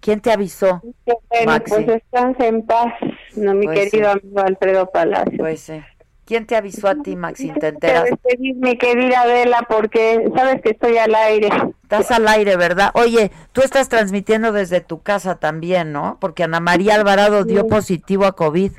¿Quién 0.00 0.20
te 0.20 0.30
avisó? 0.30 0.80
Bueno, 1.04 1.64
pues 1.66 1.86
descanse 1.86 2.46
en 2.46 2.64
paz, 2.64 2.92
no, 3.36 3.54
mi 3.54 3.66
Pues 3.66 3.90
querido 3.90 4.12
sí. 4.12 4.20
amigo 4.22 4.40
Alfredo 4.40 4.90
Palacio. 4.90 5.38
Pues 5.38 5.60
sí. 5.60 5.82
¿Quién 6.24 6.46
te 6.46 6.56
avisó 6.56 6.88
a 6.88 6.94
ti, 7.02 7.16
Maxi? 7.16 7.50
¿Te 7.52 7.68
enteras? 7.68 8.04
Mi 8.38 8.76
querida 8.76 9.22
Adela, 9.22 9.64
porque 9.68 10.28
sabes 10.36 10.60
que 10.60 10.70
estoy 10.70 10.98
al 10.98 11.14
aire. 11.14 11.48
Estás 11.82 12.10
al 12.10 12.28
aire, 12.28 12.56
¿verdad? 12.56 12.90
Oye, 12.92 13.30
tú 13.52 13.62
estás 13.62 13.88
transmitiendo 13.88 14.52
desde 14.52 14.82
tu 14.82 15.00
casa 15.02 15.36
también, 15.36 15.90
¿no? 15.90 16.18
Porque 16.20 16.44
Ana 16.44 16.60
María 16.60 16.96
Alvarado 16.96 17.44
dio 17.44 17.66
positivo 17.66 18.26
a 18.26 18.32
COVID. 18.32 18.72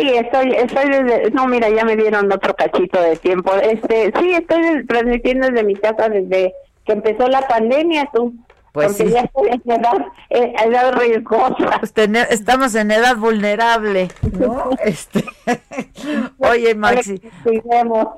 Sí, 0.00 0.10
estoy, 0.14 0.50
estoy 0.52 0.90
desde, 0.90 1.30
no, 1.30 1.46
mira, 1.46 1.68
ya 1.70 1.84
me 1.84 1.96
dieron 1.96 2.30
otro 2.32 2.54
cachito 2.54 3.00
de 3.00 3.16
tiempo. 3.16 3.52
Este, 3.54 4.12
sí, 4.18 4.32
estoy 4.34 4.86
transmitiendo 4.86 5.48
desde 5.48 5.64
mi 5.64 5.74
casa 5.74 6.08
desde 6.08 6.52
que 6.84 6.92
empezó 6.92 7.28
la 7.28 7.46
pandemia, 7.48 8.08
tú. 8.12 8.34
Pues 8.72 8.88
porque 8.88 9.06
sí. 9.06 9.12
ya 9.14 9.20
estoy 9.22 9.48
en 9.48 9.62
edad, 9.72 10.06
en 10.28 10.70
edad 10.70 10.92
riesgosa. 10.98 11.78
Pues 11.78 11.94
tener- 11.94 12.26
estamos 12.30 12.74
en 12.74 12.90
edad 12.90 13.16
vulnerable, 13.16 14.08
¿no? 14.38 14.68
Este, 14.84 15.24
Oye, 16.38 16.74
Maxi, 16.74 17.22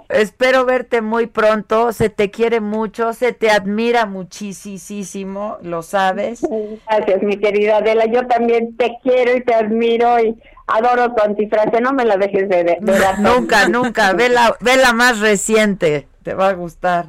espero 0.09 0.65
verte 0.65 1.01
muy 1.01 1.29
pronto. 1.29 1.93
Se 1.93 2.11
te 2.11 2.33
quiere 2.33 2.61
mucho, 2.61 3.13
se 3.13 3.33
te 3.33 3.53
admira 3.53 4.05
muchísimo, 4.07 5.59
lo 5.63 5.83
sabes. 5.83 6.41
Gracias, 6.89 7.23
mi 7.23 7.37
querida 7.37 7.77
Adela. 7.77 8.07
Yo 8.07 8.27
también 8.27 8.77
te 8.77 8.97
quiero 9.05 9.37
y 9.37 9.43
te 9.45 9.55
admiro 9.55 10.19
y 10.19 10.37
adoro 10.69 11.15
tu 11.15 11.23
antifrase. 11.23 11.81
No 11.81 11.93
me 11.93 12.05
la 12.05 12.16
dejes 12.16 12.49
de, 12.49 12.65
de, 12.65 12.78
de 12.81 12.99
dar. 12.99 13.19
Nunca, 13.19 13.69
nunca. 13.69 14.12
Ve 14.12 14.28
la, 14.28 14.57
ve 14.61 14.77
la 14.77 14.93
más 14.93 15.20
reciente. 15.20 16.09
Te 16.23 16.35
va 16.35 16.49
a 16.49 16.53
gustar. 16.53 17.07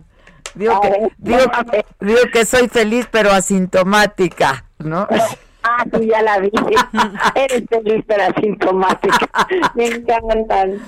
Digo 0.56 0.82
que, 0.82 0.90
ver, 0.90 1.12
digo, 1.18 1.40
digo 2.00 2.20
que 2.34 2.46
soy 2.46 2.68
feliz, 2.70 3.08
pero 3.12 3.32
asintomática, 3.32 4.66
¿no? 4.80 5.08
Ah, 5.62 5.84
sí, 5.94 6.08
ya 6.08 6.22
la 6.22 6.40
vi. 6.40 6.52
Eres 7.36 7.64
feliz, 7.70 8.04
pero 8.08 8.24
asintomática. 8.24 9.30
Me 9.76 9.86
encantan. 9.88 10.82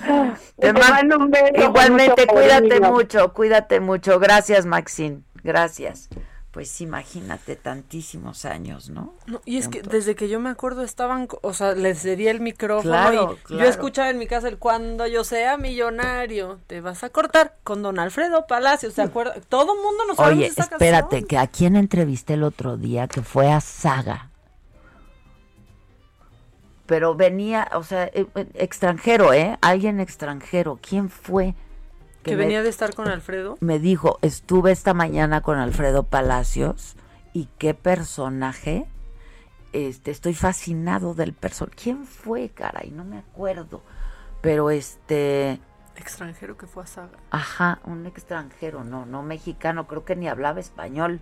Te, 0.60 0.73
mando 0.73 1.18
un 1.18 1.30
beso. 1.30 1.45
con 1.53 1.64
Igualmente, 1.64 2.22
mucho 2.26 2.34
cuídate 2.34 2.69
cariño. 2.69 2.91
mucho, 2.91 3.34
cuídate 3.34 3.80
mucho. 3.80 4.19
Gracias, 4.19 4.65
Maxine. 4.65 5.22
Gracias. 5.43 6.10
Pues 6.52 6.82
imagínate 6.82 7.56
tantísimos 7.56 8.44
años, 8.44 8.90
¿no? 8.90 9.14
No, 9.26 9.41
y 9.45 9.56
es 9.56 9.69
que 9.69 9.82
desde 9.82 10.15
que 10.15 10.28
yo 10.28 10.41
me 10.41 10.49
acuerdo 10.49 10.84
estaban, 10.84 11.30
o 11.41 11.53
sea, 11.53 11.72
les 11.76 11.99
sería 11.99 12.30
el 12.30 12.41
micrófono 12.41 12.91
Claro, 12.91 13.38
y 13.40 13.44
claro. 13.45 13.64
yo 13.64 13.69
escuchaba 13.69 14.10
en 14.10 14.18
mi 14.18 14.28
casa 14.28 14.49
el 14.49 14.57
cuando 14.57 15.07
yo 15.07 15.23
sea 15.23 15.56
millonario, 15.56 16.60
te 16.68 16.82
vas 16.82 17.06
a 17.06 17.10
cortar 17.10 17.56
con 17.64 17.82
don 17.82 17.99
Alfredo 17.99 18.48
Palacios, 18.48 18.94
¿se 18.95 19.02
acuerda? 19.02 19.36
Todo 19.48 19.76
el 19.76 19.82
mundo 19.82 20.03
nos 20.07 20.19
Oye, 20.19 20.48
esa 20.48 20.64
espérate, 20.64 21.02
canción. 21.22 21.28
que 21.30 21.38
a 21.38 21.48
quién 21.48 21.78
entrevisté 21.78 22.34
el 22.34 22.44
otro 22.44 22.76
día 22.76 23.07
que 23.07 23.22
fue 23.22 23.49
a 23.49 23.61
Saga. 23.61 24.30
Pero 26.86 27.15
venía, 27.15 27.69
o 27.76 27.84
sea, 27.84 28.06
eh, 28.07 28.26
eh, 28.36 28.45
extranjero, 28.56 29.34
¿eh? 29.34 29.57
Alguien 29.61 30.02
extranjero. 30.02 30.80
¿Quién 30.82 31.10
fue? 31.10 31.56
Que 32.23 32.35
venía 32.35 32.64
de 32.64 32.69
estar 32.69 32.93
con 32.93 33.07
Alfredo. 33.07 33.57
me 33.60 33.80
dijo, 33.80 34.19
estuve 34.22 34.72
esta 34.72 34.93
mañana 34.93 35.41
con 35.41 35.57
Alfredo 35.57 36.03
Palacios 36.03 36.95
y 37.34 37.48
qué 37.57 37.73
personaje. 37.73 38.88
Este, 39.73 40.11
estoy 40.11 40.34
fascinado 40.34 41.14
del 41.14 41.34
personaje. 41.34 41.77
¿Quién 41.81 42.06
fue, 42.06 42.49
caray? 42.49 42.91
No 42.91 43.06
me 43.06 43.18
acuerdo. 43.18 43.81
Pero 44.41 44.69
este, 44.69 45.60
Extranjero 45.95 46.57
que 46.57 46.68
fue 46.68 46.84
a 46.84 46.88
Saga. 46.88 47.18
ajá, 47.30 47.80
un 47.85 48.06
extranjero, 48.06 48.84
no, 48.84 49.06
no 49.06 49.23
mexicano, 49.23 49.88
creo 49.88 50.03
que 50.03 50.15
ni 50.15 50.27
hablaba 50.27 50.60
español. 50.60 51.22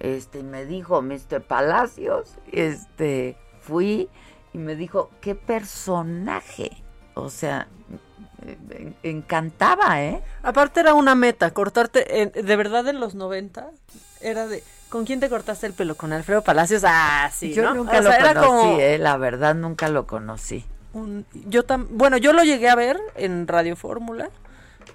Este, 0.00 0.40
y 0.40 0.42
me 0.42 0.66
dijo, 0.66 1.00
Mr. 1.00 1.42
Palacios, 1.42 2.36
este, 2.50 3.38
fui 3.60 4.08
y 4.52 4.58
me 4.58 4.74
dijo, 4.76 5.10
qué 5.20 5.34
personaje. 5.34 6.82
O 7.14 7.30
sea, 7.30 7.68
encantaba, 9.02 10.02
¿eh? 10.02 10.22
Aparte 10.42 10.80
era 10.80 10.94
una 10.94 11.14
meta, 11.14 11.50
cortarte, 11.52 12.32
de 12.34 12.56
verdad 12.56 12.86
en 12.88 13.00
los 13.00 13.14
90, 13.14 13.70
era 14.20 14.46
de, 14.46 14.62
¿con 14.88 15.04
quién 15.04 15.20
te 15.20 15.28
cortaste 15.28 15.66
el 15.66 15.72
pelo? 15.72 15.96
¿Con 15.96 16.12
Alfredo 16.12 16.42
Palacios? 16.42 16.82
Ah, 16.86 17.30
sí, 17.32 17.52
Yo 17.52 17.62
¿no? 17.64 17.74
nunca 17.74 17.98
O 17.98 18.02
lo 18.02 18.10
sea, 18.10 18.28
conocí, 18.34 18.46
como 18.46 18.78
eh, 18.80 18.98
la 18.98 19.16
verdad 19.16 19.54
nunca 19.54 19.88
lo 19.88 20.06
conocí. 20.06 20.64
un- 20.92 21.26
yo 21.46 21.64
tam, 21.64 21.88
bueno, 21.90 22.16
yo 22.16 22.32
lo 22.32 22.42
llegué 22.44 22.68
a 22.68 22.74
ver 22.74 22.98
en 23.16 23.46
Radio 23.48 23.76
Fórmula, 23.76 24.30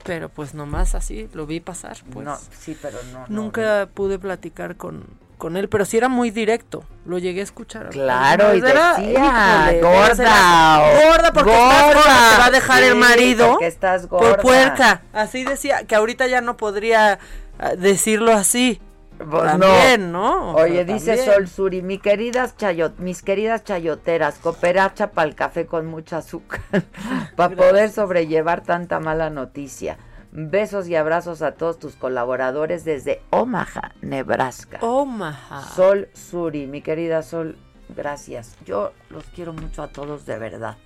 pero 0.03 0.29
pues 0.29 0.53
nomás 0.53 0.95
así 0.95 1.29
lo 1.33 1.45
vi 1.45 1.59
pasar, 1.59 1.97
pues. 2.11 2.25
No, 2.25 2.37
sí, 2.57 2.77
pero 2.81 2.97
no. 3.11 3.19
no, 3.19 3.25
Nunca 3.27 3.87
pude 3.93 4.17
platicar 4.19 4.75
con, 4.77 5.03
con 5.39 5.57
él, 5.57 5.69
pero 5.69 5.85
sí 5.85 5.97
era 5.97 6.09
muy 6.09 6.29
directo, 6.29 6.83
lo 7.05 7.17
llegué 7.17 7.39
a 7.39 7.43
escuchar. 7.43 7.89
Claro, 7.89 8.53
y 8.53 8.59
Era- 8.59 8.97
decía, 8.97 9.71
híjole, 9.73 9.81
gorda, 9.81 10.79
gorda 11.07 11.33
porque 11.33 11.51
estás 11.51 11.93
gorda, 11.95 12.03
te 12.03 12.37
va 12.37 12.45
a 12.45 12.51
dejar 12.51 12.83
el 12.83 12.95
marido 12.95 13.47
porque 13.51 13.65
estás 13.65 14.07
gorda. 14.07 14.29
por 14.35 14.41
puerca. 14.41 15.01
Así 15.13 15.43
decía, 15.45 15.85
que 15.87 15.95
ahorita 15.95 16.27
ya 16.27 16.41
no 16.41 16.57
podría 16.57 17.17
ah, 17.57 17.75
decirlo 17.75 18.33
así. 18.33 18.79
Pues 19.17 19.43
También, 19.43 20.13
¿no? 20.13 20.51
O 20.53 20.61
Oye, 20.61 20.85
dice 20.85 21.17
también. 21.17 21.33
Sol 21.33 21.47
Suri, 21.49 21.81
mi 21.81 21.97
queridas 21.97 22.55
chayot, 22.55 22.99
mis 22.99 23.21
queridas 23.21 23.65
chayoteras, 23.65 24.35
cooperacha 24.35 25.11
para 25.11 25.27
el 25.27 25.35
café 25.35 25.65
con 25.65 25.87
mucha 25.87 26.17
azúcar, 26.17 26.61
para 27.35 27.55
poder 27.55 27.91
sobrellevar 27.91 28.61
tanta 28.61 28.99
mala 29.01 29.29
noticia. 29.29 29.97
Besos 30.31 30.87
y 30.87 30.95
abrazos 30.95 31.41
a 31.41 31.53
todos 31.53 31.79
tus 31.79 31.95
colaboradores 31.95 32.85
desde 32.85 33.21
Omaha, 33.31 33.93
Nebraska. 34.01 34.77
Omaha. 34.81 35.61
Sol 35.73 36.07
Suri, 36.13 36.67
mi 36.67 36.81
querida 36.81 37.23
Sol, 37.23 37.57
gracias. 37.95 38.55
Yo 38.65 38.93
los 39.09 39.23
quiero 39.25 39.53
mucho 39.53 39.81
a 39.81 39.87
todos 39.87 40.25
de 40.27 40.37
verdad. 40.37 40.77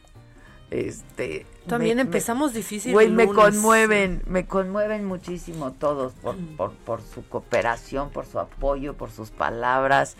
Este 0.72 1.46
También 1.68 1.98
me- 1.98 2.04
me- 2.04 2.08
empezamos 2.08 2.54
difícil. 2.54 2.94
Güey, 2.94 3.10
me 3.10 3.28
conmueven, 3.28 4.24
me 4.26 4.48
conmueven 4.48 5.06
muchísimo 5.06 5.74
todos 5.74 6.14
por, 6.14 6.36
Mm. 6.36 6.56
por, 6.56 6.72
por 6.72 7.02
su 7.02 7.28
cooperación, 7.28 8.10
por 8.12 8.26
su 8.26 8.40
apoyo, 8.40 8.96
por 8.96 9.12
sus 9.12 9.30
palabras, 9.30 10.16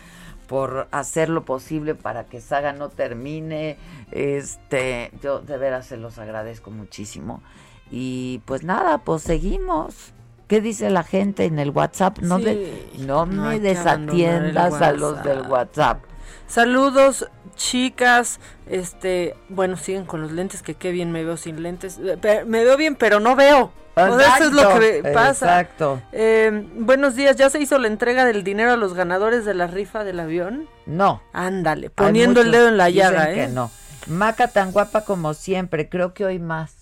por 0.46 0.86
hacer 0.92 1.28
lo 1.30 1.44
posible 1.44 1.94
para 1.94 2.24
que 2.24 2.40
Saga 2.40 2.72
no 2.72 2.90
termine. 2.90 3.78
Este, 4.12 5.10
yo 5.22 5.40
de 5.40 5.56
veras 5.58 5.86
se 5.86 5.96
los 5.96 6.18
agradezco 6.18 6.70
muchísimo. 6.70 7.42
Y 7.90 8.40
pues 8.46 8.62
nada, 8.64 8.98
pues 8.98 9.22
seguimos. 9.22 10.12
¿Qué 10.48 10.60
dice 10.60 10.90
la 10.90 11.02
gente 11.04 11.44
en 11.46 11.58
el 11.58 11.70
WhatsApp? 11.70 12.18
No, 12.18 12.38
Sí, 12.38 12.44
de- 12.44 12.88
no, 12.98 13.24
no 13.26 13.44
me 13.48 13.60
desatiendas 13.60 14.80
a 14.82 14.92
los 14.92 15.22
del 15.24 15.42
WhatsApp. 15.42 16.02
Saludos, 16.46 17.28
chicas. 17.56 18.40
Este, 18.66 19.34
bueno, 19.48 19.76
siguen 19.76 20.04
con 20.04 20.20
los 20.22 20.32
lentes, 20.32 20.62
que 20.62 20.74
qué 20.74 20.90
bien 20.92 21.12
me 21.12 21.24
veo 21.24 21.36
sin 21.36 21.62
lentes. 21.62 21.98
Eh, 22.02 22.44
Me 22.46 22.64
veo 22.64 22.76
bien, 22.76 22.94
pero 22.96 23.20
no 23.20 23.34
veo. 23.36 23.72
O 23.96 24.18
sea, 24.18 24.34
eso 24.36 24.44
es 24.48 24.52
lo 24.52 24.62
Exacto, 24.62 24.80
que 24.80 25.10
pasa. 25.14 25.60
exacto. 25.60 26.02
Eh, 26.12 26.66
buenos 26.78 27.14
días, 27.14 27.36
¿ya 27.36 27.48
se 27.48 27.60
hizo 27.60 27.78
la 27.78 27.86
entrega 27.86 28.24
del 28.24 28.42
dinero 28.42 28.72
a 28.72 28.76
los 28.76 28.92
ganadores 28.92 29.44
de 29.44 29.54
la 29.54 29.68
rifa 29.68 30.02
del 30.02 30.18
avión? 30.18 30.68
No. 30.84 31.22
Ándale, 31.32 31.90
poniendo 31.90 32.40
el 32.40 32.50
dedo 32.50 32.68
en 32.68 32.76
la 32.76 32.90
llaga, 32.90 33.26
que 33.32 33.44
¿eh? 33.44 33.48
no. 33.48 33.70
Maca 34.08 34.48
tan 34.48 34.72
guapa 34.72 35.04
como 35.04 35.32
siempre, 35.32 35.88
creo 35.88 36.12
que 36.12 36.24
hoy 36.24 36.38
más. 36.40 36.74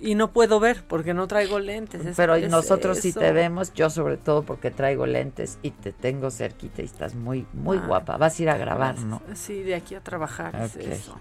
Y 0.00 0.14
no 0.14 0.32
puedo 0.32 0.58
ver 0.58 0.82
porque 0.88 1.14
no 1.14 1.26
traigo 1.28 1.58
lentes. 1.58 2.04
es- 2.04 2.16
Pero 2.16 2.34
es 2.34 2.50
nosotros 2.50 2.98
sí 2.98 3.10
eso. 3.10 3.20
te 3.20 3.30
vemos, 3.32 3.72
yo 3.74 3.88
sobre 3.90 4.16
todo 4.16 4.42
porque 4.42 4.70
traigo 4.70 5.06
lentes 5.06 5.58
y 5.62 5.70
te 5.70 5.92
tengo 5.92 6.30
cerquita 6.30 6.82
y 6.82 6.86
estás 6.86 7.14
muy, 7.14 7.46
muy 7.52 7.78
Ah, 7.78 7.86
guapa. 7.86 8.16
Vas 8.16 8.38
a 8.38 8.42
ir 8.42 8.50
a 8.50 8.56
grabar, 8.56 8.94
Gracias. 8.96 9.06
¿no? 9.06 9.22
Sí, 9.34 9.62
de 9.62 9.74
aquí 9.74 9.94
a 9.94 10.00
trabajar. 10.00 10.54
es 10.56 10.74
Ok. 10.76 10.82
eso. 10.82 11.16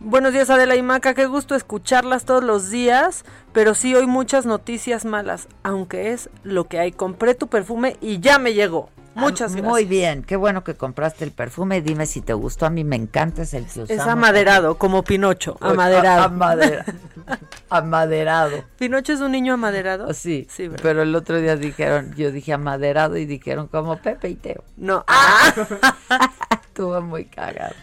Buenos 0.00 0.32
días, 0.32 0.50
Adela 0.50 0.74
y 0.74 0.82
Maca. 0.82 1.14
Qué 1.14 1.26
gusto 1.26 1.54
escucharlas 1.54 2.24
todos 2.24 2.42
los 2.42 2.70
días. 2.70 3.24
Pero 3.52 3.74
sí, 3.74 3.94
hoy 3.94 4.06
muchas 4.06 4.46
noticias 4.46 5.04
malas. 5.04 5.46
Aunque 5.62 6.12
es 6.12 6.30
lo 6.42 6.64
que 6.64 6.80
hay. 6.80 6.92
Compré 6.92 7.34
tu 7.34 7.46
perfume 7.46 7.96
y 8.00 8.18
ya 8.20 8.38
me 8.38 8.54
llegó. 8.54 8.90
Muchas 9.14 9.52
Ah, 9.52 9.54
gracias. 9.54 9.64
Muy 9.70 9.84
bien, 9.84 10.22
qué 10.24 10.36
bueno 10.36 10.64
que 10.64 10.74
compraste 10.74 11.24
el 11.24 11.30
perfume. 11.30 11.80
Dime 11.82 12.06
si 12.06 12.20
te 12.20 12.32
gustó. 12.34 12.66
A 12.66 12.70
mí 12.70 12.84
me 12.84 12.96
encanta, 12.96 13.42
es 13.42 13.54
el 13.54 13.64
que 13.64 13.82
usamos. 13.82 13.90
Es 13.90 14.00
amaderado, 14.00 14.76
como 14.76 15.02
Pinocho. 15.04 15.56
Amaderado. 15.60 16.22
a- 16.22 16.24
amadera- 16.24 16.84
amaderado. 17.70 18.64
¿Pinocho 18.78 19.12
es 19.12 19.20
un 19.20 19.32
niño 19.32 19.54
amaderado? 19.54 20.12
Sí, 20.14 20.46
Sí, 20.50 20.68
¿verdad? 20.68 20.80
pero 20.82 21.02
el 21.02 21.14
otro 21.14 21.40
día 21.40 21.56
dijeron, 21.56 22.14
yo 22.16 22.30
dije 22.32 22.52
amaderado 22.52 23.16
y 23.16 23.24
dijeron 23.24 23.68
como 23.68 23.96
Pepe 23.98 24.30
y 24.30 24.34
Teo. 24.34 24.64
No. 24.76 25.04
Ah. 25.06 25.52
Estuvo 26.74 27.00
muy 27.02 27.24
cagado. 27.26 27.74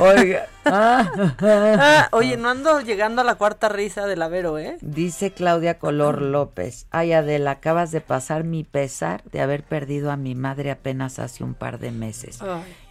Oiga. 0.00 0.46
Ah, 0.64 2.08
oye, 2.12 2.36
no 2.36 2.50
ando 2.50 2.80
llegando 2.80 3.22
a 3.22 3.24
la 3.24 3.36
cuarta 3.36 3.68
risa 3.68 4.06
del 4.06 4.22
Avero, 4.22 4.58
¿eh? 4.58 4.76
Dice 4.80 5.32
Claudia 5.32 5.78
Color 5.78 6.22
López. 6.22 6.86
Ay, 6.90 7.12
Adela, 7.12 7.52
acabas 7.52 7.90
de 7.90 8.00
pasar 8.00 8.44
mi 8.44 8.64
pesar 8.64 9.22
de 9.24 9.40
haber 9.40 9.62
perdido 9.62 10.10
a 10.10 10.16
mi 10.16 10.34
madre 10.34 10.70
apenas 10.70 11.18
hace 11.18 11.44
un 11.44 11.54
par 11.54 11.78
de 11.78 11.90
meses. 11.90 12.40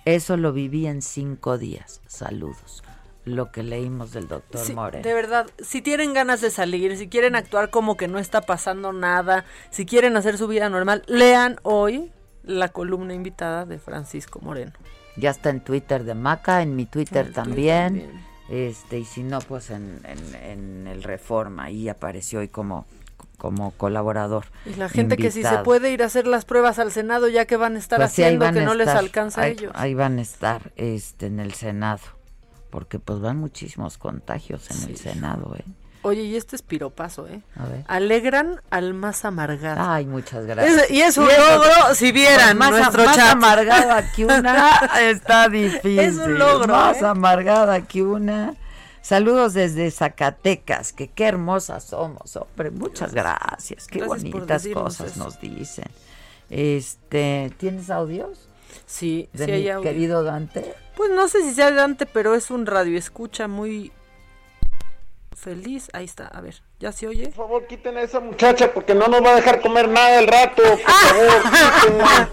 Eso 0.05 0.37
lo 0.37 0.53
viví 0.53 0.87
en 0.87 1.01
cinco 1.01 1.57
días. 1.57 2.01
Saludos. 2.07 2.83
Lo 3.25 3.51
que 3.51 3.61
leímos 3.61 4.13
del 4.13 4.29
doctor 4.29 4.61
Sí, 4.61 4.73
Moreno. 4.73 5.03
De 5.03 5.13
verdad, 5.13 5.47
si 5.59 5.81
tienen 5.81 6.13
ganas 6.13 6.39
de 6.39 6.49
salir, 6.49 6.95
si 6.95 7.09
quieren 7.09 7.35
actuar 7.35 7.69
como 7.69 7.97
que 7.97 8.07
no 8.07 8.19
está 8.19 8.39
pasando 8.41 8.93
nada, 8.93 9.43
si 9.69 9.85
quieren 9.85 10.15
hacer 10.15 10.37
su 10.37 10.47
vida 10.47 10.69
normal, 10.69 11.03
lean 11.07 11.59
hoy 11.63 12.09
la 12.43 12.69
columna 12.69 13.13
invitada 13.13 13.65
de 13.65 13.79
Francisco 13.79 14.39
Moreno. 14.41 14.71
Ya 15.17 15.31
está 15.31 15.49
en 15.49 15.61
Twitter 15.61 16.03
de 16.03 16.13
Maca, 16.13 16.61
en 16.61 16.75
mi 16.75 16.85
Twitter 16.85 17.33
también. 17.33 18.23
Este, 18.49 18.99
y 18.99 19.05
si 19.05 19.23
no, 19.23 19.39
pues 19.39 19.69
en, 19.71 19.99
en- 20.05 20.35
en 20.35 20.87
el 20.87 21.03
Reforma. 21.03 21.63
Ahí 21.65 21.89
apareció 21.89 22.39
hoy 22.39 22.47
como, 22.47 22.85
como 23.37 23.71
colaborador. 23.71 24.45
Y 24.65 24.75
la 24.75 24.87
gente 24.89 25.17
que 25.17 25.31
si 25.31 25.41
se 25.43 25.57
puede 25.63 25.91
ir 25.91 26.01
a 26.03 26.05
hacer 26.05 26.27
las 26.27 26.45
pruebas 26.45 26.79
al 26.79 26.91
Senado, 26.91 27.27
ya 27.27 27.45
que 27.45 27.57
van 27.57 27.75
a 27.75 27.79
estar 27.79 27.99
Pues 27.99 28.11
haciendo 28.11 28.45
van 28.45 28.53
que 28.53 28.61
no 28.61 28.73
les 28.75 28.87
alcanza 28.87 29.41
a 29.41 29.43
ahí, 29.45 29.51
ellos. 29.53 29.71
Ahí 29.75 29.93
van 29.95 30.19
a 30.19 30.21
estar 30.21 30.71
este, 30.75 31.25
en 31.25 31.39
el 31.39 31.53
Senado. 31.53 31.99
Porque 32.69 32.99
pues 32.99 33.19
van 33.19 33.37
muchísimos 33.37 33.97
contagios 33.97 34.69
en 34.71 34.89
el 34.89 34.97
Senado, 34.97 35.55
¿eh? 35.57 35.63
Oye, 36.07 36.21
y 36.23 36.35
este 36.35 36.55
es 36.55 36.61
piropazo, 36.61 37.27
¿eh? 37.27 37.41
A 37.55 37.65
ver. 37.65 37.83
Alegran 37.87 38.61
al 38.69 38.93
más 38.93 39.25
amargado. 39.25 39.81
Ay, 39.89 40.05
muchas 40.05 40.45
gracias. 40.45 40.83
Es- 40.83 40.91
y 40.91 41.01
es 41.01 41.17
un 41.17 41.25
logro, 41.27 41.93
si 41.95 42.11
vieran 42.11 42.57
más, 42.57 42.71
nuestro 42.71 43.03
más 43.05 43.15
chat. 43.15 43.31
amargada 43.33 44.11
que 44.15 44.25
una 44.25 44.71
está 45.01 45.49
difícil. 45.49 45.99
Es 45.99 46.15
un 46.15 46.37
logro, 46.39 46.67
Más 46.73 47.01
¿eh? 47.01 47.05
amargada 47.05 47.81
que 47.85 48.03
una. 48.03 48.55
Saludos 49.01 49.53
desde 49.53 49.89
Zacatecas, 49.91 50.91
que 50.91 51.07
qué 51.07 51.25
hermosas 51.27 51.83
somos, 51.85 52.35
hombre. 52.35 52.71
Muchas 52.71 53.13
gracias. 53.13 53.87
Qué 53.87 53.99
Gracias 53.99 54.31
bonitas 54.31 54.67
cosas 54.73 55.11
eso. 55.11 55.23
nos 55.23 55.39
dicen. 55.39 55.85
Este, 56.49 57.51
¿tienes 57.57 57.89
audios? 57.89 58.49
Sí, 58.85 59.29
de 59.33 59.45
sí 59.45 59.51
mi 59.51 59.57
hay 59.57 59.69
audio. 59.69 59.81
querido 59.89 60.23
Dante. 60.23 60.73
Pues 60.95 61.11
no 61.11 61.27
sé 61.27 61.41
si 61.43 61.53
sea 61.53 61.71
Dante, 61.71 62.05
pero 62.05 62.35
es 62.35 62.49
un 62.51 62.65
radio 62.65 62.97
escucha 62.97 63.47
muy 63.47 63.91
feliz. 65.37 65.89
Ahí 65.93 66.05
está, 66.05 66.27
a 66.27 66.41
ver, 66.41 66.61
¿ya 66.79 66.91
se 66.91 67.07
oye? 67.07 67.25
Por 67.29 67.33
favor, 67.33 67.67
quiten 67.67 67.97
a 67.97 68.01
esa 68.01 68.19
muchacha 68.19 68.71
porque 68.73 68.93
no 68.93 69.07
nos 69.07 69.23
va 69.23 69.31
a 69.31 69.35
dejar 69.35 69.61
comer 69.61 69.87
nada 69.89 70.19
el 70.19 70.27
rato. 70.27 70.61
Por 70.63 70.79
favor, 70.79 71.43
quítenla. 71.81 72.29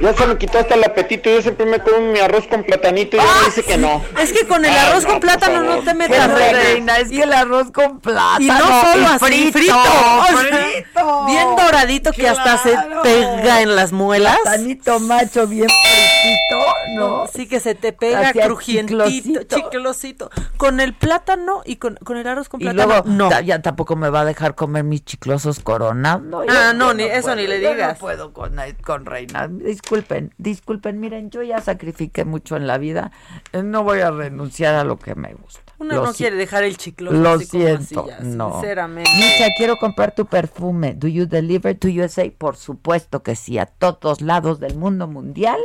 Ya 0.00 0.12
se 0.14 0.26
me 0.26 0.38
quitó 0.38 0.58
hasta 0.58 0.74
el 0.74 0.84
apetito. 0.84 1.30
Yo 1.30 1.42
siempre 1.42 1.66
me 1.66 1.78
como 1.80 1.98
mi 2.12 2.18
arroz 2.20 2.46
con 2.46 2.62
platanito 2.64 3.16
y 3.16 3.20
ella 3.20 3.28
me 3.40 3.46
dice 3.46 3.62
que 3.64 3.76
no. 3.76 4.02
Es 4.20 4.32
que 4.32 4.46
con 4.46 4.64
el 4.64 4.70
Ay, 4.70 4.76
arroz 4.90 5.04
no, 5.04 5.08
con 5.10 5.20
plátano 5.20 5.62
no 5.62 5.78
te 5.82 5.94
metas, 5.94 6.30
reina, 6.32 6.58
reina. 6.60 6.98
es 6.98 7.08
que 7.10 7.22
el 7.22 7.32
arroz 7.32 7.70
con 7.72 8.00
plátano. 8.00 8.44
Y 8.44 8.46
no 8.48 8.58
solo 8.82 9.02
y 9.02 9.04
así, 9.04 9.52
frito. 9.52 9.52
frito, 9.52 9.74
o 9.76 10.26
sea, 10.26 10.36
frito. 10.38 11.24
Bien 11.26 11.48
doradito 11.56 12.12
que 12.12 12.28
hasta 12.28 12.58
se 12.58 12.76
pega 13.02 13.62
en 13.62 13.74
las 13.76 13.92
muelas. 13.92 14.38
Platanito 14.42 15.00
macho 15.00 15.46
bien 15.46 15.68
fritito, 15.68 16.64
¿no? 16.96 17.26
Sí, 17.32 17.46
que 17.48 17.60
se 17.60 17.74
te 17.74 17.92
pega 17.92 18.28
Hacia 18.28 18.46
crujientito, 18.46 19.04
chiclosito. 19.08 19.56
chiclosito. 19.56 20.30
Con 20.56 20.80
el 20.80 20.94
plátano 20.94 21.62
y 21.64 21.76
con, 21.76 21.96
con 21.96 22.16
el 22.16 22.26
arroz 22.26 22.48
con 22.48 22.60
Y 22.60 22.64
plátano, 22.64 22.86
luego 22.88 23.08
no. 23.08 23.40
ya 23.40 23.62
tampoco 23.64 23.96
me 23.96 24.08
va 24.10 24.20
a 24.20 24.24
dejar 24.24 24.54
comer 24.54 24.84
mis 24.84 25.04
chiclosos 25.04 25.58
coronados. 25.58 26.22
No, 26.22 26.42
Ah, 26.48 26.72
no, 26.72 26.94
ni- 26.94 27.02
eso 27.02 27.22
puedo, 27.22 27.36
ni 27.36 27.46
le 27.48 27.60
yo 27.60 27.70
digas. 27.72 27.94
No 27.94 27.98
puedo 27.98 28.32
con, 28.32 28.54
con 28.84 29.06
Reina. 29.06 29.48
Disculpen, 29.48 30.32
disculpen. 30.38 31.00
Miren, 31.00 31.30
yo 31.30 31.42
ya 31.42 31.60
sacrifiqué 31.60 32.24
mucho 32.24 32.54
en 32.56 32.68
la 32.68 32.78
vida. 32.78 33.10
Eh, 33.52 33.62
No 33.64 33.82
voy 33.82 34.00
a 34.00 34.10
renunciar 34.12 34.76
a 34.76 34.84
lo 34.84 34.98
que 34.98 35.16
me 35.16 35.34
gusta. 35.34 35.60
Uno 35.78 35.96
Lo 35.96 36.04
no 36.04 36.12
si- 36.12 36.18
quiere 36.18 36.36
dejar 36.36 36.62
el 36.62 36.76
chicloso 36.76 37.16
Lo 37.16 37.30
así 37.30 37.48
como 37.48 37.64
así 37.64 37.84
siento, 37.86 38.06
ya, 38.06 38.20
no. 38.20 38.52
sinceramente. 38.52 39.10
Micha, 39.16 39.46
quiero 39.56 39.76
comprar 39.76 40.14
tu 40.14 40.26
perfume. 40.26 40.94
Do 40.94 41.08
you 41.08 41.26
deliver 41.26 41.76
to 41.76 41.88
USA? 41.88 42.30
Por 42.30 42.56
supuesto 42.56 43.22
que 43.24 43.34
sí. 43.34 43.58
A 43.58 43.66
todos 43.66 44.20
lados 44.20 44.60
del 44.60 44.76
mundo 44.76 45.08
mundial 45.08 45.58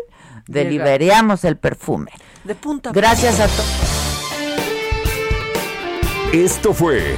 delivereamos 0.48 1.44
el 1.46 1.58
perfume. 1.58 2.12
De 2.44 2.56
punta 2.56 2.92
Gracias 2.92 3.40
a 3.40 3.46
todos. 3.48 4.00
Esto 6.34 6.74
fue 6.74 7.18